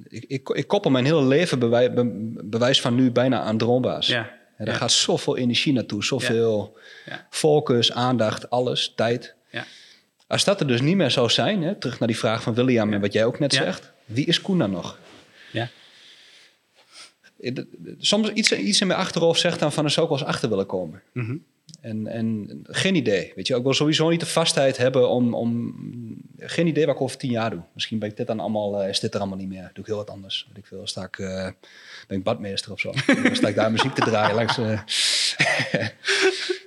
Ik, 0.08 0.24
ik, 0.28 0.50
ik 0.50 0.67
koppel 0.67 0.91
mijn 0.91 1.06
hele 1.06 1.24
leven 1.26 1.60
bewij- 1.60 1.93
be- 1.93 2.32
bewijs 2.43 2.82
van 2.82 2.95
nu 2.95 3.12
bijna 3.12 3.41
aan 3.41 3.58
droombaas. 3.58 4.08
ja. 4.08 4.38
En 4.60 4.65
daar 4.65 4.76
gaat 4.76 4.91
zoveel 4.91 5.38
energie 5.38 5.74
naartoe, 5.74 6.04
zoveel 6.04 6.78
focus, 7.30 7.91
aandacht, 7.91 8.50
alles, 8.50 8.93
tijd. 8.95 9.36
Ja. 9.52 9.65
Als 10.28 10.43
dat 10.43 10.60
er 10.60 10.67
dus 10.67 10.82
niet 10.82 10.95
meer 10.95 11.12
zou 11.12 11.30
zijn, 11.30 11.62
hè, 11.62 11.76
terug 11.76 12.00
naar 12.00 12.08
die 12.08 12.17
vraag 12.17 12.43
van 12.43 12.54
William 12.54 12.93
en 12.93 13.02
wat 13.02 13.13
jij 13.13 13.26
ook 13.26 13.39
net 13.39 13.54
zegt, 13.54 13.91
wie 14.06 14.26
is 14.26 14.41
Koen 14.41 14.58
dan 14.58 14.72
nog? 14.72 15.00
Ja. 15.52 15.69
Eh, 17.39 17.54
Soms 17.98 18.30
iets, 18.30 18.52
iets 18.52 18.82
in 18.82 18.88
mijn 18.88 19.00
achterhoofd 19.00 19.39
zegt 19.39 19.60
dan 19.60 19.72
van, 19.72 19.84
er 19.84 19.91
zou 19.91 20.06
ik 20.06 20.12
wel 20.12 20.22
eens 20.22 20.30
achter 20.30 20.50
willen 20.50 20.65
komen. 20.65 21.02
Mhm. 21.13 21.38
En, 21.82 22.08
en 22.08 22.60
geen 22.63 22.95
idee, 22.95 23.32
weet 23.36 23.48
je. 23.48 23.56
Ik 23.56 23.63
wil 23.63 23.74
sowieso 23.74 24.10
niet 24.10 24.19
de 24.19 24.26
vastheid 24.26 24.78
hebben 24.78 25.10
om, 25.10 25.34
om... 25.34 25.76
Geen 26.39 26.67
idee 26.67 26.86
wat 26.86 26.95
ik 26.95 27.02
over 27.02 27.17
tien 27.17 27.32
jaar 27.32 27.49
doe. 27.49 27.62
Misschien 27.73 27.99
ben 27.99 28.10
ik 28.10 28.17
dit 28.17 28.28
dan 28.28 28.39
allemaal, 28.39 28.82
eh, 28.82 28.89
is 28.89 28.99
dit 28.99 29.13
er 29.13 29.19
allemaal 29.19 29.38
niet 29.38 29.47
meer. 29.47 29.62
Doe 29.73 29.84
ik 29.84 29.86
heel 29.86 29.95
wat 29.95 30.10
anders. 30.10 30.45
Weet 30.47 30.58
ik 30.58 30.65
veel, 30.65 30.88
sta 30.88 31.04
ik, 31.04 31.19
eh, 31.19 31.47
ben 32.08 32.17
ik 32.17 32.23
badmeester 32.23 32.71
of 32.71 32.80
zo. 32.80 32.91
dan 33.23 33.36
sta 33.36 33.47
ik 33.47 33.56
daar 33.56 33.71
muziek 33.71 33.93
te 33.93 34.02
draaien 34.02 34.36
langs... 34.36 34.58
eh. 34.58 34.65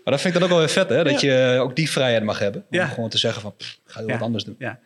maar 0.05 0.13
dat 0.13 0.21
vind 0.21 0.25
ik 0.25 0.33
dan 0.35 0.43
ook 0.43 0.49
wel 0.49 0.59
weer 0.59 0.69
vet, 0.69 0.89
hè. 0.89 1.05
Dat 1.05 1.21
je 1.21 1.57
ook 1.61 1.77
die 1.77 1.91
vrijheid 1.91 2.23
mag 2.25 2.39
hebben. 2.39 2.65
Om 2.71 2.79
gewoon 2.81 3.09
te 3.09 3.19
zeggen 3.19 3.43
van, 3.43 3.57
pff, 3.57 3.73
ik 3.87 3.91
ga 3.91 3.99
heel 3.99 4.09
Ja. 4.09 4.15
wat 4.15 4.23
anders 4.23 4.45
doen. 4.45 4.57
ja. 4.59 4.79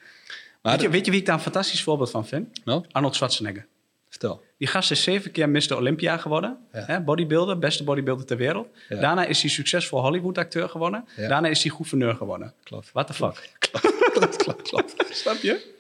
Maar 0.63 0.73
Weet, 0.75 0.85
je, 0.85 0.91
weet 0.91 1.05
je 1.05 1.11
wie 1.11 1.21
ik 1.21 1.27
daar 1.27 1.35
een 1.35 1.41
fantastisch 1.41 1.83
voorbeeld 1.83 2.11
van 2.11 2.27
vind? 2.27 2.61
Nou, 2.65 2.85
Arnold 2.91 3.15
Schwarzenegger. 3.15 3.67
vertel. 4.09 4.45
Die 4.59 4.69
gast 4.69 4.91
is 4.91 5.03
zeven 5.03 5.31
keer 5.31 5.49
Mr. 5.49 5.77
Olympia 5.77 6.17
geworden. 6.17 6.59
Ja. 6.73 6.85
Hè, 6.87 7.01
bodybuilder, 7.01 7.59
beste 7.59 7.85
bodybuilder 7.85 8.27
ter 8.27 8.37
wereld. 8.37 8.69
Ja. 8.89 8.97
Daarna 9.01 9.25
is 9.25 9.41
hij 9.41 9.51
succesvol 9.51 10.01
Hollywood-acteur 10.01 10.69
geworden. 10.69 11.05
Ja. 11.17 11.29
Daarna 11.29 11.49
is 11.49 11.63
hij 11.63 11.73
gouverneur 11.73 12.15
geworden. 12.15 12.53
Klopt. 12.63 12.91
What 12.93 13.07
the 13.07 13.13
fuck? 13.15 13.51
klopt, 14.13 14.37
klopt, 14.37 14.63
klopt. 14.69 14.95
Snap 15.11 15.37
je? 15.37 15.75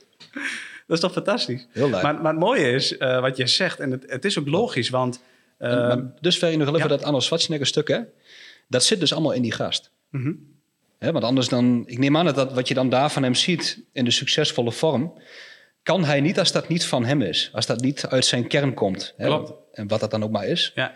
Dat 0.87 0.97
is 0.97 1.01
toch 1.01 1.13
fantastisch? 1.13 1.67
Heel 1.73 1.91
leuk. 1.91 2.03
Maar, 2.03 2.15
maar 2.15 2.33
het 2.33 2.41
mooie 2.41 2.71
is, 2.71 2.97
eh, 2.97 3.21
wat 3.21 3.37
je 3.37 3.47
zegt, 3.47 3.81
en 3.81 3.91
het, 3.91 4.05
het 4.07 4.25
is 4.25 4.39
ook 4.39 4.49
logisch, 4.49 4.89
want... 4.89 5.21
eh, 5.59 5.73
En- 5.73 5.87
maar 5.89 6.13
dus 6.21 6.39
ver 6.39 6.51
je 6.51 6.57
nog 6.57 6.67
even 6.69 6.79
ja. 6.81 6.87
dat 6.87 7.03
Arnold 7.05 7.23
Schwarzenegger 7.23 7.67
stuk, 7.67 7.89
hè? 7.89 7.99
Dat 8.69 8.85
zit 8.85 9.01
dus 9.01 9.13
allemaal 9.13 9.33
in 9.33 9.43
die 9.43 9.53
gast. 9.53 9.91
mhm. 10.11 10.33
Hè, 10.99 11.13
want 11.13 11.25
anders 11.25 11.49
dan, 11.49 11.83
ik 11.87 11.99
neem 11.99 12.17
aan 12.17 12.25
dat, 12.25 12.35
dat 12.35 12.53
wat 12.53 12.69
je 12.69 12.75
dan 12.75 12.89
daar 12.89 13.11
van 13.11 13.23
hem 13.23 13.35
ziet 13.35 13.81
in 13.93 14.05
de 14.05 14.11
succesvolle 14.11 14.73
vorm, 14.73 15.13
kan 15.83 16.05
hij 16.05 16.21
niet 16.21 16.39
als 16.39 16.53
dat 16.53 16.69
niet 16.69 16.85
van 16.85 17.05
hem 17.05 17.23
is. 17.23 17.51
Als 17.53 17.67
dat 17.67 17.81
niet 17.81 18.07
uit 18.07 18.25
zijn 18.25 18.47
kern 18.47 18.75
komt. 18.75 19.15
Hè, 19.17 19.27
Klopt. 19.27 19.53
En 19.73 19.89
wat 19.89 20.01
dat 20.01 20.11
dan 20.11 20.23
ook 20.25 20.31
maar 20.31 20.47
is. 20.47 20.73
Ja, 20.75 20.95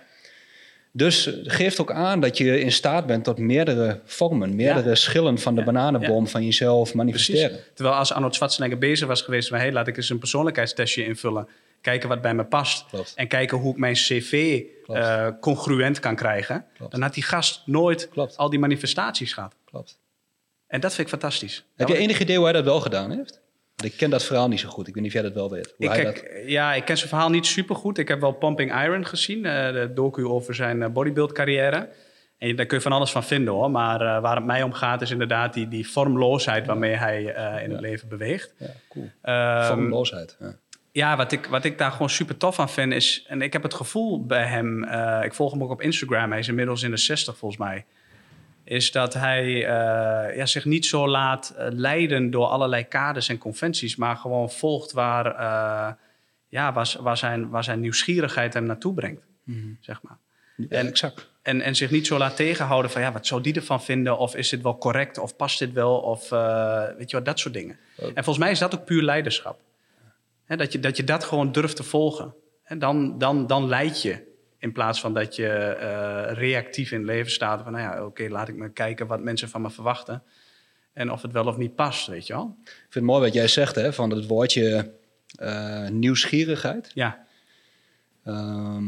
Dus 0.93 1.31
geeft 1.43 1.81
ook 1.81 1.93
aan 1.93 2.21
dat 2.21 2.39
je 2.39 2.61
in 2.61 2.73
staat 2.73 3.07
bent 3.07 3.25
tot 3.25 3.39
meerdere 3.39 4.01
vormen, 4.05 4.55
meerdere 4.55 4.89
Ja. 4.89 4.95
schillen 4.95 5.39
van 5.39 5.55
de 5.55 5.61
Ja. 5.61 5.67
bananenboom 5.67 6.29
van 6.29 6.45
jezelf 6.45 6.79
precies. 6.79 6.95
manifesteren. 6.97 7.59
Terwijl 7.75 7.97
als 7.97 8.13
Arnold 8.13 8.35
Schwarzenegger 8.35 8.79
bezig 8.79 9.07
was 9.09 9.23
geweest 9.23 9.51
met... 9.51 9.61
Hey, 9.61 9.73
laat 9.73 9.87
ik 9.87 9.97
eens 9.97 10.11
een 10.11 10.19
persoonlijkheidstestje 10.19 11.05
invullen. 11.05 11.49
Kijken 11.81 12.09
wat 12.09 12.21
bij 12.21 12.35
me 12.35 12.45
past. 12.45 12.87
Klopt. 12.89 13.13
En 13.17 13.29
kijken 13.29 13.59
hoe 13.59 13.73
ik 13.73 13.79
mijn 13.79 13.95
cv 13.95 14.63
eh, 14.87 15.27
congruent 15.41 16.01
kan 16.01 16.17
krijgen. 16.17 16.65
Klopt. 16.77 16.93
Dan 16.93 17.03
had 17.03 17.15
die 17.15 17.23
gast 17.23 17.63
nooit 17.67 18.09
Klopt. 18.09 18.37
al 18.37 18.51
die 18.51 18.59
manifestaties 18.59 19.33
gehad. 19.33 19.55
Klopt. 19.65 19.99
En 20.67 20.81
dat 20.81 20.95
vind 20.95 21.03
ik 21.07 21.13
fantastisch. 21.21 21.65
Heb 21.77 21.89
je 21.89 21.97
enig 21.97 22.21
idee 22.21 22.37
hoe 22.37 22.45
hij 22.45 22.55
dat 22.55 22.65
wel 22.65 22.81
gedaan 22.81 23.11
heeft? 23.11 23.41
Ik 23.83 23.97
ken 23.97 24.11
dat 24.11 24.25
verhaal 24.25 24.49
niet 24.49 24.61
zo 24.61 24.69
goed. 24.69 24.89
Ik 24.89 24.95
weet 24.95 25.03
niet 25.03 25.15
of 25.15 25.21
jij 25.21 25.31
dat 25.31 25.35
wel 25.35 25.51
weet. 25.51 25.75
Ik, 25.79 26.43
ja, 26.47 26.75
ik 26.75 26.85
ken 26.85 26.97
zijn 26.97 27.09
verhaal 27.09 27.31
niet 27.31 27.47
super 27.47 27.77
goed. 27.77 27.99
Ik 27.99 28.09
heb 28.09 28.21
wel 28.21 28.33
Pumping 28.33 28.83
Iron 28.83 29.07
gezien, 29.07 29.45
eh, 29.45 29.73
de 29.73 29.91
docu 29.95 30.27
over 30.27 30.55
zijn 30.55 30.83
eh, 30.83 30.91
bodybuild 30.91 31.33
carrière. 31.33 31.89
En 32.39 32.57
daar 32.57 32.67
kun 32.67 32.77
je 32.77 32.83
van 32.83 32.93
alles 32.93 33.11
van 33.11 33.25
vinden 33.25 33.55
hoor. 33.55 33.71
Maar 33.71 34.01
eh, 34.01 34.21
waar 34.21 34.37
het 34.37 34.45
mij 34.45 34.63
om 34.63 34.73
gaat 34.73 35.03
is 35.03 35.11
inderdaad 35.11 35.55
die, 35.55 35.69
die 35.69 35.89
vormloosheid 35.89 36.67
waarmee 36.67 36.95
hij 36.95 37.23
in 37.65 37.71
het 37.71 37.81
leven 37.81 38.09
beweegt. 38.09 38.55
Ja, 38.59 38.67
cool. 38.89 39.11
Ehm, 39.23 39.67
Vormloosheid. 39.67 40.37
Ja. 40.41 40.57
ja, 40.93 41.17
wat 41.17 41.33
ik, 41.33 41.47
wat 41.47 41.65
ik 41.65 41.79
daar 41.79 41.93
gewoon 41.93 42.11
super 42.11 42.37
tof 42.37 42.59
aan 42.59 42.71
vind 42.71 42.93
is... 42.93 43.25
En 43.29 43.43
ik 43.43 43.53
heb 43.53 43.63
het 43.63 43.75
gevoel 43.75 44.27
bij 44.27 44.45
hem... 44.45 44.85
ik 45.23 45.35
volg 45.35 45.53
hem 45.53 45.63
ook 45.63 45.71
op 45.71 45.83
Instagram. 45.83 46.31
Hij 46.31 46.39
is 46.39 46.49
inmiddels 46.49 46.83
in 46.83 46.91
de 46.91 46.97
60 46.97 47.37
volgens 47.37 47.61
mij. 47.61 47.85
Is 48.71 48.93
dat 48.93 49.15
hij 49.15 49.67
eh, 49.67 50.37
ja, 50.37 50.47
zich 50.47 50.65
niet 50.65 50.87
zo 50.87 51.09
laat 51.09 51.55
eh, 51.57 51.67
leiden 51.71 52.31
door 52.31 52.47
allerlei 52.47 52.85
kaders 52.85 53.29
en 53.29 53.39
conventies. 53.39 53.97
Maar 53.97 54.17
gewoon 54.17 54.51
volgt 54.51 54.93
waar, 54.93 55.27
eh, 55.27 55.93
ja, 56.49 56.73
waar, 56.73 56.97
waar, 57.01 57.17
zijn, 57.17 57.49
waar 57.49 57.65
zijn 57.65 57.81
nieuwsgierigheid 57.81 58.55
hem 58.55 58.65
naartoe 58.65 58.95
brengt. 58.95 59.23
Zeg 59.81 60.03
maar. 60.03 60.17
En- 60.69 60.87
exact. 60.87 61.31
En, 61.43 61.61
en 61.61 61.77
zich 61.77 61.91
niet 61.91 62.07
zo 62.07 62.19
laat 62.19 62.37
tegenhouden 62.37 62.91
van 62.91 63.01
ja, 63.01 63.13
wat 63.13 63.27
zou 63.27 63.41
die 63.41 63.55
ervan 63.55 63.83
vinden? 63.83 64.19
Of 64.19 64.37
is 64.37 64.49
dit 64.49 64.63
wel 64.63 64.79
correct? 64.79 65.19
Of 65.19 65.37
past 65.37 65.59
dit 65.59 65.73
wel? 65.73 65.99
Of 65.99 66.29
weet 66.99 67.11
je 67.11 67.17
wat, 67.17 67.25
dat 67.25 67.39
soort 67.39 67.55
dingen. 67.55 67.79
En 67.97 68.25
volgens 68.25 68.39
mij 68.39 68.51
is 68.51 68.59
dat 68.59 68.75
ook 68.75 68.85
puur 68.85 69.03
leiderschap. 69.03 69.61
Dat, 70.47 70.73
je, 70.73 70.81
dat 70.81 70.97
je 70.97 71.05
dat 71.05 71.25
gewoon 71.25 71.53
durft 71.53 71.77
te 71.77 71.83
volgen. 71.83 72.35
En 72.65 72.79
dan, 72.79 73.19
dan, 73.19 73.47
dan 73.47 73.69
leid 73.69 74.03
je. 74.03 74.29
In 74.61 74.73
plaats 74.73 75.01
van 75.01 75.15
dat 75.15 75.37
je 75.37 75.49
eh, 75.49 76.33
reactief 76.33 76.91
in 76.93 76.99
het 76.99 77.07
leven 77.07 77.33
staat. 77.33 77.63
Van 77.63 77.73
nou 77.73 77.85
ja, 77.85 78.05
oké, 78.05 78.29
laat 78.29 78.49
ik 78.49 78.55
me 78.55 78.71
kijken 78.71 79.07
wat 79.07 79.21
mensen 79.21 79.49
van 79.49 79.63
me 79.63 79.71
verwachten. 79.71 80.23
En 80.93 81.13
of 81.13 81.23
het 81.23 81.33
wel 81.33 81.47
of 81.47 81.57
niet 81.57 81.75
past, 81.75 82.07
weet 82.07 82.27
je 82.27 82.33
wel. 82.33 82.57
Ik 82.65 82.71
vind 82.71 82.95
het 82.95 83.05
mooi 83.05 83.23
wat 83.23 83.35
jij 83.35 83.49
zegt, 83.49 83.75
hè, 83.75 83.93
van 83.93 84.11
het 84.11 84.27
woordje 84.27 84.91
eh, 85.39 85.89
nieuwsgierigheid. 85.89 86.91
Ja, 86.95 87.27
Ehm, 88.25 88.85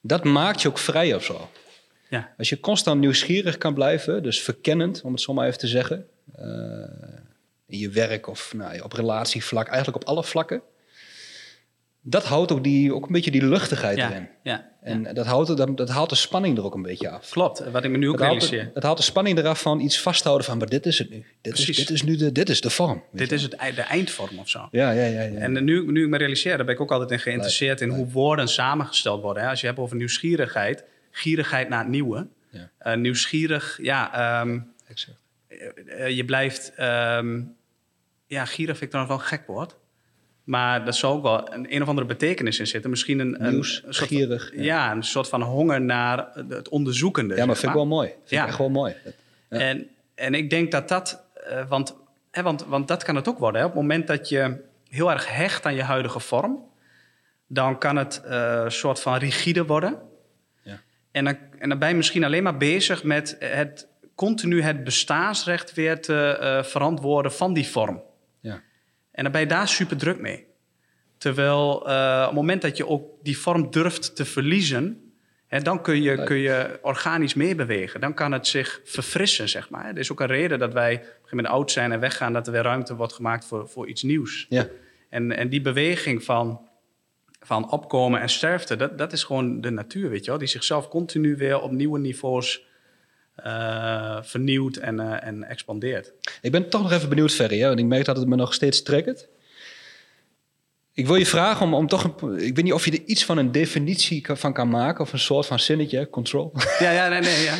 dat 0.00 0.24
maakt 0.24 0.62
je 0.62 0.68
ook 0.68 0.78
vrij 0.78 1.14
of 1.14 1.24
zo. 1.24 1.50
ja, 2.08 2.34
Als 2.38 2.48
je 2.48 2.60
constant 2.60 3.00
nieuwsgierig 3.00 3.58
kan 3.58 3.74
blijven, 3.74 4.22
dus 4.22 4.42
verkennend, 4.42 5.02
om 5.02 5.12
het 5.12 5.20
zo 5.20 5.34
maar 5.34 5.46
even 5.46 5.58
te 5.58 5.66
zeggen, 5.66 6.08
eh, 6.34 6.46
in 7.66 7.78
je 7.78 7.88
werk 7.90 8.26
of 8.26 8.54
nou, 8.54 8.80
op 8.80 8.92
relatievlak, 8.92 9.66
eigenlijk 9.66 9.96
op 10.02 10.08
alle 10.08 10.24
vlakken, 10.24 10.62
dat 12.10 12.24
houdt 12.24 12.52
ook, 12.52 12.64
die, 12.64 12.94
ook 12.94 13.06
een 13.06 13.12
beetje 13.12 13.30
die 13.30 13.44
luchtigheid 13.44 13.96
ja, 13.96 14.10
erin. 14.10 14.28
ja. 14.42 14.66
En 14.82 15.14
dat, 15.14 15.26
houdt, 15.26 15.56
dat, 15.56 15.76
dat 15.76 15.88
haalt 15.88 16.08
de 16.08 16.14
spanning 16.14 16.58
er 16.58 16.64
ook 16.64 16.74
een 16.74 16.82
beetje 16.82 17.10
af. 17.10 17.30
Klopt, 17.30 17.70
wat 17.70 17.84
ik 17.84 17.90
me 17.90 17.96
nu 17.96 18.08
ook 18.08 18.18
realiseer. 18.18 18.70
het 18.74 18.82
haalt 18.82 18.96
de 18.96 19.02
spanning 19.02 19.38
eraf 19.38 19.60
van 19.60 19.80
iets 19.80 20.00
vasthouden 20.00 20.46
van, 20.46 20.58
maar 20.58 20.68
dit 20.68 20.86
is 20.86 20.98
het 20.98 21.10
nu. 21.10 21.24
Dit, 21.40 21.58
is, 21.58 21.76
dit 21.76 21.90
is 21.90 22.02
nu 22.02 22.16
de, 22.16 22.32
dit 22.32 22.48
is 22.48 22.60
de 22.60 22.70
vorm. 22.70 23.02
Dit 23.12 23.32
is 23.32 23.42
het, 23.42 23.50
de 23.50 23.82
eindvorm 23.82 24.38
of 24.38 24.48
zo. 24.48 24.68
Ja, 24.70 24.90
ja, 24.90 25.04
ja. 25.04 25.22
ja. 25.22 25.38
En 25.38 25.64
nu, 25.64 25.92
nu 25.92 26.02
ik 26.02 26.08
me 26.08 26.16
realiseer, 26.16 26.56
daar 26.56 26.66
ben 26.66 26.74
ik 26.74 26.80
ook 26.80 26.92
altijd 26.92 27.10
in 27.10 27.18
geïnteresseerd 27.18 27.80
in 27.80 27.88
hoe 27.88 28.08
woorden 28.10 28.48
samengesteld 28.48 29.22
worden. 29.22 29.42
Hè? 29.42 29.48
Als 29.48 29.60
je 29.60 29.66
hebt 29.66 29.78
over 29.78 29.96
nieuwsgierigheid, 29.96 30.84
gierigheid 31.10 31.68
naar 31.68 31.78
het 31.78 31.88
nieuwe. 31.88 32.26
Ja. 32.50 32.70
Eh, 32.78 32.96
nieuwsgierig, 32.96 33.78
ja, 33.82 34.12
ehm, 34.40 34.60
exact. 34.88 35.18
eh, 35.86 36.16
je 36.16 36.24
blijft, 36.24 36.72
ehm, 36.76 37.42
ja, 38.26 38.44
gierig 38.44 38.78
vind 38.78 38.92
ik 38.92 38.98
dan 38.98 39.06
wel 39.06 39.16
een 39.16 39.22
gek 39.22 39.46
woord. 39.46 39.76
Maar 40.48 40.84
dat 40.84 40.96
zou 40.96 41.16
ook 41.16 41.22
wel 41.22 41.52
een, 41.52 41.74
een 41.74 41.82
of 41.82 41.88
andere 41.88 42.06
betekenis 42.06 42.58
in 42.58 42.66
zitten. 42.66 42.90
Misschien 42.90 43.18
een, 43.18 43.44
een, 43.44 43.50
Nieuws, 43.50 43.82
een 43.86 43.94
soort 43.94 44.08
gierig, 44.08 44.48
Van, 44.48 44.62
ja. 44.62 44.64
ja. 44.64 44.92
een 44.92 45.02
soort 45.02 45.28
van 45.28 45.42
honger 45.42 45.80
naar 45.80 46.28
het 46.48 46.68
onderzoekende. 46.68 47.36
Ja, 47.36 47.46
maar 47.46 47.56
vind 47.56 47.68
ik 47.68 47.76
wel 47.76 47.86
mooi. 47.86 48.08
Vind 48.08 48.30
Ja. 48.30 48.42
ik 48.42 48.48
echt 48.48 48.58
wel 48.58 48.68
mooi. 48.68 48.94
Ja. 49.50 49.58
En, 49.58 49.88
en 50.14 50.34
ik 50.34 50.50
denk 50.50 50.70
dat 50.70 50.88
dat, 50.88 51.24
eh, 51.34 51.68
want, 51.68 51.96
hè, 52.30 52.42
want, 52.42 52.64
want 52.64 52.88
dat 52.88 53.04
kan 53.04 53.16
het 53.16 53.28
ook 53.28 53.38
worden. 53.38 53.60
Hè? 53.60 53.66
Op 53.66 53.72
het 53.72 53.80
moment 53.80 54.06
dat 54.06 54.28
je 54.28 54.56
heel 54.88 55.10
erg 55.10 55.34
hecht 55.36 55.66
aan 55.66 55.74
je 55.74 55.82
huidige 55.82 56.20
vorm, 56.20 56.64
dan 57.46 57.78
kan 57.78 57.96
het 57.96 58.22
eh, 58.24 58.60
een 58.64 58.72
soort 58.72 59.00
van 59.00 59.16
rigide 59.16 59.64
worden. 59.64 59.98
Ja. 60.62 60.80
En, 61.10 61.24
dan, 61.24 61.36
en 61.58 61.68
dan 61.68 61.78
ben 61.78 61.88
je 61.88 61.94
misschien 61.94 62.24
alleen 62.24 62.42
maar 62.42 62.56
bezig 62.56 63.02
met 63.04 63.36
het 63.38 63.86
continu 64.14 64.62
het 64.62 64.84
bestaansrecht 64.84 65.74
weer 65.74 66.00
te 66.00 66.36
eh, 66.40 66.62
verantwoorden 66.62 67.32
van 67.32 67.52
die 67.52 67.68
vorm. 67.68 68.06
En 69.18 69.24
dan 69.24 69.32
ben 69.32 69.40
je 69.40 69.46
daar 69.46 69.68
super 69.68 69.96
druk 69.96 70.20
mee. 70.20 70.46
Terwijl 71.16 71.88
eh, 71.88 72.18
op 72.20 72.26
het 72.26 72.34
moment 72.34 72.62
dat 72.62 72.76
je 72.76 72.86
ook 72.86 73.10
die 73.22 73.38
vorm 73.38 73.70
durft 73.70 74.16
te 74.16 74.24
verliezen, 74.24 75.12
hè, 75.46 75.60
dan 75.60 75.82
kun 75.82 76.02
je, 76.02 76.24
kun 76.24 76.36
je 76.36 76.78
organisch 76.82 77.34
meebewegen. 77.34 78.00
Dan 78.00 78.14
kan 78.14 78.32
het 78.32 78.46
zich 78.46 78.80
verfrissen, 78.84 79.48
zeg 79.48 79.70
maar. 79.70 79.86
Er 79.86 79.98
is 79.98 80.12
ook 80.12 80.20
een 80.20 80.26
reden 80.26 80.58
dat 80.58 80.72
wij 80.72 80.94
op 80.94 81.00
een 81.00 81.06
gegeven 81.06 81.36
moment 81.36 81.54
oud 81.54 81.70
zijn 81.70 81.92
en 81.92 82.00
weggaan, 82.00 82.32
dat 82.32 82.46
er 82.46 82.52
weer 82.52 82.62
ruimte 82.62 82.96
wordt 82.96 83.12
gemaakt 83.12 83.44
voor, 83.44 83.68
voor 83.68 83.88
iets 83.88 84.02
nieuws. 84.02 84.46
Ja. 84.48 84.68
En, 85.08 85.36
en 85.36 85.48
die 85.48 85.60
beweging 85.60 86.24
van, 86.24 86.68
van 87.40 87.70
opkomen 87.70 88.20
en 88.20 88.28
sterfte, 88.28 88.76
dat, 88.76 88.98
dat 88.98 89.12
is 89.12 89.24
gewoon 89.24 89.60
de 89.60 89.70
natuur, 89.70 90.10
weet 90.10 90.24
je 90.24 90.30
wel. 90.30 90.40
Die 90.40 90.48
zichzelf 90.48 90.88
continu 90.88 91.36
weer 91.36 91.60
op 91.60 91.70
nieuwe 91.70 91.98
niveaus 91.98 92.67
eh, 93.42 94.18
vernieuwt 94.22 94.76
en, 94.76 95.00
eh, 95.00 95.28
en 95.28 95.44
expandeert. 95.44 96.12
Ik 96.40 96.50
ben 96.50 96.68
toch 96.68 96.82
nog 96.82 96.92
even 96.92 97.08
benieuwd, 97.08 97.32
Ferry, 97.32 97.60
hè, 97.60 97.66
want 97.66 97.78
ik 97.78 97.84
merk 97.84 98.04
dat 98.04 98.16
het 98.16 98.26
me 98.26 98.36
nog 98.36 98.54
steeds 98.54 98.82
triggert. 98.82 99.28
Ik 100.92 101.06
wil 101.06 101.16
je 101.16 101.26
vragen 101.26 101.66
om, 101.66 101.74
om 101.74 101.86
toch... 101.86 102.04
Een, 102.04 102.38
ik 102.38 102.54
weet 102.54 102.64
niet 102.64 102.72
of 102.72 102.84
je 102.84 102.90
er 102.90 103.04
iets 103.04 103.24
van 103.24 103.38
een 103.38 103.52
definitie 103.52 104.26
van 104.26 104.52
kan 104.52 104.68
maken... 104.68 105.00
of 105.04 105.12
een 105.12 105.18
soort 105.18 105.46
van 105.46 105.58
zinnetje, 105.58 106.10
control. 106.10 106.52
Ja, 106.78 106.90
ja, 106.90 107.08
nee, 107.08 107.20
nee, 107.20 107.42
ja. 107.42 107.54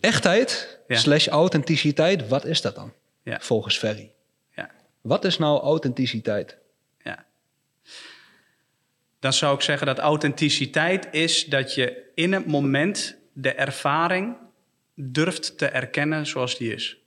Echtheid 0.00 0.78
Ja. 0.88 0.96
slash 0.96 1.26
authenticiteit, 1.26 2.28
wat 2.28 2.44
is 2.44 2.60
dat 2.60 2.74
dan? 2.74 2.92
Ja. 3.22 3.38
Volgens 3.40 3.78
Ferry. 3.78 4.10
Ja. 4.56 4.70
Wat 5.00 5.24
is 5.24 5.38
nou 5.38 5.60
authenticiteit? 5.62 6.56
Ja. 7.02 7.24
Dan 9.20 9.32
zou 9.32 9.54
ik 9.54 9.60
zeggen 9.60 9.86
dat 9.86 9.98
authenticiteit 9.98 11.08
is 11.10 11.44
dat 11.44 11.74
je 11.74 12.10
in 12.14 12.32
het 12.32 12.46
moment 12.46 13.16
de 13.32 13.52
ervaring 13.52 14.36
durft 14.94 15.58
te 15.58 15.66
erkennen 15.66 16.26
zoals 16.26 16.58
die 16.58 16.74
is. 16.74 16.98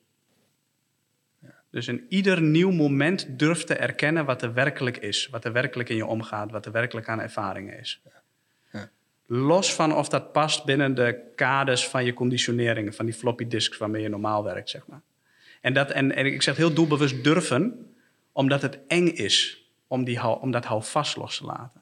Dus 1.70 1.88
in 1.88 2.06
ieder 2.10 2.42
nieuw 2.42 2.72
moment 2.72 3.40
durft 3.40 3.68
te 3.68 3.74
erkennen 3.74 4.26
wat 4.26 4.42
er 4.42 4.54
werkelijk 4.54 4.98
is, 4.98 5.28
wat 5.28 5.46
er 5.46 5.52
werkelijk 5.52 5.90
in 5.90 5.96
je 5.96 6.06
omgaat, 6.06 6.52
wat 6.52 6.66
er 6.66 6.72
werkelijk 6.72 7.10
aan 7.10 7.22
ervaringen 7.22 7.80
is. 7.80 8.02
Ja. 8.72 8.90
Los 9.26 9.74
van 9.74 9.96
of 9.96 10.10
dat 10.10 10.32
past 10.32 10.66
binnen 10.66 10.96
de 10.96 11.32
kaders 11.36 11.88
van 11.88 12.06
je 12.06 12.14
conditioneringen, 12.14 12.94
van 12.94 13.06
die 13.06 13.14
floppy 13.16 13.48
disks 13.48 13.78
waarmee 13.78 14.02
je 14.02 14.10
normaal 14.10 14.44
werkt, 14.44 14.70
zeg 14.70 14.88
maar. 14.88 15.02
En, 15.62 15.74
dat, 15.74 15.92
en, 15.92 16.16
en 16.16 16.26
ik 16.26 16.42
zeg 16.42 16.58
heel 16.58 16.74
doelbewust 16.74 17.24
durven, 17.24 17.96
omdat 18.32 18.62
het 18.62 18.80
eng 18.88 19.08
is 19.08 19.66
om, 19.88 20.04
die, 20.04 20.18
hou- 20.18 20.42
om 20.42 20.52
dat 20.52 20.66
houvast 20.66 21.16
los 21.16 21.38
te 21.38 21.46
laten. 21.46 21.82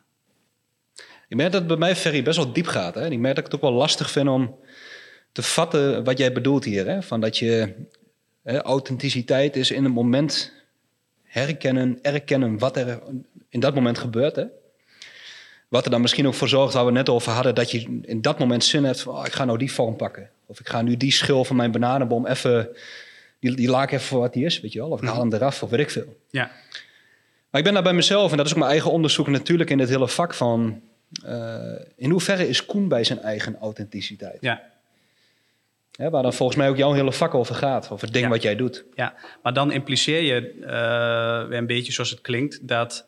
Ik 1.28 1.38
merk 1.38 1.52
dat 1.52 1.60
het 1.60 1.70
bij 1.70 1.78
mij, 1.78 1.96
Ferry, 1.96 2.24
best 2.24 2.38
wel 2.38 2.54
diep 2.54 2.68
gaat. 2.68 2.96
Hè? 2.96 3.02
En 3.02 3.12
ik 3.12 3.20
merk 3.20 3.36
dat 3.36 3.46
ik 3.46 3.52
het 3.52 3.62
ook 3.62 3.70
wel 3.70 3.80
lastig 3.80 4.12
vind 4.12 4.30
om 4.30 4.60
te 5.36 5.42
vatten 5.42 6.04
wat 6.04 6.18
jij 6.18 6.32
bedoelt 6.32 6.64
hier. 6.64 6.88
Hè? 6.88 7.02
Van 7.02 7.22
dat 7.22 7.38
je 7.38 7.74
hè, 8.44 8.62
authenticiteit 8.62 9.56
is 9.56 9.72
in 9.72 9.84
het 9.84 9.94
moment 9.94 10.52
herkennen, 11.24 12.00
erkennen 12.02 12.58
wat 12.58 12.78
er 12.78 13.00
in 13.50 13.60
dat 13.60 13.76
moment 13.76 13.98
gebeurt. 13.98 14.36
Hè? 14.36 14.44
Wat 15.68 15.86
er 15.86 15.92
dan 15.92 16.02
misschien 16.02 16.28
ook 16.28 16.34
voor 16.34 16.48
zorgt, 16.48 16.74
waar 16.74 16.86
we 16.86 16.90
het 16.90 16.98
net 16.98 17.10
over 17.10 17.32
hadden, 17.32 17.56
dat 17.56 17.72
je 17.72 18.00
in 18.02 18.22
dat 18.22 18.40
moment 18.40 18.64
zin 18.64 18.84
hebt 18.84 19.02
van, 19.02 19.16
oh, 19.16 19.26
ik 19.26 19.34
ga 19.34 19.46
nou 19.46 19.58
die 19.58 19.72
vorm 19.72 19.96
pakken. 19.96 20.30
Of 20.46 20.60
ik 20.60 20.68
ga 20.70 20.82
nu 20.82 20.98
die 20.98 21.12
schil 21.12 21.46
van 21.46 21.56
mijn 21.56 21.72
bananenboom 21.72 22.26
even, 22.28 22.70
die, 23.40 23.56
die 23.56 23.70
laak 23.70 23.92
even 23.92 24.06
voor 24.06 24.20
wat 24.20 24.34
die 24.34 24.46
is, 24.46 24.62
weet 24.62 24.74
je 24.74 24.80
wel. 24.80 24.90
Of 24.90 25.02
ik 25.02 25.08
haal 25.08 25.20
hem 25.20 25.34
eraf, 25.34 25.64
of 25.64 25.70
weet 25.70 25.80
ik 25.80 25.90
veel. 25.90 26.18
Ja, 26.30 26.52
Maar 27.50 27.60
ik 27.60 27.64
ben 27.64 27.74
daar 27.74 27.84
bij 27.84 27.94
mezelf, 27.94 28.32
en 28.32 28.38
dat 28.38 28.46
is 28.46 28.52
ook 28.52 28.58
mijn 28.58 28.72
eigen 28.72 28.92
onderzoek 28.92 29.28
natuurlijk 29.28 29.70
in 29.70 29.78
dit 29.78 29.90
hele 29.90 30.08
vak 30.08 30.34
van... 30.34 30.82
eh, 31.26 31.60
in 31.96 32.10
hoeverre 32.10 32.48
is 32.48 32.66
Koen 32.66 32.88
bij 32.88 33.04
zijn 33.04 33.20
eigen 33.20 33.58
authenticiteit? 33.62 34.38
ja, 34.42 34.74
Hè, 35.96 36.10
waar 36.10 36.24
dan 36.24 36.34
volgens 36.34 36.58
mij 36.58 36.70
ook 36.70 36.78
jouw 36.78 36.94
hele 36.94 37.12
vak 37.14 37.34
over 37.34 37.56
gaat, 37.56 37.90
over 37.90 38.04
het 38.06 38.14
ding 38.14 38.26
Ja. 38.26 38.32
wat 38.32 38.42
jij 38.42 38.56
doet. 38.56 38.86
ja. 38.96 39.16
Maar 39.44 39.54
dan 39.54 39.72
impliceer 39.72 40.22
je 40.22 40.36
eh, 40.62 41.48
weer 41.50 41.58
een 41.58 41.68
beetje 41.68 41.92
zoals 41.92 42.10
het 42.10 42.22
klinkt, 42.22 42.68
dat, 42.68 43.08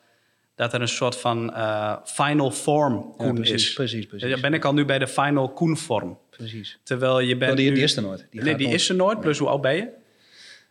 dat 0.55 0.73
er 0.73 0.81
een 0.81 0.87
soort 0.87 1.15
van 1.17 1.53
eh, 1.53 1.95
final 2.03 2.51
form 2.51 3.15
Koen 3.17 3.33
precies, 3.35 3.67
is. 3.67 3.73
precies, 3.73 4.05
precies. 4.05 4.29
Dan 4.31 4.41
ben 4.41 4.53
ik 4.53 4.65
al 4.65 4.73
nu 4.73 4.85
bij 4.85 4.99
de 4.99 5.07
final 5.07 5.49
Koen 5.49 5.77
vorm. 5.77 6.17
Precies. 6.29 6.79
Terwijl 6.83 7.19
je 7.19 7.37
bent 7.37 7.51
Oh, 7.51 7.57
die, 7.57 7.69
nu- 7.69 7.73
die 7.75 7.83
is 7.83 7.95
er 7.95 8.01
nooit. 8.01 8.27
Die 8.31 8.41
nee, 8.41 8.55
die 8.55 8.67
nooit. 8.67 8.79
is 8.79 8.89
er 8.89 8.95
nooit. 8.95 9.19
Plus 9.19 9.37
hoe 9.37 9.47
oud 9.47 9.61
ben 9.61 9.75
je? 9.75 9.87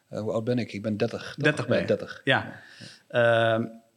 Eh, 0.08 0.20
hoe 0.20 0.32
oud 0.32 0.44
ben 0.44 0.58
ik? 0.58 0.72
Ik 0.72 0.82
ben 0.82 0.96
30. 0.96 1.22
toch? 1.36 1.44
30 1.44 1.66
ben 1.66 1.74
Ja, 1.76 1.80
je. 1.82 1.86
30. 1.88 2.20
Ja. 2.24 2.60
Ehm, 3.08 3.22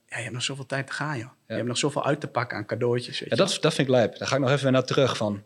ja, 0.07 0.17
je 0.17 0.21
hebt 0.23 0.33
nog 0.33 0.43
zoveel 0.43 0.65
tijd 0.65 0.87
te 0.87 0.93
gaan, 0.93 1.17
joh. 1.17 1.29
Je 1.47 1.53
hebt 1.53 1.67
nog 1.67 1.77
zoveel 1.77 2.05
uit 2.05 2.19
te 2.21 2.27
pakken 2.27 2.57
aan 2.57 2.65
cadeautjes. 2.65 3.19
Weet 3.19 3.29
Ja, 3.29 3.35
dat, 3.35 3.57
dat 3.61 3.73
vind 3.73 3.87
ik 3.87 3.93
lijp. 3.93 4.17
Daar 4.17 4.27
ga 4.27 4.35
ik 4.35 4.41
nog 4.41 4.51
even 4.51 4.71
naar 4.71 4.83
terug 4.83 5.17
van. 5.17 5.43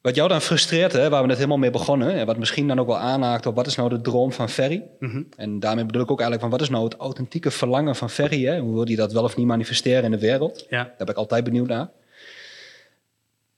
Wat 0.00 0.14
jou 0.14 0.28
dan 0.28 0.40
frustreert, 0.40 0.92
hè, 0.92 1.08
waar 1.08 1.20
we 1.20 1.26
net 1.26 1.36
helemaal 1.36 1.58
mee 1.58 1.70
begonnen, 1.70 2.14
en 2.14 2.26
wat 2.26 2.38
misschien 2.38 2.68
dan 2.68 2.80
ook 2.80 2.86
wel 2.86 2.98
aanhaakt 2.98 3.46
op 3.46 3.54
wat 3.54 3.66
is 3.66 3.76
nou 3.76 3.88
de 3.88 4.00
droom 4.00 4.32
van 4.32 4.48
Ferry. 4.48 4.82
Mhm. 4.98 5.22
En 5.36 5.60
daarmee 5.60 5.84
bedoel 5.86 6.02
ik 6.02 6.10
ook 6.10 6.20
eigenlijk 6.20 6.50
van 6.50 6.58
wat 6.58 6.68
is 6.68 6.72
nou 6.74 6.84
het 6.84 6.96
authentieke 6.96 7.50
verlangen 7.50 7.96
van 7.96 8.10
Ferry? 8.10 8.44
Hè? 8.44 8.58
Hoe 8.58 8.74
wil 8.74 8.84
hij 8.84 8.94
dat 8.94 9.12
wel 9.12 9.22
of 9.24 9.36
niet 9.36 9.46
manifesteren 9.46 10.04
in 10.04 10.10
de 10.10 10.18
wereld? 10.18 10.66
Ja, 10.70 10.82
Daar 10.84 10.94
ben 10.96 11.08
ik 11.08 11.16
altijd 11.16 11.44
benieuwd 11.44 11.68
naar. 11.68 11.88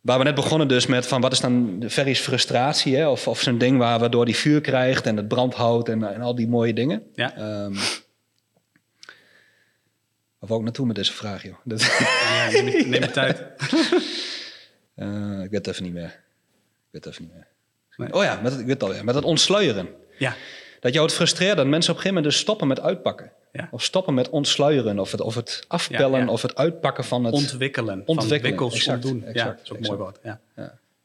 Waar 0.01 0.19
we 0.19 0.25
net 0.25 0.35
begonnen 0.35 0.69
dus 0.69 0.87
met 0.87 1.07
van 1.07 1.21
wat 1.21 1.33
is 1.33 1.41
dan 1.41 1.83
Ferry's 1.89 2.21
frustratie? 2.21 2.97
Hè? 2.97 3.09
Of, 3.09 3.29
of 3.29 3.41
zijn 3.41 3.59
ding 3.59 3.79
waar, 3.79 3.99
waardoor 3.99 4.25
hij 4.25 4.35
vuur 4.35 4.61
krijgt 4.61 5.07
en 5.07 5.17
het 5.17 5.29
brandhout 5.29 5.89
en, 5.89 6.15
en 6.15 6.21
al 6.21 6.35
die 6.35 6.49
mooie 6.49 6.73
dingen. 6.73 7.03
ja. 7.15 7.37
Ehm 7.37 7.75
waar 10.39 10.49
wou 10.49 10.61
ik 10.61 10.67
naartoe 10.67 10.87
met 10.87 10.97
deze 10.97 11.13
vraag, 11.13 11.43
joh? 11.43 11.55
Dat, 11.65 11.81
ja 11.83 12.63
neem, 12.63 13.13
tijd. 13.13 13.43
Eh, 14.95 15.43
ik 15.43 15.51
weet 15.51 15.67
het 15.67 15.67
even 15.67 15.83
niet 15.83 15.93
meer. 15.93 16.21
Ik 16.93 17.03
weet 17.03 17.05
het 17.05 17.13
even 17.13 17.25
niet 17.25 17.33
meer. 17.97 18.15
Oh 18.15 18.23
ja, 18.23 18.41
met 18.43 18.53
het, 18.53 18.61
ik 18.61 18.67
weet 18.67 18.81
het 18.81 18.91
al, 18.91 18.95
ja, 18.95 19.03
met 19.03 19.15
het 19.15 19.25
ontsluieren. 19.25 19.89
Ja, 20.19 20.35
Dat 20.81 20.93
jou 20.93 21.07
het 21.07 21.15
frustreert 21.15 21.57
dat 21.57 21.67
mensen 21.67 21.91
op 21.93 21.97
een 21.97 22.03
gegeven 22.03 22.15
moment 22.15 22.25
dus 22.25 22.39
stoppen 22.39 22.69
met 22.69 22.81
uitpakken. 22.81 23.33
Ja. 23.53 23.69
Of 23.71 23.83
stoppen 23.83 24.15
met 24.15 24.29
ontsluieren. 24.31 24.99
Of 24.99 25.11
het, 25.13 25.21
of 25.21 25.35
het 25.35 25.65
afpellen. 25.69 26.19
Ja, 26.19 26.25
ja. 26.25 26.31
Of 26.31 26.43
het 26.43 26.57
uitpakken 26.57 27.05
van 27.05 27.25
het... 27.25 27.35
ontwikkelen. 27.35 28.03
Ontwikkelen, 28.07 28.59
Van 28.59 28.71
exact, 28.71 29.05
ontdoen. 29.05 29.33
ja, 29.33 29.45
dat 29.45 29.61
is 29.63 29.71
ook 29.73 29.79
exact. 29.79 29.81
mooi 29.81 29.99
woord. 29.99 30.19
Ja. 30.23 30.41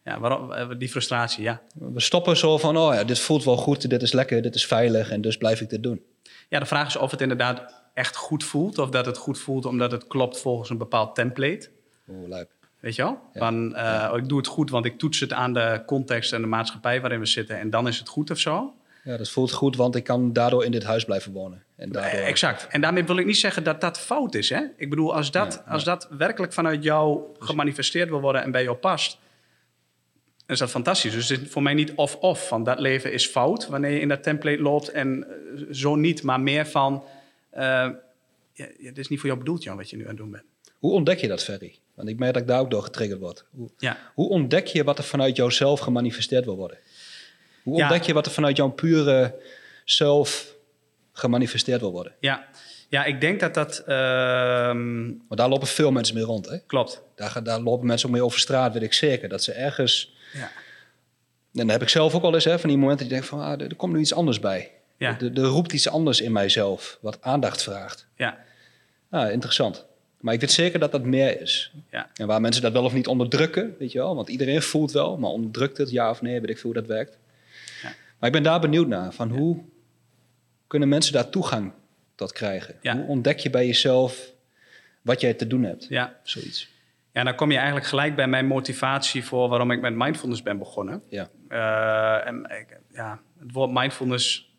Ja. 0.04 0.20
Waarom, 0.20 0.52
eh, 0.52 0.68
die 0.78 0.90
frustratie, 0.90 1.44
ja. 1.44 1.62
We 1.76 2.00
stoppen 2.00 2.38
zo 2.38 2.58
van, 2.58 2.78
oh 2.78 2.94
ja, 2.94 3.04
dit 3.04 3.20
voelt 3.20 3.44
wel 3.44 3.58
goed, 3.58 3.90
dit 3.90 4.02
is 4.02 4.12
lekker, 4.12 4.42
dit 4.42 4.56
is 4.56 4.66
veilig 4.66 5.10
en 5.10 5.22
dus 5.22 5.38
blijf 5.38 5.62
ik 5.62 5.70
dit 5.70 5.84
doen. 5.84 6.02
Ja, 6.50 6.60
de 6.60 6.66
vraag 6.66 6.88
is 6.88 6.96
of 6.96 7.12
het 7.12 7.22
inderdaad 7.22 7.74
echt 7.94 8.16
goed 8.16 8.44
voelt. 8.44 8.78
Of 8.78 8.90
dat 8.90 9.06
het 9.06 9.18
goed 9.18 9.40
voelt 9.40 9.66
omdat 9.66 9.92
het 9.92 10.08
klopt 10.08 10.40
volgens 10.40 10.70
een 10.70 10.78
bepaald 10.78 11.16
template. 11.16 11.70
Oeh, 12.10 12.30
lijp. 12.30 12.50
Weet 12.86 12.96
je 12.96 13.02
wel? 13.02 13.20
Ja. 13.34 13.40
Van, 13.40 13.76
eh, 13.76 14.10
oh, 14.12 14.18
ik 14.18 14.30
doe 14.30 14.38
het 14.38 14.48
goed, 14.48 14.70
want 14.70 14.86
ik 14.86 14.98
toets 14.98 15.20
het 15.20 15.34
aan 15.34 15.54
de 15.54 15.84
context 15.86 16.34
en 16.34 16.42
de 16.42 16.48
maatschappij 16.48 17.02
waarin 17.02 17.20
we 17.20 17.26
zitten. 17.26 17.60
En 17.60 17.70
dan 17.70 17.88
is 17.88 18.00
het 18.00 18.08
goed 18.08 18.32
of 18.32 18.40
zo. 18.40 18.74
Ja, 19.04 19.18
dat 19.18 19.30
voelt 19.30 19.52
goed, 19.52 19.76
want 19.76 19.96
ik 19.96 20.04
kan 20.04 20.34
daardoor 20.34 20.66
in 20.66 20.72
dit 20.72 20.84
huis 20.84 21.06
blijven 21.06 21.32
wonen. 21.32 21.64
En 21.76 21.92
daardoor... 21.92 22.20
Eh, 22.20 22.28
Exact. 22.28 22.68
En 22.68 22.82
daarmee 22.82 23.04
wil 23.04 23.18
ik 23.18 23.26
niet 23.26 23.38
zeggen 23.38 23.64
dat 23.64 23.82
dat 23.82 24.00
fout 24.00 24.36
is. 24.36 24.50
Hè? 24.50 24.62
Ik 24.78 24.90
bedoel, 24.90 25.16
als 25.16 25.32
dat, 25.32 25.64
Ja, 25.66 25.72
als 25.72 25.84
dat 25.84 26.08
werkelijk 26.18 26.54
vanuit 26.54 26.84
jou 26.84 27.22
gemanifesteerd 27.40 28.10
wil 28.10 28.22
worden 28.22 28.44
en 28.44 28.52
bij 28.52 28.64
jou 28.64 28.78
past, 28.78 29.18
is 30.48 30.60
dat 30.60 30.70
fantastisch. 30.70 31.14
Dus 31.14 31.30
het 31.30 31.42
is 31.42 31.50
voor 31.50 31.64
mij 31.64 31.74
niet 31.74 31.94
of-of. 31.96 32.48
Van 32.48 32.64
dat 32.64 32.80
leven 32.80 33.14
is 33.14 33.28
fout 33.28 33.68
wanneer 33.68 33.92
je 33.92 34.00
in 34.00 34.08
dat 34.08 34.24
template 34.24 34.62
loopt 34.62 34.90
en 34.90 35.28
eh, 35.28 35.64
zo 35.72 35.96
niet, 35.96 36.24
maar 36.24 36.40
meer 36.40 36.68
van. 36.68 37.04
ja, 37.52 38.02
ja, 38.54 38.68
dit 38.78 38.98
is 38.98 39.08
niet 39.08 39.20
voor 39.20 39.28
jou 39.28 39.40
bedoeld, 39.40 39.64
Jan, 39.64 39.78
wat 39.78 39.90
je 39.90 39.96
nu 39.96 40.04
aan 40.04 40.10
het 40.10 40.18
doen 40.18 40.32
bent. 40.32 40.44
Hoe 40.80 40.92
ontdek 40.92 41.20
je 41.20 41.28
dat, 41.28 41.44
Ferry? 41.44 41.80
Want 41.96 42.10
ik 42.10 42.20
merk 42.20 42.34
dat 42.34 42.42
ik 42.42 42.48
daar 42.48 42.60
ook 42.60 42.72
door 42.72 42.84
getriggerd 42.84 43.20
word. 43.20 43.46
Hoe, 43.52 43.70
Ja. 43.78 43.98
hoe 44.14 44.30
ontdek 44.30 44.68
je 44.68 44.84
wat 44.84 44.98
er 44.98 45.04
vanuit 45.04 45.36
jouzelf 45.36 45.80
gemanifesteerd 45.80 46.46
wil 46.46 46.56
worden? 46.56 46.78
Hoe 47.64 47.78
Ja. 47.78 47.84
ontdek 47.84 48.04
je 48.04 48.14
wat 48.14 48.26
er 48.26 48.32
vanuit 48.32 48.58
jouw 48.58 48.70
pure 48.70 49.36
zelf 49.86 50.56
gemanifesteerd 51.14 51.80
wil 51.82 51.92
worden? 51.92 52.14
Ja. 52.20 52.46
ja, 52.90 53.04
ik 53.06 53.22
denk 53.22 53.40
dat 53.40 53.54
dat 53.54 53.78
ehm, 53.86 55.06
Want 55.06 55.40
daar 55.40 55.50
lopen 55.50 55.68
veel 55.68 55.92
mensen 55.92 56.16
mee 56.16 56.24
rond. 56.24 56.50
Hè? 56.50 56.58
klopt. 56.60 57.02
Daar, 57.16 57.44
daar 57.44 57.60
lopen 57.60 57.88
mensen 57.88 58.08
ook 58.08 58.14
mee 58.14 58.24
over 58.24 58.40
straat, 58.40 58.74
weet 58.74 58.84
ik 58.84 58.94
zeker. 58.94 59.30
Dat 59.30 59.44
ze 59.44 59.52
ergens... 59.52 60.14
Ja. 60.34 60.52
En 61.54 61.62
dat 61.62 61.70
heb 61.72 61.82
ik 61.82 61.90
zelf 61.90 62.16
ook 62.16 62.22
wel 62.22 62.34
eens, 62.34 62.44
hè, 62.44 62.60
van 62.60 62.70
die 62.70 62.78
momenten 62.78 63.08
dat 63.10 63.16
je 63.16 63.22
denkt 63.22 63.28
van... 63.28 63.40
Ah, 63.52 63.62
er, 63.62 63.70
er 63.70 63.76
komt 63.76 63.94
nu 63.94 64.00
iets 64.00 64.14
anders 64.14 64.40
bij. 64.40 64.72
Ja. 64.98 65.18
Er, 65.20 65.38
er 65.38 65.44
roept 65.44 65.74
iets 65.74 65.90
anders 65.90 66.22
in 66.22 66.32
mijzelf, 66.32 66.98
wat 67.02 67.22
aandacht 67.22 67.64
vraagt. 67.64 68.08
Ja. 68.16 68.38
Ah, 69.10 69.32
interessant. 69.32 69.86
Maar 70.26 70.34
ik 70.34 70.40
weet 70.40 70.52
zeker 70.52 70.80
dat 70.80 70.92
dat 70.92 71.04
meer 71.04 71.42
is. 71.42 71.72
Ja. 71.92 72.10
En 72.14 72.28
waar 72.28 72.42
mensen 72.42 72.62
dat 72.62 72.72
wel 72.72 72.84
of 72.84 72.94
niet 72.94 73.08
onderdrukken, 73.08 73.76
weet 73.80 73.92
je 73.92 73.98
wel. 73.98 74.16
Want 74.16 74.30
iedereen 74.30 74.62
voelt 74.62 74.92
wel, 74.92 75.18
maar 75.18 75.30
onderdrukt 75.30 75.78
het, 75.78 75.92
ja 75.92 76.10
of 76.10 76.22
nee, 76.22 76.42
weet 76.42 76.50
ik 76.50 76.58
veel 76.58 76.72
hoe 76.72 76.82
dat 76.82 76.90
werkt. 76.90 77.18
Ja. 77.82 77.90
Maar 77.90 78.30
ik 78.30 78.32
ben 78.32 78.44
daar 78.44 78.60
benieuwd 78.60 78.88
naar. 78.88 79.14
Van 79.14 79.30
hoe 79.30 79.64
kunnen 80.68 80.90
mensen 80.90 81.14
daar 81.14 81.30
toegang 81.30 81.72
tot 82.16 82.32
krijgen? 82.32 82.76
Hoe 82.82 83.06
ontdek 83.08 83.40
je 83.40 83.50
bij 83.50 83.66
jezelf 83.66 84.32
wat 85.02 85.22
jij 85.22 85.34
te 85.34 85.48
doen 85.48 85.64
hebt? 85.64 85.86
ja. 85.90 86.20
Zoiets. 86.24 86.70
Ja, 87.12 87.24
dan 87.24 87.36
kom 87.36 87.52
je 87.52 87.58
eigenlijk 87.58 87.88
gelijk 87.88 88.16
bij 88.16 88.28
mijn 88.28 88.46
motivatie 88.46 89.24
voor 89.24 89.50
waarom 89.50 89.72
ik 89.72 89.82
met 89.82 89.96
mindfulness 89.96 90.44
ben 90.44 90.58
begonnen. 90.58 91.04
Ja. 91.10 91.30
Eh, 91.48 92.28
en 92.28 92.44
ik, 92.44 92.78
ja, 92.94 93.20
het 93.40 93.52
woord 93.52 93.72
mindfulness 93.72 94.54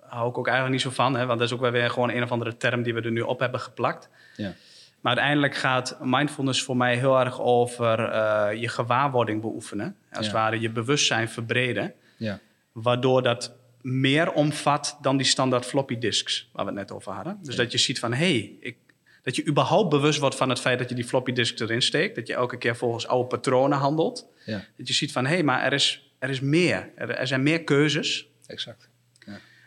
hou 0.00 0.30
ik 0.30 0.38
ook 0.38 0.46
eigenlijk 0.46 0.76
niet 0.76 0.94
zo 0.94 1.02
van, 1.02 1.16
hè, 1.16 1.26
want 1.26 1.38
dat 1.38 1.48
is 1.48 1.54
ook 1.54 1.60
wel 1.60 1.70
weer 1.70 1.90
gewoon 1.90 2.10
een 2.10 2.22
of 2.22 2.32
andere 2.32 2.56
term 2.56 2.82
die 2.82 2.94
we 2.94 3.00
er 3.00 3.10
nu 3.10 3.20
op 3.20 3.40
hebben 3.40 3.60
geplakt. 3.60 4.08
Ja. 4.36 4.52
Maar 5.00 5.12
uiteindelijk 5.12 5.54
gaat 5.54 5.98
mindfulness 6.00 6.62
voor 6.62 6.76
mij 6.76 6.96
heel 6.96 7.18
erg 7.20 7.40
over 7.40 7.98
eh, 8.04 8.60
je 8.60 8.68
gewaarwording 8.68 9.40
beoefenen. 9.40 9.96
Als 10.12 10.26
het 10.26 10.34
Ja. 10.34 10.40
ware 10.42 10.60
je 10.60 10.70
bewustzijn 10.70 11.28
verbreden. 11.28 11.94
Ja. 12.16 12.38
Waardoor 12.72 13.22
dat 13.22 13.56
meer 13.80 14.32
omvat 14.32 14.98
dan 15.02 15.16
die 15.16 15.26
standaard 15.26 15.66
floppy 15.66 15.98
disks 15.98 16.48
waar 16.52 16.64
we 16.64 16.70
het 16.70 16.80
net 16.80 16.92
over 16.92 17.12
hadden. 17.12 17.38
Dus 17.42 17.56
dat 17.56 17.72
je 17.72 17.78
ziet 17.78 17.98
van, 17.98 18.12
hé, 18.12 18.16
hey, 18.38 18.56
ik, 18.60 18.76
dat 19.22 19.36
je 19.36 19.46
überhaupt 19.46 19.88
bewust 19.88 20.18
wordt 20.18 20.36
van 20.36 20.48
het 20.48 20.60
feit 20.60 20.78
dat 20.78 20.88
je 20.88 20.94
die 20.94 21.04
floppy 21.04 21.32
disk 21.32 21.60
erin 21.60 21.82
steekt. 21.82 22.14
Dat 22.14 22.26
je 22.26 22.34
elke 22.34 22.58
keer 22.58 22.76
volgens 22.76 23.06
oude 23.06 23.28
patronen 23.28 23.78
handelt. 23.78 24.26
ja, 24.44 24.64
Dat 24.76 24.88
je 24.88 24.94
ziet 24.94 25.12
van, 25.12 25.24
hé, 25.26 25.32
hey, 25.34 25.42
maar 25.42 25.62
er 25.62 25.72
is, 25.72 26.12
er 26.18 26.30
is 26.30 26.40
meer. 26.40 26.90
Er, 26.94 27.10
er 27.10 27.26
zijn 27.26 27.42
meer 27.42 27.64
keuzes. 27.64 28.26
exact. 28.46 28.88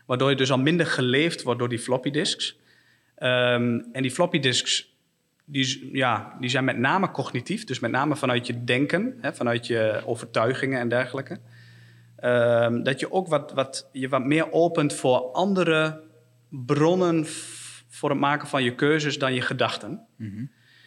Waardoor 0.06 0.30
je 0.30 0.36
dus 0.36 0.52
al 0.52 0.58
minder 0.58 0.86
geleefd 0.86 1.44
wordt 1.44 1.60
door 1.60 1.70
die 1.70 1.80
floppy 1.80 2.10
disks. 2.12 2.58
Ehm, 3.16 3.80
en 3.92 4.02
die 4.02 4.12
floppy 4.12 4.40
disks, 4.40 4.93
die, 5.46 5.90
ja, 5.92 6.36
die 6.40 6.50
zijn 6.50 6.64
met 6.64 6.78
name 6.78 7.12
cognitief. 7.12 7.64
Dus 7.64 7.80
met 7.80 7.92
name 7.92 8.16
vanuit 8.16 8.48
je 8.48 8.64
denken, 8.64 9.18
hè, 9.22 9.34
vanuit 9.34 9.68
je 9.68 10.02
overtuigingen 10.06 10.80
en 10.80 10.90
dergelijke. 10.90 11.40
Ehm, 12.16 12.84
dat 12.84 13.00
je 13.00 13.12
ook 13.12 13.28
wat, 13.28 13.54
wat, 13.54 13.90
je 13.92 14.10
wat 14.10 14.26
meer 14.26 14.52
opent 14.52 14.94
voor 14.94 15.32
andere 15.32 16.02
bronnen 16.50 17.26
voor 17.88 18.10
het 18.10 18.20
maken 18.20 18.48
van 18.48 18.64
je 18.64 18.76
keuzes 18.76 19.20
dan 19.20 19.34
je 19.34 19.42
gedachten. 19.42 20.06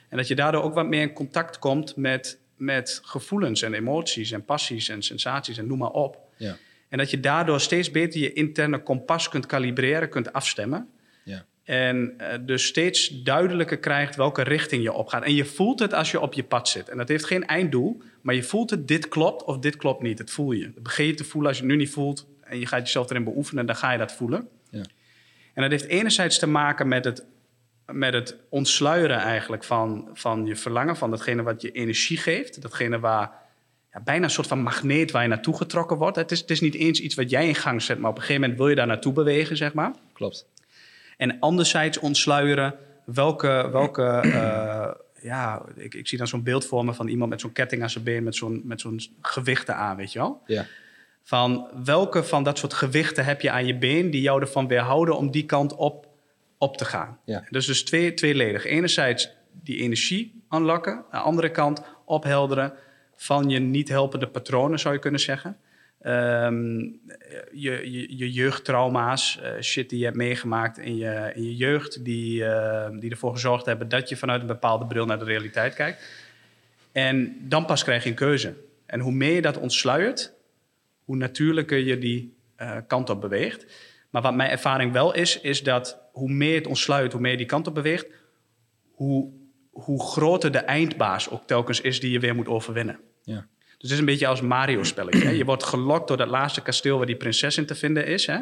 En 0.09 0.17
dat 0.17 0.29
je 0.29 0.35
daardoor 0.35 0.63
ook 0.63 0.75
wat 0.75 0.87
meer 0.87 1.01
in 1.01 1.13
contact 1.13 1.59
komt 1.59 1.97
met, 1.97 2.41
met 2.57 3.01
gevoelens 3.03 3.63
en 3.63 3.75
emoties 3.75 4.31
en 4.31 4.45
passies 4.45 4.89
en 4.89 5.03
sensaties 5.03 5.59
en 5.59 5.67
noem 5.67 5.79
maar 5.79 5.91
op. 5.91 6.19
Ja. 6.37 6.57
En 6.89 6.99
dat 6.99 7.11
je 7.11 7.21
daardoor 7.21 7.61
steeds 7.61 7.91
beter 7.91 8.21
je 8.21 8.33
interne 8.33 8.83
kompas 8.83 9.29
kunt 9.29 9.47
kalibreren, 9.47 10.09
kunt 10.09 10.33
afstemmen. 10.33 10.89
En 11.67 12.15
eh, 12.19 12.39
dus 12.41 12.67
steeds 12.67 13.23
duidelijker 13.23 13.79
krijgt 13.79 14.17
welke 14.17 14.43
richting 14.43 14.83
je 14.83 14.93
opgaat. 14.93 15.23
En 15.23 15.35
je 15.35 15.45
voelt 15.45 15.79
het 15.79 15.93
als 15.93 16.11
je 16.11 16.21
op 16.21 16.33
je 16.33 16.45
pad 16.45 16.69
zit. 16.69 16.89
En 16.89 16.97
dat 16.97 17.09
heeft 17.09 17.25
geen 17.25 17.47
einddoel, 17.47 18.03
maar 18.21 18.35
je 18.35 18.43
voelt 18.43 18.71
het, 18.71 18.89
dit 18.89 19.09
klopt 19.09 19.45
of 19.45 19.59
dit 19.59 19.77
klopt 19.77 20.03
niet. 20.03 20.19
Dat 20.19 20.31
voel 20.31 20.53
je. 20.53 20.73
Dat 20.75 20.83
begin 20.83 21.07
je 21.07 21.15
te 21.15 21.25
voelen 21.25 21.49
als 21.49 21.59
je 21.59 21.65
het 21.65 21.73
nu 21.73 21.79
niet 21.79 21.91
voelt 21.91 22.27
en 22.41 22.59
je 22.59 22.67
gaat 22.67 22.81
jezelf 22.81 23.11
erin 23.11 23.25
beoefenen, 23.25 23.67
dan 23.67 23.77
ga 23.77 23.93
je 23.93 23.99
dat 23.99 24.13
voelen. 24.13 24.49
Ja. 24.71 24.83
En 25.55 25.63
dat 25.63 25.71
heeft 25.71 25.85
enerzijds 25.85 26.39
te 26.39 26.47
maken 26.47 26.89
met 26.89 27.05
het, 27.05 27.25
met 27.87 28.13
het 28.13 28.37
ontsluieren 28.49 29.19
eigenlijk 29.19 29.65
van, 29.65 30.09
van 30.13 30.47
je 30.47 30.57
verlangen, 30.57 30.97
van 30.97 31.11
datgene 31.11 31.43
wat 31.43 31.63
je 31.63 31.71
energie 31.71 32.17
geeft. 32.17 32.63
Datgene 32.63 32.99
waar 32.99 33.33
ja, 33.93 34.01
bijna 34.01 34.25
een 34.25 34.31
soort 34.31 34.47
van 34.47 34.63
magneet 34.63 35.11
waar 35.11 35.23
je 35.23 35.29
naartoe 35.29 35.57
getrokken 35.57 35.97
wordt. 35.97 36.17
Het 36.17 36.31
is, 36.31 36.41
het 36.41 36.51
is 36.51 36.61
niet 36.61 36.75
eens 36.75 37.01
iets 37.01 37.15
wat 37.15 37.31
jij 37.31 37.49
in 37.49 37.55
gang 37.55 37.83
zet, 37.83 37.99
maar 37.99 38.11
op 38.11 38.17
een 38.17 38.23
gegeven 38.23 38.41
moment 38.41 38.59
wil 38.59 38.69
je 38.69 38.77
daar 38.77 38.87
naartoe 38.87 39.13
bewegen, 39.13 39.57
zeg 39.57 39.73
maar. 39.73 39.95
Klopt. 40.13 40.47
En 41.17 41.39
anderzijds 41.41 41.99
ontsluieren 41.99 42.75
welke, 43.05 43.69
welke 43.73 44.03
eh, 44.23 44.91
ja, 45.21 45.63
ik, 45.77 45.95
ik 45.95 46.09
zie 46.09 46.19
dan 46.19 46.27
zo'n 46.27 46.43
beeld 46.43 46.67
voor 46.67 46.85
me 46.85 46.95
van 46.95 47.09
iemand 47.09 47.31
met 47.31 47.41
zo'n 47.41 47.53
ketting 47.53 47.83
aan 47.83 47.91
zijn 47.91 48.05
been, 48.05 48.25
met 48.25 48.37
zo'n, 48.37 48.63
met 48.65 48.81
zo'n 48.81 49.01
gewichten 49.21 49.77
aan, 49.77 49.97
weet 49.97 50.13
je 50.13 50.19
wel? 50.19 50.43
Ja. 50.47 50.67
Van 51.23 51.71
welke 51.85 52.25
van 52.25 52.43
dat 52.43 52.59
soort 52.59 52.75
gewichten 52.75 53.25
heb 53.25 53.41
je 53.41 53.51
aan 53.51 53.67
je 53.67 53.79
been 53.79 54.11
die 54.11 54.21
jou 54.21 54.41
ervan 54.41 54.69
weerhouden 54.69 55.17
om 55.17 55.31
die 55.31 55.47
kant 55.47 55.75
op, 55.75 56.09
op 56.59 56.77
te 56.77 56.85
gaan? 56.85 57.19
Ja. 57.25 57.45
Dus 57.51 57.67
dus 57.67 57.85
twee, 57.85 58.15
tweeledig. 58.15 58.65
Enerzijds 58.65 59.31
die 59.63 59.81
energie 59.81 60.43
unlocken, 60.51 60.93
aan 60.93 61.05
de 61.11 61.19
andere 61.19 61.51
kant 61.51 61.83
ophelderen 62.05 62.73
van 63.17 63.49
je 63.49 63.59
niet 63.59 63.89
helpende 63.89 64.29
patronen, 64.29 64.79
zou 64.79 64.95
je 64.95 65.01
kunnen 65.01 65.21
zeggen. 65.21 65.57
Ehm, 66.07 66.79
je, 67.53 67.91
je, 67.91 68.17
je 68.17 68.33
jeugdtrauma's, 68.33 69.41
eh, 69.43 69.61
shit 69.61 69.91
die 69.91 69.99
je 69.99 70.05
hebt 70.05 70.17
meegemaakt 70.17 70.79
in 70.79 70.97
je, 70.97 71.33
in 71.35 71.43
je 71.43 71.57
jeugd, 71.57 72.05
die, 72.05 72.45
eh, 72.45 72.99
die 72.99 73.11
ervoor 73.11 73.33
gezorgd 73.33 73.67
hebben 73.67 73.89
dat 73.89 74.09
je 74.09 74.17
vanuit 74.17 74.41
een 74.41 74.47
bepaalde 74.47 74.87
bril 74.87 75.07
naar 75.07 75.19
de 75.19 75.25
realiteit 75.25 75.75
kijkt. 75.75 76.05
En 76.93 77.37
dan 77.41 77.65
pas 77.65 77.85
krijg 77.85 78.03
je 78.03 78.09
een 78.09 78.15
keuze. 78.15 78.55
En 78.87 79.01
hoe 79.01 79.13
meer 79.13 79.33
je 79.33 79.43
dat 79.43 79.59
ontsluiert, 79.59 80.33
hoe 81.05 81.17
natuurlijker 81.17 81.79
je 81.79 81.99
die 81.99 82.37
eh, 82.57 82.77
kant 82.87 83.11
op 83.11 83.21
beweegt. 83.21 83.67
Maar 84.11 84.23
wat 84.23 84.35
mijn 84.35 84.51
ervaring 84.51 84.93
wel 84.93 85.15
is, 85.15 85.41
is 85.41 85.63
dat 85.63 85.99
hoe 86.13 86.31
meer 86.31 86.55
het 86.55 86.67
ontsluit, 86.67 87.13
hoe 87.13 87.21
meer 87.21 87.31
je 87.31 87.37
die 87.37 87.47
kant 87.47 87.67
op 87.67 87.75
beweegt, 87.75 88.07
hoe, 88.91 89.31
hoe 89.71 90.03
groter 90.03 90.53
de 90.53 90.59
eindbaas 90.59 91.31
ook 91.31 91.47
telkens 91.47 91.81
is 91.81 92.01
die 92.01 92.11
je 92.11 92.21
weer 92.21 92.35
moet 92.35 92.49
overwinnen. 92.49 92.99
Ja. 93.23 93.47
Dus 93.79 93.91
het 93.91 93.91
is 93.91 93.99
een 93.99 94.05
beetje 94.05 94.27
als 94.27 94.41
Mario-spelletje. 94.41 95.37
Je 95.37 95.45
wordt 95.45 95.63
gelokt 95.65 96.09
door 96.09 96.17
dat 96.17 96.29
laatste 96.29 96.63
kasteel 96.63 96.97
waar 96.97 97.07
die 97.07 97.17
prinses 97.17 97.57
in 97.59 97.67
te 97.67 97.75
vinden 97.75 98.07
is. 98.07 98.27
Hè? 98.27 98.39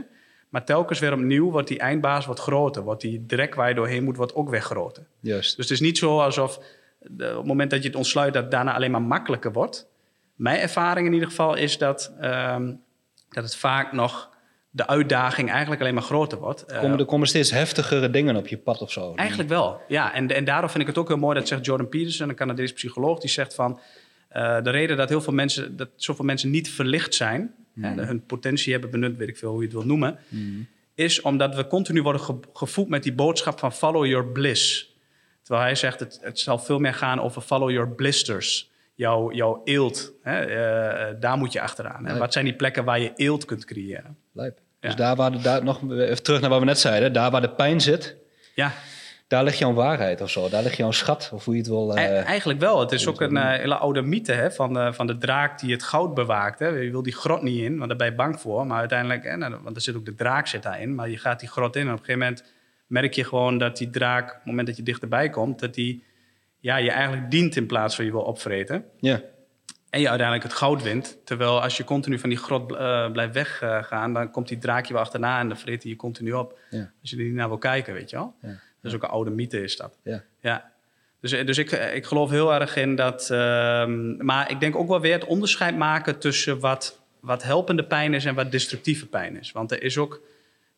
Maar 0.48 0.64
telkens 0.64 0.98
weer 0.98 1.12
opnieuw 1.12 1.50
wordt 1.50 1.68
die 1.68 1.78
eindbaas 1.78 2.26
wat 2.26 2.38
groter. 2.40 2.82
Wordt 2.82 3.00
die 3.00 3.24
drek 3.26 3.54
waar 3.54 3.68
je 3.68 3.74
doorheen 3.74 4.04
moet, 4.04 4.16
wordt 4.16 4.34
ook 4.34 4.50
weer 4.50 4.62
groter. 4.62 5.06
Juist. 5.20 5.56
Dus 5.56 5.64
het 5.68 5.74
is 5.74 5.80
niet 5.80 5.98
zo 5.98 6.20
alsof 6.20 6.60
de- 7.00 7.30
op 7.30 7.36
het 7.36 7.46
moment 7.46 7.70
dat 7.70 7.82
je 7.82 7.88
het 7.88 7.96
ontsluit, 7.96 8.32
dat 8.32 8.42
het 8.42 8.50
daarna 8.52 8.74
alleen 8.74 8.90
maar 8.90 9.02
makkelijker 9.02 9.52
wordt. 9.52 9.86
Mijn 10.34 10.60
ervaring 10.60 11.06
in 11.06 11.12
ieder 11.12 11.28
geval 11.28 11.54
is 11.54 11.78
dat, 11.78 12.12
ehm, 12.20 12.72
dat 13.28 13.44
het 13.44 13.56
vaak 13.56 13.92
nog 13.92 14.30
de 14.70 14.86
uitdaging 14.86 15.50
eigenlijk 15.50 15.80
alleen 15.80 15.94
maar 15.94 16.02
groter 16.02 16.38
wordt. 16.38 16.64
Eh, 16.64 16.80
Komen, 16.80 16.98
er 16.98 17.04
komen 17.04 17.28
steeds 17.28 17.50
heftigere 17.50 18.10
dingen 18.10 18.36
op 18.36 18.46
je 18.48 18.58
pad 18.58 18.80
of 18.82 18.92
zo? 18.92 19.12
Eigenlijk 19.14 19.48
wel, 19.48 19.80
ja. 19.88 20.14
En, 20.14 20.28
en 20.28 20.44
daarom 20.44 20.68
vind 20.70 20.82
ik 20.82 20.88
het 20.88 20.98
ook 20.98 21.08
heel 21.08 21.16
mooi, 21.16 21.38
dat 21.38 21.48
zegt 21.48 21.64
Jordan 21.64 21.88
Peterson, 21.88 22.28
een 22.28 22.34
Canadese 22.34 22.74
psycholoog, 22.74 23.18
die 23.20 23.30
zegt 23.30 23.54
van... 23.54 23.80
eh, 24.34 24.62
de 24.62 24.70
reden 24.70 24.96
dat 24.96 25.08
heel 25.08 25.20
veel 25.20 25.32
mensen, 25.32 25.76
dat 25.76 25.88
zoveel 25.96 26.24
mensen 26.24 26.50
niet 26.50 26.70
verlicht 26.70 27.14
zijn, 27.14 27.54
hè, 27.80 28.02
hun 28.04 28.24
potentie 28.26 28.72
hebben 28.72 28.90
benut, 28.90 29.16
weet 29.16 29.28
ik 29.28 29.36
veel 29.36 29.50
hoe 29.50 29.58
je 29.60 29.64
het 29.66 29.74
wil 29.76 29.86
noemen, 29.86 30.18
is 30.94 31.20
omdat 31.20 31.54
we 31.54 31.66
continu 31.66 32.02
worden 32.02 32.20
ge- 32.20 32.38
gevoed 32.52 32.88
met 32.88 33.02
die 33.02 33.12
boodschap 33.12 33.58
van 33.58 33.72
follow 33.72 34.06
your 34.06 34.26
bliss. 34.26 34.92
Terwijl 35.42 35.64
hij 35.66 35.74
zegt, 35.74 36.00
het, 36.00 36.18
het 36.22 36.38
zal 36.38 36.58
veel 36.58 36.78
meer 36.78 36.94
gaan 36.94 37.20
over 37.20 37.42
follow 37.42 37.70
your 37.70 37.88
blisters. 37.88 38.70
jouw, 38.94 39.32
jouw 39.32 39.60
eelt, 39.64 40.12
hè, 40.22 40.40
eh, 40.40 41.08
eh, 41.08 41.16
daar 41.20 41.36
moet 41.38 41.52
je 41.52 41.60
achteraan. 41.60 42.18
Wat 42.18 42.32
zijn 42.32 42.44
die 42.44 42.54
plekken 42.54 42.84
waar 42.84 43.00
je 43.00 43.12
eelt 43.16 43.44
kunt 43.44 43.64
creëren? 43.64 44.16
Lijp. 44.32 44.58
Ja. 44.80 44.88
Dus 44.88 44.96
daar 44.98 45.16
waar 45.16 45.32
de, 45.32 45.38
daar 45.38 45.64
nog 45.64 45.90
even 45.90 46.22
terug 46.22 46.40
naar 46.40 46.50
wat 46.50 46.58
we 46.58 46.64
net 46.64 46.78
zeiden, 46.78 47.12
daar 47.12 47.30
waar 47.30 47.40
de 47.40 47.50
pijn 47.50 47.80
zit, 47.80 48.16
Ja, 48.54 48.72
daar 49.26 49.44
ligt 49.44 49.58
jouw 49.58 49.72
waarheid 49.72 50.20
of 50.20 50.30
zo. 50.30 50.48
Daar 50.48 50.62
ligt 50.62 50.76
jouw 50.76 50.90
schat, 50.90 51.30
of 51.34 51.44
hoe 51.44 51.54
je 51.54 51.60
het 51.60 51.68
wil. 51.68 51.96
E- 51.96 52.00
eigenlijk 52.00 52.60
wel. 52.60 52.80
Het 52.80 52.92
is 52.92 53.06
ook 53.06 53.20
een 53.20 53.36
eh, 53.36 53.58
hele 53.58 53.76
oude 53.76 54.02
mythe 54.02 54.32
hè, 54.32 54.50
van, 54.50 54.72
de, 54.72 54.92
van 54.92 55.06
de 55.06 55.18
draak 55.18 55.60
die 55.60 55.72
het 55.72 55.82
goud 55.82 56.14
bewaakt. 56.14 56.58
Hè. 56.58 56.68
Je 56.68 56.90
wil 56.90 57.02
die 57.02 57.12
grot 57.12 57.42
niet 57.42 57.62
in, 57.62 57.76
want 57.76 57.88
daar 57.88 57.98
ben 57.98 58.06
je 58.06 58.14
bang 58.14 58.40
voor. 58.40 58.66
Maar 58.66 58.78
uiteindelijk, 58.78 59.24
hè, 59.24 59.36
nou, 59.36 59.56
want 59.62 59.76
er 59.76 59.82
zit 59.82 59.96
ook 59.96 60.04
de 60.04 60.14
draak 60.14 60.46
zit 60.46 60.62
daarin. 60.62 60.94
Maar 60.94 61.10
je 61.10 61.18
gaat 61.18 61.40
die 61.40 61.48
grot 61.48 61.76
in 61.76 61.82
en 61.82 61.92
op 61.92 61.98
een 61.98 62.04
gegeven 62.04 62.20
moment 62.20 62.44
merk 62.86 63.12
je 63.12 63.24
gewoon 63.24 63.58
dat 63.58 63.76
die 63.76 63.90
draak, 63.90 64.28
op 64.28 64.34
het 64.36 64.44
moment 64.44 64.66
dat 64.66 64.76
je 64.76 64.82
dichterbij 64.82 65.30
komt, 65.30 65.60
dat 65.60 65.74
die 65.74 66.04
ja, 66.58 66.76
je 66.76 66.90
eigenlijk 66.90 67.30
dient 67.30 67.56
in 67.56 67.66
plaats 67.66 67.96
van 67.96 68.04
je 68.04 68.10
wil 68.10 68.22
opvreten. 68.22 68.84
ja. 69.00 69.20
En 69.90 70.00
je 70.00 70.08
uiteindelijk 70.08 70.48
het 70.48 70.58
goud 70.58 70.82
wint. 70.82 71.18
Terwijl 71.24 71.62
als 71.62 71.76
je 71.76 71.84
continu 71.84 72.18
van 72.18 72.28
die 72.28 72.38
grot 72.38 72.72
eh, 72.72 73.10
blijft 73.12 73.34
weggaan, 73.34 74.12
dan 74.12 74.30
komt 74.30 74.48
die 74.48 74.58
draak 74.58 74.86
je 74.86 74.92
wel 74.92 75.02
achterna 75.02 75.40
en 75.40 75.48
dan 75.48 75.56
vreet 75.56 75.82
hij 75.82 75.92
je 75.92 75.98
continu 75.98 76.32
op. 76.32 76.58
Ja. 76.70 76.90
Als 77.00 77.10
je 77.10 77.16
er 77.16 77.22
niet 77.22 77.34
naar 77.34 77.48
wil 77.48 77.58
kijken, 77.58 77.94
weet 77.94 78.10
je 78.10 78.16
wel. 78.16 78.34
Ja. 78.42 78.60
Dat 78.84 78.92
is 78.92 78.98
ook 78.98 79.02
een 79.02 79.08
oude 79.16 79.30
mythe, 79.30 79.62
is 79.62 79.76
dat. 79.76 79.98
Ja. 80.02 80.22
Ja. 80.40 80.72
Dus, 81.20 81.30
dus 81.30 81.58
ik, 81.58 81.70
ik 81.70 82.04
geloof 82.04 82.30
heel 82.30 82.54
erg 82.54 82.76
in 82.76 82.96
dat. 82.96 83.30
ehm, 83.30 84.24
maar 84.24 84.50
ik 84.50 84.60
denk 84.60 84.76
ook 84.76 84.88
wel 84.88 85.00
weer 85.00 85.12
het 85.12 85.24
onderscheid 85.24 85.76
maken 85.76 86.18
tussen 86.18 86.60
wat, 86.60 87.00
wat 87.20 87.42
helpende 87.42 87.84
pijn 87.84 88.14
is 88.14 88.24
en 88.24 88.34
wat 88.34 88.50
destructieve 88.50 89.06
pijn 89.06 89.36
is. 89.38 89.52
Want 89.52 89.72
er 89.72 89.82
is 89.82 89.98
ook. 89.98 90.20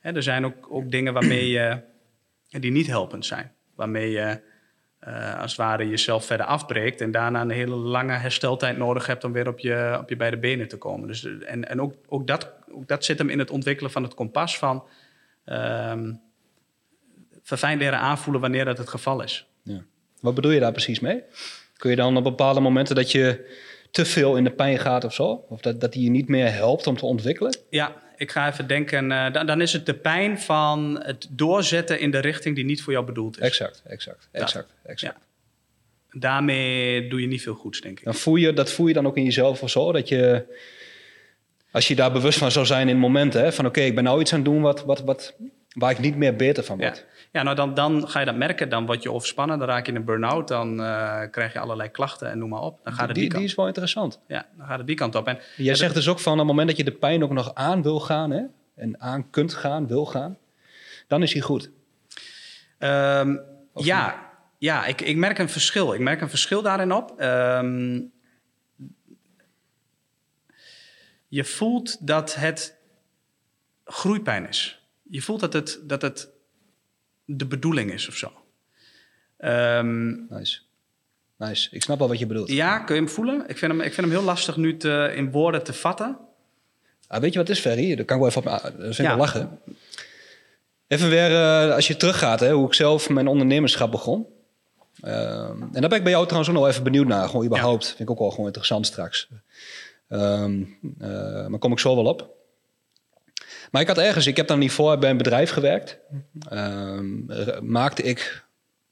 Hè, 0.00 0.12
er 0.14 0.22
zijn 0.22 0.44
ook, 0.44 0.66
ook 0.70 0.90
dingen 0.90 1.12
waarmee 1.12 1.48
je. 1.48 1.80
die 2.48 2.70
niet 2.70 2.86
helpend 2.86 3.26
zijn. 3.26 3.52
Waarmee 3.74 4.10
je. 4.10 4.40
eh, 4.98 5.40
als 5.40 5.50
het 5.50 5.60
ware 5.60 5.88
jezelf 5.88 6.24
verder 6.26 6.46
afbreekt 6.46 7.00
en 7.00 7.10
daarna 7.10 7.40
een 7.40 7.50
hele 7.50 7.74
lange 7.74 8.12
hersteltijd 8.12 8.76
nodig 8.76 9.06
hebt 9.06 9.24
om 9.24 9.32
weer 9.32 9.48
op 9.48 9.58
je, 9.58 9.96
op 10.00 10.08
je 10.08 10.16
beide 10.16 10.36
benen 10.38 10.68
te 10.68 10.76
komen. 10.76 11.08
Dus, 11.08 11.24
en 11.40 11.68
en 11.68 11.80
ook, 11.80 11.94
ook, 12.08 12.26
dat, 12.26 12.52
ook 12.72 12.88
dat 12.88 13.04
zit 13.04 13.18
hem 13.18 13.28
in 13.28 13.38
het 13.38 13.50
ontwikkelen 13.50 13.90
van 13.90 14.02
het 14.02 14.14
kompas 14.14 14.58
van 14.58 14.84
ehm 15.44 16.12
verfijnd 17.46 17.80
leren 17.80 17.98
aanvoelen 17.98 18.40
wanneer 18.40 18.64
dat 18.64 18.78
het 18.78 18.88
geval 18.88 19.22
is. 19.22 19.46
Ja. 19.62 19.82
Wat 20.20 20.34
bedoel 20.34 20.50
je 20.50 20.60
daar 20.60 20.72
precies 20.72 21.00
mee? 21.00 21.22
Kun 21.76 21.90
je 21.90 21.96
dan 21.96 22.16
op 22.16 22.24
bepaalde 22.24 22.60
momenten 22.60 22.94
dat 22.94 23.12
je 23.12 23.54
te 23.90 24.04
veel 24.04 24.36
in 24.36 24.44
de 24.44 24.50
pijn 24.50 24.78
gaat 24.78 25.04
of 25.04 25.14
zo? 25.14 25.44
Of 25.48 25.60
dat, 25.60 25.80
dat 25.80 25.92
die 25.92 26.02
je 26.02 26.10
niet 26.10 26.28
meer 26.28 26.52
helpt 26.52 26.86
om 26.86 26.96
te 26.96 27.06
ontwikkelen? 27.06 27.56
Ja, 27.70 27.94
ik 28.16 28.30
ga 28.30 28.48
even 28.48 28.66
denken. 28.66 29.12
eh, 29.12 29.32
dan, 29.32 29.46
dan 29.46 29.60
is 29.60 29.72
het 29.72 29.86
de 29.86 29.94
pijn 29.94 30.38
van 30.40 31.00
het 31.02 31.26
doorzetten 31.30 32.00
in 32.00 32.10
de 32.10 32.18
richting 32.18 32.54
die 32.54 32.64
niet 32.64 32.82
voor 32.82 32.92
jou 32.92 33.04
bedoeld 33.04 33.36
is. 33.38 33.42
Exact, 33.46 33.82
exact, 33.86 34.28
exact, 34.32 34.68
exact. 34.84 35.24
Daarmee 36.10 37.08
doe 37.08 37.20
je 37.20 37.26
niet 37.26 37.42
veel 37.42 37.54
goeds, 37.54 37.80
denk 37.80 37.98
ik. 37.98 38.04
Dan 38.04 38.14
voel 38.14 38.36
je, 38.36 38.52
dat 38.52 38.72
voel 38.72 38.86
je 38.86 38.94
dan 38.94 39.06
ook 39.06 39.16
in 39.16 39.24
jezelf 39.24 39.62
of 39.62 39.70
zo? 39.70 39.92
Dat 39.92 40.08
je, 40.08 40.44
als 41.70 41.88
je 41.88 41.94
daar 41.94 42.12
bewust 42.12 42.38
van 42.38 42.50
zou 42.50 42.66
zijn 42.66 42.88
in 42.88 42.98
momenten, 42.98 43.40
hè, 43.42 43.52
van 43.52 43.66
oké, 43.66 43.80
ik 43.80 43.94
ben 43.94 44.04
nou 44.04 44.20
iets 44.20 44.32
aan 44.32 44.38
het 44.40 44.48
doen 44.48 44.60
wat, 44.60 44.84
wat, 44.84 45.00
wat, 45.00 45.34
waar 45.74 45.90
ik 45.90 45.98
niet 45.98 46.16
meer 46.16 46.36
beter 46.36 46.64
van 46.64 46.78
Ja, 46.78 46.84
word. 46.84 46.96
ja 46.98 47.15
nou 47.42 47.56
dan, 47.56 47.74
dan 47.74 48.08
ga 48.08 48.20
je 48.20 48.26
dat 48.26 48.36
merken. 48.36 48.68
Dan 48.68 48.86
word 48.86 49.02
je 49.02 49.12
overspannen, 49.12 49.58
dan 49.58 49.68
raak 49.68 49.86
je 49.86 49.92
in 49.92 49.98
een 49.98 50.04
burn-out. 50.04 50.48
Dan 50.48 50.82
eh, 50.82 51.20
krijg 51.30 51.52
je 51.52 51.58
allerlei 51.58 51.90
klachten 51.90 52.30
en 52.30 52.38
noem 52.38 52.48
maar 52.48 52.60
op. 52.60 52.80
Dan 52.84 52.92
gaat 52.92 53.06
het 53.06 53.14
die, 53.14 53.18
Die, 53.18 53.28
kant. 53.28 53.40
die 53.42 53.50
is 53.50 53.56
wel 53.56 53.66
interessant. 53.66 54.20
Ja, 54.28 54.46
dan 54.56 54.66
gaat 54.66 54.78
het 54.78 54.86
die 54.86 54.96
kant 54.96 55.14
op. 55.14 55.26
En 55.26 55.38
Jij 55.56 55.74
zegt 55.74 55.94
dus 55.94 56.08
ook 56.08 56.20
van 56.20 56.32
op 56.32 56.38
het 56.38 56.46
moment 56.46 56.68
dat 56.68 56.76
je 56.76 56.84
de 56.84 56.92
pijn 56.92 57.22
ook 57.22 57.32
nog 57.32 57.54
aan 57.54 57.82
wil 57.82 58.00
gaan, 58.00 58.30
hè, 58.30 58.42
en 58.74 59.00
aan 59.00 59.30
kunt 59.30 59.54
gaan, 59.54 59.86
wil 59.86 60.06
gaan, 60.06 60.38
dan 61.06 61.22
is 61.22 61.32
hij 61.32 61.42
goed. 61.42 61.70
Ehm, 62.78 63.36
ja, 63.74 64.30
ja 64.58 64.86
ik, 64.86 65.00
ik 65.00 65.16
merk 65.16 65.38
een 65.38 65.48
verschil. 65.48 65.94
Ik 65.94 66.00
merk 66.00 66.20
een 66.20 66.28
verschil 66.28 66.62
daarin 66.62 66.92
op. 66.92 67.20
Ehm, 67.20 68.00
je 71.28 71.44
voelt 71.44 72.06
dat 72.06 72.34
het 72.34 72.76
groeipijn 73.84 74.48
is. 74.48 74.80
Je 75.02 75.22
voelt 75.22 75.40
dat 75.40 75.52
het, 75.52 75.80
dat 75.82 76.02
het 76.02 76.28
de 77.26 77.46
bedoeling 77.46 77.92
is 77.92 78.08
of 78.08 78.14
zo. 78.16 78.32
Ehm, 79.38 80.08
Nice. 80.28 80.58
Nice. 81.38 81.68
Ik 81.70 81.82
snap 81.82 81.98
wel 81.98 82.08
wat 82.08 82.18
je 82.18 82.26
bedoelt. 82.26 82.50
ja, 82.50 82.78
kun 82.78 82.94
je 82.94 83.00
hem 83.00 83.10
voelen? 83.10 83.44
Ik 83.48 83.56
vind 83.58 83.72
hem, 83.72 83.80
ik 83.80 83.92
vind 83.94 84.06
hem 84.06 84.16
heel 84.16 84.24
lastig 84.24 84.56
nu 84.56 84.76
te, 84.76 85.12
in 85.14 85.30
woorden 85.30 85.64
te 85.64 85.72
vatten. 85.72 86.18
Ah, 87.08 87.20
weet 87.20 87.32
je 87.32 87.38
wat 87.38 87.48
het 87.48 87.56
is, 87.56 87.62
Ferry? 87.62 87.94
Daar 87.96 88.04
kan 88.04 88.16
ik 88.16 88.22
wel 88.22 88.30
even 88.30 88.42
op 88.42 88.48
ah, 88.58 88.62
dat 88.64 88.72
vind 88.76 88.98
ik 88.98 89.04
Ja. 89.04 89.16
lachen. 89.16 89.58
Even 90.86 91.08
weer, 91.08 91.30
eh, 91.32 91.74
als 91.74 91.86
je 91.86 91.96
teruggaat, 91.96 92.40
hè, 92.40 92.52
hoe 92.52 92.66
ik 92.66 92.74
zelf 92.74 93.08
mijn 93.08 93.26
ondernemerschap 93.28 93.90
begon. 93.90 94.26
Ehm, 95.00 95.62
en 95.62 95.80
daar 95.80 95.88
ben 95.88 95.98
ik 95.98 96.02
bij 96.02 96.12
jou 96.12 96.24
trouwens 96.24 96.50
ook 96.50 96.56
nog 96.56 96.66
even 96.68 96.82
benieuwd 96.82 97.06
naar. 97.06 97.28
Gewoon 97.28 97.44
überhaupt. 97.44 97.86
Vind 97.86 98.00
ik 98.00 98.10
ook 98.10 98.18
wel 98.18 98.30
gewoon 98.30 98.46
interessant 98.46 98.86
straks. 98.86 99.28
Ehm 100.08 100.62
eh, 100.98 101.46
maar 101.46 101.58
kom 101.58 101.72
ik 101.72 101.78
zo 101.78 101.94
wel 101.94 102.04
op. 102.06 102.34
Maar 103.70 103.82
ik 103.82 103.88
had 103.88 103.98
ergens, 103.98 104.26
ik 104.26 104.36
heb 104.36 104.46
dan 104.46 104.58
niet 104.58 104.72
voor 104.72 104.98
bij 104.98 105.10
een 105.10 105.16
bedrijf 105.16 105.50
gewerkt. 105.50 105.98
Ehm, 106.48 107.30
r- 107.30 107.64
maakte 107.64 108.02
ik 108.02 108.44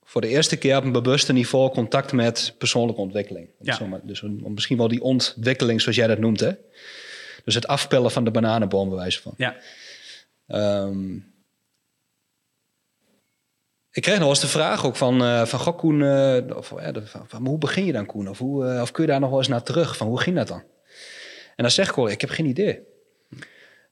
voor 0.02 0.20
de 0.20 0.28
eerste 0.28 0.56
keer 0.56 0.76
op 0.76 0.84
een 0.84 0.92
bewuste 0.92 1.32
niveau 1.32 1.70
contact 1.70 2.12
met 2.12 2.54
persoonlijke 2.58 3.00
ontwikkeling. 3.00 3.48
Ja. 3.60 3.74
Zomaar, 3.74 4.00
dus 4.02 4.22
een- 4.22 4.42
misschien 4.54 4.76
wel 4.76 4.88
die 4.88 5.02
ontwikkeling, 5.02 5.80
zoals 5.80 5.96
jij 5.96 6.06
dat 6.06 6.18
noemt. 6.18 6.40
Hè? 6.40 6.52
Dus 7.44 7.54
het 7.54 7.66
afpellen 7.66 8.10
van 8.10 8.24
de 8.24 8.30
bananenboom, 8.30 8.88
bij 8.88 8.98
wijze 8.98 9.20
van. 9.22 9.34
Ja, 9.36 9.56
Ehm, 10.46 11.14
ik 13.90 14.02
kreeg 14.02 14.18
nog 14.18 14.28
eens 14.28 14.40
de 14.40 14.46
vraag 14.48 14.86
ook 14.86 14.96
van, 14.96 15.22
eh 15.22 15.44
van 15.46 15.76
Koen, 15.76 16.02
eh, 16.02 16.56
of, 16.56 16.66
van, 17.04 17.24
van, 17.28 17.46
hoe 17.46 17.58
begin 17.58 17.84
je 17.84 17.92
dan, 17.92 18.06
Koen? 18.06 18.28
Of, 18.28 18.38
hoe, 18.38 18.66
eh, 18.66 18.80
of 18.82 18.90
kun 18.90 19.04
je 19.04 19.10
daar 19.10 19.20
nog 19.20 19.28
wel 19.30 19.38
eens 19.38 19.48
naar 19.48 19.62
terug? 19.62 19.96
Van, 19.96 20.06
hoe 20.06 20.20
ging 20.20 20.36
dat 20.36 20.48
dan? 20.48 20.62
En 21.56 21.62
dan 21.62 21.70
zeg 21.70 21.88
ik 21.88 21.94
wel, 21.94 22.08
ik 22.08 22.20
heb 22.20 22.30
geen 22.30 22.46
idee. 22.46 22.80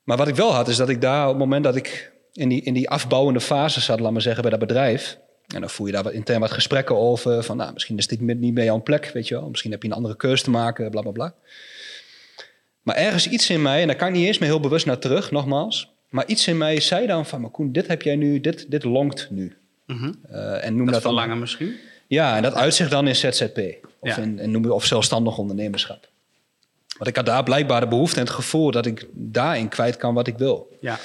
Maar 0.03 0.16
wat 0.16 0.28
ik 0.28 0.34
wel 0.34 0.53
had, 0.53 0.68
is 0.68 0.76
dat 0.76 0.88
ik 0.88 1.00
daar 1.00 1.22
op 1.22 1.28
het 1.28 1.38
moment 1.38 1.64
dat 1.64 1.76
ik 1.76 2.12
in 2.32 2.48
die, 2.48 2.62
in 2.62 2.74
die 2.74 2.90
afbouwende 2.90 3.40
fase 3.40 3.80
zat, 3.80 4.00
laat 4.00 4.12
maar 4.12 4.22
zeggen, 4.22 4.42
bij 4.42 4.50
dat 4.50 4.61
bedrijf. 4.61 5.18
En 5.55 5.61
dan 5.61 5.70
voel 5.70 5.86
je 5.86 5.92
daar 5.92 6.03
wat, 6.03 6.12
intern 6.12 6.40
wat 6.40 6.50
gesprekken 6.50 6.96
over. 6.96 7.42
Van, 7.42 7.57
nou, 7.57 7.72
misschien 7.72 7.98
is 7.98 8.07
dit 8.07 8.20
niet 8.20 8.55
bij 8.55 8.64
jouw 8.64 8.82
plek, 8.82 9.11
weet 9.14 9.28
je 9.28 9.34
wel. 9.34 9.48
Misschien 9.48 9.70
heb 9.70 9.82
je 9.82 9.88
een 9.88 9.94
andere 9.94 10.16
keuze 10.16 10.42
te 10.42 10.50
maken, 10.50 10.90
bla, 10.90 11.00
bla, 11.00 11.11
bla. 11.11 11.34
Maar 12.82 12.96
ergens 12.96 13.28
iets 13.28 13.50
in 13.50 13.62
mij, 13.62 13.80
en 13.80 13.86
daar 13.86 13.96
kan 13.96 14.09
ik 14.09 14.14
niet 14.14 14.26
eens 14.26 14.38
meer 14.38 14.48
heel 14.48 14.61
bewust 14.61 14.86
naar 14.86 14.98
terug, 14.98 15.30
nogmaals. 15.30 15.90
Maar 16.09 16.26
iets 16.26 16.46
in 16.48 16.59
mij 16.59 16.80
zei 16.80 17.07
dan 17.07 17.26
van, 17.26 17.40
maar 17.40 17.50
Koen, 17.50 17.72
dit 17.72 17.86
heb 17.86 18.03
jij 18.03 18.16
nu, 18.16 18.40
dit, 18.40 18.70
dit 18.70 18.84
longt 18.84 19.28
nu. 19.30 19.57
Mhm. 19.86 20.12
Eh, 20.28 20.64
en 20.64 20.76
noem 20.76 20.84
dat 20.84 20.94
dat, 20.94 21.03
dan, 21.03 21.12
verlangen 21.12 21.38
misschien. 21.38 21.74
ja, 22.07 22.36
en 22.36 22.42
dat 22.42 22.55
uitzicht 22.55 22.90
dan 22.90 23.09
in 23.09 23.16
ZZP. 23.16 23.59
Of, 24.00 24.16
Ja. 24.16 24.22
in, 24.22 24.38
en 24.38 24.50
noem, 24.50 24.70
of 24.70 24.84
zelfstandig 24.84 25.38
ondernemerschap. 25.38 26.09
Want 27.03 27.16
ik 27.16 27.22
had 27.24 27.34
daar 27.34 27.42
blijkbaar 27.42 27.80
de 27.80 27.88
behoefte 27.88 28.16
en 28.20 28.24
het 28.26 28.34
gevoel 28.34 28.70
dat 28.70 28.86
ik 28.86 29.07
daarin 29.12 29.68
kwijt 29.68 29.96
kan 29.96 30.14
wat 30.14 30.26
ik 30.26 30.38
wil. 30.38 30.76
Ja, 30.80 30.98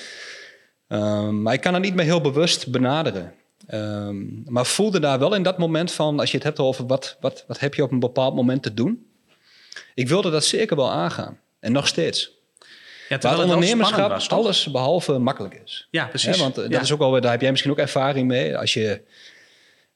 Ehm, 0.87 1.41
maar 1.41 1.53
ik 1.53 1.61
kan 1.61 1.73
het 1.73 1.83
niet 1.83 1.95
meer 1.95 2.05
heel 2.05 2.21
bewust 2.21 2.71
benaderen. 2.71 3.33
Ehm, 3.67 4.15
maar 4.51 4.65
voelde 4.65 4.99
daar 4.99 5.19
wel 5.19 5.35
in 5.35 5.43
dat 5.43 5.57
moment 5.57 5.91
van, 5.91 6.19
als 6.19 6.29
je 6.31 6.35
het 6.37 6.45
hebt 6.45 6.59
over 6.59 6.85
wat, 6.87 7.17
wat, 7.19 7.43
wat 7.47 7.59
heb 7.59 7.73
je 7.73 7.83
op 7.83 7.91
een 7.91 7.99
bepaald 7.99 8.35
moment 8.35 8.63
te 8.63 8.73
doen. 8.73 9.05
Ik 9.93 10.07
wilde 10.07 10.29
dat 10.29 10.45
zeker 10.45 10.75
wel 10.75 10.91
aangaan. 10.91 11.39
En 11.59 11.71
nog 11.71 11.87
steeds. 11.87 12.31
ja 13.09 13.17
Waar 13.19 13.39
ondernemerschap 13.39 14.09
was, 14.09 14.29
alles 14.29 14.71
behalve 14.71 15.17
makkelijk 15.17 15.61
is. 15.65 15.87
Ja, 15.91 16.05
precies. 16.05 16.37
want 16.37 16.57
eh, 16.57 16.63
dat 16.63 16.71
Ja. 16.71 16.81
is 16.81 16.91
ook 16.91 16.99
wel, 16.99 17.11
weer- 17.11 17.21
daar 17.21 17.31
heb 17.31 17.41
jij 17.41 17.49
misschien 17.49 17.71
ook 17.71 17.77
ervaring 17.79 18.27
mee. 18.27 18.57
Als 18.57 18.73
je, 18.73 19.01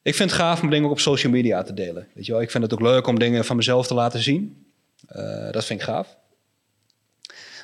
ik 0.02 0.14
vind 0.14 0.30
het 0.30 0.38
gaaf 0.40 0.62
om 0.62 0.70
dingen 0.70 0.84
ook 0.84 0.90
op 0.92 1.00
social 1.00 1.32
media 1.32 1.62
te 1.62 1.74
delen. 1.74 2.08
Weet 2.14 2.26
je 2.26 2.32
wel? 2.32 2.40
Ik 2.40 2.50
vind 2.50 2.62
het 2.62 2.72
ook 2.72 2.80
leuk 2.80 3.06
om 3.06 3.18
dingen 3.18 3.44
van 3.44 3.56
mezelf 3.56 3.86
te 3.86 3.94
laten 3.94 4.20
zien. 4.20 4.66
Eh, 5.08 5.50
dat 5.50 5.64
vind 5.64 5.80
ik 5.80 5.86
gaaf. 5.86 6.16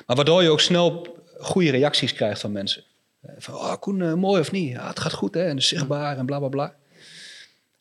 Maar 0.05 0.15
waardoor 0.15 0.43
je 0.43 0.49
ook 0.49 0.59
snel 0.59 1.17
goede 1.39 1.71
reacties 1.71 2.13
krijgt 2.13 2.41
van 2.41 2.51
mensen. 2.51 2.83
Eh, 3.21 3.31
Van, 3.37 3.53
oh 3.53 3.75
Koen, 3.79 4.01
eh, 4.01 4.13
mooi 4.13 4.41
of 4.41 4.51
niet? 4.51 4.71
Ja, 4.71 4.87
het 4.87 4.99
gaat 4.99 5.13
goed 5.13 5.33
hè, 5.33 5.43
en 5.43 5.61
zichtbaar 5.61 6.17
en 6.17 6.25
bla 6.25 6.39
bla 6.39 6.47
bla. 6.47 6.75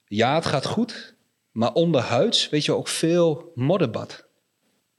Ja, 0.07 0.35
het 0.35 0.47
gaat 0.47 0.67
goed. 0.67 1.15
Maar 1.51 1.73
onderhuids 1.73 2.49
weet 2.49 2.65
je 2.65 2.73
ook 2.73 2.89
veel 2.89 3.53
modderbad. 3.55 4.27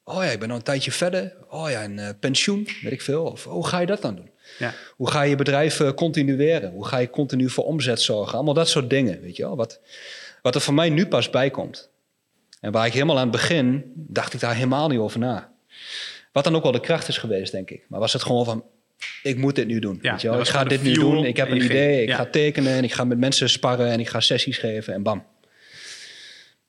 Oh 0.03 0.23
ja, 0.23 0.29
ik 0.29 0.39
ben 0.39 0.49
al 0.49 0.55
een 0.55 0.61
tijdje 0.61 0.91
verder. 0.91 1.35
Oh 1.49 1.69
ja, 1.69 1.83
een 1.83 2.19
pensioen, 2.19 2.67
weet 2.81 2.91
ik 2.91 3.01
veel. 3.01 3.23
Of 3.23 3.47
oh, 3.47 3.53
hoe 3.53 3.67
ga 3.67 3.79
je 3.79 3.85
dat 3.85 4.01
dan 4.01 4.15
doen? 4.15 4.29
Ja. 4.59 4.73
Hoe 4.95 5.09
ga 5.09 5.21
je 5.21 5.29
je 5.29 5.35
bedrijf 5.35 5.93
continueren? 5.93 6.71
Hoe 6.71 6.85
ga 6.85 6.97
je 6.97 7.09
continu 7.09 7.49
voor 7.49 7.65
omzet 7.65 8.01
zorgen? 8.01 8.33
Allemaal 8.33 8.53
dat 8.53 8.69
soort 8.69 8.89
dingen, 8.89 9.21
weet 9.21 9.35
je 9.35 9.43
wel. 9.43 9.55
Wat, 9.55 9.79
wat 10.41 10.55
er 10.55 10.61
voor 10.61 10.73
mij 10.73 10.89
nu 10.89 11.07
pas 11.07 11.29
bij 11.29 11.49
komt. 11.49 11.89
En 12.59 12.71
waar 12.71 12.85
ik 12.85 12.93
helemaal 12.93 13.15
aan 13.17 13.21
het 13.21 13.31
begin, 13.31 13.91
dacht 13.95 14.33
ik 14.33 14.39
daar 14.39 14.55
helemaal 14.55 14.87
niet 14.87 14.99
over 14.99 15.19
na. 15.19 15.51
Wat 16.31 16.43
dan 16.43 16.55
ook 16.55 16.63
wel 16.63 16.71
de 16.71 16.79
kracht 16.79 17.07
is 17.07 17.17
geweest, 17.17 17.51
denk 17.51 17.69
ik. 17.69 17.85
Maar 17.89 17.99
was 17.99 18.13
het 18.13 18.21
gewoon 18.23 18.45
van, 18.45 18.65
ik 19.23 19.37
moet 19.37 19.55
dit 19.55 19.67
nu 19.67 19.79
doen. 19.79 19.99
Ja, 20.01 20.11
weet 20.11 20.21
je 20.21 20.29
wel? 20.29 20.39
Ik 20.39 20.47
ga 20.47 20.63
dit 20.63 20.81
nu 20.83 20.93
doen, 20.93 21.25
ik 21.25 21.37
heb 21.37 21.47
en 21.47 21.55
een 21.55 21.63
idee, 21.63 22.01
ik 22.01 22.07
ja. 22.09 22.15
ga 22.15 22.25
tekenen... 22.25 22.73
en 22.73 22.83
ik 22.83 22.93
ga 22.93 23.03
met 23.03 23.17
mensen 23.17 23.49
sparren 23.49 23.87
en 23.91 23.99
ik 23.99 24.07
ga 24.07 24.19
sessies 24.19 24.57
geven 24.57 24.93
en 24.93 25.03
bam. 25.03 25.25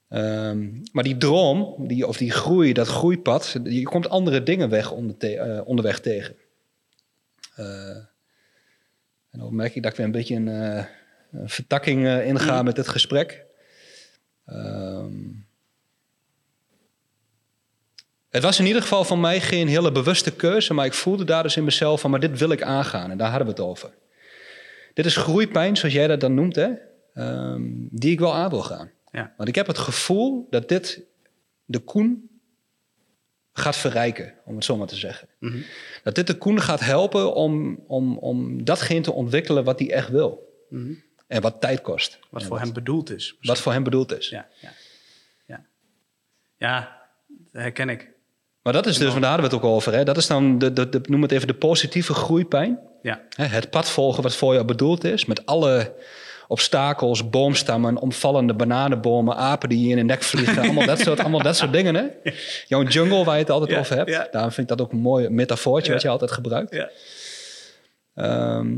Ehm, 0.09 0.69
maar 0.93 1.05
die 1.05 1.17
droom, 1.17 1.75
die, 1.89 2.07
of 2.07 2.17
die 2.17 2.31
groei, 2.31 2.73
dat 2.73 2.89
groeipad... 2.89 3.57
je 3.65 3.83
komt 3.83 4.09
andere 4.09 4.43
dingen 4.43 4.69
weg 4.69 4.91
onder 4.91 5.17
te- 5.17 5.37
eh, 5.37 5.61
onderweg 5.67 6.01
tegen. 6.01 6.35
Eh, 7.55 7.97
en 9.31 9.39
dan 9.39 9.55
merk 9.55 9.75
ik 9.75 9.83
dat 9.83 9.91
ik 9.91 9.97
weer 9.97 10.07
een 10.07 10.13
beetje 10.13 10.35
een, 10.35 10.49
eh, 10.49 10.85
een 11.33 11.49
vertakking 11.49 12.07
inga 12.23 12.55
Mhm. 12.57 12.65
met 12.65 12.77
dit 12.77 12.89
gesprek. 12.89 13.45
Ehm, 14.47 15.13
Het 18.31 18.43
was 18.43 18.59
in 18.59 18.67
ieder 18.67 18.83
geval 18.83 19.05
van 19.05 19.21
mij 19.21 19.41
geen 19.41 19.69
hele 19.69 19.93
bewuste 19.93 20.33
keuze, 20.33 20.75
maar 20.75 20.87
ik 20.87 20.93
voelde 20.93 21.25
daar 21.25 21.43
dus 21.43 21.57
in 21.57 21.65
mezelf 21.65 22.01
van, 22.01 22.11
maar 22.11 22.21
dit 22.21 22.39
wil 22.39 22.51
ik 22.51 22.63
aangaan. 22.63 23.11
En 23.11 23.19
daar 23.19 23.29
hadden 23.29 23.47
we 23.47 23.53
het 23.53 23.63
over. 23.63 23.91
Dit 24.95 25.07
is 25.07 25.17
groeipijn, 25.17 25.77
zoals 25.77 25.95
jij 25.95 26.07
dat 26.07 26.21
dan 26.21 26.35
noemt, 26.35 26.57
hè? 26.57 26.69
Ehm, 27.15 27.63
die 27.91 28.13
ik 28.13 28.19
wel 28.19 28.35
aan 28.35 28.51
wil 28.51 28.63
gaan. 28.63 28.91
Ja. 29.11 29.35
Want 29.37 29.49
ik 29.49 29.55
heb 29.55 29.67
het 29.67 29.79
gevoel 29.79 30.47
dat 30.51 30.69
dit 30.69 31.03
de 31.65 31.79
Koen 31.79 32.31
gaat 33.53 33.77
verrijken, 33.77 34.35
om 34.45 34.55
het 34.55 34.65
zo 34.65 34.77
maar 34.77 34.87
te 34.87 34.97
zeggen. 34.97 35.29
Mhm. 35.39 35.59
Dat 36.03 36.15
dit 36.15 36.27
de 36.27 36.35
Koen 36.39 36.61
gaat 36.61 36.81
helpen 36.81 37.35
om, 37.35 37.85
om, 37.87 38.19
om 38.19 38.65
datgene 38.65 39.01
te 39.01 39.13
ontwikkelen 39.13 39.65
wat 39.65 39.79
hij 39.79 39.91
echt 39.93 40.09
wil. 40.09 40.65
Mhm. 40.69 40.93
En 41.27 41.43
wat 41.43 41.61
tijd 41.61 41.81
kost. 41.81 42.19
Wat 42.31 42.43
En 42.43 42.49
voor 42.49 42.59
hem 42.59 42.73
bedoeld 42.73 43.11
is. 43.11 43.37
wat 43.41 43.61
voor 43.61 43.73
hem 43.73 43.83
bedoeld 43.83 44.19
is. 44.19 44.29
Ja, 44.29 44.49
ja. 44.61 44.73
Ja, 45.47 45.67
ja 46.57 47.01
dat 47.53 47.63
herken 47.63 47.89
ik. 47.89 48.11
Maar 48.63 48.73
dat 48.73 48.87
is 48.87 48.99
dus, 48.99 49.09
want 49.09 49.21
daar 49.21 49.31
hadden 49.31 49.51
we 49.51 49.57
het 49.57 49.65
ook 49.65 49.71
over. 49.75 49.93
Hè? 49.93 50.05
Dat 50.05 50.17
is 50.17 50.27
dan, 50.27 50.59
de, 50.59 50.73
de, 50.73 50.89
de, 50.89 51.01
noem 51.03 51.23
het 51.23 51.33
even, 51.33 51.47
de 51.47 51.55
positieve 51.55 52.15
groeipijn. 52.15 52.79
Ja, 53.03 53.21
Het 53.37 53.71
pad 53.71 53.91
volgen 53.91 54.23
wat 54.23 54.37
voor 54.37 54.53
jou 54.55 54.65
bedoeld 54.67 55.05
is. 55.05 55.25
Met 55.25 55.47
alle 55.47 55.93
obstakels, 56.49 57.31
boomstammen, 57.31 57.97
omvallende 57.99 58.55
bananenbomen, 58.55 59.37
apen 59.37 59.69
die 59.69 59.83
je 59.85 59.91
in 59.91 59.97
de 59.97 60.03
nek 60.03 60.23
vliegen. 60.23 60.63
allemaal, 60.63 60.87
dat 60.87 60.99
soort, 60.99 61.21
allemaal 61.21 61.43
dat 61.43 61.57
soort 61.57 61.73
dingen. 61.73 61.95
Hè? 61.95 62.05
Jouw 62.67 62.83
jungle 62.83 63.25
waar 63.25 63.35
je 63.35 63.41
het 63.41 63.51
altijd 63.51 63.71
Ja, 63.71 63.79
over 63.79 63.97
hebt. 63.97 64.11
ja. 64.11 64.29
Daarom 64.31 64.53
vind 64.53 64.71
ik 64.71 64.77
dat 64.77 64.87
ook 64.87 64.93
een 64.93 64.99
mooi 65.01 65.29
metafoortje 65.29 65.93
wat 65.93 66.03
je 66.03 66.09
altijd 66.09 66.31
gebruikt. 66.31 66.75
ja. 66.75 66.91
Ehm, 68.15 68.77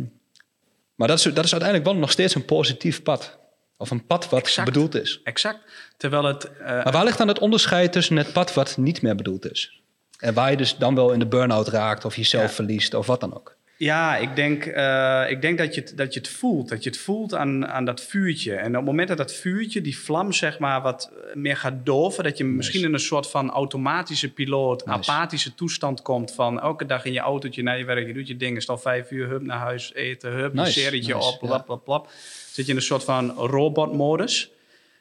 maar 0.94 1.08
dat 1.08 1.18
is, 1.18 1.24
dat 1.24 1.44
is 1.44 1.52
uiteindelijk 1.52 1.90
wel 1.90 1.98
nog 2.00 2.10
steeds 2.10 2.34
een 2.34 2.44
positief 2.44 3.02
pad. 3.02 3.38
Of 3.82 3.90
een 3.90 4.06
pad 4.06 4.28
wat 4.28 4.40
Exact. 4.40 4.66
bedoeld 4.72 4.94
is. 4.94 5.20
exact. 5.24 5.58
Terwijl 5.96 6.24
het... 6.24 6.44
eh, 6.58 6.66
Maar 6.66 6.92
waar 6.92 7.04
ligt 7.04 7.18
dan 7.18 7.28
het 7.28 7.38
onderscheid 7.38 7.92
tussen 7.92 8.16
het 8.16 8.32
pad 8.32 8.54
wat 8.54 8.76
niet 8.76 9.02
meer 9.02 9.14
bedoeld 9.16 9.50
is? 9.50 9.80
En 10.18 10.34
waar 10.34 10.50
je 10.50 10.56
dus 10.56 10.76
dan 10.76 10.94
wel 10.94 11.12
in 11.12 11.18
de 11.18 11.26
burn-out 11.26 11.68
raakt 11.68 12.04
of 12.04 12.16
jezelf 12.16 12.42
Ja. 12.48 12.50
verliest 12.54 12.94
of 12.94 13.06
wat 13.06 13.20
dan 13.20 13.34
ook. 13.34 13.56
Ja, 13.82 14.16
ik 14.16 14.36
denk, 14.36 14.64
eh, 14.64 15.24
ik 15.28 15.40
denk 15.40 15.58
dat, 15.58 15.74
je 15.74 15.80
het, 15.80 15.96
dat 15.96 16.14
je 16.14 16.20
het 16.20 16.28
voelt. 16.28 16.68
Dat 16.68 16.82
je 16.82 16.90
het 16.90 16.98
voelt 16.98 17.34
aan, 17.34 17.66
aan 17.66 17.84
dat 17.84 18.00
vuurtje. 18.00 18.54
En 18.54 18.68
op 18.68 18.74
het 18.74 18.84
moment 18.84 19.08
dat 19.08 19.16
dat 19.16 19.32
vuurtje, 19.32 19.80
die 19.80 19.98
vlam, 19.98 20.32
zeg 20.32 20.58
maar, 20.58 20.82
wat 20.82 21.12
meer 21.34 21.56
gaat 21.56 21.86
doven... 21.86 22.24
dat 22.24 22.38
je 22.38 22.44
misschien 22.44 22.84
in 22.84 22.92
een 22.92 23.00
soort 23.00 23.30
van 23.30 23.50
automatische 23.50 24.32
piloot, 24.32 24.86
Nice. 24.86 25.10
apathische 25.10 25.54
toestand 25.54 26.02
komt... 26.02 26.34
van 26.34 26.60
elke 26.60 26.86
dag 26.86 27.04
in 27.04 27.12
je 27.12 27.18
autootje 27.18 27.62
naar 27.62 27.78
je 27.78 27.84
werk, 27.84 28.06
je 28.06 28.12
doet 28.12 28.28
je 28.28 28.36
dingen... 28.36 28.62
stel 28.62 28.78
vijf 28.78 29.10
uur, 29.10 29.28
hup, 29.28 29.42
naar 29.42 29.58
huis 29.58 29.94
eten, 29.94 30.32
hup, 30.32 30.52
Nice, 30.52 30.66
een 30.66 30.72
serietje 30.72 31.16
op, 31.16 31.38
ja. 31.40 31.46
plap, 31.46 31.66
plap, 31.66 31.84
plap. 31.84 32.10
Zit 32.52 32.64
je 32.64 32.70
in 32.70 32.76
een 32.76 32.84
soort 32.84 33.04
van 33.04 33.30
robotmodus. 33.30 34.50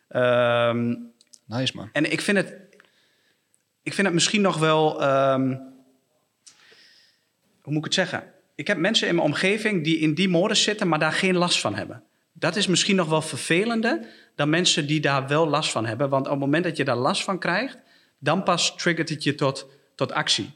Ehm 0.07 0.95
Nice 1.45 1.75
man. 1.75 1.89
en 1.91 2.11
ik 2.11 2.21
vind 2.21 2.37
het, 2.37 2.53
ik 3.83 3.93
vind 3.93 4.07
het 4.07 4.13
misschien 4.15 4.41
nog 4.41 4.57
wel. 4.57 5.01
ehm, 5.01 5.49
hoe 7.61 7.73
moet 7.73 7.77
ik 7.77 7.83
het 7.83 7.93
zeggen? 7.93 8.39
Ik 8.61 8.67
heb 8.67 8.77
mensen 8.77 9.07
in 9.07 9.15
mijn 9.15 9.27
omgeving 9.27 9.83
die 9.83 9.97
in 9.97 10.13
die 10.13 10.29
modus 10.29 10.63
zitten, 10.63 10.87
maar 10.87 10.99
daar 10.99 11.11
geen 11.11 11.35
last 11.35 11.59
van 11.59 11.75
hebben. 11.75 12.03
Dat 12.33 12.55
is 12.55 12.67
misschien 12.67 12.95
nog 12.95 13.09
wel 13.09 13.21
vervelender 13.21 13.99
dan 14.35 14.49
mensen 14.49 14.87
die 14.87 14.99
daar 14.99 15.27
wel 15.27 15.47
last 15.47 15.71
van 15.71 15.85
hebben. 15.85 16.09
Want 16.09 16.25
op 16.25 16.31
het 16.31 16.39
moment 16.39 16.63
dat 16.63 16.77
je 16.77 16.83
daar 16.83 16.95
last 16.95 17.23
van 17.23 17.39
krijgt, 17.39 17.77
dan 18.19 18.43
pas 18.43 18.75
triggert 18.75 19.09
het 19.09 19.23
je 19.23 19.35
tot, 19.35 19.69
tot 19.95 20.11
actie. 20.11 20.49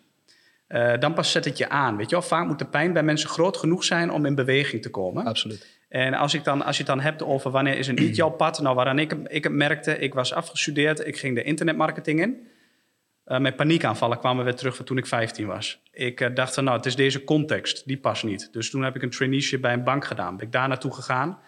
Eh, 0.67 0.93
dan 0.99 1.13
pas 1.13 1.31
zet 1.31 1.45
het 1.45 1.57
je 1.57 1.69
aan. 1.69 1.97
Weet 1.97 2.09
je 2.09 2.15
wel? 2.15 2.25
Vaak 2.25 2.47
moet 2.47 2.59
de 2.59 2.65
pijn 2.65 2.93
bij 2.93 3.03
mensen 3.03 3.29
groot 3.29 3.57
genoeg 3.57 3.83
zijn 3.83 4.11
om 4.11 4.25
in 4.25 4.35
beweging 4.35 4.81
te 4.81 4.89
komen. 4.89 5.25
Absoluut. 5.25 5.79
En 5.89 6.13
als, 6.13 6.33
ik 6.33 6.43
dan, 6.43 6.61
als 6.61 6.77
je 6.77 6.83
het 6.83 6.91
dan 6.91 7.01
hebt 7.01 7.23
over 7.23 7.51
wanneer 7.51 7.77
is 7.77 7.87
het 7.87 7.99
niet 7.99 8.15
jouw 8.15 8.31
pad, 8.31 8.61
nou 8.61 8.75
waaraan 8.75 8.99
ik, 8.99 9.15
ik 9.27 9.43
het 9.43 9.53
merkte, 9.53 9.97
ik 9.97 10.13
was 10.13 10.33
afgestudeerd, 10.33 11.07
ik 11.07 11.17
ging 11.17 11.35
de 11.35 11.43
internetmarketing 11.43 12.21
in. 12.21 12.47
Eh 13.25 13.39
met 13.39 13.55
paniekaanvallen 13.55 14.19
kwamen 14.19 14.43
weer 14.43 14.55
terug 14.55 14.75
van 14.75 14.85
toen 14.85 14.97
ik 14.97 15.05
15 15.05 15.45
was. 15.45 15.81
Ik 15.91 16.21
eh, 16.21 16.35
dacht 16.35 16.53
van 16.53 16.63
nou, 16.63 16.77
het 16.77 16.85
is 16.85 16.95
deze 16.95 17.23
context, 17.23 17.87
die 17.87 17.97
past 17.97 18.23
niet. 18.23 18.49
Dus 18.53 18.69
toen 18.69 18.83
heb 18.83 18.95
ik 18.95 19.01
een 19.01 19.09
traineeship 19.09 19.61
bij 19.61 19.73
een 19.73 19.83
bank 19.83 20.05
gedaan. 20.05 20.37
Ben 20.37 20.45
ik 20.45 20.51
daar 20.51 20.67
naartoe 20.67 20.93
gegaan. 20.93 21.39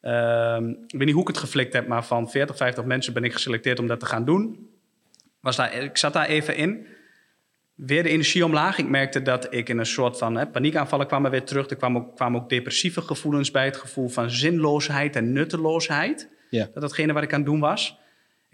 Ehm, 0.00 0.68
ik 0.68 0.90
weet 0.90 1.04
niet 1.04 1.12
hoe 1.12 1.22
ik 1.22 1.28
het 1.28 1.38
geflikt 1.38 1.72
heb, 1.72 1.86
maar 1.86 2.04
van 2.04 2.30
40, 2.30 2.56
50 2.56 2.84
mensen 2.84 3.12
ben 3.12 3.24
ik 3.24 3.32
geselecteerd 3.32 3.78
om 3.78 3.86
dat 3.86 4.00
te 4.00 4.06
gaan 4.06 4.24
doen. 4.24 4.68
Was 5.40 5.56
daar, 5.56 5.74
ik 5.74 5.96
zat 5.96 6.12
daar 6.12 6.26
even 6.26 6.56
in. 6.56 6.86
Weer 7.74 8.02
de 8.02 8.08
energie 8.08 8.44
omlaag. 8.44 8.78
Ik 8.78 8.88
merkte 8.88 9.22
dat 9.22 9.54
ik 9.54 9.68
in 9.68 9.78
een 9.78 9.86
soort 9.86 10.18
van 10.18 10.36
hè, 10.36 10.46
paniekaanvallen 10.46 11.06
kwamen 11.06 11.30
weer 11.30 11.44
terug. 11.44 11.70
Er 11.70 11.76
kwamen 11.76 12.02
ook, 12.02 12.16
kwamen 12.16 12.40
ook 12.40 12.48
depressieve 12.48 13.00
gevoelens 13.00 13.50
bij. 13.50 13.64
Het 13.64 13.76
gevoel 13.76 14.08
van 14.08 14.30
zinloosheid 14.30 15.16
en 15.16 15.32
nutteloosheid. 15.32 16.28
Ja. 16.50 16.68
Dat 16.72 16.82
datgene 16.82 17.12
wat 17.12 17.22
ik 17.22 17.32
aan 17.32 17.40
het 17.40 17.48
doen 17.48 17.60
was. 17.60 17.98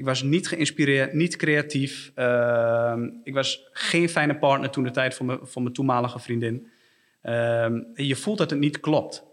Ik 0.00 0.06
was 0.06 0.22
niet 0.22 0.48
geïnspireerd, 0.48 1.12
niet 1.12 1.36
creatief. 1.36 2.12
Ehm, 2.14 3.08
ik 3.24 3.34
was 3.34 3.68
geen 3.72 4.08
fijne 4.08 4.38
partner 4.38 4.70
toen 4.70 4.84
de 4.84 4.90
tijd 4.90 5.14
voor, 5.14 5.26
me, 5.26 5.38
voor 5.42 5.62
mijn 5.62 5.74
toenmalige 5.74 6.18
vriendin. 6.18 6.68
Ehm, 7.22 7.80
je 7.94 8.16
voelt 8.16 8.38
dat 8.38 8.50
het 8.50 8.58
niet 8.58 8.80
klopt. 8.80 9.24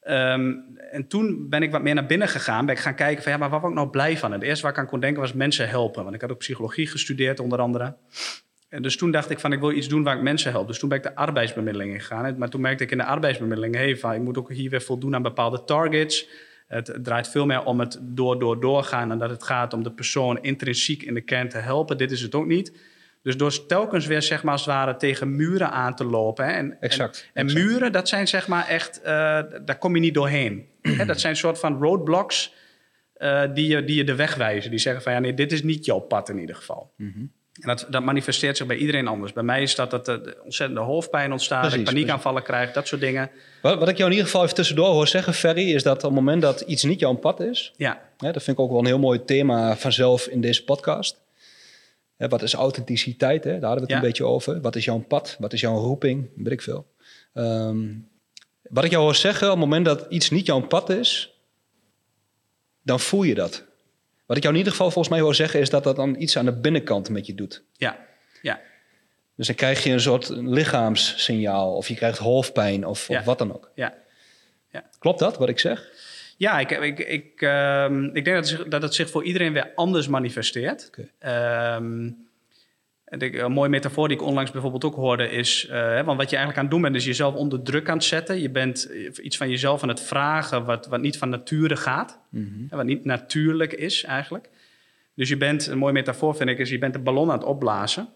Ehm, 0.00 0.52
en 0.90 1.06
toen 1.08 1.48
ben 1.48 1.62
ik 1.62 1.70
wat 1.70 1.82
meer 1.82 1.94
naar 1.94 2.06
binnen 2.06 2.28
gegaan. 2.28 2.66
Ben 2.66 2.74
ik 2.74 2.80
gaan 2.80 2.94
kijken 2.94 3.22
van 3.22 3.32
ja, 3.32 3.38
maar 3.38 3.50
waar 3.50 3.60
word 3.60 3.72
ik 3.72 3.78
nou 3.78 3.90
blij 3.90 4.16
van? 4.16 4.32
Het 4.32 4.42
eerste 4.42 4.62
waar 4.62 4.72
ik 4.72 4.78
aan 4.78 4.86
kon 4.86 5.00
denken 5.00 5.20
was 5.20 5.32
mensen 5.32 5.68
helpen. 5.68 6.02
Want 6.02 6.14
ik 6.14 6.20
had 6.20 6.30
ook 6.30 6.38
psychologie 6.38 6.86
gestudeerd 6.86 7.40
onder 7.40 7.58
andere. 7.58 7.96
En 8.68 8.82
dus 8.82 8.96
toen 8.96 9.10
dacht 9.10 9.30
ik 9.30 9.38
van 9.38 9.52
ik 9.52 9.60
wil 9.60 9.72
iets 9.72 9.88
doen 9.88 10.02
waar 10.02 10.16
ik 10.16 10.22
mensen 10.22 10.50
help. 10.50 10.66
Dus 10.66 10.78
toen 10.78 10.88
ben 10.88 10.98
ik 10.98 11.04
de 11.04 11.14
arbeidsbemiddeling 11.14 11.92
ingegaan. 11.92 12.38
Maar 12.38 12.48
toen 12.48 12.60
merkte 12.60 12.84
ik 12.84 12.90
in 12.90 12.98
de 12.98 13.04
arbeidsbemiddeling... 13.04 13.74
Hey, 13.74 13.96
van, 13.96 14.12
ik 14.12 14.20
moet 14.20 14.38
ook 14.38 14.52
hier 14.52 14.70
weer 14.70 14.82
voldoen 14.82 15.14
aan 15.14 15.22
bepaalde 15.22 15.64
targets. 15.64 16.28
Het, 16.70 16.98
draait 17.02 17.28
veel 17.28 17.46
meer 17.46 17.64
om 17.64 17.80
het 17.80 17.98
door, 18.02 18.38
door, 18.38 18.60
doorgaan... 18.60 19.08
dan 19.08 19.18
dat 19.18 19.30
het 19.30 19.42
gaat 19.42 19.72
om 19.72 19.82
de 19.82 19.92
persoon 19.92 20.42
intrinsiek 20.42 21.02
in 21.02 21.14
de 21.14 21.20
kern 21.20 21.48
te 21.48 21.58
helpen. 21.58 21.98
Dit 21.98 22.10
is 22.10 22.20
het 22.20 22.34
ook 22.34 22.46
niet. 22.46 22.78
Dus 23.22 23.36
door 23.36 23.66
telkens 23.66 24.06
weer 24.06 24.22
zeg 24.22 24.42
maar 24.42 24.52
als 24.52 24.64
het 24.64 24.74
ware 24.74 24.96
tegen 24.96 25.36
muren 25.36 25.70
aan 25.70 25.94
te 25.94 26.04
lopen. 26.04 26.44
Hè, 26.44 26.50
en, 26.52 26.80
Exact, 26.80 27.30
En, 27.34 27.46
en 27.48 27.54
muren, 27.54 27.92
dat 27.92 28.08
zijn 28.08 28.28
zeg 28.28 28.48
maar 28.48 28.68
echt... 28.68 29.00
eh, 29.00 29.12
daar 29.64 29.78
kom 29.78 29.94
je 29.94 30.00
niet 30.00 30.14
doorheen. 30.14 30.68
Hè, 30.98 31.04
dat 31.04 31.20
zijn 31.20 31.36
soort 31.36 31.58
van 31.58 31.78
roadblocks... 31.82 32.54
eh, 33.14 33.42
die, 33.54 33.66
je, 33.66 33.84
die 33.84 33.96
je 33.96 34.04
de 34.04 34.14
weg 34.14 34.34
wijzen. 34.34 34.70
Die 34.70 34.80
zeggen 34.80 35.02
van 35.02 35.12
ja, 35.12 35.18
nee, 35.18 35.34
dit 35.34 35.52
is 35.52 35.62
niet 35.62 35.84
jouw 35.84 35.98
pad 36.00 36.28
in 36.28 36.38
ieder 36.38 36.56
geval. 36.56 36.92
Mhm. 36.96 37.24
En 37.60 37.68
dat, 37.68 37.86
dat 37.90 38.02
manifesteert 38.02 38.56
zich 38.56 38.66
bij 38.66 38.76
iedereen 38.76 39.06
anders. 39.06 39.32
Bij 39.32 39.42
mij 39.42 39.62
is 39.62 39.74
dat 39.74 39.90
dat 39.90 40.08
er 40.08 40.36
ontzettende 40.44 40.80
hoofdpijn 40.82 41.32
ontstaat, 41.32 41.62
dat 41.62 41.72
ik 41.72 41.78
Precies, 41.78 41.94
paniekaanvallen 41.94 42.42
krijg, 42.42 42.72
dat 42.72 42.86
soort 42.86 43.00
dingen. 43.00 43.30
Wat, 43.62 43.78
wat 43.78 43.88
ik 43.88 43.96
jou 43.96 44.04
in 44.10 44.16
ieder 44.16 44.26
geval 44.30 44.42
even 44.42 44.54
tussendoor 44.54 44.86
hoor 44.88 45.08
zeggen, 45.08 45.34
Ferry, 45.34 45.74
is 45.74 45.82
dat 45.82 45.96
op 45.96 46.02
het 46.02 46.12
moment 46.12 46.42
dat 46.42 46.60
iets 46.60 46.82
niet 46.82 47.00
jouw 47.00 47.14
pad 47.14 47.40
is, 47.40 47.72
Ja, 47.76 48.02
hè, 48.18 48.32
dat 48.32 48.42
vind 48.42 48.56
ik 48.58 48.62
ook 48.62 48.70
wel 48.70 48.78
een 48.78 48.86
heel 48.86 48.98
mooi 48.98 49.24
thema 49.24 49.76
vanzelf 49.76 50.26
in 50.26 50.40
deze 50.40 50.64
podcast. 50.64 51.20
Hè, 52.16 52.28
wat 52.28 52.42
is 52.42 52.54
authenticiteit? 52.54 53.44
Hè? 53.44 53.50
Daar 53.58 53.68
hadden 53.68 53.78
we 53.78 53.80
het 53.82 53.90
Ja. 53.90 53.96
een 53.96 54.02
beetje 54.02 54.24
over. 54.24 54.60
Wat 54.60 54.76
is 54.76 54.84
jouw 54.84 54.98
pad? 54.98 55.36
Wat 55.38 55.52
is 55.52 55.60
jouw 55.60 55.76
roeping? 55.76 56.28
Weet 56.36 56.52
ik 56.52 56.62
veel. 56.62 56.86
Ehm, 57.34 57.86
wat 58.62 58.84
ik 58.84 58.90
jou 58.90 59.02
hoor 59.02 59.14
zeggen, 59.14 59.46
op 59.46 59.52
het 59.52 59.60
moment 59.60 59.84
dat 59.84 60.06
iets 60.08 60.30
niet 60.30 60.46
jouw 60.46 60.60
pad 60.60 60.90
is, 60.90 61.34
dan 62.82 63.00
voel 63.00 63.22
je 63.22 63.34
dat. 63.34 63.64
Wat 64.30 64.38
ik 64.38 64.44
jou 64.44 64.54
in 64.54 64.60
ieder 64.64 64.76
geval 64.78 64.90
volgens 64.90 65.14
mij 65.14 65.22
hoor 65.24 65.34
zeggen, 65.34 65.60
is 65.60 65.70
dat 65.70 65.84
dat 65.84 65.96
dan 65.96 66.16
iets 66.18 66.36
aan 66.36 66.44
de 66.44 66.52
binnenkant 66.52 67.08
met 67.08 67.26
je 67.26 67.34
doet. 67.34 67.62
ja, 67.76 67.98
ja. 68.42 68.60
Dus 69.36 69.46
dan 69.46 69.56
krijg 69.56 69.84
je 69.84 69.90
een 69.92 70.00
soort 70.00 70.28
lichaamssignaal, 70.28 71.74
of 71.76 71.88
je 71.88 71.94
krijgt 71.94 72.18
hoofdpijn, 72.18 72.86
of, 72.86 73.08
Ja. 73.08 73.18
of 73.18 73.24
wat 73.24 73.38
dan 73.38 73.54
ook. 73.54 73.70
ja. 73.74 73.94
Klopt 74.98 75.18
dat, 75.18 75.36
wat 75.38 75.48
ik 75.48 75.58
zeg? 75.58 75.88
Ja, 76.36 76.58
ik, 76.58 76.70
ik, 76.70 76.98
ik, 76.98 77.42
ehm, 77.42 78.04
ik 78.04 78.24
denk 78.24 78.26
dat 78.26 78.36
het, 78.36 78.46
zich, 78.48 78.68
dat 78.68 78.82
het 78.82 78.94
zich 78.94 79.10
voor 79.10 79.24
iedereen 79.24 79.52
weer 79.52 79.72
anders 79.74 80.08
manifesteert. 80.08 80.86
Oké. 80.86 81.08
Ehm, 81.18 82.10
een 83.10 83.52
mooie 83.52 83.68
metafoor 83.68 84.08
die 84.08 84.16
ik 84.16 84.22
onlangs 84.22 84.50
bijvoorbeeld 84.50 84.84
ook 84.84 84.94
hoorde 84.94 85.30
is... 85.30 85.66
eh, 85.66 86.02
want 86.02 86.18
wat 86.18 86.30
je 86.30 86.36
eigenlijk 86.36 86.56
aan 86.56 86.62
het 86.62 86.70
doen 86.70 86.82
bent, 86.82 86.96
is 86.96 87.04
jezelf 87.04 87.34
onder 87.34 87.62
druk 87.62 87.88
aan 87.88 87.96
het 87.96 88.04
zetten. 88.04 88.40
Je 88.40 88.50
bent 88.50 88.90
eh, 88.90 89.24
iets 89.24 89.36
van 89.36 89.50
jezelf 89.50 89.82
aan 89.82 89.88
het 89.88 90.00
vragen 90.00 90.64
wat, 90.64 90.86
wat 90.86 91.00
niet 91.00 91.18
van 91.18 91.28
nature 91.28 91.76
gaat. 91.76 92.18
En 92.70 92.76
wat 92.76 92.86
niet 92.86 93.04
natuurlijk 93.04 93.72
is 93.72 94.04
eigenlijk. 94.04 94.48
Dus 95.14 95.28
je 95.28 95.36
bent, 95.36 95.66
een 95.66 95.78
mooie 95.78 95.92
metafoor 95.92 96.34
vind 96.36 96.50
ik, 96.50 96.58
is 96.58 96.70
je 96.70 96.78
bent 96.78 96.92
de 96.92 96.98
ballon 96.98 97.30
aan 97.30 97.38
het 97.38 97.46
opblazen. 97.46 98.08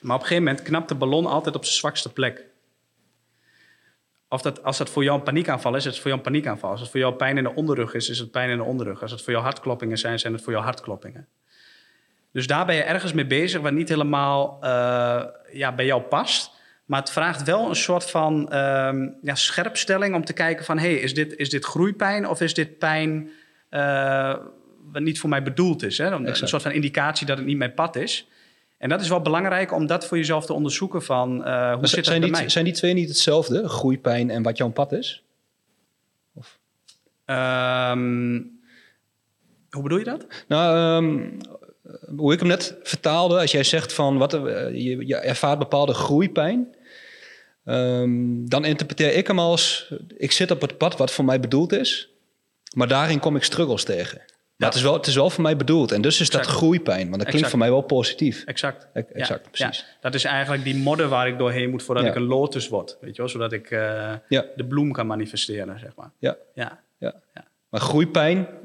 Maar 0.00 0.16
op 0.16 0.20
een 0.22 0.26
gegeven 0.26 0.48
moment 0.48 0.62
knapt 0.62 0.88
de 0.88 0.94
ballon 0.94 1.26
altijd 1.26 1.54
op 1.54 1.64
zijn 1.64 1.76
zwakste 1.76 2.12
plek. 2.12 2.44
Of 4.28 4.42
dat, 4.42 4.62
als 4.62 4.78
dat 4.78 4.90
voor 4.90 5.04
jou 5.04 5.18
een 5.18 5.24
paniekaanval 5.24 5.74
is, 5.74 5.86
is 5.86 5.92
het 5.92 5.96
voor 5.96 6.10
jou 6.10 6.16
een 6.16 6.24
paniekaanval. 6.32 6.70
Als 6.70 6.80
het 6.80 6.90
voor 6.90 7.00
jou 7.00 7.14
pijn 7.14 7.36
in 7.36 7.42
de 7.42 7.54
onderrug 7.54 7.94
is, 7.94 8.08
is 8.08 8.18
het 8.18 8.30
pijn 8.30 8.50
in 8.50 8.56
de 8.56 8.62
onderrug. 8.62 9.02
Als 9.02 9.10
het 9.10 9.22
voor 9.22 9.32
jou 9.32 9.44
hartkloppingen 9.44 9.98
zijn, 9.98 10.18
zijn 10.18 10.32
het 10.32 10.42
voor 10.42 10.52
jou 10.52 10.64
hartkloppingen. 10.64 11.28
Dus 12.32 12.46
daar 12.46 12.66
ben 12.66 12.74
je 12.74 12.82
ergens 12.82 13.12
mee 13.12 13.26
bezig 13.26 13.60
wat 13.60 13.72
niet 13.72 13.88
helemaal 13.88 14.58
eh, 14.60 15.22
ja, 15.52 15.74
bij 15.74 15.86
jou 15.86 16.02
past. 16.02 16.50
Maar 16.84 17.00
het 17.00 17.10
vraagt 17.10 17.42
wel 17.42 17.68
een 17.68 17.76
soort 17.76 18.10
van 18.10 18.50
ehm, 18.50 19.08
ja, 19.22 19.34
scherpstelling 19.34 20.14
om 20.14 20.24
te 20.24 20.32
kijken 20.32 20.64
van... 20.64 20.78
hey, 20.78 20.94
is, 20.94 21.14
dit, 21.14 21.36
is 21.36 21.50
dit 21.50 21.64
groeipijn 21.64 22.28
of 22.28 22.40
is 22.40 22.54
dit 22.54 22.78
pijn 22.78 23.30
eh, 23.68 24.36
wat 24.92 25.02
niet 25.02 25.20
voor 25.20 25.28
mij 25.28 25.42
bedoeld 25.42 25.82
is? 25.82 25.98
Hè? 25.98 26.10
Een, 26.10 26.28
een 26.28 26.48
soort 26.48 26.62
van 26.62 26.72
indicatie 26.72 27.26
dat 27.26 27.36
het 27.36 27.46
niet 27.46 27.56
mijn 27.56 27.74
pad 27.74 27.96
is. 27.96 28.28
En 28.78 28.88
dat 28.88 29.00
is 29.00 29.08
wel 29.08 29.20
belangrijk 29.20 29.72
om 29.72 29.86
dat 29.86 30.06
voor 30.06 30.16
jezelf 30.16 30.46
te 30.46 30.52
onderzoeken 30.52 31.02
van... 31.02 31.44
eh, 31.44 31.74
hoe 31.74 31.86
zit 31.86 31.96
dat 31.96 32.06
zijn, 32.06 32.20
bij 32.20 32.28
die, 32.28 32.38
mij? 32.38 32.48
zijn 32.48 32.64
die 32.64 32.74
twee 32.74 32.92
niet 32.92 33.08
hetzelfde? 33.08 33.68
Groeipijn 33.68 34.30
en 34.30 34.42
wat 34.42 34.56
jouw 34.56 34.70
pad 34.70 34.92
is? 34.92 35.22
Ehm, 37.24 38.40
hoe 39.70 39.82
bedoel 39.82 39.98
je 39.98 40.04
dat? 40.04 40.26
Nou, 40.48 40.76
ehm, 40.76 41.28
hoe 42.16 42.32
ik 42.32 42.38
hem 42.38 42.48
net 42.48 42.76
vertaalde, 42.82 43.38
als 43.38 43.52
jij 43.52 43.64
zegt 43.64 43.92
van 43.92 44.18
wat, 44.18 44.34
eh, 44.34 44.40
je, 44.70 45.06
je 45.06 45.16
ervaart 45.16 45.58
bepaalde 45.58 45.94
groeipijn, 45.94 46.74
ehm, 47.64 48.44
dan 48.44 48.64
interpreteer 48.64 49.14
ik 49.14 49.26
hem 49.26 49.38
als 49.38 49.92
ik 50.16 50.32
zit 50.32 50.50
op 50.50 50.60
het 50.60 50.78
pad 50.78 50.96
wat 50.96 51.10
voor 51.10 51.24
mij 51.24 51.40
bedoeld 51.40 51.72
is, 51.72 52.08
maar 52.74 52.88
daarin 52.88 53.18
kom 53.18 53.36
ik 53.36 53.42
struggles 53.42 53.84
tegen. 53.84 54.20
Maar 54.56 54.70
het, 54.70 54.80
is 54.80 54.86
wel, 54.86 54.96
het 54.96 55.06
is 55.06 55.14
wel 55.14 55.30
voor 55.30 55.42
mij 55.42 55.56
bedoeld 55.56 55.92
en 55.92 56.02
dus 56.02 56.20
is 56.20 56.30
dat 56.30 56.46
groeipijn, 56.46 57.08
want 57.08 57.20
dat 57.20 57.28
klinkt 57.28 57.32
Exact. 57.34 57.50
voor 57.50 57.58
mij 57.58 57.70
wel 57.70 57.80
positief. 57.80 58.44
Exact. 58.44 58.86
E- 58.92 59.00
exact, 59.12 59.50
precies. 59.50 59.78
Ja, 59.78 59.84
dat 60.00 60.14
is 60.14 60.24
eigenlijk 60.24 60.64
die 60.64 60.76
modder 60.76 61.08
waar 61.08 61.28
ik 61.28 61.38
doorheen 61.38 61.70
moet 61.70 61.82
voordat 61.82 62.04
ik 62.04 62.14
een 62.14 62.22
lotus 62.22 62.68
word. 62.68 62.96
Weet 63.00 63.16
je 63.16 63.22
wel? 63.22 63.30
Zodat 63.30 63.52
ik 63.52 63.70
eh, 63.70 64.12
de 64.28 64.64
bloem 64.68 64.92
kan 64.92 65.06
manifesteren, 65.06 65.78
zeg 65.78 65.94
maar. 65.96 66.10
Ja, 66.18 66.36
Ja, 66.54 66.80
ja. 66.98 67.14
Maar 67.68 67.80
groeipijn 67.80 68.46
eh, 68.46 68.61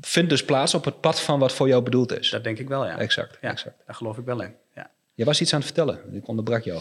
vindt 0.00 0.30
dus 0.30 0.44
plaats 0.44 0.74
op 0.74 0.84
het 0.84 1.00
pad 1.00 1.20
van 1.20 1.38
wat 1.38 1.52
voor 1.52 1.68
jou 1.68 1.82
bedoeld 1.82 2.18
is. 2.18 2.30
dat 2.30 2.44
denk 2.44 2.58
ik 2.58 2.68
wel, 2.68 2.86
ja. 2.86 2.98
Exact, 2.98 3.38
Ja, 3.40 3.50
exact. 3.50 3.82
daar 3.86 3.94
geloof 3.94 4.18
ik 4.18 4.24
wel 4.24 4.40
in. 4.42 4.54
Ja, 4.74 4.90
Je 5.14 5.24
was 5.24 5.40
iets 5.40 5.52
aan 5.52 5.58
het 5.58 5.66
vertellen, 5.68 6.00
ik 6.12 6.28
onderbrak 6.28 6.62
jou. 6.64 6.80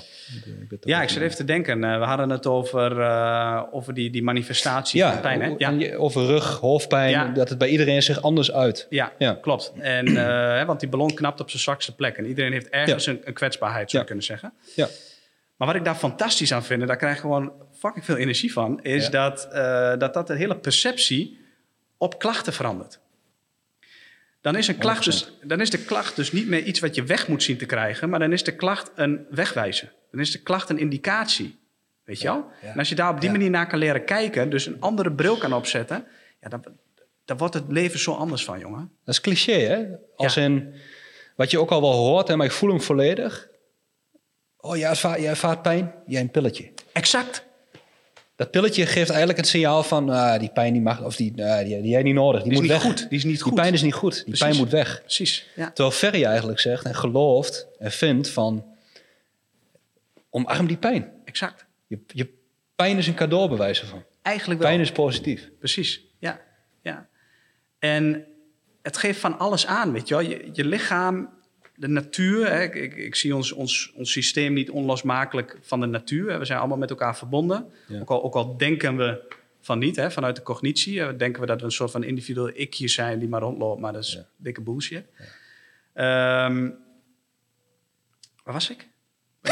Ik 0.62 0.70
toch 0.70 0.80
ja 0.82 1.02
ik 1.02 1.10
zit 1.10 1.22
even 1.22 1.36
te 1.36 1.44
denken. 1.46 1.84
eh, 1.84 2.00
we 2.00 2.06
hadden 2.06 2.30
het 2.30 2.46
over, 2.48 3.02
eh, 3.02 3.64
over 3.72 3.94
die, 3.94 4.10
die 4.10 4.24
manifestatie 4.24 5.02
van 5.04 5.20
pijn, 5.22 5.42
hè? 5.42 5.54
Ja. 5.58 5.96
over 5.96 6.26
rug, 6.26 6.58
hoofdpijn, 6.60 7.10
Ja. 7.10 7.28
dat 7.28 7.50
het 7.50 7.58
bij 7.58 7.68
iedereen 7.70 8.04
zich 8.04 8.22
anders 8.22 8.52
uit. 8.52 8.88
Ja, 8.90 9.14
Ja. 9.18 9.34
klopt. 9.42 9.74
En, 9.80 10.08
eh, 10.18 10.66
want 10.66 10.80
die 10.80 10.90
ballon 10.90 11.14
knapt 11.14 11.40
op 11.40 11.50
zijn 11.50 11.62
zwakste 11.62 11.96
plek. 11.96 12.18
En 12.18 12.26
iedereen 12.26 12.52
heeft 12.52 12.70
ergens 12.70 13.06
een, 13.06 13.22
een 13.24 13.34
kwetsbaarheid, 13.34 13.90
zou 13.90 14.02
je 14.02 14.08
kunnen 14.08 14.26
zeggen. 14.26 14.54
Ja. 14.76 14.88
Maar 15.58 15.68
wat 15.68 15.78
ik 15.78 15.86
daar 15.86 15.96
fantastisch 15.96 16.54
aan 16.54 16.64
vind, 16.64 16.82
en 16.82 16.88
daar 16.88 16.98
krijg 16.98 17.14
ik 17.16 17.20
gewoon 17.22 17.52
fucking 17.80 18.06
veel 18.06 18.16
energie 18.18 18.54
van, 18.54 18.82
is 18.84 19.10
dat, 19.10 19.48
eh, 19.52 19.98
dat 19.98 20.14
dat 20.14 20.28
de 20.28 20.36
hele 20.36 20.56
perceptie 20.58 21.40
op 21.98 22.20
klachten 22.20 22.54
verandert. 22.54 23.00
Dan 24.52 24.58
is, 24.60 24.68
een 24.68 24.78
klacht 24.78 25.06
dus, 25.06 25.32
dan 25.44 25.62
is 25.62 25.70
de 25.70 25.78
klacht 25.78 26.16
dus 26.16 26.32
niet 26.32 26.48
meer 26.48 26.64
iets 26.64 26.80
wat 26.80 26.96
je 26.96 27.04
weg 27.04 27.28
moet 27.28 27.44
zien 27.44 27.58
te 27.58 27.66
krijgen, 27.66 28.10
maar 28.10 28.20
dan 28.20 28.32
is 28.32 28.44
de 28.44 28.56
klacht 28.56 28.92
een 28.96 29.26
wegwijzer. 29.30 29.94
Dan 30.12 30.20
is 30.20 30.32
de 30.32 30.40
klacht 30.42 30.70
een 30.70 30.78
indicatie. 30.78 31.60
Weet 32.04 32.22
je 32.22 32.28
wel? 32.28 32.46
ja. 32.62 32.68
En 32.72 32.80
als 32.80 32.90
je 32.90 32.96
daar 32.96 33.10
op 33.10 33.20
die 33.20 33.30
Ja. 33.30 33.36
manier 33.36 33.50
naar 33.50 33.68
kan 33.68 33.80
leren 33.80 34.06
kijken, 34.06 34.50
dus 34.50 34.66
een 34.66 34.78
andere 34.82 35.12
bril 35.12 35.38
kan 35.38 35.54
opzetten, 35.54 36.06
ja, 36.42 36.50
dan, 36.50 36.64
dan 37.26 37.38
wordt 37.38 37.54
het 37.54 37.64
leven 37.68 38.00
zo 38.00 38.14
anders 38.14 38.44
van, 38.44 38.60
jongen. 38.60 38.92
Dat 39.06 39.14
is 39.14 39.22
cliché, 39.22 39.52
hè? 39.60 39.86
Als 40.16 40.38
in, 40.38 40.74
wat 41.36 41.52
je 41.52 41.60
ook 41.60 41.70
al 41.70 41.82
wel 41.82 41.94
hoort, 41.94 42.28
hè, 42.28 42.36
maar 42.36 42.46
ik 42.46 42.52
voel 42.52 42.70
hem 42.70 42.82
volledig. 42.82 43.50
Oh, 44.58 44.78
jij 44.78 44.90
ervaart, 44.90 45.20
jij 45.20 45.30
ervaart 45.30 45.62
pijn? 45.62 45.94
Jij 46.06 46.22
een 46.22 46.32
pilletje. 46.32 46.72
Exact. 46.94 47.46
Dat 48.40 48.52
pilletje 48.52 48.86
geeft 48.86 49.10
eigenlijk 49.10 49.40
het 49.40 49.48
signaal 49.48 49.84
van, 49.84 50.10
ah, 50.10 50.40
die 50.40 50.50
pijn 50.50 50.74
die 50.74 50.82
mag, 50.82 51.04
of 51.04 51.16
die, 51.16 51.46
ah, 51.46 51.60
die, 51.66 51.82
die 51.82 51.92
jij 51.92 52.04
niet 52.04 52.14
nodig, 52.14 52.42
die, 52.44 52.52
Die 52.52 52.62
is 52.62 52.68
moet 52.68 52.70
niet 52.76 52.84
weg. 52.84 52.92
goed. 52.92 53.10
Die 53.10 53.18
is 53.18 53.24
niet 53.24 53.34
Die 53.34 53.44
goed. 53.44 53.54
pijn 53.54 53.74
is 53.74 53.82
niet 53.82 53.94
goed, 53.94 54.14
die 54.14 54.24
Precies. 54.24 54.46
pijn 54.46 54.56
moet 54.58 54.70
weg. 54.70 55.00
Precies. 55.02 55.48
Ja. 55.56 55.66
Terwijl 55.72 55.92
Ferry 55.96 56.24
eigenlijk 56.24 56.60
zegt 56.60 56.86
en 56.86 56.96
gelooft 56.96 57.68
en 57.80 57.92
vindt 57.92 58.30
van, 58.30 58.66
omarm 60.30 60.68
die 60.68 60.78
pijn. 60.78 61.12
Exact. 61.26 61.66
Je, 61.88 62.00
je 62.08 62.34
pijn 62.76 62.98
is 62.98 63.08
een 63.08 63.14
cadeau 63.14 63.50
bewijzen 63.50 63.88
van. 63.88 64.04
Eigenlijk 64.22 64.60
wel. 64.62 64.70
Pijn 64.70 64.82
is 64.82 64.92
positief. 64.92 65.50
Precies, 65.60 66.02
ja. 66.20 66.42
ja. 66.82 67.08
En 67.80 68.26
het 68.82 68.98
geeft 68.98 69.20
van 69.20 69.40
alles 69.40 69.66
aan, 69.66 69.92
weet 69.92 70.08
je 70.08 70.16
wel. 70.16 70.24
Je, 70.24 70.50
je 70.54 70.66
lichaam, 70.66 71.30
de 71.80 71.88
natuur. 71.88 72.50
Hè, 72.52 72.64
ik, 72.64 72.76
ik, 72.76 72.96
ik 72.96 73.16
zie 73.16 73.36
ons, 73.36 73.52
ons, 73.52 73.92
ons 73.96 74.12
systeem 74.12 74.54
niet 74.54 74.70
onlosmakelijk 74.70 75.58
van 75.62 75.80
de 75.80 75.86
natuur. 75.86 76.32
Hè. 76.32 76.38
We 76.38 76.46
zijn 76.46 76.60
allemaal 76.60 76.78
met 76.78 76.90
elkaar 76.90 77.18
verbonden. 77.18 77.66
Ja. 77.88 78.00
Ook, 78.00 78.10
al, 78.10 78.24
ook 78.24 78.34
al 78.36 78.58
denken 78.58 78.98
we 78.98 79.22
van 79.62 79.80
niet, 79.80 79.96
hè, 79.96 80.12
vanuit 80.12 80.36
de 80.36 80.42
cognitie. 80.42 81.00
hè, 81.00 81.16
denken 81.16 81.42
we 81.42 81.48
dat 81.48 81.60
we 81.60 81.66
een 81.66 81.72
soort 81.72 81.92
van 81.92 82.04
individueel 82.04 82.52
ikje 82.54 82.88
zijn 82.88 83.20
die 83.20 83.28
maar 83.30 83.42
rondloopt. 83.42 83.82
Maar 83.82 83.94
dat 83.94 84.04
is 84.04 84.14
Ja. 84.14 84.26
dikke 84.38 84.62
bullshit. 84.62 85.04
Ehm, 85.94 86.70
waar 88.44 88.54
was 88.54 88.70
ik? 88.70 88.88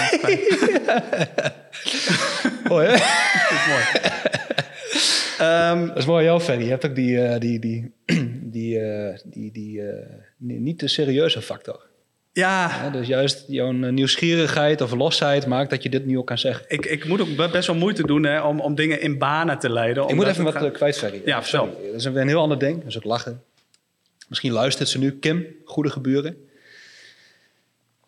Oh, 2.69 2.80
hè? 2.80 2.88
Dat 2.88 3.51
is 3.51 3.67
mooi. 3.67 3.84
Ehm, 5.39 5.88
Dat 5.88 5.97
is 5.97 6.05
mooi, 6.05 6.23
jou, 6.25 6.39
Ferry. 6.41 6.63
Je 6.63 6.69
hebt 6.69 6.86
ook 6.86 6.95
die, 6.95 7.21
eh, 7.21 7.39
die, 7.39 7.59
die, 7.59 7.93
die, 8.55 8.80
eh, 8.80 9.17
die, 9.25 9.51
die 9.51 9.82
eh, 9.82 10.13
ni- 10.38 10.59
niet 10.59 10.80
te 10.80 10.88
serieuze 10.88 11.41
factor. 11.41 11.86
Ja? 12.38 12.89
Dus 12.89 13.07
juist 13.07 13.43
jouw 13.47 13.71
nieuwsgierigheid 13.71 14.81
of 14.81 14.91
losheid 14.93 15.45
maakt 15.45 15.69
dat 15.69 15.83
je 15.83 15.89
dit 15.89 16.05
nu 16.05 16.17
ook 16.17 16.27
kan 16.27 16.38
zeggen. 16.38 16.65
Ik, 16.67 16.85
ik 16.85 17.05
moet 17.05 17.21
ook 17.21 17.35
be- 17.35 17.49
best 17.49 17.67
wel 17.67 17.75
moeite 17.75 18.05
doen 18.07 18.23
hè, 18.23 18.41
om, 18.41 18.59
om 18.59 18.75
dingen 18.75 19.01
in 19.01 19.17
banen 19.17 19.59
te 19.59 19.69
leiden. 19.69 20.07
Ik 20.07 20.15
moet 20.15 20.27
even 20.27 20.43
wat 20.43 20.53
gaat- 20.53 20.63
eh, 20.65 20.71
kwijt. 20.71 21.11
Ja, 21.25 21.38
Eh, 21.38 21.43
sorry. 21.43 21.71
Dat 21.85 21.95
is 21.95 22.03
een, 22.05 22.27
heel 22.27 22.41
ander 22.41 22.57
ding. 22.59 22.77
Dat 22.79 22.88
is 22.88 22.97
ook 22.97 23.03
lachen. 23.03 23.43
Misschien 24.27 24.51
luistert 24.51 24.89
ze 24.89 24.99
nu. 24.99 25.11
Kim, 25.19 25.45
goede 25.65 25.89
geburen. 25.89 26.47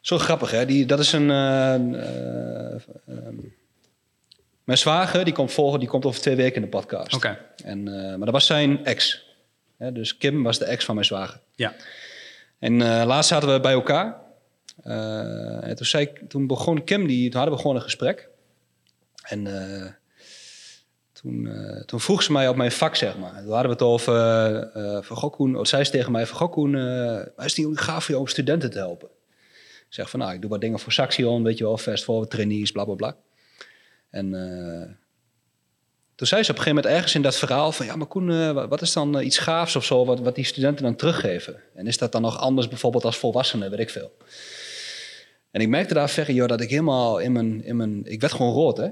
Zo 0.01 0.17
grappig, 0.17 0.51
hè? 0.51 0.65
Die, 0.65 0.85
dat 0.85 0.99
is 0.99 1.11
een... 1.11 1.29
eh, 1.31 1.73
eh, 1.73 2.73
ehm, 3.07 3.35
mijn 4.63 4.77
zwager, 4.77 5.23
die 5.25 5.33
komt, 5.33 5.51
volgen, 5.51 5.79
die 5.79 5.89
komt 5.89 6.05
over 6.05 6.21
twee 6.21 6.35
weken 6.35 6.55
in 6.55 6.61
de 6.61 6.67
podcast. 6.67 7.15
Oké, 7.15 7.37
En, 7.63 7.87
eh, 7.87 8.09
maar 8.09 8.19
dat 8.25 8.31
was 8.31 8.45
zijn 8.45 8.85
ex. 8.85 9.25
Hè, 9.77 9.91
dus 9.91 10.17
Kim 10.17 10.43
was 10.43 10.59
de 10.59 10.65
ex 10.65 10.85
van 10.85 10.95
mijn 10.95 11.07
zwager. 11.07 11.39
ja. 11.55 11.73
En 12.59 12.81
eh, 12.81 13.05
laatst 13.05 13.29
zaten 13.29 13.53
we 13.53 13.59
bij 13.59 13.73
elkaar. 13.73 14.21
Eh, 14.83 15.67
en 15.67 16.27
toen, 16.27 16.47
begon 16.47 16.83
Kim, 16.83 17.07
die, 17.07 17.29
toen 17.29 17.39
hadden 17.39 17.55
we 17.55 17.61
gewoon 17.61 17.75
een 17.75 17.83
gesprek. 17.83 18.29
En 19.23 19.47
eh, 19.47 19.91
toen, 21.11 21.49
toen 21.85 21.99
vroeg 21.99 22.23
ze 22.23 22.31
mij 22.31 22.47
op 22.47 22.55
mijn 22.55 22.71
vak, 22.71 22.95
zeg 22.95 23.17
maar. 23.17 23.41
Toen 23.41 23.53
hadden 23.53 23.65
we 23.65 23.69
het 23.69 23.81
over 23.81 24.13
van 25.03 25.17
goh, 25.17 25.31
Koen, 25.31 25.55
oh, 25.55 25.63
zei 25.63 25.83
ze 25.83 25.91
tegen 25.91 26.11
mij 26.11 26.25
van 26.25 26.37
goh, 26.37 26.51
Koen, 26.51 26.71
maar 26.71 27.45
is 27.45 27.55
het 27.55 27.65
niet 27.65 27.79
gaaf 27.79 28.03
voor 28.03 28.09
jou 28.09 28.19
om 28.19 28.27
studenten 28.27 28.71
te 28.71 28.77
helpen? 28.77 29.09
Ik 29.87 29.95
zeg 29.95 30.09
van 30.09 30.19
nou, 30.19 30.33
ik 30.33 30.41
doe 30.41 30.49
wat 30.49 30.61
dingen 30.61 30.79
voor 30.79 30.91
Saxion, 30.91 31.43
weet 31.43 31.57
je 31.57 31.63
wel, 31.63 31.77
fast 31.77 32.03
forward 32.03 32.29
trainees, 32.29 32.71
bla 32.71 32.83
bla 32.85 32.95
bla. 32.95 33.15
En 34.09 34.31
toen 36.19 36.27
zei 36.27 36.43
ze 36.43 36.51
op 36.51 36.57
een 36.57 36.63
gegeven 36.63 36.83
moment 36.83 36.95
ergens 36.95 37.15
in 37.15 37.21
dat 37.21 37.35
verhaal 37.35 37.71
van... 37.71 37.85
ja, 37.85 37.95
maar 37.95 38.07
Koen, 38.07 38.31
eh, 38.31 38.51
wa- 38.51 38.67
wat 38.67 38.81
is 38.81 38.93
dan 38.93 39.17
eh, 39.17 39.25
iets 39.25 39.37
gaafs 39.37 39.75
of 39.75 39.85
zo 39.85 40.05
wat, 40.05 40.19
wat 40.19 40.35
die 40.35 40.45
studenten 40.45 40.83
dan 40.83 40.95
teruggeven? 40.95 41.59
En 41.75 41.87
is 41.87 41.97
dat 41.97 42.11
dan 42.11 42.21
nog 42.21 42.39
anders 42.39 42.67
bijvoorbeeld 42.67 43.05
als 43.05 43.17
volwassenen, 43.17 43.69
weet 43.69 43.79
ik 43.79 43.89
veel. 43.89 44.11
En 45.51 45.61
ik 45.61 45.67
merkte 45.67 45.93
daar 45.93 46.09
verre, 46.09 46.33
joh, 46.33 46.47
dat 46.47 46.61
ik 46.61 46.69
helemaal 46.69 47.19
in 47.19 47.31
mijn... 47.31 47.63
In 47.63 47.75
mijn 47.75 48.05
ik 48.05 48.21
werd 48.21 48.33
gewoon 48.33 48.53
rood, 48.53 48.77
hè. 48.77 48.87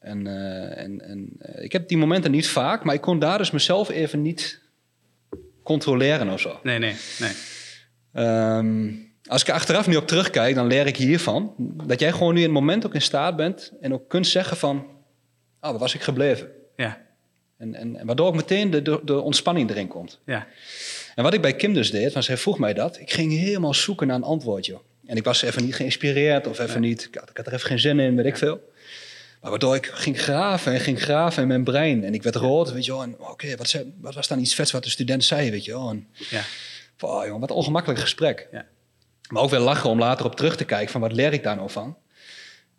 En, 0.00 0.26
eh, 0.26 0.82
en, 0.84 1.00
en 1.00 1.36
ik 1.62 1.72
heb 1.72 1.88
die 1.88 1.96
momenten 1.98 2.30
niet 2.30 2.48
vaak, 2.48 2.84
maar 2.84 2.94
ik 2.94 3.00
kon 3.00 3.18
daar 3.18 3.38
dus 3.38 3.50
mezelf 3.50 3.90
even 3.90 4.22
niet 4.22 4.62
controleren 5.62 6.28
of 6.28 6.40
zo. 6.40 6.60
Nee, 6.62 6.78
nee, 6.78 6.96
nee. 7.18 7.32
Ehm, 8.12 8.92
als 9.26 9.40
ik 9.42 9.48
er 9.48 9.54
achteraf 9.54 9.86
nu 9.86 9.96
op 9.96 10.06
terugkijk, 10.06 10.54
dan 10.54 10.66
leer 10.66 10.86
ik 10.86 10.96
hiervan 10.96 11.54
dat 11.86 12.00
jij 12.00 12.12
gewoon 12.12 12.34
nu 12.34 12.40
in 12.40 12.46
het 12.46 12.54
moment 12.54 12.86
ook 12.86 12.94
in 12.94 13.02
staat 13.02 13.36
bent 13.36 13.72
en 13.80 13.92
ook 13.92 14.08
kunt 14.08 14.26
zeggen 14.26 14.56
van, 14.56 14.86
oh, 15.64 15.70
waar 15.70 15.78
was 15.78 15.94
ik 15.94 16.00
gebleven? 16.02 16.48
Ja, 16.76 17.02
En, 17.58 17.74
en, 17.74 17.96
en 17.96 18.06
waardoor 18.06 18.26
ook 18.26 18.34
meteen 18.34 18.70
de, 18.70 18.82
de, 18.82 19.00
de 19.04 19.20
ontspanning 19.20 19.70
erin 19.70 19.88
komt. 19.88 20.20
ja. 20.24 20.46
En 21.14 21.22
wat 21.22 21.34
ik 21.34 21.42
bij 21.42 21.54
Kim 21.56 21.74
dus 21.74 21.90
deed, 21.90 22.12
want 22.12 22.24
zij 22.24 22.36
vroeg 22.36 22.58
mij 22.58 22.74
dat, 22.74 22.98
ik 23.00 23.12
ging 23.12 23.32
helemaal 23.32 23.74
zoeken 23.74 24.06
naar 24.06 24.16
een 24.16 24.22
antwoord, 24.22 24.66
joh. 24.66 24.80
En 25.06 25.16
ik 25.16 25.24
was 25.24 25.42
even 25.42 25.64
niet 25.64 25.74
geïnspireerd 25.74 26.46
of 26.46 26.58
even 26.58 26.80
niet, 26.80 27.04
ik 27.04 27.14
had, 27.14 27.30
ik 27.30 27.36
had 27.36 27.46
er 27.46 27.52
even 27.52 27.66
geen 27.66 27.78
zin 27.78 27.98
in, 28.00 28.16
weet 28.16 28.26
ik 28.26 28.36
veel. 28.36 28.72
Maar 29.40 29.50
waardoor 29.50 29.74
ik 29.74 29.86
ging 29.86 30.20
graven 30.20 30.72
en 30.72 30.80
ging 30.80 31.02
graven 31.02 31.42
in 31.42 31.48
mijn 31.48 31.64
brein. 31.64 32.04
En 32.04 32.14
ik 32.14 32.22
werd 32.22 32.36
rood, 32.36 32.72
weet 32.72 32.84
je 32.84 32.92
wel. 32.92 33.02
En 33.02 33.16
oké, 33.18 33.56
wat, 33.56 33.68
zei- 33.68 33.92
wat 34.00 34.14
was 34.14 34.28
dan 34.28 34.38
iets 34.38 34.54
vets 34.54 34.72
wat 34.72 34.82
de 34.84 34.90
student 34.90 35.24
zei, 35.24 35.50
weet 35.50 35.64
je 35.64 35.72
wel. 35.72 35.88
En, 35.90 36.08
ja. 36.30 36.42
oh, 37.00 37.24
jongen, 37.24 37.40
wat 37.40 37.50
een 37.50 37.56
ongemakkelijk 37.56 38.00
gesprek. 38.00 38.48
Ja. 38.52 38.66
Maar 39.28 39.42
ook 39.42 39.50
wel 39.50 39.60
lachen 39.60 39.90
om 39.90 39.98
later 39.98 40.26
op 40.26 40.36
terug 40.36 40.56
te 40.56 40.64
kijken 40.64 40.92
van 40.92 41.00
wat 41.00 41.12
leer 41.12 41.32
ik 41.32 41.42
daar 41.42 41.56
nou 41.56 41.70
van? 41.70 41.96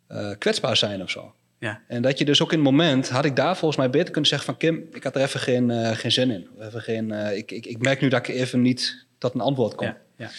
Eh, 0.07 0.31
kwetsbaar 0.38 0.77
zijn 0.77 1.01
of 1.01 1.09
zo. 1.09 1.33
Ja. 1.59 1.81
En 1.87 2.01
dat 2.01 2.17
je 2.17 2.25
dus 2.25 2.41
ook 2.41 2.51
in 2.51 2.57
het 2.57 2.67
moment, 2.67 3.09
had 3.09 3.25
ik 3.25 3.35
daar 3.35 3.57
volgens 3.57 3.79
mij 3.79 3.89
beter 3.89 4.11
kunnen 4.11 4.29
zeggen 4.29 4.47
van 4.47 4.57
Kim, 4.57 4.87
ik 4.93 5.03
had 5.03 5.15
er 5.15 5.21
even 5.21 5.39
geen, 5.39 5.71
eh, 5.71 5.91
geen 5.91 6.11
zin 6.11 6.31
in. 6.31 6.47
Even 6.59 6.81
geen, 6.81 7.11
eh, 7.11 7.37
ik, 7.37 7.51
ik, 7.51 7.65
ik 7.65 7.77
merk 7.77 8.01
nu 8.01 8.07
dat 8.07 8.27
ik 8.27 8.35
even 8.35 8.61
niet 8.61 9.05
tot 9.17 9.33
een 9.33 9.41
antwoord 9.41 9.75
kom. 9.75 9.87
ja, 9.87 9.97
ja. 10.15 10.29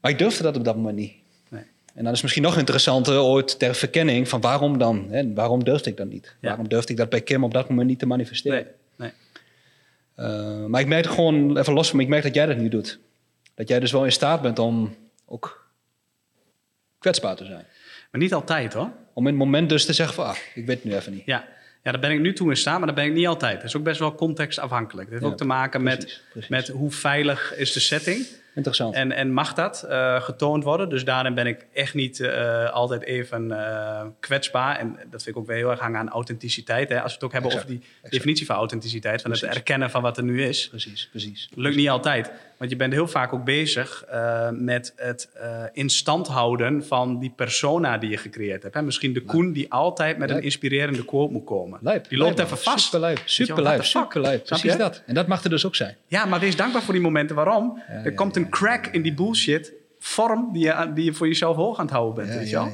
Maar 0.00 0.10
ik 0.10 0.18
durfde 0.18 0.42
dat 0.42 0.56
op 0.56 0.64
dat 0.64 0.76
moment 0.76 0.96
niet. 0.96 1.12
Nee. 1.48 1.62
En 1.94 2.04
dan 2.04 2.12
is 2.12 2.22
misschien 2.22 2.42
nog 2.42 2.58
interessanter 2.58 3.20
ooit 3.20 3.58
ter 3.58 3.74
verkenning 3.74 4.28
van 4.28 4.40
waarom 4.40 4.78
dan? 4.78 5.06
Hè? 5.10 5.32
Waarom 5.32 5.64
durfde 5.64 5.90
ik 5.90 5.96
dat 5.96 6.08
niet? 6.08 6.36
Waarom 6.40 6.68
durfde 6.68 6.92
ik 6.92 6.98
dat 6.98 7.08
bij 7.08 7.20
Kim 7.20 7.44
op 7.44 7.52
dat 7.54 7.68
moment 7.68 7.88
niet 7.88 7.98
te 7.98 8.06
manifesteren? 8.06 8.66
Nee, 8.96 9.10
nee. 10.16 10.28
Eh, 10.28 10.64
maar 10.64 10.80
ik 10.80 10.86
merk 10.86 11.06
gewoon, 11.06 11.58
even 11.58 11.72
los 11.72 11.90
van 11.90 12.00
ik 12.00 12.08
merk 12.08 12.22
dat 12.22 12.34
jij 12.34 12.46
dat 12.46 12.56
nu 12.56 12.68
doet. 12.68 12.98
Dat 13.54 13.68
jij 13.68 13.80
dus 13.80 13.92
wel 13.92 14.04
in 14.04 14.12
staat 14.12 14.42
bent 14.42 14.58
om 14.58 14.96
ook 15.26 15.70
kwetsbaar 16.98 17.36
te 17.36 17.44
zijn. 17.44 17.66
Maar 18.10 18.20
niet 18.20 18.34
altijd 18.34 18.72
hoor. 18.72 18.90
Om 19.12 19.26
in 19.26 19.32
het 19.32 19.42
moment 19.42 19.68
dus 19.68 19.84
te 19.84 19.92
zeggen 19.92 20.14
van, 20.14 20.26
ah, 20.26 20.36
ik 20.54 20.66
weet 20.66 20.76
het 20.76 20.84
nu 20.84 20.94
even 20.94 21.12
niet. 21.12 21.22
Ja. 21.24 21.44
ja, 21.82 21.90
daar 21.90 22.00
ben 22.00 22.10
ik 22.10 22.20
nu 22.20 22.32
toe 22.32 22.50
in 22.50 22.56
staat, 22.56 22.78
maar 22.78 22.86
dat 22.86 22.96
ben 22.96 23.04
ik 23.04 23.12
niet 23.12 23.26
altijd. 23.26 23.56
Dat 23.56 23.64
is 23.64 23.76
ook 23.76 23.82
best 23.82 23.98
wel 23.98 24.14
contextafhankelijk. 24.14 25.10
Dat 25.10 25.12
heeft 25.12 25.24
Ja, 25.24 25.30
ook 25.30 25.38
te 25.38 25.44
maken 25.44 25.82
met, 25.82 26.22
precies, 26.30 26.50
met 26.50 26.68
hoe 26.68 26.90
veilig 26.90 27.54
is 27.56 27.72
de 27.72 27.80
setting. 27.80 28.26
Interessant. 28.54 28.94
En, 28.94 29.12
en 29.12 29.32
mag 29.32 29.54
dat 29.54 29.82
eh, 29.82 30.22
getoond 30.22 30.64
worden? 30.64 30.88
Dus 30.88 31.04
daarin 31.04 31.34
ben 31.34 31.46
ik 31.46 31.66
echt 31.72 31.94
niet 31.94 32.20
eh, 32.20 32.70
altijd 32.70 33.02
even 33.02 33.50
eh, 33.66 34.06
kwetsbaar. 34.20 34.78
En 34.78 34.96
dat 35.10 35.22
vind 35.22 35.36
ik 35.36 35.42
ook 35.42 35.46
weer 35.46 35.56
heel 35.56 35.70
erg 35.70 35.80
hangen 35.80 36.00
aan 36.00 36.08
authenticiteit. 36.08 36.88
Hè? 36.88 37.00
Als 37.00 37.06
we 37.08 37.14
het 37.14 37.24
ook 37.24 37.32
hebben 37.32 37.50
Exact, 37.50 37.70
over 37.70 37.78
die 37.78 37.88
exact. 37.94 38.12
definitie 38.12 38.46
van 38.46 38.56
authenticiteit, 38.56 39.22
van 39.22 39.30
het 39.30 39.42
erkennen 39.42 39.90
van 39.90 40.02
wat 40.02 40.16
er 40.16 40.22
nu 40.24 40.44
is. 40.44 40.68
Precies, 40.68 41.08
precies. 41.10 41.48
Lukt 41.54 41.76
niet 41.76 41.88
altijd. 41.88 42.30
Want 42.62 42.74
je 42.74 42.80
bent 42.80 42.92
heel 42.92 43.08
vaak 43.08 43.32
ook 43.32 43.44
bezig 43.44 44.04
uh, 44.12 44.48
met 44.50 44.92
het 44.96 45.30
uh, 45.36 45.64
in 45.72 45.88
stand 45.88 46.28
houden 46.28 46.86
van 46.86 47.18
die 47.18 47.32
persona 47.36 47.98
die 47.98 48.10
je 48.10 48.16
gecreëerd 48.16 48.62
hebt. 48.62 48.74
Hè? 48.74 48.82
Misschien 48.82 49.12
de 49.12 49.22
Koen 49.22 49.52
die 49.52 49.72
altijd 49.72 50.18
met 50.18 50.30
een 50.30 50.42
inspirerende 50.42 51.04
quote 51.04 51.32
moet 51.32 51.44
komen. 51.44 51.78
Die 52.08 52.18
loopt 52.18 52.38
even 52.38 52.58
vast. 52.58 52.84
Superlijp, 52.84 53.22
superlijp, 53.24 53.84
superlijp. 53.84 54.44
Precies 54.44 54.76
dat. 54.76 55.02
En 55.06 55.14
dat 55.14 55.26
mag 55.26 55.44
er 55.44 55.50
dus 55.50 55.66
ook 55.66 55.74
zijn. 55.74 55.96
Ja, 56.06 56.24
maar 56.24 56.40
wees 56.40 56.56
dankbaar 56.56 56.82
voor 56.82 56.92
die 56.92 57.02
momenten. 57.02 57.36
Waarom? 57.36 57.82
Ja, 57.88 57.94
er 57.94 58.10
ja, 58.10 58.16
komt 58.16 58.36
een 58.36 58.48
crack 58.48 58.86
in 58.86 59.02
die 59.02 59.14
bullshit 59.14 59.72
vorm 59.98 60.52
die 60.52 60.64
je, 60.64 60.90
die 60.94 61.04
je 61.04 61.12
voor 61.12 61.26
jezelf 61.26 61.56
hoog 61.56 61.78
aan 61.78 61.84
het 61.84 61.94
houden 61.94 62.24
bent. 62.24 62.38
weet 62.38 62.50
je 62.50 62.56
wel? 62.56 62.72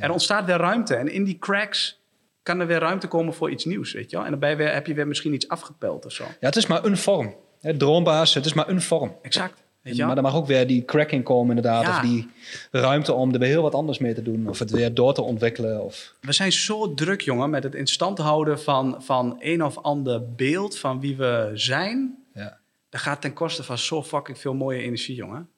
Er 0.00 0.10
ontstaat 0.10 0.44
weer 0.44 0.56
ruimte. 0.56 0.94
En 0.94 1.12
in 1.12 1.24
die 1.24 1.38
cracks 1.38 2.00
kan 2.42 2.60
er 2.60 2.66
weer 2.66 2.80
ruimte 2.80 3.08
komen 3.08 3.34
voor 3.34 3.50
iets 3.50 3.64
nieuws, 3.64 3.92
weet 3.92 4.10
je 4.10 4.16
wel? 4.16 4.26
En 4.26 4.56
weer, 4.56 4.72
heb 4.72 4.86
je 4.86 4.94
weer 4.94 5.06
misschien 5.06 5.34
iets 5.34 5.48
afgepeld 5.48 6.06
of 6.06 6.12
zo. 6.12 6.24
Ja, 6.24 6.46
het 6.46 6.56
is 6.56 6.66
maar 6.66 6.84
een 6.84 6.96
vorm. 6.96 7.34
Hè, 7.66 7.76
droombaas, 7.76 8.34
het 8.34 8.44
is 8.44 8.52
maar 8.52 8.68
een 8.68 8.82
vorm. 8.82 9.16
Exact. 9.22 9.62
Weet 9.82 9.96
je 9.96 10.04
maar 10.04 10.16
er 10.16 10.22
mag 10.22 10.34
ook 10.34 10.46
weer 10.46 10.66
die 10.66 10.84
cracking 10.84 11.24
komen 11.24 11.56
inderdaad. 11.56 11.82
Ja. 11.82 11.96
Of 11.96 12.00
die 12.00 12.28
ruimte 12.70 13.12
om 13.12 13.32
er 13.32 13.38
weer 13.38 13.48
heel 13.48 13.62
wat 13.62 13.74
anders 13.74 13.98
mee 13.98 14.14
te 14.14 14.22
doen. 14.22 14.48
Of 14.48 14.58
het 14.58 14.70
weer 14.70 14.94
door 14.94 15.14
te 15.14 15.22
ontwikkelen. 15.22 15.84
Of... 15.84 16.14
We 16.20 16.32
zijn 16.32 16.52
zo 16.52 16.94
druk, 16.94 17.20
jongen, 17.20 17.50
met 17.50 17.62
het 17.62 17.74
in 17.74 17.86
stand 17.86 18.18
houden 18.18 18.60
van, 18.60 18.96
van 18.98 19.36
een 19.38 19.64
of 19.64 19.78
ander 19.78 20.32
beeld 20.34 20.78
van 20.78 21.00
wie 21.00 21.16
we 21.16 21.50
zijn. 21.54 22.16
Ja. 22.34 22.58
Dat 22.88 23.00
gaat 23.00 23.20
ten 23.20 23.32
koste 23.32 23.62
van 23.62 23.78
zo 23.78 24.02
fucking 24.02 24.38
veel 24.38 24.54
mooie 24.54 24.82
energie, 24.82 25.14
jongen. 25.14 25.48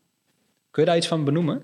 Kun 0.71 0.83
je 0.83 0.89
daar 0.89 0.99
iets 0.99 1.09
van 1.09 1.25
benoemen? 1.25 1.63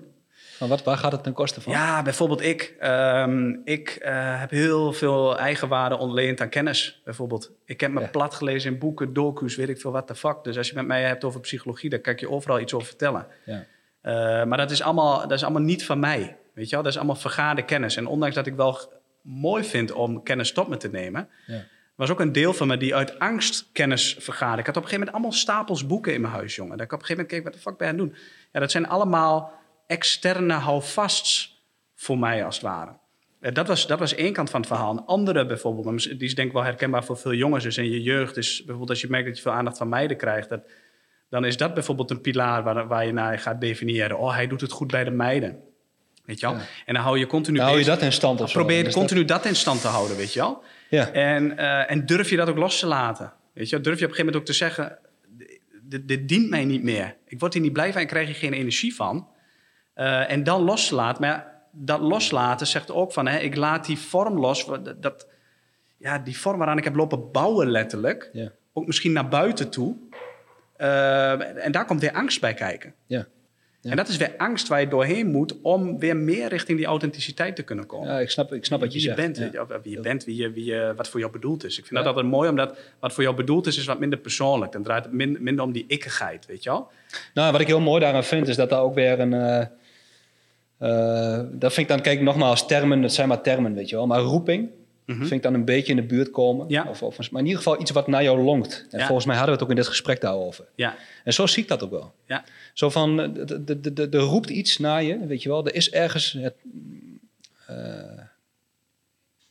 Van 0.57 0.67
wat, 0.67 0.83
waar 0.83 0.97
gaat 0.97 1.11
het 1.11 1.23
ten 1.23 1.33
koste 1.33 1.61
van? 1.61 1.71
Ja, 1.73 2.01
bijvoorbeeld 2.01 2.41
ik. 2.41 2.75
Um, 2.83 3.61
ik 3.63 3.99
uh, 4.01 4.39
heb 4.39 4.49
heel 4.49 4.93
veel 4.93 5.37
eigenwaarde 5.37 5.97
ontleend 5.97 6.41
aan 6.41 6.49
kennis, 6.49 7.01
bijvoorbeeld. 7.03 7.51
Ik 7.65 7.81
heb 7.81 7.91
me 7.91 7.99
ja. 7.99 8.07
plat 8.07 8.33
gelezen 8.33 8.73
in 8.73 8.79
boeken, 8.79 9.13
docu's, 9.13 9.55
weet 9.55 9.69
ik 9.69 9.81
veel 9.81 9.91
wat 9.91 10.07
de 10.07 10.15
fuck. 10.15 10.43
Dus 10.43 10.57
als 10.57 10.69
je 10.69 10.75
met 10.75 10.85
mij 10.85 11.03
hebt 11.03 11.23
over 11.23 11.39
psychologie, 11.39 11.89
dan 11.89 12.01
kan 12.01 12.13
ik 12.13 12.19
je 12.19 12.29
overal 12.29 12.59
iets 12.59 12.73
over 12.73 12.87
vertellen. 12.87 13.27
Ja. 13.45 13.65
Uh, 14.03 14.45
maar 14.45 14.57
dat 14.57 14.71
is, 14.71 14.81
allemaal, 14.81 15.21
dat 15.21 15.31
is 15.31 15.43
allemaal 15.43 15.61
niet 15.61 15.85
van 15.85 15.99
mij, 15.99 16.37
weet 16.53 16.69
je 16.69 16.75
wel? 16.75 16.83
Dat 16.83 16.91
is 16.91 16.97
allemaal 16.97 17.15
vergaande 17.15 17.65
kennis. 17.65 17.95
En 17.95 18.07
ondanks 18.07 18.35
dat 18.35 18.47
ik 18.47 18.55
wel 18.55 18.79
mooi 19.21 19.63
vind 19.63 19.91
om 19.91 20.23
kennis 20.23 20.51
tot 20.51 20.67
me 20.67 20.77
te 20.77 20.89
nemen... 20.89 21.29
Ja. 21.45 21.63
was 21.95 22.09
ook 22.09 22.19
een 22.19 22.31
deel 22.31 22.53
van 22.53 22.67
me 22.67 22.77
die 22.77 22.95
uit 22.95 23.19
angst 23.19 23.69
kennis 23.71 24.15
vergaarde. 24.19 24.59
Ik 24.59 24.65
had 24.65 24.77
op 24.77 24.83
een 24.83 24.89
gegeven 24.89 24.99
moment 24.99 25.11
allemaal 25.11 25.31
stapels 25.31 25.85
boeken 25.85 26.13
in 26.13 26.21
mijn 26.21 26.33
huis, 26.33 26.55
jongen. 26.55 26.77
Dat 26.77 26.85
ik 26.85 26.93
op 26.93 26.99
een 26.99 27.05
gegeven 27.05 27.23
moment 27.23 27.43
keek, 27.43 27.43
wat 27.43 27.53
de 27.53 27.69
fuck 27.69 27.77
ben 27.77 27.87
je 27.87 27.93
aan 27.93 27.99
het 27.99 28.09
doen? 28.09 28.17
Ja, 28.51 28.59
dat 28.59 28.71
zijn 28.71 28.87
allemaal 28.87 29.63
externe 29.87 30.53
houvasts 30.53 31.63
voor 31.95 32.17
mij, 32.17 32.45
als 32.45 32.55
het 32.55 32.63
ware. 32.63 32.91
Dat 33.53 33.67
was, 33.67 33.87
dat 33.87 33.99
was 33.99 34.15
één 34.15 34.33
kant 34.33 34.49
van 34.49 34.59
het 34.59 34.69
verhaal. 34.69 34.91
Een 34.91 35.05
andere 35.05 35.45
bijvoorbeeld, 35.45 36.03
die 36.03 36.27
is 36.27 36.35
denk 36.35 36.47
ik 36.47 36.53
wel 36.53 36.63
herkenbaar 36.63 37.03
voor 37.03 37.17
veel 37.17 37.33
jongens, 37.33 37.63
dus 37.63 37.77
in 37.77 37.89
je 37.89 38.01
jeugd. 38.01 38.35
Dus 38.35 38.57
bijvoorbeeld 38.57 38.89
als 38.89 39.01
je 39.01 39.07
merkt 39.09 39.27
dat 39.27 39.35
je 39.35 39.41
veel 39.41 39.51
aandacht 39.51 39.77
van 39.77 39.89
meiden 39.89 40.17
krijgt, 40.17 40.49
dat, 40.49 40.61
dan 41.29 41.45
is 41.45 41.57
dat 41.57 41.73
bijvoorbeeld 41.73 42.11
een 42.11 42.21
pilaar 42.21 42.63
waar, 42.63 42.87
waar 42.87 43.05
je 43.05 43.11
naar 43.11 43.39
gaat 43.39 43.61
definiëren. 43.61 44.17
Oh, 44.17 44.33
hij 44.33 44.47
doet 44.47 44.61
het 44.61 44.71
goed 44.71 44.91
bij 44.91 45.03
de 45.03 45.11
meiden. 45.11 45.59
Weet 46.25 46.39
je 46.39 46.45
wel? 46.45 46.55
Ja. 46.55 46.61
En 46.85 46.93
dan 46.93 47.03
hou 47.03 47.19
je 47.19 47.25
continu... 47.25 47.57
Dan 47.57 47.65
hou 47.65 47.79
je 47.79 47.85
dat 47.85 48.01
in 48.01 48.11
stand 48.11 48.41
of 48.41 48.51
Probeer 48.51 48.83
je 48.83 48.91
continu 48.91 49.25
dat... 49.25 49.37
dat... 49.37 49.45
in 49.45 49.55
stand 49.55 49.81
te 49.81 49.87
houden, 49.87 50.17
weet 50.17 50.33
je 50.33 50.39
wel? 50.39 50.63
Ja. 50.89 51.11
En, 51.11 51.51
uh, 51.51 51.91
en 51.91 52.05
durf 52.05 52.29
je 52.29 52.35
dat 52.35 52.49
ook 52.49 52.57
los 52.57 52.79
te 52.79 52.85
laten? 52.85 53.33
Weet 53.53 53.69
je 53.69 53.75
wel? 53.75 53.83
Durf 53.83 53.99
je 53.99 54.05
op 54.05 54.11
een 54.11 54.15
gegeven 54.15 54.25
moment 54.25 54.35
ook 54.35 54.45
te 54.45 54.53
zeggen... 54.53 54.97
Dit, 55.81 56.07
dit 56.07 56.27
dient 56.27 56.49
mij 56.49 56.65
niet 56.65 56.83
meer. 56.83 57.15
Ik 57.27 57.39
word 57.39 57.53
hier 57.53 57.61
niet 57.61 57.73
blij 57.73 57.91
van 57.91 58.01
en 58.01 58.07
krijg 58.07 58.27
je 58.27 58.33
geen 58.33 58.53
energie 58.53 58.95
van. 58.95 59.27
Uh, 59.95 60.31
en 60.31 60.43
dan 60.43 60.61
loslaat. 60.61 61.19
Maar 61.19 61.53
dat 61.71 61.99
loslaten 61.99 62.67
zegt 62.67 62.91
ook 62.91 63.13
van, 63.13 63.27
hè, 63.27 63.37
ik 63.37 63.55
laat 63.55 63.85
die 63.85 63.97
vorm 63.97 64.39
los. 64.39 64.65
Dat, 64.99 65.27
ja, 65.97 66.19
die 66.19 66.37
vorm 66.37 66.57
waaraan 66.57 66.77
ik 66.77 66.83
heb 66.83 66.95
lopen 66.95 67.31
bouwen 67.31 67.71
letterlijk. 67.71 68.29
Ja. 68.33 68.51
Ook 68.73 68.85
misschien 68.85 69.11
naar 69.11 69.27
buiten 69.27 69.69
toe. 69.69 69.95
Uh, 70.77 71.65
en 71.65 71.71
daar 71.71 71.85
komt 71.85 72.01
weer 72.01 72.13
angst 72.13 72.41
bij 72.41 72.53
kijken. 72.53 72.93
Ja. 73.05 73.25
Ja. 73.81 73.91
En 73.91 73.97
dat 73.97 74.07
is 74.07 74.17
weer 74.17 74.33
angst 74.37 74.67
waar 74.67 74.79
je 74.79 74.87
doorheen 74.87 75.27
moet 75.27 75.61
om 75.61 75.99
weer 75.99 76.17
meer 76.17 76.49
richting 76.49 76.77
die 76.77 76.87
authenticiteit 76.87 77.55
te 77.55 77.63
kunnen 77.63 77.85
komen. 77.85 78.07
Ja, 78.07 78.19
ik 78.19 78.29
snap, 78.29 78.53
ik 78.53 78.65
snap 78.65 78.79
wat 78.79 78.93
je 78.93 78.99
wie 78.99 79.07
zegt. 79.07 79.17
Je 79.17 79.23
bent, 79.23 79.53
ja. 79.53 79.81
Wie 79.83 79.91
je 79.91 79.99
bent, 79.99 80.23
wie 80.23 80.35
je, 80.35 80.51
wie 80.51 80.65
je, 80.65 80.93
wat 80.95 81.09
voor 81.09 81.19
jou 81.19 81.31
bedoeld 81.31 81.63
is. 81.63 81.77
Ik 81.77 81.85
vind 81.85 81.95
dat 81.99 82.05
altijd 82.07 82.25
mooi, 82.25 82.49
omdat 82.49 82.77
wat 82.99 83.13
voor 83.13 83.23
jou 83.23 83.35
bedoeld 83.35 83.67
is, 83.67 83.77
is 83.77 83.85
wat 83.85 83.99
minder 83.99 84.19
persoonlijk. 84.19 84.71
Dan 84.71 84.83
draait 84.83 85.03
het 85.03 85.13
min, 85.13 85.37
minder 85.39 85.65
om 85.65 85.71
die 85.71 85.85
ikkigheid, 85.87 86.45
weet 86.45 86.63
je 86.63 86.69
wel? 86.69 86.91
Nou, 87.33 87.51
wat 87.51 87.61
ik 87.61 87.67
heel 87.67 87.79
mooi 87.79 88.01
daaraan 88.01 88.23
vind, 88.23 88.47
is 88.47 88.55
dat 88.55 88.69
daar 88.69 88.81
ook 88.81 88.95
weer 88.95 89.19
een... 89.19 89.33
Uh, 89.33 89.65
uh, 90.79 91.39
dat 91.51 91.73
vind 91.73 91.77
ik 91.77 91.87
dan, 91.87 92.01
kijk 92.01 92.21
nogmaals, 92.21 92.67
termen, 92.67 93.01
het 93.01 93.13
zijn 93.13 93.27
maar 93.27 93.41
termen, 93.41 93.73
weet 93.73 93.89
je 93.89 93.95
wel. 93.95 94.07
Maar 94.07 94.19
roeping, 94.19 94.61
mm 94.61 94.69
-hmm. 95.05 95.17
vind 95.17 95.31
ik 95.31 95.41
dan 95.41 95.53
een 95.53 95.65
beetje 95.65 95.91
in 95.91 95.95
de 95.95 96.05
buurt 96.05 96.31
komen. 96.31 96.65
Ja. 96.69 96.85
Of, 96.89 97.03
of, 97.03 97.31
maar 97.31 97.41
in 97.41 97.47
ieder 97.47 97.63
geval 97.63 97.81
iets 97.81 97.91
wat 97.91 98.07
naar 98.07 98.23
jou 98.23 98.41
longt. 98.41 98.85
En 98.91 98.99
ja. 98.99 99.05
volgens 99.05 99.25
mij 99.25 99.35
hadden 99.35 99.53
we 99.55 99.61
het 99.61 99.69
ook 99.69 99.77
in 99.77 99.81
dit 99.81 99.91
gesprek 99.91 100.21
daarover. 100.21 100.65
Ja. 100.75 100.95
En 101.23 101.33
zo 101.33 101.47
zie 101.47 101.63
ik 101.63 101.69
dat 101.69 101.83
ook 101.83 101.91
wel. 101.91 102.13
Ja. 102.25 102.43
Zo 102.73 102.89
van, 102.89 103.19
er 103.95 104.19
roept 104.19 104.49
iets 104.49 104.77
naar 104.77 105.03
je, 105.03 105.25
weet 105.27 105.43
je 105.43 105.49
wel. 105.49 105.65
Er 105.65 105.75
is 105.75 105.91
ergens... 105.91 106.31
Het, 106.31 106.55
uh, 107.69 107.77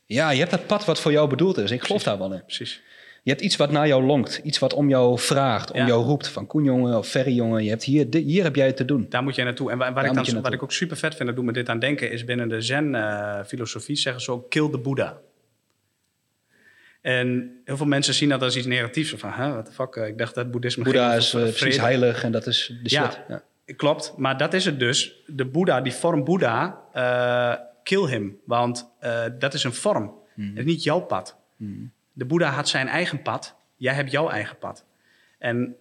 ja, 0.07 0.31
je 0.31 0.39
hebt 0.39 0.51
dat 0.51 0.67
pad 0.67 0.85
wat 0.85 1.01
voor 1.01 1.13
jou 1.13 1.29
bedoeld 1.29 1.57
is. 1.57 1.71
Ik 1.71 1.83
geloof 1.83 2.03
Precies. 2.03 2.05
daar 2.05 2.19
wel 2.19 2.33
in. 2.33 2.45
Precies. 2.45 2.83
Je 3.25 3.31
hebt 3.31 3.43
iets 3.43 3.57
wat 3.57 3.71
naar 3.71 3.87
jou 3.87 4.05
longt. 4.05 4.41
Iets 4.43 4.59
wat 4.59 4.73
om 4.75 4.89
jou 4.89 5.19
vraagt, 5.19 5.71
om 5.71 5.79
Ja. 5.81 5.87
jou 5.87 6.05
roept. 6.05 6.29
Van 6.29 6.47
Koen 6.47 6.65
jongen 6.65 6.99
of 6.99 7.09
Ferry 7.09 7.35
jongen. 7.35 7.65
Je 7.65 7.71
hebt 7.71 7.83
hier, 7.83 8.07
hier 8.11 8.43
heb 8.43 8.57
jij 8.57 8.67
het 8.67 8.77
te 8.77 8.85
doen. 8.85 9.07
Daar 9.09 9.23
moet 9.23 9.35
je 9.35 9.43
naartoe. 9.45 9.71
En 9.71 9.79
waar, 9.79 9.93
waar 9.93 10.03
Daar 10.03 10.27
ik, 10.27 10.33
dan, 10.33 10.43
wat 10.43 10.53
ik 10.53 10.63
ook 10.63 10.73
super 10.73 10.97
vet 10.97 11.15
vind, 11.15 11.27
dat 11.27 11.37
doet 11.37 11.45
me 11.45 11.53
dit 11.53 11.69
aan 11.69 11.79
denken, 11.79 12.11
is 12.11 12.25
binnen 12.25 12.49
de 12.49 12.61
Zen-filosofie 12.61 13.97
zeggen 13.97 14.23
ze 14.23 14.31
ook 14.31 14.51
kill 14.51 14.71
the 14.71 14.79
Buddha. 14.79 15.19
En 17.01 17.61
heel 17.65 17.77
veel 17.77 17.87
mensen 17.87 18.15
zien 18.15 18.29
dat 18.29 18.43
als 18.43 18.57
iets 18.57 18.67
negatiefs. 18.67 19.11
Van, 19.17 19.31
hè, 19.31 19.51
what 19.53 19.67
the 19.67 19.73
fuck, 19.73 19.97
eh, 19.97 20.07
ik 20.07 20.19
dacht 20.19 20.35
dat 20.35 20.51
boeddhisme 20.51 20.85
Boeddha 20.85 21.15
is 21.15 21.35
eh, 21.35 21.41
precies 21.43 21.81
heilig 21.81 22.25
en 22.25 22.33
dat 22.33 22.47
is 22.47 22.75
de 22.83 22.89
shit. 22.89 23.21
Ja. 23.29 23.43
Klopt, 23.77 24.15
maar 24.17 24.37
dat 24.37 24.55
is 24.55 24.65
het 24.65 24.79
dus. 24.79 25.23
De 25.27 25.45
Boeddha, 25.45 25.81
die 25.81 25.93
vorm 25.93 26.25
Boeddha, 26.25 26.81
eh, 26.93 27.55
kill 27.83 28.07
him. 28.07 28.37
Want 28.45 28.91
eh, 28.99 29.25
dat 29.39 29.55
is 29.55 29.65
een 29.65 29.73
vorm. 29.73 30.13
Mhm. 30.35 30.49
Het 30.49 30.59
is 30.59 30.65
niet 30.65 30.83
jouw 30.83 31.01
pad. 31.01 31.37
De 32.15 32.25
Boeddha 32.25 32.51
had 32.51 32.69
zijn 32.69 32.89
eigen 32.89 33.23
pad. 33.23 33.57
Jij 33.77 33.95
hebt 33.95 34.11
jouw 34.11 34.29
eigen 34.29 34.59
pad. 34.59 34.85
En 35.39 35.77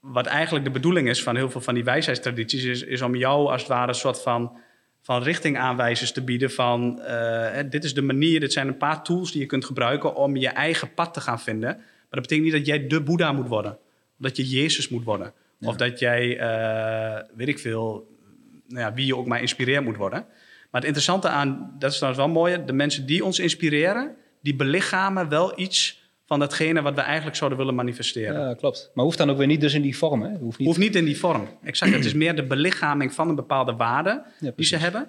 wat 0.00 0.26
eigenlijk 0.26 0.64
de 0.64 0.70
bedoeling 0.70 1.08
is 1.08 1.22
van 1.22 1.36
heel 1.36 1.50
veel 1.50 1.60
van 1.60 1.74
die 1.74 1.84
wijsheidstradities... 1.84 2.64
is, 2.64 2.82
is 2.82 3.02
om 3.02 3.14
jou 3.14 3.50
als 3.50 3.60
het 3.60 3.70
ware 3.70 3.88
een 3.88 3.94
soort 3.94 4.22
van, 4.22 4.56
van 5.00 5.22
richtingaanwijzers 5.22 6.12
te 6.12 6.24
bieden... 6.24 6.50
van 6.50 7.00
eh, 7.00 7.64
dit 7.70 7.84
is 7.84 7.94
de 7.94 8.02
manier, 8.02 8.40
dit 8.40 8.52
zijn 8.52 8.68
een 8.68 8.76
paar 8.76 9.02
tools 9.02 9.32
die 9.32 9.40
je 9.40 9.46
kunt 9.46 9.64
gebruiken... 9.64 10.14
om 10.14 10.36
je 10.36 10.48
eigen 10.48 10.94
pad 10.94 11.14
te 11.14 11.20
gaan 11.20 11.40
vinden. 11.40 11.76
Maar 11.76 12.20
dat 12.20 12.20
betekent 12.20 12.44
niet 12.44 12.52
dat 12.52 12.66
jij 12.66 12.86
de 12.86 13.02
Boeddha 13.02 13.32
moet 13.32 13.48
worden. 13.48 13.78
Dat 14.16 14.36
je 14.36 14.48
Jezus 14.48 14.88
moet 14.88 15.04
worden. 15.04 15.32
Of 15.60 15.76
dat 15.76 15.98
jij, 15.98 16.38
eh, 16.38 17.22
weet 17.34 17.48
ik 17.48 17.58
veel, 17.58 18.08
nou 18.68 18.80
ja, 18.80 18.94
wie 18.94 19.06
je 19.06 19.16
ook 19.16 19.26
maar 19.26 19.40
inspireerd 19.40 19.84
moet 19.84 19.96
worden. 19.96 20.26
Maar 20.70 20.82
het 20.82 20.84
interessante 20.84 21.28
aan, 21.28 21.74
dat 21.78 21.90
is 21.90 21.96
trouwens 21.96 22.24
wel 22.24 22.34
mooi, 22.34 22.64
de 22.64 22.72
mensen 22.72 23.06
die 23.06 23.24
ons 23.24 23.38
inspireren, 23.38 24.16
die 24.44 24.56
belichamen 24.56 25.28
wel 25.28 25.58
iets 25.58 26.02
van 26.26 26.38
datgene 26.38 26.82
wat 26.82 26.94
we 26.94 27.00
eigenlijk 27.00 27.36
zouden 27.36 27.58
willen 27.58 27.74
manifesteren. 27.74 28.48
Ja, 28.48 28.54
klopt. 28.54 28.90
Maar 28.94 29.04
hoeft 29.04 29.18
dan 29.18 29.30
ook 29.30 29.36
weer 29.36 29.46
niet 29.46 29.60
dus 29.60 29.74
in 29.74 29.82
die 29.82 29.96
vorm. 29.96 30.22
Hè? 30.22 30.36
Hoeft 30.36 30.58
niet. 30.58 30.68
Hoeft 30.68 30.80
niet 30.80 30.96
in 30.96 31.04
die 31.04 31.18
vorm. 31.18 31.48
Exact. 31.62 31.92
Het 31.92 32.04
is 32.04 32.14
meer 32.14 32.36
de 32.36 32.46
belichaming 32.46 33.12
van 33.12 33.28
een 33.28 33.34
bepaalde 33.34 33.72
waarde 33.72 34.22
Ja, 34.40 34.52
die 34.56 34.66
ze 34.66 34.76
hebben. 34.76 35.06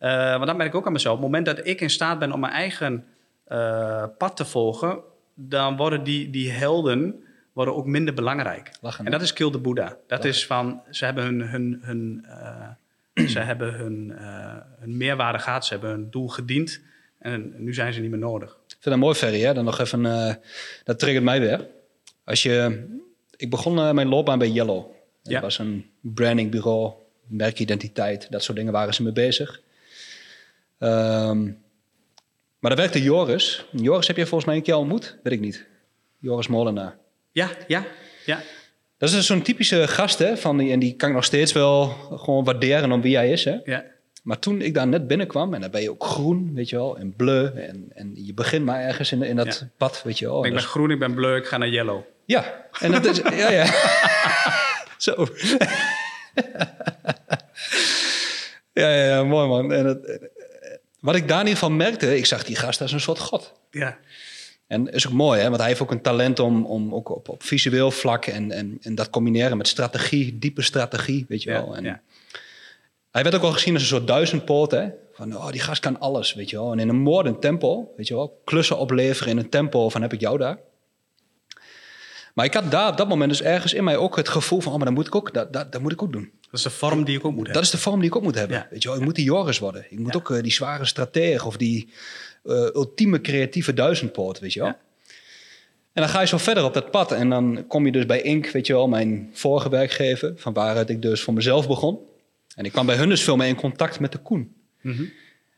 Uh, 0.00 0.30
want 0.30 0.46
dat 0.46 0.56
merk 0.56 0.68
ik 0.68 0.74
ook 0.74 0.86
aan 0.86 0.92
mezelf. 0.92 1.16
Op 1.16 1.22
het 1.22 1.30
moment 1.30 1.56
dat 1.56 1.66
ik 1.66 1.80
in 1.80 1.90
staat 1.90 2.18
ben 2.18 2.32
om 2.32 2.40
mijn 2.40 2.52
eigen 2.52 3.04
uh, 3.48 4.04
pad 4.18 4.36
te 4.36 4.44
volgen, 4.44 4.98
dan 5.34 5.76
worden 5.76 6.04
die, 6.04 6.30
die 6.30 6.50
helden 6.50 7.22
worden 7.52 7.74
ook 7.74 7.86
minder 7.86 8.14
belangrijk. 8.14 8.70
Lachen, 8.80 9.04
en 9.04 9.10
dat 9.10 9.22
is 9.22 9.32
Kill 9.32 9.50
the 9.50 9.60
Buddha. 9.60 9.84
Dat 9.84 9.98
Lachen. 10.08 10.28
is 10.28 10.46
van, 10.46 10.82
ze 10.90 11.04
hebben 11.04 11.24
hun, 11.24 11.40
hun, 11.40 11.78
hun, 11.82 12.26
uh, 13.14 13.26
ze 13.26 13.38
hebben 13.38 13.74
hun, 13.74 14.12
hun 14.78 14.96
meerwaarde 14.96 15.38
gehad, 15.38 15.66
ze 15.66 15.72
hebben 15.72 15.90
hun 15.90 16.10
doel 16.10 16.28
gediend 16.28 16.80
en 17.22 17.54
nu 17.56 17.74
zijn 17.74 17.92
ze 17.92 18.00
niet 18.00 18.10
meer 18.10 18.18
nodig. 18.18 18.58
Ik 18.82 18.88
vind 18.88 19.00
dat 19.00 19.04
mooi, 19.04 19.18
Ferry. 19.18 19.40
Hè? 19.46 19.54
Dan 19.54 19.64
nog 19.64 19.78
even, 19.78 20.04
uh, 20.04 20.34
dat 20.84 20.98
triggert 20.98 21.24
mij 21.24 21.40
weer. 21.40 21.66
Als 22.24 22.42
je, 22.42 22.86
ik 23.36 23.50
begon 23.50 23.78
uh, 23.78 23.90
mijn 23.90 24.08
loopbaan 24.08 24.38
bij 24.38 24.48
Yellow. 24.48 24.90
Ja. 25.22 25.32
Dat 25.32 25.42
was 25.42 25.58
een 25.58 25.90
brandingbureau, 26.00 26.92
merkidentiteit, 27.26 28.26
dat 28.30 28.42
soort 28.42 28.58
dingen 28.58 28.72
waren 28.72 28.94
ze 28.94 29.02
mee 29.02 29.12
bezig. 29.12 29.60
Um, 30.78 31.62
maar 32.58 32.70
daar 32.70 32.76
werkte 32.76 33.02
Joris. 33.02 33.64
Joris 33.70 34.06
heb 34.06 34.16
je 34.16 34.26
volgens 34.26 34.44
mij 34.44 34.56
een 34.56 34.62
keer 34.62 34.76
ontmoet, 34.76 35.16
weet 35.22 35.32
ik 35.32 35.40
niet. 35.40 35.66
Joris 36.18 36.46
Molenaar. 36.48 36.96
Ja, 37.32 37.50
ja, 37.66 37.84
ja. 38.26 38.42
Dat 38.98 39.08
is 39.08 39.14
dus 39.14 39.26
zo'n 39.26 39.42
typische 39.42 39.88
gast, 39.88 40.18
hè, 40.18 40.36
van 40.36 40.56
die, 40.56 40.72
en 40.72 40.78
die 40.78 40.94
kan 40.94 41.08
ik 41.08 41.14
nog 41.14 41.24
steeds 41.24 41.52
wel 41.52 41.86
gewoon 42.12 42.44
waarderen 42.44 42.92
om 42.92 43.02
wie 43.02 43.16
hij 43.16 43.30
is. 43.30 43.44
Hè. 43.44 43.58
Ja. 43.64 43.84
Maar 44.22 44.38
toen 44.38 44.60
ik 44.60 44.74
daar 44.74 44.86
net 44.88 45.06
binnenkwam, 45.06 45.54
en 45.54 45.60
dan 45.60 45.70
ben 45.70 45.82
je 45.82 45.90
ook 45.90 46.04
groen, 46.04 46.50
weet 46.54 46.68
je 46.68 46.76
wel, 46.76 46.98
en 46.98 47.16
bleu. 47.16 47.46
En, 47.46 47.86
en 47.94 48.12
je 48.14 48.34
begint 48.34 48.64
maar 48.64 48.80
ergens 48.80 49.12
in, 49.12 49.22
in 49.22 49.36
dat 49.36 49.58
Ja. 49.60 49.68
pad, 49.76 50.02
weet 50.04 50.18
je 50.18 50.26
wel. 50.26 50.36
Ik 50.36 50.42
ben 50.52 50.52
Dus- 50.60 50.64
groen, 50.70 50.90
ik 50.90 50.98
ben 50.98 51.14
bleu, 51.14 51.36
ik 51.36 51.46
ga 51.46 51.56
naar 51.56 51.68
yellow. 51.68 52.00
ja, 52.24 52.66
en 52.80 52.90
dat 52.92 53.04
is, 53.04 53.16
ja, 53.16 53.50
ja. 53.50 53.64
Zo. 54.98 55.26
ja, 58.72 58.88
ja, 58.94 59.04
ja, 59.04 59.24
mooi 59.24 59.48
man. 59.48 59.72
En 59.72 59.86
het, 59.86 60.20
wat 61.00 61.14
ik 61.14 61.28
daar 61.28 61.40
in 61.40 61.46
ieder 61.46 61.58
geval 61.62 61.76
merkte, 61.76 62.16
ik 62.16 62.26
zag 62.26 62.44
die 62.44 62.56
gast 62.56 62.80
als 62.80 62.92
een 62.92 63.00
soort 63.00 63.18
god. 63.18 63.52
Ja, 63.70 63.98
En 64.66 64.92
is 64.92 65.06
ook 65.06 65.12
mooi, 65.12 65.40
hè? 65.40 65.44
want 65.46 65.58
hij 65.58 65.68
heeft 65.68 65.80
ook 65.80 65.90
een 65.90 66.00
talent 66.02 66.38
om, 66.40 66.64
om 66.66 66.94
ook 66.94 67.08
op, 67.08 67.28
op 67.28 67.42
visueel 67.42 67.90
vlak 67.90 68.26
en, 68.26 68.50
en, 68.52 68.78
en 68.82 68.94
dat 68.94 69.10
combineren 69.10 69.56
met 69.56 69.68
strategie, 69.68 70.38
diepe 70.38 70.62
strategie, 70.62 71.24
weet 71.28 71.42
je 71.42 71.50
Ja, 71.50 71.64
wel. 71.64 71.76
En 71.76 71.84
ja. 71.84 72.00
Hij 73.12 73.22
werd 73.22 73.34
ook 73.34 73.40
wel 73.42 73.52
gezien 73.52 73.72
als 73.74 73.82
een 73.82 73.88
soort 73.88 74.06
duizendpoot, 74.06 74.70
hè? 74.70 74.88
Van, 75.12 75.36
oh, 75.36 75.50
die 75.50 75.60
gast 75.60 75.80
kan 75.80 76.00
alles, 76.00 76.34
weet 76.34 76.50
je 76.50 76.56
wel. 76.56 76.72
En 76.72 76.78
in 76.78 76.88
een 76.88 77.00
moordend 77.00 77.40
tempo, 77.40 77.92
weet 77.96 78.08
je 78.08 78.14
wel, 78.14 78.40
klussen 78.44 78.78
opleveren 78.78 79.30
in 79.32 79.38
een 79.38 79.48
tempo 79.48 79.88
van 79.88 80.02
heb 80.02 80.12
ik 80.12 80.20
jou 80.20 80.38
daar. 80.38 80.58
Maar 82.34 82.44
ik 82.44 82.54
had 82.54 82.70
daar 82.70 82.90
op 82.90 82.96
dat 82.96 83.08
moment 83.08 83.30
dus 83.30 83.42
ergens 83.42 83.72
in 83.74 83.84
mij 83.84 83.96
ook 83.96 84.16
het 84.16 84.28
gevoel 84.28 84.60
van, 84.60 84.72
oh, 84.72 84.76
maar 84.78 84.86
dat 84.86 84.94
moet 84.94 85.06
ik 85.06 85.14
ook, 85.14 85.34
dat, 85.34 85.52
dat, 85.52 85.72
dat 85.72 85.80
moet 85.80 85.92
ik 85.92 86.02
ook 86.02 86.12
doen. 86.12 86.32
Dat 86.40 86.52
is 86.60 86.62
de 86.62 86.70
vorm 86.70 87.04
die 87.04 87.16
ik 87.18 87.24
ook 87.24 87.32
moet 87.32 87.46
hebben. 87.46 87.54
Dat 87.54 87.62
is 87.62 87.70
de 87.70 87.78
vorm 87.78 87.98
die 88.00 88.08
ik 88.08 88.16
ook 88.16 88.22
moet 88.22 88.34
hebben. 88.34 88.56
Ja. 88.56 88.66
Weet 88.70 88.82
je 88.82 88.88
wel, 88.88 88.98
ik 88.98 89.04
moet 89.04 89.14
die 89.14 89.24
Joris 89.24 89.58
worden. 89.58 89.86
Ik 89.90 89.98
moet 89.98 90.12
Ja. 90.12 90.18
ook 90.18 90.30
eh, 90.30 90.42
die 90.42 90.52
zware 90.52 90.84
stratege 90.84 91.46
of 91.46 91.56
die 91.56 91.92
eh, 92.44 92.54
ultieme 92.54 93.20
creatieve 93.20 93.74
duizendpoot, 93.74 94.38
weet 94.38 94.52
je 94.52 94.60
wel. 94.60 94.68
En 95.92 96.02
dan 96.02 96.08
ga 96.08 96.20
je 96.20 96.26
zo 96.26 96.38
verder 96.38 96.64
op 96.64 96.74
dat 96.74 96.90
pad. 96.90 97.12
En 97.12 97.28
dan 97.30 97.64
kom 97.68 97.86
je 97.86 97.92
dus 97.92 98.06
bij 98.06 98.22
Ink, 98.22 98.46
weet 98.50 98.66
je 98.66 98.72
wel, 98.72 98.88
mijn 98.88 99.30
vorige 99.32 99.68
werkgever, 99.68 100.32
van 100.36 100.52
waaruit 100.52 100.90
ik 100.90 101.02
dus 101.02 101.22
voor 101.22 101.34
mezelf 101.34 101.68
begon. 101.68 101.98
En 102.54 102.64
ik 102.64 102.72
kwam 102.72 102.86
bij 102.86 102.96
hun 102.96 103.08
dus 103.08 103.22
veel 103.22 103.36
meer 103.36 103.48
in 103.48 103.54
contact 103.54 104.00
met 104.00 104.12
de 104.12 104.18
Koen. 104.18 104.54
Mhm. 104.80 105.04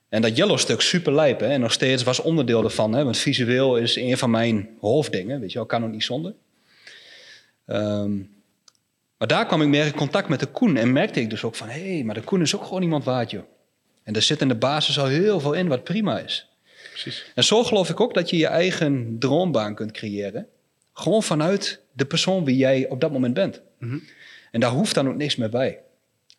En 0.08 0.22
dat 0.22 0.36
yellow 0.36 0.58
stuk 0.58 0.80
super 0.80 1.14
lijp, 1.14 1.40
hè. 1.40 1.46
En 1.46 1.60
nog 1.60 1.72
steeds 1.72 2.02
was 2.02 2.20
onderdeel 2.20 2.64
ervan, 2.64 2.92
hè. 2.92 3.04
Want 3.04 3.16
visueel 3.16 3.76
is 3.76 3.96
een 3.96 4.18
van 4.18 4.30
mijn 4.30 4.68
hoofddingen, 4.80 5.40
weet 5.40 5.52
je 5.52 5.58
wel, 5.58 5.66
kan 5.66 5.84
ook 5.84 5.90
niet 5.90 6.04
zonder. 6.04 6.34
Ehm, 7.66 8.16
maar 9.18 9.28
daar 9.28 9.46
kwam 9.46 9.62
ik 9.62 9.68
meer 9.68 9.86
in 9.86 9.94
contact 9.94 10.28
met 10.28 10.40
de 10.40 10.46
Koen. 10.46 10.76
En 10.76 10.92
merkte 10.92 11.20
ik 11.20 11.30
dus 11.30 11.44
ook 11.44 11.54
van, 11.54 11.68
hé, 11.68 11.94
hey, 11.94 12.04
maar 12.04 12.14
de 12.14 12.20
Koen 12.20 12.40
is 12.40 12.56
ook 12.56 12.64
gewoon 12.64 12.82
iemand 12.82 13.04
waard, 13.04 13.30
joh. 13.30 13.44
En 14.02 14.14
er 14.14 14.22
zit 14.22 14.40
in 14.40 14.48
de 14.48 14.54
basis 14.54 14.98
al 14.98 15.06
heel 15.06 15.40
veel 15.40 15.52
in 15.52 15.68
wat 15.68 15.84
prima 15.84 16.18
is. 16.18 16.48
Precies. 16.90 17.32
En 17.34 17.44
zo 17.44 17.64
geloof 17.64 17.88
ik 17.88 18.00
ook 18.00 18.14
dat 18.14 18.30
je 18.30 18.36
je 18.36 18.46
eigen 18.46 19.16
droombaan 19.18 19.74
kunt 19.74 19.92
creëren. 19.92 20.46
Gewoon 20.92 21.22
vanuit 21.22 21.80
de 21.92 22.04
persoon 22.04 22.44
wie 22.44 22.56
jij 22.56 22.88
op 22.88 23.00
dat 23.00 23.12
moment 23.12 23.34
bent. 23.34 23.60
Mhm. 23.78 23.98
En 24.50 24.60
daar 24.60 24.70
hoeft 24.70 24.94
dan 24.94 25.08
ook 25.08 25.16
niks 25.16 25.36
meer 25.36 25.50
bij. 25.50 25.80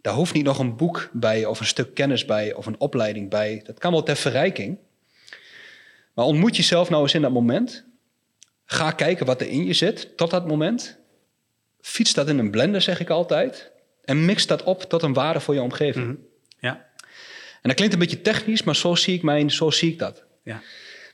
Daar 0.06 0.14
hoeft 0.14 0.34
niet 0.34 0.44
nog 0.44 0.60
een 0.60 0.76
boek 0.76 1.10
bij, 1.14 1.46
of 1.46 1.60
een 1.60 1.66
stuk 1.66 1.94
kennis 1.94 2.26
bij, 2.26 2.54
of 2.54 2.66
een 2.66 2.80
opleiding 2.80 3.30
bij. 3.30 3.62
Dat 3.66 3.80
kan 3.80 3.92
wel 3.92 4.04
ter 4.04 4.16
verrijking. 4.16 4.78
Maar 6.14 6.26
ontmoet 6.26 6.56
jezelf 6.56 6.90
nou 6.90 7.04
eens 7.04 7.14
in 7.14 7.22
dat 7.22 7.32
moment. 7.32 7.86
Ga 8.66 8.92
kijken 8.92 9.26
wat 9.26 9.42
er 9.42 9.48
in 9.48 9.66
je 9.66 9.74
zit 9.74 10.18
tot 10.18 10.30
dat 10.30 10.48
moment. 10.48 10.98
Fiets 11.82 12.14
dat 12.14 12.30
in 12.30 12.40
een 12.40 12.52
blender, 12.52 12.82
zeg 12.82 13.00
ik 13.00 13.10
altijd. 13.10 13.72
En 14.04 14.26
mix 14.26 14.48
dat 14.48 14.64
op 14.64 14.84
tot 14.84 15.04
een 15.04 15.14
waarde 15.14 15.40
voor 15.40 15.54
je 15.54 15.62
omgeving. 15.62 16.06
Mhm. 16.06 16.16
Ja. 16.60 16.86
En 17.62 17.70
dat 17.70 17.74
klinkt 17.74 17.94
een 17.94 18.00
beetje 18.00 18.22
technisch, 18.22 18.64
maar 18.64 18.76
zo 18.76 18.96
zie 18.96 19.14
ik, 19.16 19.22
mijn, 19.22 19.52
zo 19.52 19.70
zie 19.70 19.92
ik 19.92 20.00
dat. 20.00 20.24
Ja. 20.44 20.62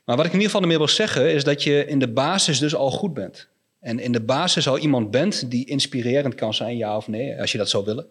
Maar 0.05 0.15
wat 0.15 0.25
ik 0.25 0.31
in 0.31 0.39
ieder 0.39 0.45
geval 0.45 0.61
ermee 0.61 0.77
wil 0.77 0.87
zeggen, 0.87 1.33
is 1.33 1.43
dat 1.43 1.63
je 1.63 1.85
in 1.85 1.99
de 1.99 2.11
basis 2.11 2.59
dus 2.59 2.75
al 2.75 2.91
goed 2.91 3.13
bent. 3.13 3.47
En 3.79 3.99
in 3.99 4.11
de 4.11 4.21
basis 4.21 4.67
al 4.67 4.77
iemand 4.77 5.11
bent 5.11 5.51
die 5.51 5.65
inspirerend 5.65 6.35
kan 6.35 6.53
zijn, 6.53 6.77
ja 6.77 6.97
of 6.97 7.07
nee, 7.07 7.39
als 7.39 7.51
je 7.51 7.57
dat 7.57 7.69
zou 7.69 7.85
willen. 7.85 8.07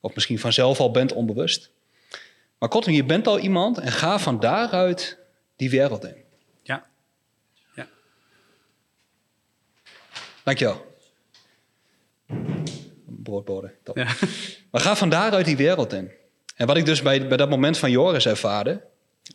Of 0.00 0.14
misschien 0.14 0.38
vanzelf 0.38 0.80
al 0.80 0.90
bent, 0.90 1.12
onbewust. 1.12 1.70
Maar 2.58 2.68
kortom, 2.68 2.92
je 2.92 3.04
bent 3.04 3.26
al 3.26 3.38
iemand 3.38 3.78
en 3.78 3.92
ga 3.92 4.18
van 4.18 4.40
daaruit 4.40 5.18
die 5.56 5.70
wereld 5.70 6.04
in. 6.04 6.14
Ja. 6.62 6.86
Ja. 7.74 7.88
Dankjewel. 10.42 10.86
Broodbode. 13.06 13.74
top. 13.82 13.96
Ja. 13.96 14.06
Maar 14.70 14.80
ga 14.80 14.96
van 14.96 15.08
daaruit 15.10 15.46
die 15.46 15.56
wereld 15.56 15.92
in. 15.92 16.10
En 16.56 16.66
wat 16.66 16.76
ik 16.76 16.84
dus 16.84 17.02
bij, 17.02 17.28
bij 17.28 17.36
dat 17.36 17.50
moment 17.50 17.78
van 17.78 17.90
Joris 17.90 18.26
ervaarde. 18.26 18.82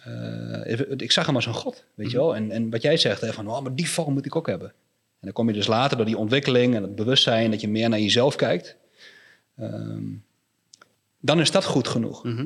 eh, 0.03 0.79
ik 0.97 1.11
zag 1.11 1.25
hem 1.25 1.35
als 1.35 1.45
een 1.45 1.53
god, 1.53 1.85
weet 1.95 2.11
je 2.11 2.17
wel. 2.17 2.35
En, 2.35 2.51
en 2.51 2.69
wat 2.69 2.81
jij 2.81 2.97
zegt, 2.97 3.21
hè, 3.21 3.33
van, 3.33 3.47
oh, 3.47 3.61
maar 3.61 3.75
die 3.75 3.89
vorm 3.89 4.13
moet 4.13 4.25
ik 4.25 4.35
ook 4.35 4.47
hebben. 4.47 4.67
En 4.69 5.21
dan 5.21 5.31
kom 5.31 5.47
je 5.47 5.53
dus 5.53 5.67
later 5.67 5.97
door 5.97 6.05
die 6.05 6.17
ontwikkeling 6.17 6.75
en 6.75 6.81
het 6.81 6.95
bewustzijn... 6.95 7.51
dat 7.51 7.61
je 7.61 7.67
meer 7.67 7.89
naar 7.89 7.99
jezelf 7.99 8.35
kijkt. 8.35 8.75
Ehm, 9.57 10.03
dan 11.25 11.39
is 11.39 11.51
dat 11.51 11.65
goed 11.65 11.87
genoeg. 11.87 12.23
Mhm. 12.23 12.45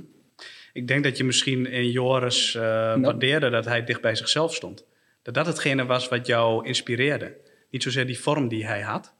Ik 0.74 0.88
denk 0.88 1.04
dat 1.04 1.18
je 1.18 1.24
misschien 1.24 1.66
in 1.66 1.92
Joris 1.92 2.56
eh, 2.56 2.62
waardeerde 3.02 3.50
dat 3.50 3.66
hij 3.66 3.84
dicht 3.84 4.02
bij 4.02 4.16
zichzelf 4.16 4.56
stond. 4.56 4.86
Dat 5.22 5.34
dat 5.34 5.46
hetgene 5.46 5.86
was 5.86 6.08
wat 6.08 6.28
jou 6.28 6.68
inspireerde. 6.68 7.36
Niet 7.72 7.84
zozeer 7.84 8.06
die 8.08 8.20
vorm 8.20 8.48
die 8.48 8.66
hij 8.66 8.82
had, 8.82 9.14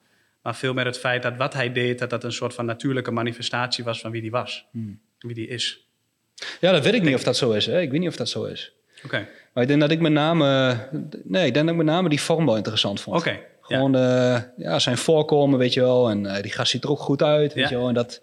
maar 0.44 0.56
veel 0.56 0.74
meer 0.74 0.86
het 0.86 0.98
feit 1.00 1.24
dat 1.24 1.38
wat 1.38 1.54
hij 1.54 1.72
deed, 1.72 2.00
dat 2.00 2.10
dat 2.10 2.24
een 2.24 2.32
soort 2.32 2.54
van 2.54 2.66
natuurlijke 2.66 3.12
manifestatie 3.12 3.84
was 3.84 4.02
van 4.02 4.12
wie 4.12 4.22
die 4.22 4.32
was. 4.32 4.66
Wie 5.20 5.34
die 5.36 5.48
is. 5.48 5.88
Ja, 6.60 6.72
dat 6.72 6.84
weet 6.84 6.94
ik 6.94 7.02
niet 7.02 7.16
of 7.16 7.24
dat 7.24 7.38
zo 7.38 7.52
is. 7.52 7.66
Hè. 7.66 7.82
Ik 7.82 7.92
weet 7.92 8.00
niet 8.00 8.10
of 8.10 8.16
dat 8.16 8.30
zo 8.30 8.44
is. 8.44 8.74
Oké, 9.06 9.28
Maar 9.54 9.64
ik 9.64 9.70
denk 9.70 9.82
dat 9.82 9.92
ik 9.92 10.00
met 10.00 10.12
name... 10.12 10.76
Nee, 11.24 11.46
ik 11.46 11.54
denk 11.54 11.66
dat 11.66 11.76
ik 11.76 11.84
met 11.84 11.86
name 11.94 12.10
die 12.10 12.22
vorm 12.22 12.46
wel 12.46 12.56
interessant 12.56 13.02
vond. 13.02 13.18
oké. 13.18 13.30
Ja. 13.30 13.40
Gewoon 13.62 13.96
eh, 13.96 14.42
ja, 14.58 14.80
zijn 14.80 14.98
voorkomen, 14.98 15.60
weet 15.60 15.74
je 15.74 15.82
wel. 15.82 16.10
En 16.10 16.26
eh, 16.26 16.42
die 16.42 16.52
gast 16.52 16.72
ziet 16.72 16.84
er 16.84 16.90
ook 16.90 17.00
goed 17.00 17.24
uit, 17.24 17.54
weet 17.54 17.64
Ja. 17.64 17.70
je 17.70 17.78
wel. 17.78 17.88
En 17.88 17.94
dat, 17.94 18.22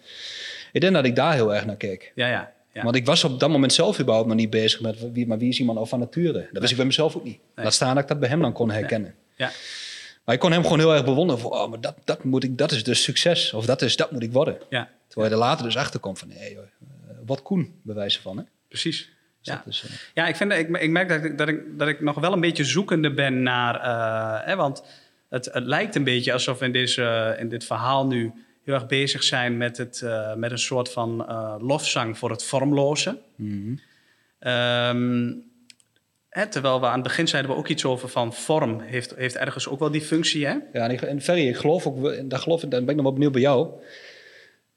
ik 0.77 0.83
denk 0.83 0.95
dat 0.95 1.05
ik 1.05 1.17
daar 1.17 1.33
heel 1.33 1.55
erg 1.55 1.67
naar 1.67 1.77
keek. 1.77 2.13
Ja, 2.15 2.27
ja. 2.29 2.53
ja. 2.73 2.83
Want 2.83 2.97
ik 2.97 3.07
was 3.07 3.25
op 3.25 3.41
dat 3.41 3.51
moment 3.51 3.73
zelf 3.73 4.01
überhaupt 4.01 4.29
nog 4.29 4.37
niet 4.37 4.51
bezig 4.51 4.81
met... 4.81 5.13
Wie, 5.13 5.27
maar 5.27 5.39
wie 5.39 5.49
is 5.49 5.59
iemand 5.59 5.79
al 5.79 5.87
van 5.87 5.99
nature? 5.99 6.49
Dat 6.53 6.61
wist 6.61 6.71
ik 6.71 6.77
bij 6.77 6.87
mezelf 6.87 7.17
ook 7.17 7.25
niet. 7.25 7.39
Laat 7.55 7.75
staan 7.75 7.95
dat 7.95 8.03
ik 8.03 8.09
dat 8.09 8.21
bij 8.21 8.29
hem 8.29 8.41
dan 8.41 8.53
kon 8.53 8.71
herkennen. 8.71 9.15
ja. 9.37 9.51
Maar 10.25 10.35
ik 10.35 10.41
kon 10.41 10.53
hem 10.53 10.63
gewoon 10.63 10.79
heel 10.79 10.95
erg 10.95 11.05
bewonderen. 11.05 11.41
Van, 11.43 11.51
oh, 11.51 11.71
maar 11.71 11.81
dat, 11.81 11.95
dat, 12.05 12.25
moet 12.25 12.45
ik, 12.45 12.59
dat 12.59 12.71
is 12.71 12.85
dus 12.85 13.03
succes. 13.03 13.53
Of 13.53 13.67
dat, 13.67 13.83
is, 13.83 13.97
dat 13.97 14.11
moet 14.11 14.23
ik 14.23 14.33
worden. 14.33 14.59
ja, 14.69 14.89
Terwijl 15.09 15.29
je 15.33 15.39
er 15.39 15.43
later 15.47 15.65
dus 15.65 15.77
achter 15.77 16.01
komt 16.01 16.19
van... 16.19 16.29
Nee, 16.29 16.53
joh, 16.53 16.63
eh, 16.63 17.17
wat 17.27 17.43
Koen, 17.43 17.81
bij 17.83 17.95
wijze 17.95 18.21
van. 18.21 18.37
Hè? 18.37 18.43
precies. 18.69 18.99
Dus 19.43 19.55
Ja. 19.55 19.63
is, 19.67 19.83
eh, 19.87 19.91
Ja, 20.15 20.27
ik, 20.27 20.37
vind, 20.37 20.53
ik, 20.53 20.69
ik 20.77 20.91
merk 20.91 21.09
dat 21.09 21.25
ik, 21.25 21.39
dat, 21.39 21.49
ik, 21.49 21.61
dat 21.79 21.89
ik 21.89 22.01
nog 22.01 22.19
wel 22.21 22.33
een 22.33 22.41
beetje 22.41 22.65
zoekende 22.65 23.15
ben 23.15 23.43
naar. 23.43 23.75
eh, 23.81 24.47
hè, 24.47 24.57
want 24.57 24.83
het, 25.29 25.49
het 25.53 25.65
lijkt 25.65 25.95
een 25.95 26.05
beetje 26.05 26.33
alsof 26.33 26.63
in, 26.63 26.73
deze, 26.73 27.37
in 27.39 27.49
dit 27.49 27.65
verhaal 27.65 28.07
nu 28.07 28.33
heel 28.67 28.75
erg 28.75 28.87
bezig 28.87 29.23
zijn 29.23 29.57
met, 29.57 29.77
het, 29.77 30.03
eh, 30.03 30.35
met 30.35 30.51
een 30.51 30.59
soort 30.59 30.91
van 30.93 31.29
eh, 31.29 31.55
lofzang 31.59 32.19
voor 32.19 32.31
het 32.31 32.45
vormloze. 32.45 33.19
mhm. 33.37 33.75
Ehm, 34.39 35.33
hè, 36.29 36.47
terwijl 36.47 36.81
we 36.81 36.87
aan 36.87 36.93
het 36.95 37.03
begin 37.03 37.29
zeiden 37.29 37.51
we 37.53 37.57
ook 37.57 37.69
iets 37.69 37.85
over 37.85 38.09
van 38.09 38.35
vorm 38.35 38.81
heeft, 38.81 39.15
heeft 39.17 39.37
ergens 39.37 39.69
ook 39.69 39.79
wel 39.79 39.91
die 39.91 40.01
functie. 40.01 40.47
Hè? 40.47 40.57
Ja, 40.73 40.89
en, 40.91 41.21
Ferry, 41.23 41.49
ik 41.49 41.57
geloof 41.57 41.87
ook, 41.87 42.31
daar, 42.31 42.39
geloof, 42.39 42.63
ik- 42.63 42.71
daar 42.71 42.81
ben 42.81 42.89
ik 42.89 42.95
nog 42.97 43.05
wel 43.05 43.13
benieuwd 43.13 43.33
bij 43.33 43.41
jou. 43.41 43.71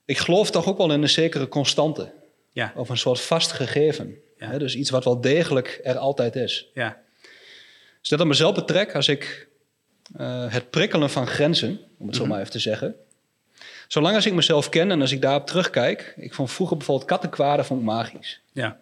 Ik 0.06 0.18
geloof 0.18 0.52
toch 0.52 0.68
ook 0.68 0.78
wel 0.78 0.92
in 0.92 1.02
een 1.02 1.10
zekere 1.10 1.48
constante. 1.48 2.12
Ja, 2.52 2.74
Of 2.76 2.90
een 2.90 2.98
soort 2.98 3.22
vast 3.22 3.52
gegeven. 3.52 4.16
Ja. 4.38 4.48
Hè, 4.50 4.58
dus 4.60 4.76
iets 4.76 4.90
wat 4.90 5.04
wel 5.04 5.22
degelijk 5.22 5.80
er 5.84 5.98
altijd 5.98 6.36
is. 6.36 6.70
ja, 6.74 6.98
Dus 8.00 8.10
dat 8.10 8.20
op 8.20 8.28
mezelf 8.28 8.56
betrek, 8.56 8.96
als 8.96 9.08
ik 9.08 9.48
eh, 10.18 10.52
het 10.54 10.70
prikkelen 10.70 11.10
van 11.10 11.28
grenzen, 11.28 11.80
om 11.98 12.08
het 12.08 12.16
zo 12.16 12.22
Mhm. 12.22 12.32
maar 12.32 12.40
even 12.40 12.52
te 12.52 12.60
zeggen. 12.60 12.96
Zolang 13.90 14.16
als 14.16 14.26
ik 14.26 14.34
mezelf 14.34 14.70
ken 14.70 14.92
en 14.92 15.02
als 15.02 15.12
ik 15.12 15.22
daarop 15.22 15.48
terugkijk. 15.48 16.14
Ik 16.18 16.34
vond 16.34 16.52
vroeger 16.52 16.78
bijvoorbeeld 16.78 17.08
kattenkwaden 17.10 17.66
vond 17.66 17.80
ik 17.80 17.86
magisch. 17.86 18.42
ja, 18.52 18.78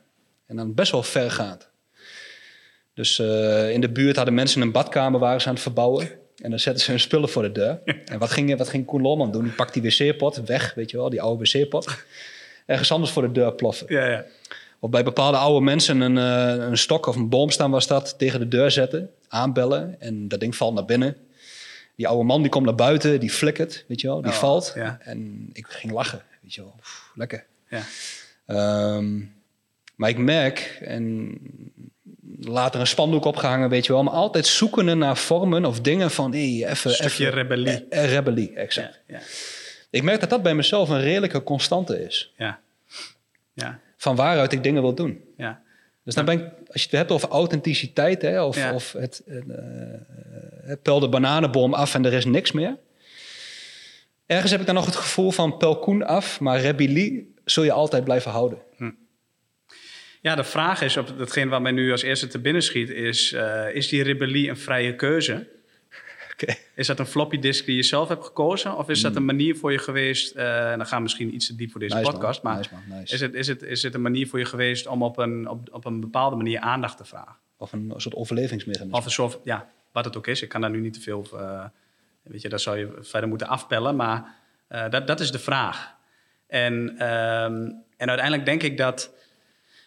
En 0.46 0.56
dan 0.56 0.74
best 0.74 0.92
wel 0.92 1.04
vergaand. 1.04 1.70
Dus 2.94 3.20
eh, 3.20 3.72
in 3.72 3.82
de 3.82 3.90
buurt 3.90 4.16
hadden 4.16 4.34
mensen 4.34 4.62
een 4.62 4.72
badkamer 4.72 5.20
waren 5.20 5.42
ze 5.42 5.48
aan 5.48 5.54
het 5.54 5.64
verbouwen. 5.64 6.10
En 6.42 6.50
dan 6.50 6.60
zetten 6.60 6.84
ze 6.84 6.92
hun 6.92 7.00
spullen 7.00 7.30
voor 7.30 7.42
de 7.42 7.52
deur. 7.52 7.80
En 8.06 8.20
wat 8.20 8.32
ging, 8.32 8.58
wat 8.58 8.70
ging 8.70 8.86
Koen 8.86 9.02
Lolman 9.02 9.32
doen? 9.32 9.44
Die 9.44 9.52
pakt 9.52 9.74
die 9.74 9.82
wc-pot 9.82 10.36
weg, 10.46 10.74
weet 10.74 10.92
je 10.92 10.98
wel, 10.98 11.10
die 11.10 11.22
oude 11.22 11.44
wc-pot. 11.44 12.04
Ergens 12.66 12.92
anders 12.92 13.12
voor 13.12 13.22
de 13.22 13.32
deur 13.32 13.54
ploffen. 13.54 13.88
ja, 13.90 14.06
ja. 14.06 14.26
Of 14.80 14.90
bij 14.90 15.04
bepaalde 15.04 15.38
oude 15.38 15.66
mensen 15.66 16.02
een, 16.02 16.18
eh, 16.18 16.66
een 16.66 16.78
stok 16.78 17.06
of 17.06 17.16
een 17.16 17.30
boomstam 17.30 17.72
was 17.72 17.88
dat, 17.88 18.16
tegen 18.18 18.40
de 18.40 18.48
deur 18.48 18.72
zetten, 18.72 19.10
aanbellen 19.28 19.96
en 20.00 20.28
dat 20.28 20.40
ding 20.40 20.56
valt 20.56 20.74
naar 20.74 20.86
binnen. 20.86 21.16
Die 21.98 22.08
oude 22.08 22.24
man 22.24 22.42
die 22.42 22.52
komt 22.52 22.66
naar 22.66 22.76
buiten, 22.76 23.20
die 23.20 23.32
flikkert, 23.32 23.86
weet 23.88 24.02
je 24.02 24.08
wel, 24.08 24.22
die 24.22 24.32
Oh, 24.32 24.38
valt. 24.38 24.72
ja. 24.76 24.98
En 25.02 25.50
ik 25.54 25.66
ging 25.68 25.94
lachen, 25.94 26.22
weet 26.42 26.54
je 26.54 26.62
wel, 26.62 26.76
Pff, 26.82 27.12
lekker. 27.16 27.46
ja. 27.70 27.82
Ehm, 28.46 29.20
maar 29.96 30.10
ik 30.10 30.18
merk, 30.18 30.78
en 30.82 31.38
later 32.40 32.80
een 32.80 32.88
spandoek 32.88 33.26
opgehangen, 33.26 33.70
weet 33.70 33.86
je 33.86 33.94
wel, 33.94 34.04
maar 34.04 34.14
altijd 34.14 34.48
zoekende 34.48 34.94
naar 34.96 35.18
vormen 35.18 35.66
of 35.66 35.82
dingen 35.82 36.12
van, 36.12 36.32
hé, 36.34 36.38
even... 36.68 36.92
Stukje 36.94 37.30
rebellie. 37.30 37.88
eh, 37.90 38.04
eh, 38.04 38.12
rebellie, 38.12 38.54
exact. 38.54 39.02
Ja, 39.08 39.16
ja, 39.18 39.22
Ik 39.90 40.04
merk 40.04 40.20
dat 40.20 40.30
dat 40.30 40.44
bij 40.44 40.56
mezelf 40.56 40.90
een 40.90 41.02
redelijke 41.02 41.44
constante 41.44 42.04
is. 42.06 42.34
ja. 42.38 42.60
ja, 43.54 43.80
Van 43.98 44.16
waaruit 44.16 44.54
ik 44.54 44.64
dingen 44.64 44.82
wil 44.82 44.94
doen. 44.96 45.22
Dus 46.08 46.16
dan 46.16 46.26
ben 46.26 46.40
ik, 46.40 46.44
als 46.72 46.82
je 46.82 46.88
het 46.90 46.98
hebt 46.98 47.12
over 47.12 47.30
authenticiteit, 47.30 48.22
hè, 48.22 48.44
of, 48.44 48.56
Ja. 48.56 48.74
of 48.74 48.92
het, 48.92 49.22
eh, 49.26 49.38
het 50.62 50.82
pel 50.82 51.00
de 51.00 51.10
bananenboom 51.10 51.74
af 51.74 51.94
en 51.94 52.06
er 52.06 52.14
is 52.14 52.26
niks 52.26 52.52
meer. 52.52 52.78
Ergens 54.26 54.52
heb 54.52 54.60
ik 54.60 54.66
dan 54.66 54.76
nog 54.76 54.86
het 54.86 54.96
gevoel 54.96 55.32
van 55.32 55.58
pel 55.58 55.80
Koen 55.80 56.04
af, 56.04 56.40
maar 56.40 56.60
rebellie 56.60 57.34
zul 57.46 57.64
je 57.64 57.72
altijd 57.72 58.04
blijven 58.04 58.32
houden. 58.32 58.58
Ja, 60.22 60.36
de 60.36 60.44
vraag 60.44 60.82
is, 60.82 60.98
op 60.98 61.18
datgene 61.18 61.50
wat 61.50 61.62
mij 61.62 61.72
nu 61.72 61.92
als 61.92 62.02
eerste 62.02 62.28
te 62.28 62.40
binnen 62.40 62.62
schiet, 62.64 62.90
is: 62.90 63.34
eh, 63.34 63.66
is 63.74 63.88
die 63.88 64.04
rebellie 64.04 64.50
een 64.50 64.58
vrije 64.58 64.96
keuze? 64.96 65.48
Is 66.76 66.88
dat 66.88 67.00
een 67.00 67.06
floppy 67.06 67.40
disk 67.40 67.66
die 67.66 67.76
je 67.76 67.84
zelf 67.84 68.08
hebt 68.08 68.26
gekozen? 68.26 68.78
Of 68.78 68.90
is 68.90 69.02
dat 69.02 69.16
een 69.16 69.26
manier 69.26 69.56
voor 69.56 69.72
je 69.72 69.78
geweest? 69.78 70.36
eh, 70.36 70.72
en 70.72 70.78
dan 70.78 70.88
gaan 70.88 70.98
we 70.98 71.04
misschien 71.04 71.34
iets 71.34 71.48
te 71.48 71.56
diep 71.56 71.72
voor 71.72 71.80
deze 71.80 71.96
Nice, 71.96 72.06
man. 72.06 72.20
podcast. 72.20 72.42
Maar 72.42 72.56
Nice, 72.56 72.70
man. 72.72 72.98
Nice. 73.00 73.14
is, 73.14 73.22
het, 73.22 73.34
is, 73.34 73.48
het, 73.48 73.62
is 73.64 73.84
het 73.84 73.94
een 73.94 74.02
manier 74.02 74.28
voor 74.28 74.40
je 74.40 74.46
geweest 74.46 74.88
om 74.88 75.04
op 75.04 75.18
een, 75.18 75.50
op, 75.50 75.70
op 75.72 75.86
een 75.86 76.00
bepaalde 76.00 76.36
manier 76.36 76.60
aandacht 76.60 76.98
te 76.98 77.06
vragen? 77.06 77.36
Of 77.58 77.72
een 77.72 77.94
soort 77.98 78.16
overlevingsmechanisme. 78.16 78.98
Of 78.98 79.06
een 79.06 79.12
soort, 79.12 79.40
ja, 79.44 79.70
wat 79.92 80.06
het 80.06 80.18
ook 80.18 80.28
is. 80.28 80.42
Ik 80.42 80.50
kan 80.50 80.62
daar 80.62 80.70
nu 80.70 80.80
niet 80.80 80.94
te 80.94 81.02
veel, 81.02 81.28
uh, 81.34 81.64
weet 82.24 82.42
je, 82.42 82.50
dat 82.50 82.62
zou 82.62 82.78
je 82.78 82.98
verder 83.00 83.30
moeten 83.30 83.48
afpellen. 83.48 83.96
Maar 83.96 84.36
uh, 84.70 84.90
dat, 84.90 85.08
dat 85.08 85.20
is 85.20 85.32
de 85.32 85.40
vraag. 85.40 85.96
En, 86.48 86.74
um, 86.74 87.84
en 87.98 88.08
uiteindelijk 88.08 88.46
denk 88.46 88.64
ik 88.64 88.78
dat, 88.78 89.14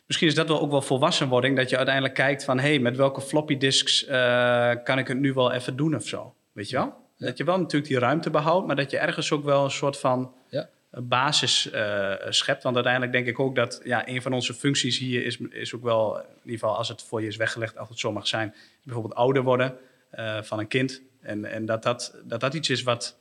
misschien 0.07 0.29
is 0.29 0.35
dat 0.35 0.49
wel 0.49 0.61
ook 0.61 0.71
wel 0.71 0.83
volwassenwording, 0.83 1.57
dat 1.57 1.71
je 1.71 1.77
uiteindelijk 1.77 2.15
kijkt 2.15 2.45
van, 2.45 2.59
hé, 2.59 2.69
hey, 2.69 2.79
met 2.79 2.97
welke 2.97 3.21
floppy 3.21 3.57
disks 3.57 4.09
uh, 4.09 4.71
kan 4.85 4.99
ik 4.99 5.09
het 5.09 5.19
nu 5.19 5.33
wel 5.33 5.53
even 5.53 5.77
doen 5.77 5.95
of 5.95 6.07
zo. 6.07 6.35
Weet 6.61 6.71
je 6.71 6.77
wel? 6.77 6.95
Ja. 7.17 7.27
Dat 7.27 7.37
je 7.39 7.45
wel 7.45 7.59
natuurlijk 7.59 7.91
die 7.91 7.99
ruimte 7.99 8.31
behoudt, 8.31 8.67
maar 8.67 8.77
dat 8.77 8.91
je 8.91 8.99
ergens 8.99 9.33
ook 9.33 9.45
wel 9.45 9.65
een 9.65 9.71
soort 9.71 9.99
van 9.99 10.35
ja. 10.49 10.69
basis 10.91 11.71
uh, 11.75 12.13
schept. 12.29 12.63
Want 12.63 12.75
uiteindelijk 12.75 13.13
denk 13.13 13.27
ik 13.27 13.39
ook 13.39 13.55
dat 13.55 13.81
ja, 13.85 14.09
een 14.09 14.23
van 14.23 14.33
onze 14.33 14.55
functies 14.55 14.99
hier 14.99 15.25
is, 15.25 15.39
is 15.51 15.75
ook 15.75 15.83
wel, 15.83 16.19
in 16.19 16.25
ieder 16.45 16.59
geval 16.59 16.77
als 16.77 16.89
het 16.89 17.03
voor 17.03 17.21
je 17.21 17.27
is 17.27 17.37
weggelegd, 17.37 17.79
als 17.79 17.89
het 17.89 17.99
zo 17.99 18.13
mag 18.13 18.27
zijn, 18.27 18.55
bijvoorbeeld 18.83 19.15
ouder 19.15 19.43
worden 19.43 19.77
uh, 20.15 20.43
van 20.43 20.59
een 20.59 20.69
kind. 20.69 21.03
En, 21.21 21.45
en 21.45 21.67
dat, 21.67 21.83
dat, 21.83 22.21
dat 22.25 22.41
dat 22.41 22.55
iets 22.55 22.71
is 22.71 22.83
wat, 22.83 23.19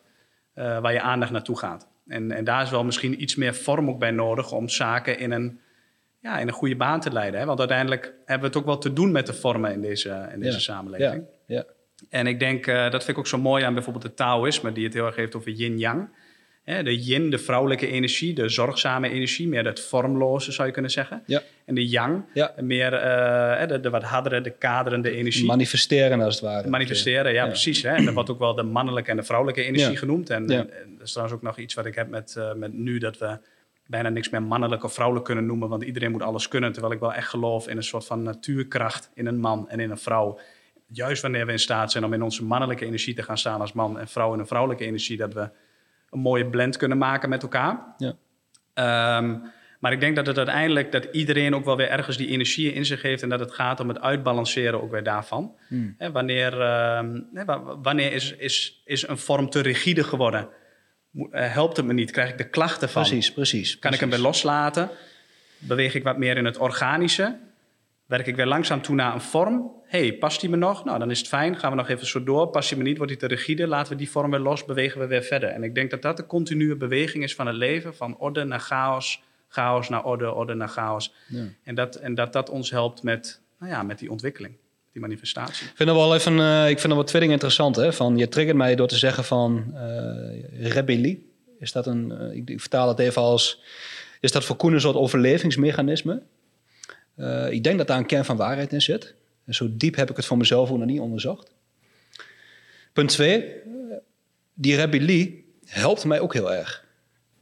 uh, 0.56 0.80
waar 0.80 0.94
je 0.94 1.02
aandacht 1.02 1.32
naartoe 1.32 1.58
gaat. 1.58 1.88
En, 2.08 2.32
en 2.32 2.44
daar 2.44 2.64
is 2.64 2.70
wel 2.70 2.84
misschien 2.84 3.22
iets 3.22 3.36
meer 3.36 3.56
vorm 3.56 3.90
ook 3.90 4.00
bij 4.00 4.12
nodig 4.12 4.52
om 4.52 4.70
zaken 4.70 5.20
in 5.20 5.32
een, 5.32 5.60
ja, 6.20 6.40
in 6.40 6.48
een 6.48 6.54
goede 6.54 6.76
baan 6.76 7.00
te 7.00 7.12
leiden. 7.12 7.40
Hè? 7.40 7.46
Want 7.46 7.60
uiteindelijk 7.60 8.04
hebben 8.26 8.40
we 8.40 8.46
het 8.46 8.58
ook 8.58 8.66
wel 8.66 8.78
te 8.78 8.94
doen 8.94 9.12
met 9.12 9.26
de 9.26 9.34
vormen 9.34 9.72
in 9.72 9.82
deze, 9.82 10.30
in 10.34 10.40
deze 10.40 10.54
Ja. 10.54 10.60
samenleving. 10.60 11.26
Ja, 11.46 11.56
ja. 11.56 11.66
En 12.10 12.28
ik 12.28 12.39
denk, 12.39 12.68
uh, 12.68 12.76
dat 12.84 13.04
vind 13.04 13.08
ik 13.08 13.18
ook 13.18 13.28
zo 13.28 13.38
mooi 13.38 13.64
aan 13.64 13.74
bijvoorbeeld 13.74 14.04
het 14.04 14.16
Taoïsme, 14.16 14.72
die 14.72 14.84
het 14.84 14.93
heel 14.93 15.06
erg 15.06 15.16
heeft 15.16 15.36
over 15.36 15.52
yin-yang. 15.52 16.10
De 16.84 17.04
yin, 17.04 17.30
de 17.30 17.38
vrouwelijke 17.38 17.88
energie, 17.88 18.34
de 18.34 18.50
zorgzame 18.50 19.10
energie, 19.10 19.47
meer 19.47 19.66
het 19.66 19.80
vormloze 19.80 20.52
zou 20.52 20.68
je 20.68 20.74
kunnen 20.74 20.91
zeggen. 20.91 21.24
Ja. 21.26 21.41
En 21.66 21.76
de 21.76 21.88
yang, 21.88 22.24
Ja. 22.34 22.54
meer 22.62 22.93
uh, 22.93 23.68
de, 23.68 23.80
de 23.80 23.89
wat 23.89 24.04
hardere, 24.04 24.41
de 24.41 24.50
kaderende 24.50 25.12
energie. 25.12 25.45
Manifesteren 25.45 26.22
als 26.22 26.36
het 26.36 26.43
ware. 26.43 26.70
Manifesteren, 26.70 27.34
ja, 27.34 27.43
Ja. 27.43 27.47
precies. 27.47 27.84
Hè? 27.84 27.89
En 27.89 28.06
dat 28.06 28.14
wordt 28.14 28.30
ook 28.30 28.39
wel 28.39 28.56
de 28.56 28.64
mannelijke 28.64 29.10
en 29.12 29.18
de 29.18 29.24
vrouwelijke 29.24 29.64
energie 29.64 29.97
genoemd. 29.97 30.30
En, 30.30 30.47
Ja. 30.47 30.58
en, 30.60 30.74
en 30.82 30.93
dat 30.97 31.06
is 31.08 31.12
trouwens 31.12 31.38
ook 31.38 31.43
nog 31.43 31.58
iets 31.58 31.74
wat 31.74 31.86
ik 31.86 31.95
heb 31.95 32.10
met, 32.10 32.36
uh, 32.38 32.54
met 32.54 32.74
nu, 32.74 32.97
dat 32.97 33.18
we 33.18 33.38
bijna 33.86 34.10
niks 34.10 34.30
meer 34.30 34.43
mannelijk 34.43 34.84
of 34.84 34.93
vrouwelijk 34.93 35.26
kunnen 35.26 35.45
noemen, 35.45 35.70
want 35.70 35.84
iedereen 35.84 36.12
moet 36.12 36.22
alles 36.22 36.47
kunnen. 36.47 36.72
Terwijl 36.72 36.93
ik 36.93 37.00
wel 37.00 37.14
echt 37.14 37.28
geloof 37.30 37.68
in 37.68 37.78
een 37.78 37.84
soort 37.84 38.06
van 38.06 38.24
natuurkracht 38.24 39.10
in 39.14 39.26
een 39.26 39.39
man 39.39 39.70
en 39.70 39.80
in 39.80 39.89
een 39.91 39.97
vrouw. 39.97 40.39
Juist 40.92 41.22
wanneer 41.22 41.46
we 41.46 41.52
in 41.52 41.60
staat 41.60 41.92
zijn 41.92 42.04
om 42.04 42.14
in 42.14 42.22
onze 42.22 42.44
mannelijke 42.44 42.86
energie 42.86 43.14
te 43.14 43.24
gaan 43.24 43.38
staan 43.38 43.62
als 43.62 43.74
man 43.74 44.00
en 44.00 44.08
vrouw 44.08 44.34
in 44.34 44.40
een 44.40 44.48
vrouwelijke 44.48 44.86
energie, 44.86 45.18
dat 45.18 45.34
we 45.34 45.50
een 46.10 46.20
mooie 46.20 46.46
blend 46.46 46.78
kunnen 46.78 46.98
maken 46.98 47.30
met 47.30 47.42
elkaar. 47.42 47.94
Ja. 47.98 48.16
Ehm, 48.74 49.38
maar 49.80 49.92
ik 49.92 50.00
denk 50.00 50.16
dat 50.16 50.26
het 50.26 50.38
uiteindelijk 50.38 50.92
dat 50.92 51.08
iedereen 51.12 51.56
ook 51.56 51.66
wel 51.66 51.78
weer 51.78 51.90
ergens 51.90 52.18
die 52.18 52.28
energie 52.28 52.74
in 52.74 52.86
zich 52.86 53.02
heeft 53.02 53.24
en 53.24 53.30
dat 53.30 53.40
het 53.40 53.52
gaat 53.52 53.80
om 53.80 53.88
het 53.88 54.02
uitbalanceren 54.02 54.82
ook 54.82 54.92
weer 54.92 55.04
daarvan. 55.04 55.56
Hmm. 55.68 55.96
Wanneer 56.12 56.62
ehm, 56.62 57.20
wanneer 57.82 58.14
is, 58.14 58.36
is, 58.36 58.82
is 58.86 59.08
een 59.08 59.18
vorm 59.18 59.50
te 59.50 59.62
rigide 59.62 60.04
geworden? 60.04 60.50
Eh, 61.32 61.54
helpt 61.54 61.78
het 61.78 61.86
me 61.86 61.94
niet? 61.94 62.12
Krijg 62.12 62.30
ik 62.30 62.38
de 62.38 62.50
klachten 62.50 62.90
van? 62.90 63.02
Precies, 63.02 63.34
precies. 63.34 63.80
Kan 63.80 63.94
ik 63.94 64.00
hem 64.00 64.10
weer 64.10 64.20
loslaten? 64.20 64.90
Beweeg 65.58 65.96
ik 65.96 66.04
wat 66.04 66.18
meer 66.18 66.38
in 66.38 66.46
het 66.46 66.58
organische? 66.58 67.38
Werk 68.06 68.28
ik 68.28 68.36
weer 68.36 68.46
langzaam 68.46 68.82
toe 68.82 68.96
naar 68.96 69.14
een 69.14 69.22
vorm? 69.22 69.72
Hey, 69.90 70.14
past 70.14 70.42
die 70.42 70.50
me 70.50 70.56
nog? 70.56 70.86
Nou, 70.86 71.00
dan 71.00 71.12
is 71.12 71.20
het 71.20 71.28
fijn. 71.28 71.58
Gaan 71.58 71.72
we 71.72 71.78
nog 71.78 71.90
even 71.90 72.08
zo 72.08 72.24
door. 72.24 72.48
Past 72.48 72.70
die 72.70 72.78
me 72.78 72.84
niet? 72.84 72.98
Wordt 72.98 73.12
die 73.12 73.22
te 73.22 73.28
rigide? 73.28 73.68
Laten 73.68 73.92
we 73.92 73.98
die 73.98 74.10
vorm 74.10 74.32
weer 74.32 74.40
los. 74.40 74.66
Bewegen 74.66 75.00
we 75.00 75.08
weer 75.08 75.24
verder. 75.24 75.50
En 75.50 75.64
ik 75.64 75.76
denk 75.76 75.90
dat 75.90 76.02
dat 76.02 76.18
de 76.18 76.26
continue 76.26 76.76
beweging 76.76 77.24
is 77.24 77.36
van 77.36 77.48
het 77.48 77.56
leven. 77.56 77.96
Van 77.96 78.18
orde 78.18 78.44
naar 78.44 78.60
chaos. 78.60 79.22
Chaos 79.48 79.90
naar 79.90 80.04
orde. 80.04 80.34
Orde 80.34 80.54
naar 80.54 80.68
chaos. 80.68 81.14
Ja. 81.28 81.44
En, 81.64 81.76
dat, 81.76 81.96
en 81.96 82.16
dat 82.16 82.34
dat 82.34 82.50
ons 82.50 82.70
helpt 82.72 83.04
met, 83.04 83.42
nou 83.60 83.72
ja, 83.72 83.84
met 83.84 84.00
die 84.00 84.12
ontwikkeling. 84.12 84.54
Die 84.92 85.02
manifestatie. 85.02 85.68
Ik 85.68 85.74
vind 85.76 85.90
dat 85.90 85.98
wel 85.98 86.16
even, 86.16 86.40
eh, 86.40 86.70
ik 86.70 86.80
vind 86.80 86.88
dat 86.88 86.98
wat 86.98 87.08
twee 87.08 87.22
dingen 87.22 87.36
interessant. 87.36 87.76
Hè? 87.76 87.94
Van, 87.94 88.18
je 88.18 88.28
triggert 88.28 88.58
mij 88.58 88.76
door 88.76 88.88
te 88.88 88.98
zeggen 88.98 89.24
van 89.24 89.72
eh, 89.76 90.72
rebellie. 90.72 91.30
Is 91.60 91.72
dat 91.72 91.86
een, 91.86 92.12
eh, 92.12 92.36
ik, 92.36 92.50
ik 92.50 92.60
vertaal 92.60 92.88
het 92.88 93.00
even 93.00 93.22
als, 93.22 93.62
is 94.20 94.32
dat 94.32 94.44
voor 94.44 94.56
Koen 94.56 94.74
een 94.74 94.82
soort 94.82 94.96
overlevingsmechanisme? 94.96 96.22
Ik 97.50 97.64
denk 97.64 97.78
dat 97.78 97.88
daar 97.88 97.98
een 97.98 98.06
kern 98.06 98.26
van 98.26 98.38
waarheid 98.38 98.74
in 98.74 98.82
zit. 98.82 99.16
En 99.50 99.56
zo 99.56 99.68
diep 99.72 99.95
heb 99.95 100.10
ik 100.10 100.16
het 100.16 100.26
voor 100.26 100.38
mezelf 100.38 100.72
ook 100.72 100.78
nog 100.78 100.88
niet 100.88 101.00
onderzocht. 101.00 101.52
Punt 102.93 103.10
twee, 103.10 103.43
eh, 103.43 103.62
die 104.54 104.76
rebellie 104.76 105.45
helpt 105.66 106.06
mij 106.06 106.20
ook 106.20 106.34
heel 106.34 106.54
erg. 106.54 106.86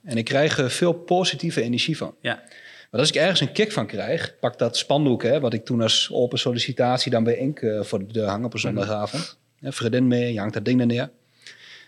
En 0.03 0.17
ik 0.17 0.25
krijg 0.25 0.57
er 0.57 0.71
veel 0.71 0.93
positieve 0.93 1.61
energie 1.61 1.97
van. 1.97 2.15
Ja, 2.21 2.43
Maar 2.91 2.99
als 2.99 3.09
ik 3.09 3.15
ergens 3.15 3.39
een 3.41 3.51
kick 3.51 3.71
van 3.71 3.87
krijg, 3.87 4.39
pak 4.39 4.59
dat 4.59 4.77
spandoek, 4.77 5.23
hè, 5.23 5.39
wat 5.39 5.53
ik 5.53 5.65
toen 5.65 5.81
als 5.81 6.09
open 6.11 6.39
sollicitatie 6.39 7.11
dan 7.11 7.23
bij 7.23 7.35
Ink 7.37 7.59
eh, 7.59 7.81
voor 7.83 7.99
de 7.99 8.13
deur 8.13 8.27
hang 8.27 8.45
op 8.45 8.53
een 8.53 8.59
zondagavond. 8.59 9.37
Hè, 9.59 9.71
vriendin 9.71 10.07
mee, 10.07 10.33
je 10.33 10.39
hangt 10.39 10.53
dat 10.53 10.65
ding 10.65 10.79
er 10.79 10.85
neer. 10.85 11.09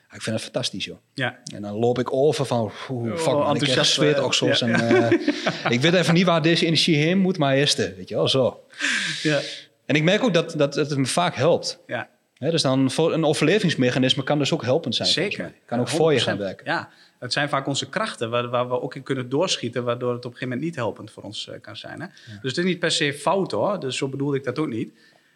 Ja, 0.09 0.15
ik 0.15 0.21
vind 0.21 0.35
het 0.35 0.43
fantastisch, 0.43 0.85
joh. 0.85 0.97
ja. 1.13 1.39
En 1.53 1.61
dan 1.61 1.75
loop 1.75 1.99
ik 1.99 2.13
over 2.13 2.45
van, 2.45 2.71
oeh, 2.89 3.15
fuck 3.17 3.33
man, 3.33 3.55
ik 3.55 3.61
krijg 3.61 3.85
zweetoksels. 3.87 4.59
ja. 4.59 4.67
En, 4.67 5.11
eh, 5.11 5.71
ik 5.75 5.81
weet 5.81 5.93
even 5.93 6.13
niet 6.13 6.25
waar 6.25 6.41
deze 6.41 6.65
energie 6.65 6.95
heen 6.95 7.17
moet, 7.17 7.37
maar 7.37 7.57
is 7.57 7.77
er, 7.77 7.95
weet 7.95 8.09
je 8.09 8.15
wel, 8.15 8.27
zo. 8.27 8.63
ja. 9.21 9.39
En 9.89 9.95
ik 9.95 10.03
merk 10.03 10.23
ook 10.23 10.33
dat, 10.33 10.53
dat 10.57 10.75
het 10.75 10.97
me 10.97 11.05
vaak 11.05 11.35
helpt. 11.35 11.79
ja. 11.87 12.09
Dus 12.39 12.61
dan 12.61 12.91
voor 12.91 13.13
een 13.13 13.25
overlevingsmechanisme 13.25 14.23
kan 14.23 14.37
dus 14.37 14.53
ook 14.53 14.63
helpend 14.63 14.95
zijn. 14.95 15.07
Zeker. 15.07 15.53
Kan 15.65 15.79
ook 15.79 15.87
voor 15.87 16.13
je 16.13 16.19
100%. 16.19 16.23
gaan 16.23 16.37
werken. 16.37 16.65
Ja, 16.65 16.89
het 17.19 17.33
zijn 17.33 17.49
vaak 17.49 17.67
onze 17.67 17.89
krachten 17.89 18.29
waar, 18.29 18.49
waar 18.49 18.69
we 18.69 18.81
ook 18.81 18.95
in 18.95 19.03
kunnen 19.03 19.29
doorschieten, 19.29 19.83
waardoor 19.83 20.13
het 20.13 20.25
op 20.25 20.31
een 20.31 20.37
gegeven 20.37 20.47
moment 20.49 20.65
niet 20.65 20.75
helpend 20.75 21.11
voor 21.11 21.23
ons 21.23 21.49
eh, 21.49 21.61
kan 21.61 21.75
zijn. 21.75 22.01
Hè? 22.01 22.07
Dus 22.41 22.51
het 22.51 22.57
is 22.57 22.63
niet 22.63 22.79
per 22.79 22.91
se 22.91 23.13
fout 23.13 23.51
hoor, 23.51 23.79
dus 23.79 23.97
zo 23.97 24.07
bedoelde 24.07 24.37
ik 24.37 24.43
dat 24.43 24.59
ook 24.59 24.67
niet. 24.67 24.91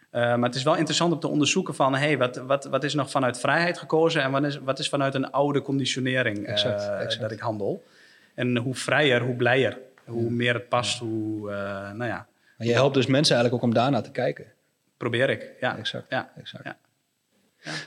Eh, 0.09 0.21
maar 0.21 0.49
het 0.49 0.55
is 0.55 0.63
wel 0.63 0.75
interessant 0.75 1.13
om 1.13 1.19
te 1.19 1.27
onderzoeken 1.27 1.75
van, 1.75 1.95
hey, 1.95 2.17
wat, 2.17 2.37
wat, 2.37 2.65
wat 2.65 2.83
is 2.83 2.93
nog 2.93 3.11
vanuit 3.11 3.39
vrijheid 3.39 3.77
gekozen 3.77 4.21
en 4.21 4.31
wat 4.31 4.43
is, 4.43 4.57
wat 4.57 4.79
is 4.79 4.89
vanuit 4.89 5.15
een 5.15 5.31
oude 5.31 5.61
conditionering 5.61 6.45
eh, 6.45 6.51
Exact, 6.51 6.87
exact. 6.87 7.21
dat 7.21 7.31
ik 7.31 7.39
handel. 7.39 7.83
En 8.35 8.57
hoe 8.57 8.75
vrijer, 8.75 9.21
hoe 9.21 9.35
blijer, 9.35 9.77
hoe 10.05 10.29
meer 10.31 10.53
het 10.53 10.69
past, 10.69 10.99
hoe, 10.99 11.49
nou 11.93 12.05
ja, 12.05 12.27
Maar 12.57 12.67
je 12.67 12.73
helpt 12.73 12.93
dus 12.93 13.05
mensen 13.05 13.35
eigenlijk 13.35 13.63
ook 13.63 13.69
om 13.69 13.75
daarnaar 13.75 14.03
te 14.03 14.11
kijken. 14.11 14.45
probeer 14.97 15.29
ik. 15.29 15.51
Ja, 15.59 15.77
Exact. 15.77 16.05
Ja. 16.09 16.31
exact. 16.37 16.63
Ja. 16.63 16.77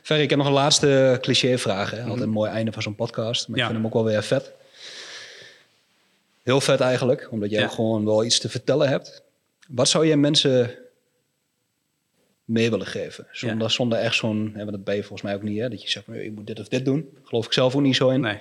Ferry, 0.02 0.22
ik 0.22 0.30
heb 0.30 0.38
nog 0.38 0.48
een 0.48 0.52
laatste 0.54 1.18
cliché-vraag. 1.20 1.90
hè. 1.90 2.02
Altijd 2.02 2.20
een 2.20 2.30
mooi 2.30 2.50
einde 2.50 2.72
van 2.72 2.82
zo'n 2.82 2.94
podcast. 2.94 3.48
Maar 3.48 3.58
ik 3.58 3.64
vind 3.64 3.76
hem 3.76 3.86
ook 3.86 3.92
wel 3.92 4.04
weer 4.04 4.22
vet. 4.22 4.52
Heel 6.42 6.60
vet 6.60 6.80
eigenlijk, 6.80 7.28
omdat 7.30 7.50
jij 7.50 7.68
gewoon 7.68 8.04
wel 8.04 8.24
iets 8.24 8.38
te 8.38 8.48
vertellen 8.48 8.88
hebt. 8.88 9.22
Wat 9.68 9.88
zou 9.88 10.06
je 10.06 10.16
mensen 10.16 10.70
mee 12.44 12.70
willen 12.70 12.86
geven? 12.86 13.26
Zonder, 13.32 13.70
zonder 13.70 13.98
echt 13.98 14.14
zo'n, 14.14 14.52
want 14.56 14.70
dat 14.70 14.84
ben 14.84 14.94
je 14.94 15.00
volgens 15.00 15.22
mij 15.22 15.34
ook 15.34 15.42
niet, 15.42 15.60
hè? 15.60 15.68
dat 15.68 15.82
je 15.82 15.88
zegt, 15.90 16.06
je 16.06 16.32
moet 16.34 16.46
dit 16.46 16.60
of 16.60 16.68
dit 16.68 16.84
doen. 16.84 17.18
Geloof 17.24 17.46
ik 17.46 17.52
zelf 17.52 17.74
ook 17.74 17.82
niet 17.82 17.96
zo 17.96 18.08
in. 18.08 18.20
Nee. 18.20 18.38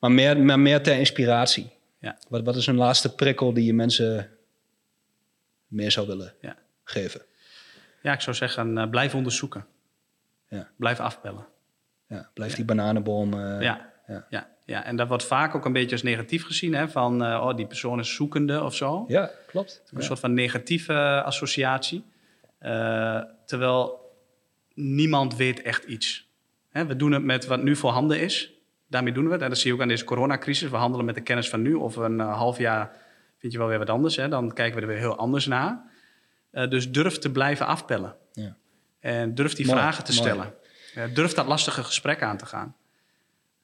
Maar, 0.00 0.12
meer, 0.12 0.38
maar 0.38 0.60
meer 0.60 0.82
ter 0.82 0.96
inspiratie. 0.98 1.70
Ja. 1.98 2.18
Wat, 2.28 2.42
wat 2.44 2.56
is 2.56 2.66
een 2.66 2.76
laatste 2.76 3.14
prikkel 3.14 3.52
die 3.52 3.64
je 3.64 3.74
mensen 3.74 4.30
meer 5.72 5.90
zou 5.90 6.06
willen 6.06 6.34
Ja. 6.40 6.56
geven? 6.84 7.20
ja, 8.02 8.12
ik 8.12 8.20
zou 8.20 8.36
zeggen, 8.36 8.78
eh, 8.78 8.88
blijf 8.90 9.14
onderzoeken. 9.14 9.66
Ja. 10.48 10.68
Blijf 10.76 11.00
afbellen. 11.00 11.46
Ja, 12.06 12.30
blijf 12.34 12.54
die 12.54 12.64
bananenboom... 12.64 13.32
eh, 13.34 13.60
Ja. 13.60 13.92
ja. 14.28 14.50
Ja. 14.64 14.84
En 14.84 14.96
dat 14.96 15.08
wordt 15.08 15.24
vaak 15.24 15.54
ook 15.54 15.64
een 15.64 15.72
beetje 15.72 15.92
als 15.92 16.02
negatief 16.02 16.44
gezien, 16.44 16.74
hè? 16.74 16.88
van 16.88 17.24
eh, 17.24 17.46
oh, 17.48 17.56
die 17.56 17.66
persoon 17.66 17.98
is 17.98 18.14
zoekende 18.14 18.62
of 18.62 18.74
zo. 18.74 19.04
ja, 19.08 19.30
klopt. 19.46 19.82
Een 19.90 20.02
soort 20.02 20.18
van 20.20 20.34
negatieve 20.34 21.22
associatie. 21.24 22.04
Terwijl 23.46 24.10
niemand 24.74 25.36
weet 25.36 25.62
echt 25.62 25.84
iets. 25.84 26.28
Hè, 26.70 26.86
we 26.86 26.96
doen 26.96 27.12
het 27.12 27.22
met 27.24 27.46
wat 27.46 27.62
nu 27.62 27.76
voorhanden 27.76 28.20
is. 28.20 28.52
Daarmee 28.86 29.12
doen 29.12 29.26
we 29.26 29.32
het. 29.32 29.42
En 29.42 29.48
dat 29.48 29.58
zie 29.58 29.68
je 29.68 29.74
ook 29.74 29.82
aan 29.82 29.88
deze 29.88 30.04
coronacrisis. 30.04 30.70
We 30.70 30.76
handelen 30.76 31.06
met 31.06 31.14
de 31.14 31.20
kennis 31.20 31.48
van 31.48 31.62
nu. 31.62 31.74
Of 31.74 31.96
een 31.96 32.18
half 32.18 32.58
jaar 32.58 32.96
vind 33.42 33.52
je 33.52 33.58
wel 33.58 33.68
weer 33.68 33.78
wat 33.78 33.90
anders. 33.90 34.16
Hè? 34.16 34.28
Dan 34.28 34.52
kijken 34.52 34.74
we 34.76 34.80
er 34.82 34.88
weer 34.88 34.98
heel 34.98 35.16
anders 35.16 35.46
naar. 35.46 35.82
Eh, 36.50 36.70
dus 36.70 36.90
durf 36.90 37.18
te 37.18 37.30
blijven 37.32 37.66
afpellen. 37.66 38.16
Ja. 38.32 38.56
En 39.00 39.34
durf 39.34 39.54
die 39.54 39.66
Mooi, 39.66 39.78
vragen 39.78 40.04
te 40.04 40.12
mooi. 40.14 40.24
stellen. 40.28 40.54
Eh, 40.94 41.14
durf 41.14 41.34
dat 41.34 41.46
lastige 41.46 41.84
gesprek 41.84 42.22
aan 42.22 42.36
te 42.36 42.46
gaan. 42.46 42.76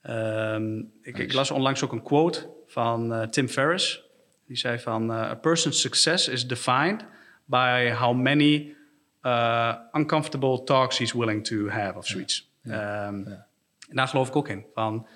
Ehm, 0.03 0.79
ik, 1.03 1.19
ik 1.19 1.33
las 1.33 1.51
onlangs 1.51 1.85
ook 1.85 1.93
een 1.93 2.03
quote 2.03 2.51
van 2.67 3.13
eh, 3.15 3.23
Tim 3.23 3.49
Ferriss. 3.49 4.03
Die 4.47 4.57
zei 4.57 4.79
van... 4.79 5.11
eh, 5.13 5.17
A 5.21 5.35
person's 5.35 5.81
success 5.81 6.29
is 6.29 6.47
defined 6.47 7.05
by 7.45 7.91
how 7.99 8.15
many 8.17 8.77
uncomfortable 9.93 10.63
talks 10.65 10.99
he's 10.99 11.13
willing 11.13 11.45
to 11.47 11.69
have 11.69 11.99
of 11.99 12.07
zoiets. 12.07 12.51
Ehm, 12.65 13.27
En 13.89 13.97
daar 13.97 14.09
geloof 14.09 14.29
ik 14.29 14.37
ook 14.37 14.49
in. 14.49 14.65
Van, 14.75 15.07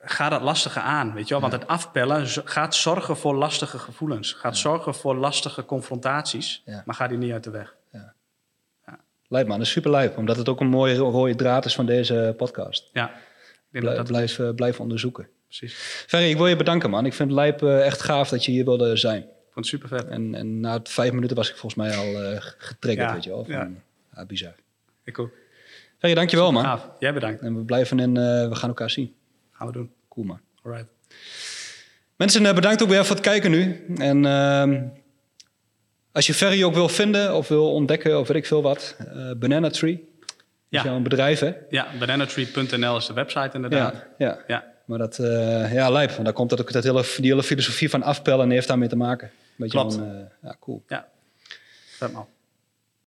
ga 0.00 0.28
dat 0.28 0.42
lastige 0.42 0.80
aan, 0.80 1.12
weet 1.14 1.28
je 1.28 1.30
wel? 1.34 1.40
Want 1.40 1.52
het 1.52 1.66
afpellen 1.66 2.26
gaat 2.44 2.74
zorgen 2.74 3.16
voor 3.16 3.34
lastige 3.34 3.78
gevoelens. 3.78 4.32
Gaat 4.32 4.56
zorgen 4.56 4.94
voor 4.94 5.16
lastige 5.16 5.64
confrontaties. 5.64 6.62
Ja. 6.64 6.82
Maar 6.86 6.94
ga 6.94 7.08
die 7.08 7.18
niet 7.18 7.32
uit 7.32 7.44
de 7.44 7.50
weg. 7.50 7.74
Lijp 9.28 9.46
man, 9.46 9.56
dat 9.58 9.66
is 9.66 9.72
super 9.72 9.90
lijp. 9.90 10.16
Omdat 10.16 10.36
het 10.36 10.48
ook 10.48 10.60
een 10.60 10.68
mooie 10.68 10.96
ro- 10.96 11.10
rode 11.10 11.34
draad 11.34 11.64
is 11.64 11.74
van 11.74 11.86
deze 11.86 12.34
podcast. 12.36 12.90
Ja, 12.92 13.10
ik 13.72 13.82
dat 13.82 14.06
blijf, 14.06 14.38
eh, 14.38 14.54
blijf 14.54 14.80
onderzoeken. 14.80 15.28
precies. 15.46 15.74
Ferry, 16.06 16.30
ik 16.30 16.36
wil 16.36 16.46
je 16.46 16.56
bedanken 16.56 16.90
man. 16.90 17.06
Ik 17.06 17.14
vind 17.14 17.28
het 17.30 17.38
lijp 17.38 17.62
eh, 17.62 17.86
echt 17.86 18.02
gaaf 18.02 18.28
dat 18.28 18.44
je 18.44 18.50
hier 18.50 18.64
wilde 18.64 18.96
zijn. 18.96 19.20
vond 19.22 19.54
het 19.54 19.66
super 19.66 19.88
vet. 19.88 20.08
En, 20.08 20.34
en 20.34 20.60
na 20.60 20.80
vijf 20.82 21.12
minuten 21.12 21.36
was 21.36 21.50
ik 21.50 21.56
volgens 21.56 21.86
mij 21.86 21.96
al 21.96 22.22
eh, 22.22 22.36
getriggerd, 22.58 23.08
Ja, 23.08 23.14
weet 23.14 23.24
je 23.24 23.30
wel. 23.30 23.44
Van, 23.44 23.54
ja. 23.54 23.70
ja. 24.16 24.26
bizar. 24.26 24.54
Ik 25.04 25.18
ook. 25.18 25.30
Ferry, 25.98 26.14
dankjewel 26.14 26.52
man. 26.52 26.64
Gaaf. 26.64 26.88
Jij 26.98 27.12
bedankt. 27.12 27.40
En 27.40 27.56
we 27.56 27.64
blijven 27.64 27.98
in, 27.98 28.16
eh, 28.16 28.48
we 28.48 28.54
gaan 28.54 28.68
elkaar 28.68 28.90
zien. 28.90 29.14
Gaan 29.60 29.68
we 29.68 29.74
doen. 29.74 29.90
Cool 30.08 30.26
man. 30.26 30.40
Alright. 30.62 30.86
Mensen, 32.16 32.46
eh, 32.46 32.54
bedankt 32.54 32.82
ook 32.82 32.88
weer 32.88 33.04
voor 33.04 33.16
het 33.16 33.24
kijken 33.24 33.50
nu. 33.50 33.84
En 33.96 34.24
ehm, 34.26 34.82
als 36.12 36.26
je 36.26 36.34
Ferry 36.34 36.64
ook 36.64 36.74
wil 36.74 36.88
vinden 36.88 37.36
of 37.36 37.48
wil 37.48 37.72
ontdekken 37.72 38.18
of 38.18 38.28
weet 38.28 38.36
ik 38.36 38.46
veel 38.46 38.62
wat, 38.62 38.96
eh, 38.98 39.30
Banana 39.36 39.70
Tree. 39.70 40.08
Dat 40.26 40.34
Ja. 40.68 40.78
is 40.78 40.84
jouw 40.84 41.00
bedrijf, 41.00 41.40
hè? 41.40 41.52
Ja, 41.70 41.86
bananatree.nl 41.98 42.96
is 42.96 43.06
de 43.06 43.12
website 43.12 43.50
inderdaad. 43.52 43.94
Ja, 43.94 44.26
ja. 44.26 44.38
Ja. 44.46 44.64
Maar 44.84 44.98
dat, 44.98 45.18
eh, 45.18 45.72
ja, 45.72 45.90
lijp. 45.90 46.10
Want 46.10 46.24
daar 46.24 46.32
komt 46.32 46.50
dat 46.50 46.60
ook 46.60 46.72
dat 46.72 46.84
hele, 46.84 47.04
die 47.16 47.30
hele 47.30 47.42
filosofie 47.42 47.90
van 47.90 48.02
afpellen 48.02 48.44
en 48.44 48.50
heeft 48.50 48.68
daarmee 48.68 48.88
te 48.88 48.96
maken. 48.96 49.30
Beetje 49.56 49.78
Klopt. 49.78 49.94
Van, 49.94 50.28
ja, 50.42 50.56
cool. 50.60 50.82
Ja. 50.88 51.08
Vet 51.98 52.12
man. 52.12 52.26